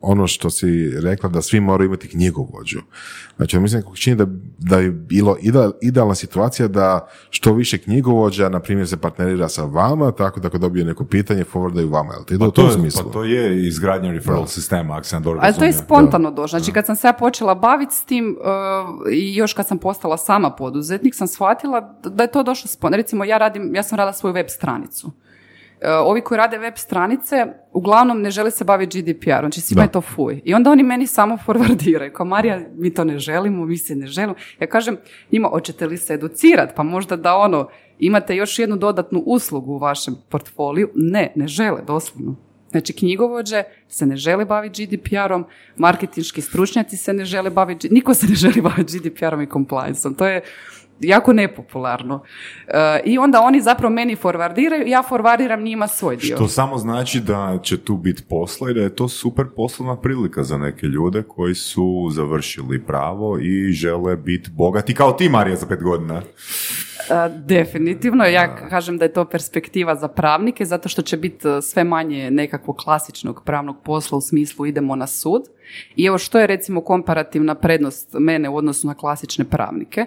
ono 0.00 0.26
što 0.26 0.50
si 0.50 0.90
rekla 1.00 1.28
da 1.28 1.42
svi 1.42 1.60
moraju 1.60 1.88
imati 1.88 2.08
knjigovođu. 2.08 2.78
Znači, 3.36 3.58
mislim 3.58 3.78
nekako 3.78 3.96
čini 3.96 4.16
da, 4.16 4.26
da 4.58 4.78
je 4.78 4.90
bilo 4.90 5.36
ide- 5.40 5.70
idealna 5.82 6.14
situacija 6.14 6.68
da 6.68 7.08
što 7.30 7.52
više 7.52 7.78
knjigovođa, 7.78 8.48
na 8.48 8.60
primjer, 8.60 8.88
se 8.88 8.96
partnerira 8.96 9.48
sa 9.48 9.64
vama, 9.64 10.12
tako 10.12 10.40
da 10.40 10.48
ako 10.48 10.58
dobije 10.58 10.84
neko 10.84 11.04
pitanje, 11.04 11.44
forwardaju 11.44 11.90
vama. 11.90 12.12
Jel 12.12 12.24
to 12.24 12.34
ide 12.34 12.44
u 12.44 12.50
Pa 12.50 12.54
tom 12.54 12.64
to, 12.64 12.70
je, 12.70 12.78
smislu? 12.78 13.04
pa 13.04 13.12
to 13.12 13.24
je 13.24 13.66
izgradnja 13.66 14.12
referral 14.12 14.46
sistema, 14.46 14.94
ako 14.94 15.04
sam 15.04 15.22
dobro 15.22 15.40
Ali 15.42 15.54
to 15.54 15.64
je 15.64 15.72
spontano 15.72 16.30
došlo. 16.30 16.58
Znači 16.58 16.72
kad 16.72 16.86
sam 16.86 16.96
se 16.96 17.06
ja 17.06 17.12
počela 17.12 17.54
baviti 17.54 17.94
s 17.94 18.04
tim 18.04 18.36
uh, 18.40 19.12
i 19.12 19.34
još 19.36 19.52
kad 19.52 19.68
sam 19.68 19.78
postala 19.78 20.16
sama 20.16 20.50
poduzetnik 20.50 21.14
sam 21.14 21.28
shvatila 21.28 21.94
da 22.04 22.22
je 22.22 22.30
to 22.30 22.42
došlo 22.42 22.68
spontano. 22.68 22.96
Recimo 22.96 23.24
ja 23.24 23.38
radim, 23.38 23.74
ja 23.74 23.82
sam 23.82 23.98
radila 23.98 24.12
svoju 24.12 24.34
web 24.34 24.46
stranicu. 24.48 25.10
Uh, 25.82 25.86
ovi 26.06 26.20
koji 26.20 26.38
rade 26.38 26.58
web 26.58 26.74
stranice 26.76 27.46
uglavnom 27.72 28.22
ne 28.22 28.30
žele 28.30 28.50
se 28.50 28.64
baviti 28.64 29.02
GDPR, 29.02 29.40
znači 29.40 29.60
svima 29.60 29.82
je 29.82 29.92
to 29.92 30.00
fuj. 30.00 30.40
I 30.44 30.54
onda 30.54 30.70
oni 30.70 30.82
meni 30.82 31.06
samo 31.06 31.38
forwardiraju, 31.46 32.12
kao 32.12 32.26
Marija, 32.26 32.60
mi 32.76 32.94
to 32.94 33.04
ne 33.04 33.18
želimo, 33.18 33.64
mi 33.64 33.76
se 33.76 33.96
ne 33.96 34.06
želimo. 34.06 34.34
Ja 34.60 34.66
kažem, 34.66 34.96
njima, 35.32 35.48
hoćete 35.48 35.86
li 35.86 35.96
se 35.96 36.14
educirati, 36.14 36.72
pa 36.76 36.82
možda 36.82 37.16
da 37.16 37.36
ono, 37.36 37.68
imate 37.98 38.36
još 38.36 38.58
jednu 38.58 38.76
dodatnu 38.76 39.22
uslugu 39.26 39.72
u 39.72 39.78
vašem 39.78 40.16
portfoliju. 40.28 40.90
Ne, 40.94 41.32
ne 41.36 41.48
žele, 41.48 41.82
doslovno. 41.86 42.36
Znači, 42.70 42.92
knjigovođe 42.92 43.62
se 43.88 44.06
ne 44.06 44.16
žele 44.16 44.44
baviti 44.44 44.86
GDPR-om, 44.86 45.44
marketinški 45.76 46.40
stručnjaci 46.40 46.96
se 46.96 47.12
ne 47.12 47.24
žele 47.24 47.50
baviti, 47.50 47.88
niko 47.90 48.14
se 48.14 48.26
ne 48.26 48.34
želi 48.34 48.60
baviti 48.60 48.98
GDPR-om 48.98 49.42
i 49.42 49.46
compliance-om. 49.46 50.14
To 50.14 50.26
je 50.26 50.42
jako 51.00 51.32
nepopularno. 51.32 52.22
E, 52.68 53.00
I 53.04 53.18
onda 53.18 53.40
oni 53.40 53.60
zapravo 53.60 53.94
meni 53.94 54.16
forwardiraju, 54.16 54.86
ja 54.86 55.02
forwardiram 55.10 55.62
njima 55.62 55.86
svoj 55.86 56.16
dio. 56.16 56.36
Što 56.36 56.48
samo 56.48 56.78
znači 56.78 57.20
da 57.20 57.58
će 57.62 57.80
tu 57.80 57.96
biti 57.96 58.22
posla 58.28 58.70
i 58.70 58.74
da 58.74 58.80
je 58.80 58.94
to 58.96 59.08
super 59.08 59.44
poslovna 59.56 59.96
prilika 59.96 60.42
za 60.42 60.58
neke 60.58 60.86
ljude 60.86 61.22
koji 61.22 61.54
su 61.54 62.08
završili 62.10 62.82
pravo 62.82 63.38
i 63.38 63.72
žele 63.72 64.16
biti 64.16 64.50
bogati 64.50 64.94
kao 64.94 65.12
ti, 65.12 65.28
Marija, 65.28 65.56
za 65.56 65.66
pet 65.66 65.82
godina. 65.82 66.22
E, 67.10 67.28
Definitivno, 67.46 68.24
ja 68.24 68.56
kažem 68.56 68.98
da 68.98 69.04
je 69.04 69.12
to 69.12 69.24
perspektiva 69.24 69.94
za 69.94 70.08
pravnike, 70.08 70.64
zato 70.64 70.88
što 70.88 71.02
će 71.02 71.16
biti 71.16 71.48
e, 71.48 71.62
sve 71.62 71.84
manje 71.84 72.30
nekakvog 72.30 72.76
klasičnog 72.76 73.42
pravnog 73.44 73.76
posla 73.84 74.18
u 74.18 74.20
smislu 74.20 74.66
idemo 74.66 74.96
na 74.96 75.06
sud. 75.06 75.42
I 75.96 76.04
evo 76.04 76.18
što 76.18 76.40
je 76.40 76.46
recimo 76.46 76.80
komparativna 76.80 77.54
prednost 77.54 78.08
mene 78.12 78.48
u 78.48 78.56
odnosu 78.56 78.86
na 78.86 78.94
klasične 78.94 79.44
pravnike, 79.44 80.06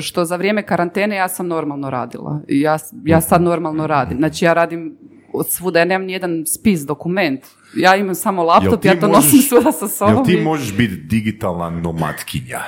što 0.00 0.24
za 0.24 0.36
vrijeme 0.36 0.62
karantene 0.62 1.16
ja 1.16 1.28
sam 1.28 1.48
normalno 1.48 1.90
radila. 1.90 2.40
Ja, 2.48 2.76
ja 3.04 3.20
sad 3.20 3.42
normalno 3.42 3.86
radim. 3.86 4.18
Znači 4.18 4.44
ja 4.44 4.52
radim 4.52 4.96
od 5.32 5.50
svuda, 5.50 5.78
ja 5.78 5.84
nemam 5.84 6.06
nijedan 6.06 6.44
spis, 6.46 6.80
dokument. 6.80 7.40
Ja 7.76 7.96
imam 7.96 8.14
samo 8.14 8.42
laptop, 8.44 8.84
ja 8.84 9.00
to 9.00 9.08
možeš- 9.08 9.14
nosim 9.16 9.38
svuda 9.40 9.72
sa 9.72 9.88
sobom. 9.88 10.14
Jel 10.14 10.24
ti 10.24 10.36
možeš 10.36 10.76
biti 10.76 10.94
digitalna 10.96 11.70
nomatkinja? 11.70 12.60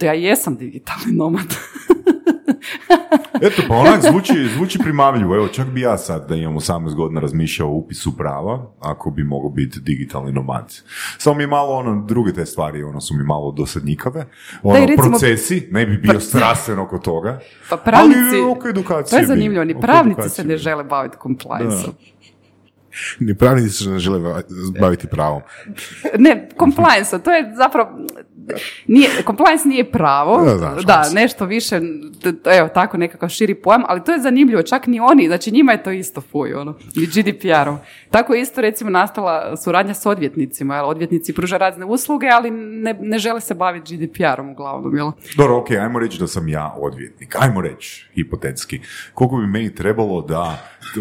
Ja 0.00 0.12
jesam 0.12 0.56
digitalni 0.56 1.12
nomad. 1.12 1.46
Eto, 3.42 3.62
pa 3.68 3.74
onak 3.74 4.00
zvuči, 4.02 4.48
zvuči 4.56 4.78
primamljivo. 4.78 5.36
Evo, 5.36 5.48
čak 5.48 5.66
bi 5.66 5.80
ja 5.80 5.98
sad 5.98 6.28
da 6.28 6.34
imam 6.34 6.54
18 6.54 6.94
godina 6.94 7.20
razmišljao 7.20 7.68
o 7.68 7.72
upisu 7.72 8.16
prava, 8.16 8.70
ako 8.80 9.10
bi 9.10 9.24
mogao 9.24 9.50
biti 9.50 9.80
digitalni 9.80 10.32
nomad. 10.32 10.74
Samo 11.18 11.36
mi 11.36 11.42
je 11.42 11.46
malo 11.46 11.72
ono, 11.72 12.04
druge 12.04 12.32
te 12.32 12.46
stvari, 12.46 12.82
ono 12.82 13.00
su 13.00 13.14
mi 13.14 13.24
malo 13.24 13.52
dosadnjikave. 13.52 14.26
Ono, 14.62 14.78
i 14.78 14.86
recimo- 14.86 15.08
procesi, 15.08 15.68
ne 15.70 15.86
bi 15.86 15.96
bio 15.96 16.20
strastven 16.20 16.78
oko 16.78 16.98
toga. 16.98 17.38
Pa 17.70 17.76
pravnici, 17.76 18.18
Ali 18.20 18.40
oko 18.42 18.68
edukacije 18.68 19.10
to 19.10 19.16
je 19.16 19.26
zanimljivo, 19.26 19.64
ni 19.64 19.80
pravnici 19.80 20.28
se 20.28 20.44
ne 20.44 20.56
žele 20.56 20.84
baviti 20.84 21.16
compliance 21.22 21.86
Ni 23.20 23.34
pravnici 23.34 23.84
se 23.84 23.90
ne 23.90 23.98
žele 23.98 24.20
ba- 24.20 24.42
baviti 24.80 25.06
pravom. 25.06 25.42
Ne, 26.18 26.48
compliance, 26.58 27.18
to 27.18 27.30
je 27.30 27.52
zapravo, 27.56 27.90
nije, 28.86 29.08
compliance 29.26 29.68
nije 29.68 29.90
pravo, 29.90 30.44
Da, 30.44 30.54
da, 30.86 30.98
mislim. 30.98 31.14
nešto 31.14 31.44
više, 31.44 31.80
evo 32.58 32.68
tako 32.68 32.96
nekakav 32.96 33.28
širi 33.28 33.54
pojam, 33.54 33.82
ali 33.86 34.04
to 34.04 34.12
je 34.12 34.20
zanimljivo, 34.20 34.62
čak 34.62 34.86
ni 34.86 35.00
oni, 35.00 35.26
znači 35.26 35.50
njima 35.50 35.72
je 35.72 35.82
to 35.82 35.90
isto 35.90 36.20
fuj, 36.20 36.54
ono, 36.54 36.74
i 36.94 37.06
GDPR-om. 37.06 37.78
Tako 38.10 38.34
je 38.34 38.40
isto 38.40 38.60
recimo 38.60 38.90
nastala 38.90 39.56
suradnja 39.56 39.94
s 39.94 40.06
odvjetnicima, 40.06 40.76
jel, 40.76 40.88
odvjetnici 40.88 41.32
pruža 41.34 41.56
razne 41.56 41.84
usluge, 41.84 42.28
ali 42.28 42.50
ne, 42.50 42.98
ne 43.00 43.18
žele 43.18 43.40
se 43.40 43.54
baviti 43.54 43.96
GDPR-om 43.96 44.50
uglavnom, 44.50 44.96
jel? 44.96 45.10
Dobro, 45.36 45.56
ok, 45.56 45.70
ajmo 45.70 45.98
reći 45.98 46.18
da 46.18 46.26
sam 46.26 46.48
ja 46.48 46.74
odvjetnik. 46.78 47.36
Ajmo 47.38 47.60
reći, 47.60 48.08
hipotetski. 48.14 48.80
Koliko 49.14 49.36
bi 49.36 49.46
meni 49.46 49.74
trebalo 49.74 50.22
da, 50.22 50.58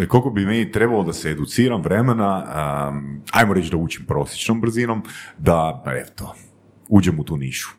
koliko 0.09 0.29
bi 0.29 0.45
meni 0.45 0.71
trebalo 0.71 1.03
da 1.03 1.13
se 1.13 1.29
educiram 1.29 1.81
vremena, 1.81 2.45
um, 2.89 3.21
ajmo 3.31 3.53
reći 3.53 3.71
da 3.71 3.77
učim 3.77 4.05
prosječnom 4.05 4.61
brzinom, 4.61 5.03
da, 5.37 5.83
eto, 6.07 6.35
uđem 6.89 7.19
u 7.19 7.23
tu 7.23 7.37
nišu. 7.37 7.69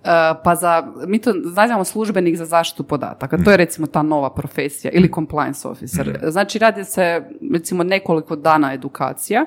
Uh, 0.00 0.06
pa 0.44 0.54
za, 0.54 0.92
mi 1.06 1.18
to 1.18 1.32
nazivamo 1.32 1.84
službenik 1.84 2.36
za 2.36 2.44
zaštitu 2.44 2.82
podataka. 2.82 3.38
To 3.38 3.50
je 3.50 3.56
recimo 3.56 3.86
ta 3.86 4.02
nova 4.02 4.34
profesija 4.34 4.90
ili 4.90 5.12
compliance 5.12 5.68
officer. 5.68 6.18
Znači 6.28 6.58
radi 6.58 6.84
se 6.84 7.22
recimo 7.52 7.82
nekoliko 7.82 8.36
dana 8.36 8.72
edukacija 8.74 9.44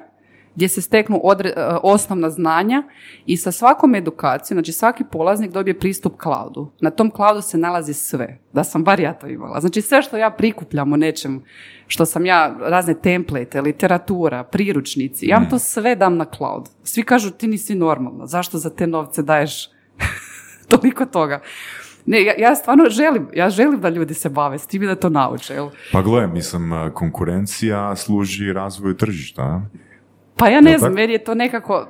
gdje 0.55 0.69
se 0.69 0.81
steknu 0.81 1.21
odre- 1.23 1.53
uh, 1.57 1.79
osnovna 1.83 2.29
znanja 2.29 2.83
i 3.25 3.37
sa 3.37 3.51
svakom 3.51 3.95
edukacijom, 3.95 4.55
znači 4.55 4.71
svaki 4.71 5.03
polaznik 5.11 5.51
dobije 5.51 5.79
pristup 5.79 6.13
cloudu. 6.21 6.71
Na 6.79 6.89
tom 6.89 7.11
cloudu 7.15 7.41
se 7.41 7.57
nalazi 7.57 7.93
sve, 7.93 8.39
da 8.53 8.63
sam 8.63 8.83
bar 8.83 8.99
ja 8.99 9.13
to 9.13 9.27
imala. 9.27 9.59
Znači 9.59 9.81
sve 9.81 10.01
što 10.01 10.17
ja 10.17 10.29
prikupljam 10.29 10.93
o 10.93 10.97
nečem, 10.97 11.43
što 11.87 12.05
sam 12.05 12.25
ja, 12.25 12.55
razne 12.59 12.93
template, 12.93 13.61
literatura, 13.61 14.43
priručnici, 14.43 15.27
ja 15.27 15.37
vam 15.37 15.49
to 15.49 15.59
sve 15.59 15.95
dam 15.95 16.17
na 16.17 16.25
cloud. 16.37 16.69
Svi 16.83 17.03
kažu 17.03 17.31
ti 17.31 17.47
nisi 17.47 17.75
normalna, 17.75 18.27
zašto 18.27 18.57
za 18.57 18.69
te 18.69 18.87
novce 18.87 19.23
daješ 19.23 19.69
toliko 20.71 21.05
toga. 21.05 21.41
Ne, 22.05 22.23
ja, 22.23 22.33
ja 22.37 22.55
stvarno 22.55 22.89
želim, 22.89 23.27
ja 23.33 23.49
želim 23.49 23.81
da 23.81 23.89
ljudi 23.89 24.13
se 24.13 24.29
bave 24.29 24.59
s 24.59 24.67
tim 24.67 24.83
i 24.83 24.87
da 24.87 24.95
to 24.95 25.09
nauče. 25.09 25.53
Jel? 25.53 25.69
Pa 25.91 26.01
gle, 26.01 26.27
mislim, 26.27 26.71
konkurencija 26.93 27.95
služi 27.95 28.53
razvoju 28.53 28.97
tržišta. 28.97 29.61
Pa 30.35 30.49
ja 30.49 30.61
ne 30.61 30.77
znam, 30.77 30.93
meni 30.93 31.13
je 31.13 31.23
to 31.23 31.35
nekako... 31.35 31.87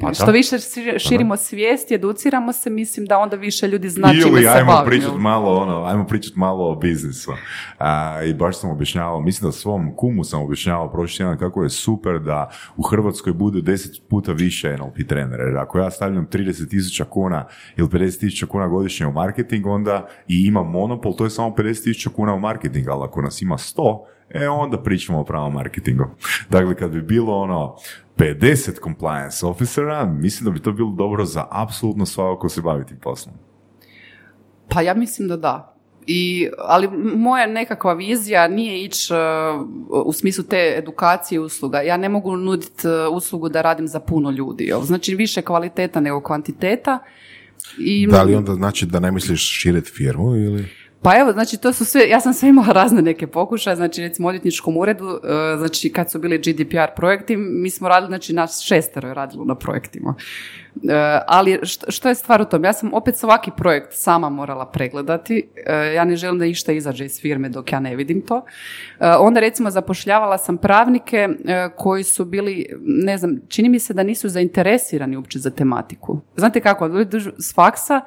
Pa 0.00 0.14
što 0.14 0.30
više 0.30 0.58
ši- 0.58 0.98
širimo 0.98 1.36
svijest 1.36 1.90
i 1.90 1.94
educiramo 1.94 2.52
se, 2.52 2.70
mislim 2.70 3.06
da 3.06 3.18
onda 3.18 3.36
više 3.36 3.68
ljudi 3.68 3.88
zna 3.88 4.12
čime 4.24 4.42
se 4.42 4.48
ajmo 4.48 4.82
pričat 4.86 5.12
malo 5.18 5.54
ono, 5.56 5.84
ajmo 5.84 6.06
pričat 6.06 6.36
malo 6.36 6.70
o 6.70 6.74
biznisu. 6.74 7.32
A, 7.78 8.22
I 8.24 8.34
baš 8.34 8.58
sam 8.58 8.70
objašnjavao, 8.70 9.20
mislim 9.20 9.48
da 9.48 9.52
svom 9.52 9.96
kumu 9.96 10.24
sam 10.24 10.42
objašnjavao 10.42 10.92
prošli 10.92 11.16
tjedan 11.16 11.38
kako 11.38 11.62
je 11.62 11.70
super 11.70 12.18
da 12.18 12.50
u 12.76 12.82
Hrvatskoj 12.82 13.32
bude 13.32 13.60
deset 13.60 14.08
puta 14.08 14.32
više 14.32 14.76
NLP 14.76 15.08
trenera. 15.08 15.44
Jer 15.44 15.56
ako 15.56 15.78
ja 15.78 15.90
stavljam 15.90 16.26
30 16.32 16.70
tisuća 16.70 17.04
kuna 17.04 17.46
ili 17.76 17.88
50 17.88 18.20
tisuća 18.20 18.46
kuna 18.46 18.68
godišnje 18.68 19.06
u 19.06 19.12
marketing, 19.12 19.66
onda 19.66 20.06
i 20.28 20.44
imam 20.46 20.70
monopol, 20.70 21.16
to 21.16 21.24
je 21.24 21.30
samo 21.30 21.48
50 21.50 21.84
tisuća 21.84 22.10
kuna 22.10 22.34
u 22.34 22.40
marketing, 22.40 22.88
ali 22.88 23.04
ako 23.04 23.22
nas 23.22 23.42
ima 23.42 23.56
100, 23.56 23.98
e 24.30 24.48
onda 24.48 24.82
pričamo 24.82 25.20
o 25.20 25.24
pravom 25.24 25.52
marketingu. 25.52 26.04
Dakle, 26.50 26.74
kad 26.74 26.90
bi 26.90 27.02
bilo 27.02 27.36
ono 27.36 27.76
50 28.20 28.80
compliance 28.82 29.46
officera, 29.46 30.04
mislim 30.04 30.44
da 30.44 30.50
bi 30.50 30.62
to 30.62 30.72
bilo 30.72 30.90
dobro 30.90 31.24
za 31.24 31.46
apsolutno 31.50 32.06
svako 32.06 32.38
ko 32.38 32.48
se 32.48 32.60
bavi 32.60 32.86
tim 32.86 32.98
poslom. 33.02 33.34
Pa 34.68 34.82
ja 34.82 34.94
mislim 34.94 35.28
da 35.28 35.36
da. 35.36 35.76
I, 36.06 36.48
ali 36.58 36.88
moja 37.16 37.46
nekakva 37.46 37.92
vizija 37.94 38.48
nije 38.48 38.84
ići 38.84 39.12
uh, 39.12 40.06
u 40.06 40.12
smislu 40.12 40.44
te 40.44 40.74
edukacije 40.78 41.40
usluga. 41.40 41.80
Ja 41.80 41.96
ne 41.96 42.08
mogu 42.08 42.36
nuditi 42.36 42.88
uh, 42.88 43.16
uslugu 43.16 43.48
da 43.48 43.62
radim 43.62 43.88
za 43.88 44.00
puno 44.00 44.30
ljudi. 44.30 44.64
Jel? 44.64 44.82
Znači 44.82 45.14
više 45.14 45.42
kvaliteta 45.42 46.00
nego 46.00 46.20
kvantiteta. 46.20 46.98
I, 47.78 48.06
Da 48.06 48.22
li 48.22 48.34
onda 48.34 48.54
znači 48.54 48.86
da 48.86 49.00
ne 49.00 49.10
misliš 49.10 49.60
širiti 49.60 49.90
firmu 49.90 50.36
ili... 50.36 50.79
Pa 51.02 51.18
evo, 51.18 51.32
znači 51.32 51.56
to 51.56 51.72
su 51.72 51.84
sve, 51.84 52.08
ja 52.08 52.20
sam 52.20 52.34
sve 52.34 52.48
imala 52.48 52.72
razne 52.82 53.02
neke 53.02 53.26
pokušaje, 53.26 53.76
znači 53.76 54.00
recimo 54.02 54.28
odvjetničkom 54.28 54.76
uredu, 54.76 55.06
uh, 55.06 55.20
znači 55.58 55.92
kad 55.92 56.10
su 56.10 56.18
bili 56.18 56.38
GDPR 56.38 56.94
projekti, 56.96 57.36
mi 57.36 57.70
smo 57.70 57.88
radili, 57.88 58.10
znači 58.10 58.32
nas 58.32 58.60
šestero 58.60 59.08
je 59.08 59.14
radilo 59.14 59.44
na 59.44 59.54
projektima. 59.54 60.14
Uh, 60.74 60.90
ali 61.26 61.60
što, 61.88 62.08
je 62.08 62.14
stvar 62.14 62.42
u 62.42 62.44
tom? 62.44 62.64
Ja 62.64 62.72
sam 62.72 62.94
opet 62.94 63.16
svaki 63.16 63.50
projekt 63.56 63.88
sama 63.92 64.28
morala 64.28 64.66
pregledati, 64.66 65.48
Uh, 65.50 65.94
ja 65.94 66.04
ne 66.04 66.16
želim 66.16 66.38
da 66.38 66.44
išta 66.44 66.72
izađe 66.72 67.04
iz 67.04 67.20
firme 67.20 67.48
dok 67.48 67.72
ja 67.72 67.80
ne 67.80 67.96
vidim 67.96 68.20
to. 68.20 68.44
Onda 69.18 69.40
recimo 69.40 69.70
zapošljavala 69.70 70.38
sam 70.38 70.56
pravnike 70.56 71.28
koji 71.76 72.04
su 72.04 72.24
bili, 72.24 72.66
ne 72.80 73.18
znam, 73.18 73.40
čini 73.48 73.68
mi 73.68 73.78
se 73.78 73.94
da 73.94 74.02
nisu 74.02 74.28
zainteresirani 74.28 75.16
uopće 75.16 75.38
za 75.38 75.50
tematiku. 75.50 76.20
Znate 76.36 76.60
kako, 76.60 76.88
s 77.38 77.54
faksa, 77.54 78.00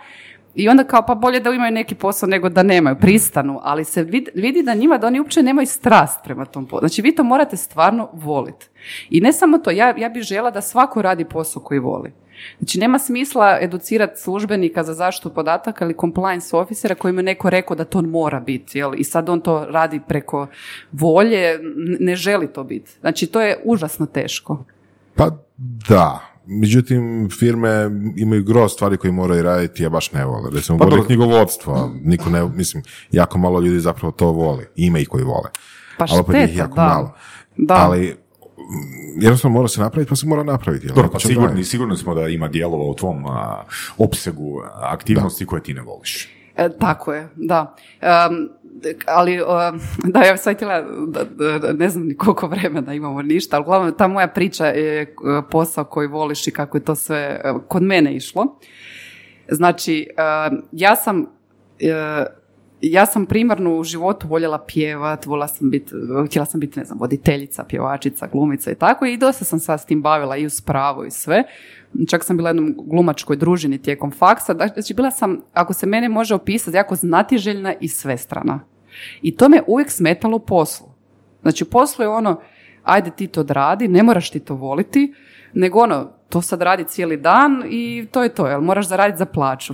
i 0.56 0.70
onda 0.70 0.84
kao 0.84 1.06
pa 1.06 1.16
bolje 1.16 1.40
da 1.40 1.50
imaju 1.50 1.72
neki 1.72 1.96
posao 1.96 2.30
nego 2.30 2.50
da 2.50 2.64
nemaju, 2.64 2.96
pristanu, 2.96 3.60
ali 3.64 3.86
se 3.86 4.04
vidi, 4.04 4.32
vidi 4.36 4.64
da 4.64 4.74
njima 4.74 4.98
da 4.98 5.08
oni 5.08 5.20
uopće 5.20 5.44
nemaju 5.44 5.68
strast 5.68 6.20
prema 6.24 6.46
tom 6.46 6.66
poslu. 6.66 6.80
Znači 6.80 7.02
vi 7.02 7.16
to 7.16 7.24
morate 7.24 7.58
stvarno 7.58 8.10
voliti. 8.14 8.70
I 9.10 9.22
ne 9.22 9.34
samo 9.34 9.58
to, 9.58 9.72
ja, 9.72 9.96
ja 9.98 10.10
bih 10.10 10.24
žela 10.24 10.52
da 10.52 10.62
svako 10.62 11.02
radi 11.02 11.26
posao 11.26 11.64
koji 11.64 11.80
voli. 11.80 12.12
Znači 12.58 12.80
nema 12.80 13.00
smisla 13.00 13.58
educirati 13.62 14.22
službenika 14.22 14.84
za 14.84 14.94
zaštitu 14.94 15.30
podataka 15.30 15.86
ili 15.86 15.96
compliance 16.00 16.56
officera 16.56 16.96
kojima 16.96 17.20
je 17.20 17.24
neko 17.24 17.50
rekao 17.50 17.76
da 17.76 17.86
to 17.86 18.02
mora 18.02 18.40
biti. 18.40 18.78
Jel? 18.78 18.94
I 18.98 19.04
sad 19.04 19.30
on 19.30 19.42
to 19.42 19.66
radi 19.66 20.02
preko 20.08 20.48
volje, 20.92 21.60
ne 22.00 22.16
želi 22.16 22.48
to 22.48 22.64
biti. 22.64 22.92
Znači 23.00 23.28
to 23.28 23.42
je 23.42 23.62
užasno 23.66 24.06
teško. 24.06 24.66
Pa 25.16 25.30
da, 25.90 26.33
međutim 26.46 27.30
firme 27.40 27.90
imaju 28.18 28.44
gro 28.44 28.70
stvari 28.70 28.98
koje 28.98 29.12
moraju 29.12 29.44
raditi, 29.44 29.84
ja 29.84 29.90
baš 29.90 30.12
ne 30.12 30.26
vole. 30.26 30.50
Recimo, 30.54 30.78
Pa 30.78 30.86
dobro. 30.86 31.04
knjigovodstvo, 31.04 31.92
niko 32.04 32.30
ne, 32.30 32.48
mislim, 32.48 32.84
jako 33.12 33.38
malo 33.38 33.60
ljudi 33.60 33.80
zapravo 33.80 34.12
to 34.12 34.32
voli. 34.32 34.66
Ima 34.76 35.00
ih 35.00 35.08
koji 35.08 35.24
vole. 35.24 35.50
Pa 35.98 36.06
ali 36.10 36.20
opet 36.20 36.36
šteta, 36.36 36.60
jako 36.60 36.76
da. 36.76 36.88
malo. 36.88 37.14
Da. 37.58 37.74
Ali 37.74 38.18
mm, 38.58 39.22
jednostavno 39.22 39.58
mora 39.58 39.68
se 39.68 39.82
napraviti, 39.82 40.10
pa 40.10 40.16
se 40.16 40.28
mora 40.28 40.44
napraviti. 40.44 40.88
Dobro, 40.88 41.10
pa 41.14 41.20
sigurni, 41.20 41.48
raditi. 41.48 41.70
sigurni 41.70 41.98
smo 41.98 42.16
da 42.16 42.28
ima 42.28 42.48
dijelova 42.48 42.84
u 42.84 42.96
tvom 42.96 43.26
a, 43.26 43.64
opsegu 43.98 44.62
aktivnosti 44.82 45.46
koje 45.46 45.64
ti 45.64 45.74
ne 45.74 45.82
voliš. 45.82 46.30
E, 46.56 46.70
tako 46.80 47.14
je, 47.14 47.30
da. 47.36 47.76
Em, 48.02 48.50
ali, 49.06 49.40
da, 50.04 50.22
ja 50.22 50.38
sad 50.38 50.56
htjela, 50.56 50.86
ne 51.74 51.90
znam 51.90 52.08
ni 52.08 52.18
koliko 52.18 52.48
vremena 52.48 52.94
imamo 52.94 53.22
ništa, 53.22 53.56
ali 53.56 53.64
uglavnom 53.64 53.94
ta 53.98 54.08
moja 54.08 54.28
priča 54.28 54.66
je 54.66 55.02
e, 55.02 55.08
posao 55.52 55.84
koji 55.84 56.08
voliš 56.08 56.48
i 56.48 56.52
kako 56.52 56.78
je 56.78 56.84
to 56.84 56.96
sve 56.96 57.42
e, 57.44 57.54
kod 57.68 57.84
mene 57.84 58.16
išlo. 58.16 58.60
Znači, 59.50 60.08
em, 60.18 60.62
ja 60.72 60.96
sam 60.96 61.26
e, 61.80 62.26
ja 62.84 63.06
sam 63.06 63.26
primarno 63.26 63.76
u 63.76 63.84
životu 63.84 64.28
voljela 64.28 64.66
pjevat, 64.68 65.26
voljela 65.26 65.48
sam 65.48 65.70
biti, 65.70 65.92
htjela 66.28 66.46
sam 66.46 66.60
biti, 66.60 66.80
ne 66.80 66.86
znam, 66.86 67.00
voditeljica, 67.00 67.64
pjevačica, 67.64 68.28
glumica 68.32 68.72
i 68.72 68.76
tako 68.76 69.06
i 69.06 69.18
dosta 69.18 69.46
sam 69.46 69.60
sad 69.60 69.82
s 69.82 69.86
tim 69.86 70.02
bavila 70.02 70.38
i 70.38 70.46
uz 70.46 70.62
pravo 70.62 71.06
i 71.06 71.12
sve. 71.12 71.44
Čak 72.10 72.24
sam 72.24 72.38
bila 72.38 72.50
jednom 72.50 72.76
glumačkoj 72.78 73.36
družini 73.36 73.82
tijekom 73.82 74.12
faksa. 74.12 74.56
Znači, 74.74 74.94
bila 74.94 75.12
sam, 75.12 75.42
ako 75.54 75.74
se 75.74 75.86
mene 75.86 76.10
može 76.10 76.36
opisati, 76.36 76.78
jako 76.78 76.96
znatiželjna 76.96 77.74
i 77.80 77.88
svestrana. 77.88 78.60
I 79.22 79.36
to 79.36 79.50
me 79.50 79.62
uvijek 79.68 79.92
smetalo 79.92 80.40
poslu. 80.40 80.88
Znači, 81.42 81.66
poslu 81.66 82.04
je 82.04 82.10
ono, 82.10 82.42
ajde 82.84 83.12
ti 83.12 83.28
to 83.28 83.40
odradi, 83.40 83.88
ne 83.88 84.04
moraš 84.04 84.30
ti 84.30 84.40
to 84.40 84.56
voliti, 84.56 85.14
nego 85.54 85.80
ono, 85.80 86.12
to 86.30 86.42
sad 86.42 86.62
radi 86.62 86.84
cijeli 86.84 87.18
dan 87.18 87.64
i 87.70 88.08
to 88.12 88.24
je 88.24 88.30
to, 88.30 88.48
jel 88.48 88.62
moraš 88.62 88.88
zaraditi 88.88 89.18
za 89.18 89.26
plaću. 89.26 89.74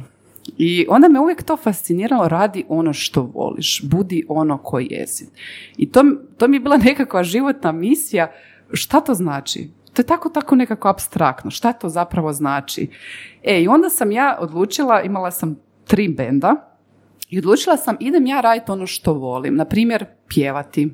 I 0.58 0.86
onda 0.90 1.08
me 1.08 1.20
uvijek 1.20 1.44
to 1.44 1.58
fasciniralo, 1.58 2.28
radi 2.28 2.66
ono 2.70 2.94
što 2.94 3.22
voliš, 3.22 3.82
budi 3.84 4.26
ono 4.28 4.58
koji 4.58 4.88
jesi. 4.91 5.30
I 5.78 5.91
to, 5.91 6.04
to 6.38 6.48
mi 6.48 6.56
je 6.56 6.60
bila 6.60 6.78
nekakva 6.78 7.24
životna 7.24 7.72
misija, 7.72 8.32
šta 8.74 9.02
to 9.02 9.14
znači? 9.14 9.70
To 9.94 10.02
je 10.02 10.06
tako, 10.06 10.30
tako 10.30 10.56
nekako 10.56 10.88
abstraktno, 10.88 11.52
šta 11.52 11.74
to 11.74 11.90
zapravo 11.90 12.34
znači? 12.34 12.90
E, 13.44 13.62
i 13.62 13.68
onda 13.68 13.90
sam 13.90 14.12
ja 14.12 14.38
odlučila, 14.40 15.02
imala 15.02 15.32
sam 15.32 15.60
tri 15.88 16.08
benda, 16.08 16.69
i 17.30 17.38
odlučila 17.38 17.77
sam, 17.77 17.97
idem 17.99 18.26
ja 18.26 18.41
raditi 18.41 18.72
ono 18.72 18.88
što 18.88 19.14
volim, 19.14 19.56
na 19.56 19.65
primjer, 19.65 20.06
pjevati. 20.27 20.93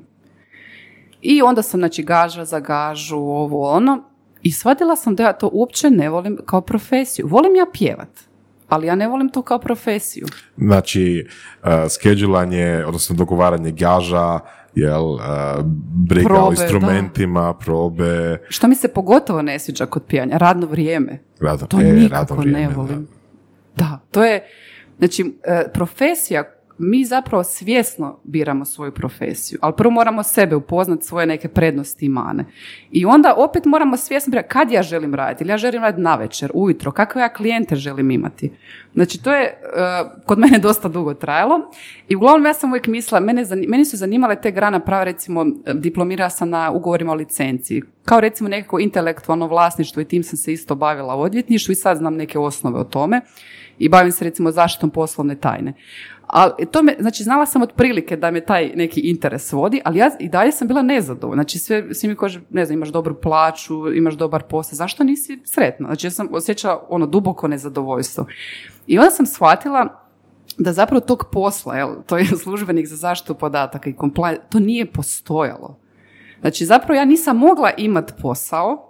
I 1.22 1.42
onda 1.42 1.62
sam, 1.62 1.80
znači, 1.80 2.02
gaža 2.02 2.44
za 2.44 2.60
gažu, 2.60 3.16
ovo, 3.16 3.70
ono, 3.70 4.04
i 4.42 4.52
shvatila 4.52 4.96
sam 4.96 5.14
da 5.14 5.22
ja 5.22 5.32
to 5.32 5.50
uopće 5.52 5.90
ne 5.90 6.08
volim 6.08 6.38
kao 6.46 6.60
profesiju. 6.60 7.26
Volim 7.28 7.56
ja 7.56 7.66
pjevat, 7.72 8.08
ali 8.68 8.86
ja 8.86 8.94
ne 8.94 9.08
volim 9.08 9.28
to 9.28 9.42
kao 9.42 9.58
profesiju. 9.58 10.26
Znači, 10.56 11.26
uh, 11.62 11.68
skedulanje, 11.88 12.84
odnosno 12.86 13.16
dogovaranje 13.16 13.70
gaža, 13.70 14.40
jel, 14.74 15.04
uh, 15.04 15.20
briga 16.08 16.28
Probe, 16.28 16.42
o 16.42 16.50
instrumentima, 16.50 17.54
probe, 17.54 18.38
Što 18.48 18.68
mi 18.68 18.74
se 18.74 18.88
pogotovo 18.88 19.42
ne 19.42 19.58
sviđa 19.58 19.86
kod 19.86 20.02
pijanja, 20.08 20.36
radno 20.36 20.66
vrijeme. 20.66 21.18
radno, 21.40 21.66
To 21.66 21.80
e, 21.80 21.84
nikako 21.84 22.14
radno 22.14 22.36
vrijeme, 22.36 22.60
ne 22.60 22.68
da. 22.68 22.74
volim. 22.74 23.08
Da, 23.76 24.00
to 24.10 24.24
je, 24.24 24.46
znači, 24.98 25.34
e, 25.44 25.72
profesija, 25.72 26.44
mi 26.78 27.04
zapravo 27.04 27.44
svjesno 27.44 28.18
biramo 28.24 28.64
svoju 28.64 28.92
profesiju, 28.92 29.58
ali 29.62 29.74
prvo 29.76 29.90
moramo 29.90 30.22
sebe 30.22 30.56
upoznati, 30.56 31.06
svoje 31.06 31.26
neke 31.26 31.48
prednosti 31.48 32.06
i 32.06 32.08
mane. 32.08 32.44
I 32.90 33.04
onda 33.04 33.34
opet 33.36 33.64
moramo 33.64 33.96
svjesno 33.96 34.30
birati 34.30 34.48
kad 34.48 34.70
ja 34.70 34.82
želim 34.82 35.14
raditi, 35.14 35.44
ili 35.44 35.50
ja 35.50 35.56
želim 35.56 35.82
raditi 35.82 36.02
navečer, 36.02 36.50
ujutro, 36.54 36.92
kakve 36.92 37.22
ja 37.22 37.28
klijente 37.28 37.76
želim 37.76 38.10
imati. 38.10 38.52
Znači, 38.94 39.22
to 39.22 39.32
je 39.32 39.42
e, 39.44 39.56
kod 40.24 40.38
mene 40.38 40.58
dosta 40.58 40.88
dugo 40.88 41.14
trajalo 41.14 41.70
i 42.08 42.16
uglavnom 42.16 42.46
ja 42.46 42.54
sam 42.54 42.70
uvijek 42.70 42.86
mislila, 42.86 43.20
mene, 43.20 43.44
meni 43.68 43.84
su 43.84 43.96
zanimale 43.96 44.40
te 44.40 44.50
grana 44.50 44.80
prava, 44.80 45.04
recimo, 45.04 45.46
diplomirala 45.74 46.30
sam 46.30 46.50
na 46.50 46.70
ugovorima 46.70 47.12
o 47.12 47.14
licenciji, 47.14 47.82
kao 48.04 48.20
recimo 48.20 48.48
nekako 48.48 48.80
intelektualno 48.80 49.46
vlasništvo 49.46 50.02
i 50.02 50.04
tim 50.04 50.22
sam 50.22 50.36
se 50.36 50.52
isto 50.52 50.74
bavila 50.74 51.16
u 51.16 51.20
odvjetništvu 51.20 51.72
i 51.72 51.74
sad 51.74 51.96
znam 51.96 52.14
neke 52.14 52.38
osnove 52.38 52.80
o 52.80 52.84
tome 52.84 53.20
i 53.78 53.88
bavim 53.88 54.12
se 54.12 54.24
recimo 54.24 54.50
zaštitom 54.50 54.90
poslovne 54.90 55.34
tajne. 55.34 55.74
Ali 56.26 56.66
to 56.66 56.82
me, 56.82 56.96
znači 57.00 57.22
znala 57.22 57.46
sam 57.46 57.62
otprilike 57.62 58.16
da 58.16 58.30
me 58.30 58.40
taj 58.40 58.72
neki 58.74 59.00
interes 59.00 59.52
vodi, 59.52 59.80
ali 59.84 59.98
ja 59.98 60.10
i 60.20 60.28
dalje 60.28 60.52
sam 60.52 60.68
bila 60.68 60.82
nezadovoljna. 60.82 61.42
Znači 61.42 61.58
sve, 61.58 61.94
svi 61.94 62.08
mi 62.08 62.16
kaže, 62.16 62.40
ne 62.50 62.64
znam, 62.64 62.76
imaš 62.76 62.88
dobru 62.88 63.20
plaću, 63.20 63.94
imaš 63.94 64.14
dobar 64.14 64.42
posao, 64.42 64.76
zašto 64.76 65.04
nisi 65.04 65.40
sretna? 65.44 65.86
Znači 65.86 66.06
ja 66.06 66.10
sam 66.10 66.28
osjećala 66.32 66.86
ono 66.88 67.06
duboko 67.06 67.48
nezadovoljstvo. 67.48 68.26
I 68.86 68.98
onda 68.98 69.10
sam 69.10 69.26
shvatila 69.26 70.02
da 70.58 70.72
zapravo 70.72 71.00
tog 71.00 71.24
posla, 71.32 71.76
jel, 71.76 71.94
to 72.06 72.18
je 72.18 72.26
službenik 72.42 72.86
za 72.86 72.96
zaštitu 72.96 73.34
podataka 73.34 73.90
i 73.90 73.94
compliance, 74.00 74.42
to 74.50 74.58
nije 74.58 74.92
postojalo. 74.92 75.78
Znači 76.40 76.64
zapravo 76.64 76.94
ja 76.94 77.04
nisam 77.04 77.38
mogla 77.38 77.70
imat 77.76 78.12
posao 78.22 78.85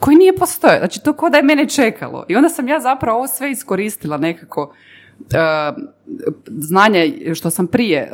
koji 0.00 0.16
nije 0.16 0.36
postojao. 0.36 0.78
Znači 0.78 1.04
to 1.04 1.12
ko 1.12 1.30
da 1.30 1.36
je 1.36 1.42
mene 1.42 1.68
čekalo. 1.68 2.24
I 2.28 2.36
onda 2.36 2.48
sam 2.48 2.68
ja 2.68 2.80
zapravo 2.80 3.18
ovo 3.18 3.26
sve 3.26 3.50
iskoristila 3.50 4.16
nekako 4.16 4.74
e, 5.32 5.72
znanje 6.46 7.34
što 7.34 7.50
sam 7.50 7.66
prije 7.66 7.98
e, 8.00 8.08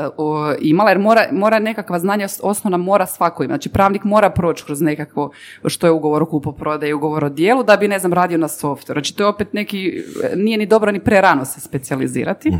imala, 0.60 0.90
jer 0.90 0.98
mora, 0.98 1.26
mora 1.32 1.58
nekakva 1.58 1.98
znanja 1.98 2.24
os- 2.24 2.40
osnovna 2.42 2.76
mora 2.76 3.06
svako 3.06 3.44
imati. 3.44 3.58
Znači 3.58 3.68
pravnik 3.68 4.04
mora 4.04 4.30
proći 4.30 4.64
kroz 4.64 4.80
nekakvo 4.80 5.30
što 5.66 5.86
je 5.86 5.90
ugovor 5.90 6.22
o 6.22 6.26
kupoprodaji, 6.26 6.92
ugovor 6.92 7.24
o 7.24 7.28
dijelu, 7.28 7.62
da 7.62 7.76
bi, 7.76 7.88
ne 7.88 7.98
znam, 7.98 8.12
radio 8.12 8.38
na 8.38 8.48
softveru. 8.48 8.98
Znači 9.00 9.16
to 9.16 9.22
je 9.22 9.28
opet 9.28 9.52
neki, 9.52 10.02
nije 10.36 10.58
ni 10.58 10.66
dobro 10.66 10.92
ni 10.92 11.00
prerano 11.00 11.44
se 11.44 11.60
specijalizirati. 11.60 12.52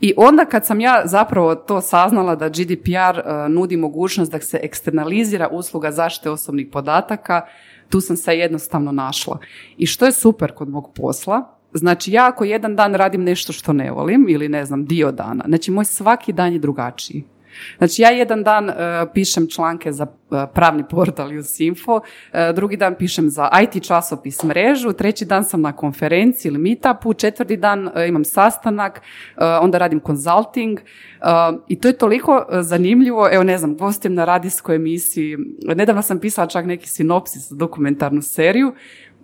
I 0.00 0.14
onda 0.16 0.44
kad 0.44 0.66
sam 0.66 0.80
ja 0.80 1.02
zapravo 1.04 1.54
to 1.54 1.80
saznala 1.80 2.34
da 2.36 2.48
GDPR 2.48 3.18
e, 3.18 3.48
nudi 3.48 3.76
mogućnost 3.76 4.32
da 4.32 4.40
se 4.40 4.60
eksternalizira 4.62 5.48
usluga 5.48 5.90
zaštite 5.90 6.30
osobnih 6.30 6.66
podataka, 6.72 7.42
tu 7.88 8.00
sam 8.00 8.16
se 8.16 8.38
jednostavno 8.38 8.92
našla. 8.92 9.38
I 9.76 9.86
što 9.86 10.06
je 10.06 10.12
super 10.12 10.52
kod 10.52 10.68
mog 10.68 10.92
posla, 10.94 11.58
znači 11.72 12.12
ja 12.12 12.28
ako 12.28 12.44
jedan 12.44 12.76
dan 12.76 12.94
radim 12.94 13.24
nešto 13.24 13.52
što 13.52 13.72
ne 13.72 13.90
volim 13.90 14.26
ili 14.28 14.48
ne 14.48 14.64
znam 14.64 14.84
dio 14.84 15.12
dana, 15.12 15.44
znači 15.48 15.70
moj 15.70 15.84
svaki 15.84 16.32
dan 16.32 16.52
je 16.52 16.58
drugačiji. 16.58 17.24
Znači 17.78 18.02
ja 18.02 18.10
jedan 18.10 18.42
dan 18.42 18.70
e, 18.70 18.74
pišem 19.14 19.48
članke 19.48 19.92
za 19.92 20.06
e, 20.06 20.46
pravni 20.54 20.84
portal 20.90 21.30
Info, 21.58 22.00
e, 22.32 22.52
drugi 22.52 22.76
dan 22.76 22.94
pišem 22.94 23.30
za 23.30 23.50
IT 23.62 23.86
časopis 23.86 24.42
mrežu, 24.42 24.92
treći 24.92 25.24
dan 25.24 25.44
sam 25.44 25.60
na 25.60 25.72
konferenciji 25.72 26.50
ili 26.50 26.58
meetupu, 26.58 27.14
četvrti 27.14 27.56
dan 27.56 27.90
imam 28.08 28.24
sastanak, 28.24 29.02
onda 29.60 29.78
radim 29.78 30.00
consulting 30.06 30.80
i 31.68 31.80
to 31.80 31.88
je 31.88 31.98
toliko 31.98 32.46
zanimljivo, 32.60 33.28
evo 33.32 33.44
ne 33.44 33.58
znam, 33.58 33.76
gostim 33.76 34.14
na 34.14 34.24
radijskoj 34.24 34.76
emisiji, 34.76 35.36
nedavno 35.62 36.02
sam 36.02 36.18
pisala 36.18 36.46
čak 36.46 36.66
neki 36.66 36.88
sinopsis 36.88 37.48
za 37.48 37.56
dokumentarnu 37.56 38.22
seriju, 38.22 38.72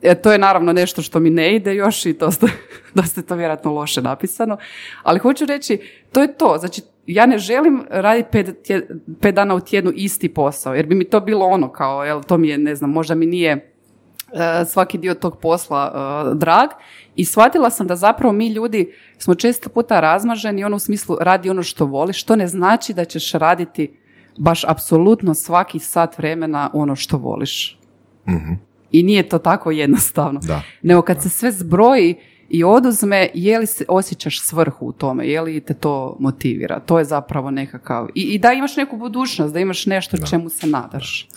E, 0.05 0.15
to 0.15 0.33
je 0.33 0.39
naravno 0.39 0.73
nešto 0.73 1.03
što 1.03 1.21
mi 1.21 1.31
ne 1.31 1.57
ide 1.57 1.75
još 1.75 2.07
i 2.07 2.15
to 2.15 2.31
dosta 2.95 3.21
je 3.21 3.27
to 3.27 3.35
vjerojatno 3.35 3.73
loše 3.73 4.03
napisano. 4.03 4.57
Ali 5.03 5.19
hoću 5.19 5.47
reći, 5.47 5.79
to 6.13 6.23
je 6.23 6.37
to. 6.37 6.57
Znači, 6.59 6.83
ja 7.07 7.27
ne 7.27 7.39
želim 7.39 7.85
raditi 7.91 8.29
pet, 9.21 9.35
dana 9.35 9.55
u 9.55 9.61
tjednu 9.61 9.93
isti 9.95 10.35
posao, 10.35 10.75
jer 10.75 10.87
bi 10.87 10.95
mi 10.95 11.05
to 11.05 11.21
bilo 11.21 11.47
ono 11.47 11.73
kao, 11.73 12.05
jel, 12.05 12.23
to 12.23 12.39
mi 12.39 12.49
je, 12.49 12.59
ne 12.59 12.75
znam, 12.75 12.91
možda 12.91 13.15
mi 13.15 13.27
nije 13.27 13.53
e, 13.53 14.65
svaki 14.65 14.99
dio 14.99 15.15
tog 15.15 15.39
posla 15.41 15.93
e, 15.95 16.35
drag 16.35 16.69
i 17.17 17.25
shvatila 17.25 17.71
sam 17.71 17.87
da 17.87 17.97
zapravo 17.97 18.33
mi 18.33 18.49
ljudi 18.49 18.93
smo 19.19 19.35
često 19.35 19.69
puta 19.69 20.01
razmaženi 20.01 20.65
ono 20.65 20.77
u 20.77 20.79
smislu 20.79 21.17
radi 21.21 21.51
ono 21.51 21.63
što 21.63 21.87
voliš, 21.87 22.21
što 22.21 22.37
ne 22.37 22.47
znači 22.47 22.95
da 22.95 23.05
ćeš 23.05 23.33
raditi 23.33 23.97
baš 24.39 24.65
apsolutno 24.65 25.35
svaki 25.35 25.79
sat 25.79 26.19
vremena 26.19 26.71
ono 26.73 26.97
što 26.97 27.17
voliš. 27.17 27.79
mm 28.29 28.75
i 28.95 29.03
nije 29.03 29.29
to 29.29 29.39
tako 29.39 29.71
jednostavno. 29.71 30.41
Da. 30.41 30.63
Nego 30.83 31.03
kad 31.03 31.23
se 31.23 31.29
sve 31.29 31.53
zbroji 31.53 32.15
i 32.55 32.65
oduzme, 32.65 33.31
je 33.35 33.59
li 33.59 33.67
se 33.67 33.85
osjećaš 33.89 34.41
svrhu 34.41 34.87
u 34.87 34.93
tome, 34.93 35.27
je 35.29 35.41
li 35.41 35.61
te 35.61 35.75
to 35.75 36.17
motivira. 36.21 36.81
To 36.81 36.99
je 36.99 37.05
zapravo 37.05 37.51
nekakav... 37.51 38.09
I, 38.15 38.23
i 38.23 38.39
da 38.39 38.53
imaš 38.53 38.77
neku 38.77 38.97
budućnost, 38.97 39.55
da 39.55 39.61
imaš 39.61 39.87
nešto 39.87 40.17
da. 40.17 40.27
čemu 40.27 40.49
se 40.49 40.67
nadaš. 40.67 41.29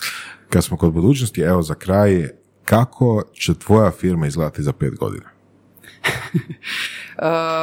Kad 0.48 0.64
smo 0.64 0.76
kod 0.76 0.92
budućnosti, 0.92 1.40
evo 1.40 1.62
za 1.62 1.74
kraj, 1.74 2.28
kako 2.64 3.22
će 3.32 3.54
tvoja 3.54 3.90
firma 3.90 4.26
izgledati 4.26 4.62
za 4.62 4.72
pet 4.72 4.94
godina? 4.98 5.26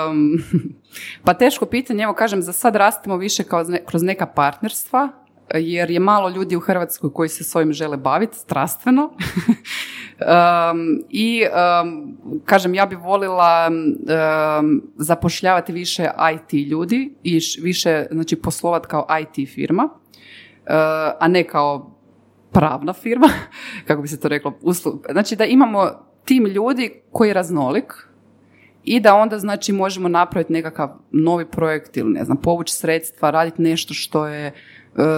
um, 0.10 0.44
pa 1.26 1.34
teško 1.34 1.65
pitanje, 1.65 2.03
evo 2.03 2.14
kažem, 2.14 2.41
za 2.41 2.53
sad 2.53 2.76
rastemo 2.76 3.18
više 3.18 3.44
kao 3.44 3.65
kroz 3.86 4.03
neka 4.03 4.26
partnerstva, 4.26 5.10
jer 5.54 5.92
je 5.92 6.00
malo 6.00 6.30
ljudi 6.30 6.56
u 6.56 6.60
Hrvatskoj 6.60 7.14
koji 7.14 7.30
se 7.30 7.44
s 7.44 7.56
ovim 7.56 7.74
žele 7.74 7.98
baviti 7.98 8.38
strastveno. 8.38 9.04
um, 9.12 11.04
I 11.10 11.44
um, 11.44 12.18
kažem, 12.46 12.74
ja 12.74 12.86
bi 12.86 12.96
volila 12.96 13.70
um, 13.70 14.82
zapošljavati 14.96 15.74
više 15.74 16.10
IT 16.36 16.54
ljudi 16.54 17.14
i 17.24 17.40
više 17.62 18.06
znači, 18.12 18.36
poslovati 18.36 18.88
kao 18.88 19.08
IT 19.22 19.50
firma, 19.50 19.84
uh, 19.84 20.72
a 21.20 21.28
ne 21.28 21.44
kao 21.44 21.92
pravna 22.52 22.94
firma, 22.94 23.30
kako 23.88 24.02
bi 24.02 24.08
se 24.08 24.20
to 24.20 24.28
reklo, 24.28 24.58
uslug. 24.62 25.06
Znači 25.12 25.36
da 25.36 25.46
imamo 25.46 25.92
tim 26.26 26.46
ljudi 26.46 27.02
koji 27.12 27.30
je 27.30 27.34
raznolik, 27.34 27.94
i 28.86 29.00
da 29.00 29.16
onda 29.16 29.40
znači 29.40 29.74
možemo 29.74 30.08
napraviti 30.08 30.54
nekakav 30.54 30.90
novi 31.12 31.46
projekt 31.46 31.98
ili 31.98 32.10
ne 32.10 32.24
znam, 32.24 32.38
povući 32.38 32.74
sredstva, 32.74 33.32
raditi 33.32 33.62
nešto 33.62 33.94
što 33.94 34.28
je 34.28 34.54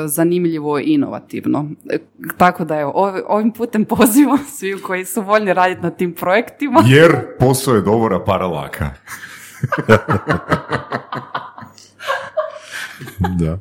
zanimljivo 0.08 0.80
i 0.80 0.84
inovativno. 0.84 1.70
E, 1.90 1.98
tako 2.38 2.66
da 2.66 2.80
evo, 2.80 2.92
ovim 3.28 3.52
putem 3.52 3.86
pozivam 3.96 4.40
svi 4.50 4.82
koji 4.82 5.06
su 5.06 5.22
voljni 5.22 5.54
raditi 5.54 5.82
na 5.82 5.90
tim 5.90 6.14
projektima. 6.14 6.84
Jer 6.86 7.38
posao 7.40 7.76
je 7.76 7.82
dobra 7.82 8.24
paralaka. 8.24 8.90
da. 13.40 13.60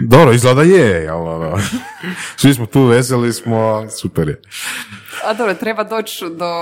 Dobro, 0.00 0.32
izgleda 0.32 0.62
je. 0.62 1.12
Ono, 1.12 1.58
svi 2.36 2.54
smo 2.54 2.66
tu, 2.66 2.84
veseli 2.84 3.32
smo, 3.32 3.90
super 3.90 4.28
je. 4.28 4.40
A 5.24 5.34
dobro, 5.34 5.54
treba 5.54 5.84
doći 5.84 6.24
do, 6.30 6.52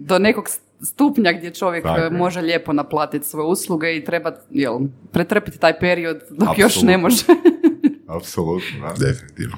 do 0.00 0.18
nekog 0.18 0.48
stupnja 0.82 1.32
gdje 1.32 1.54
čovjek 1.54 1.84
e, 1.84 2.10
može 2.10 2.40
lijepo 2.40 2.72
naplatiti 2.72 3.26
svoje 3.26 3.46
usluge 3.46 3.96
i 3.96 4.04
treba 4.04 4.32
jel, 4.50 4.78
pretrpiti 5.12 5.58
taj 5.58 5.78
period 5.78 6.20
dok 6.30 6.58
još 6.58 6.82
ne 6.82 6.98
može. 6.98 7.24
Apsolutno, 8.16 8.94
Definitivno. 8.98 9.56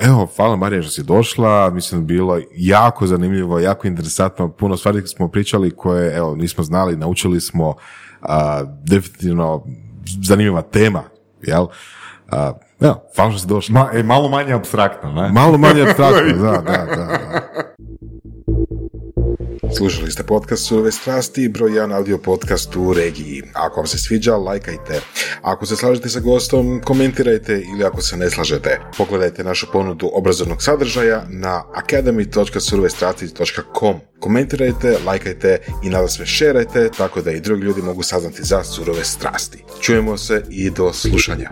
evo, 0.00 0.28
hvala 0.36 0.56
Marija 0.56 0.82
što 0.82 0.90
si 0.90 1.02
došla, 1.02 1.70
mislim 1.70 2.00
da 2.00 2.06
bilo 2.06 2.40
jako 2.56 3.06
zanimljivo, 3.06 3.58
jako 3.58 3.86
interesantno, 3.86 4.48
puno 4.52 4.76
stvari 4.76 5.06
smo 5.06 5.28
pričali 5.28 5.70
koje, 5.70 6.16
evo, 6.16 6.34
nismo 6.34 6.64
znali, 6.64 6.96
naučili 6.96 7.40
smo, 7.40 7.74
definitivno 8.84 9.64
zanimljiva 10.22 10.62
tema, 10.62 11.02
jel? 11.42 11.66
Evo, 12.80 13.02
hvala 13.16 13.30
što 13.30 13.40
si 13.40 13.46
došla. 13.46 13.72
Ma, 13.72 13.90
e, 13.98 14.02
malo 14.02 14.28
manje 14.28 14.52
abstraktno, 14.52 15.12
ne? 15.12 15.32
Malo 15.32 15.58
manje 15.58 15.82
abstraktno, 15.88 16.32
da, 16.32 16.50
da, 16.50 16.60
da. 16.62 16.96
da. 16.96 17.40
Slušali 19.76 20.10
ste 20.10 20.22
podcast 20.22 20.66
Surove 20.66 20.92
strasti, 20.92 21.48
broj 21.48 21.74
jedan 21.74 21.92
audio 21.92 22.18
podcast 22.18 22.76
u 22.76 22.92
regiji. 22.92 23.42
Ako 23.52 23.80
vam 23.80 23.86
se 23.86 23.98
sviđa, 23.98 24.36
lajkajte. 24.36 25.00
Ako 25.42 25.66
se 25.66 25.76
slažete 25.76 26.08
sa 26.08 26.20
gostom, 26.20 26.80
komentirajte 26.84 27.62
ili 27.74 27.84
ako 27.84 28.02
se 28.02 28.16
ne 28.16 28.30
slažete, 28.30 28.80
pogledajte 28.98 29.44
našu 29.44 29.66
ponudu 29.72 30.10
obrazovnog 30.12 30.62
sadržaja 30.62 31.24
na 31.28 31.64
academy.surovestrasti.com. 31.74 34.00
Komentirajte, 34.20 34.98
lajkajte 35.06 35.58
i 35.84 35.90
nada 35.90 36.08
sve 36.08 36.26
šerajte 36.26 36.90
tako 36.96 37.20
da 37.20 37.30
i 37.30 37.40
drugi 37.40 37.62
ljudi 37.62 37.82
mogu 37.82 38.02
saznati 38.02 38.42
za 38.42 38.64
surove 38.64 39.04
strasti. 39.04 39.64
Čujemo 39.80 40.16
se 40.16 40.42
i 40.50 40.70
do 40.70 40.92
slušanja. 40.92 41.50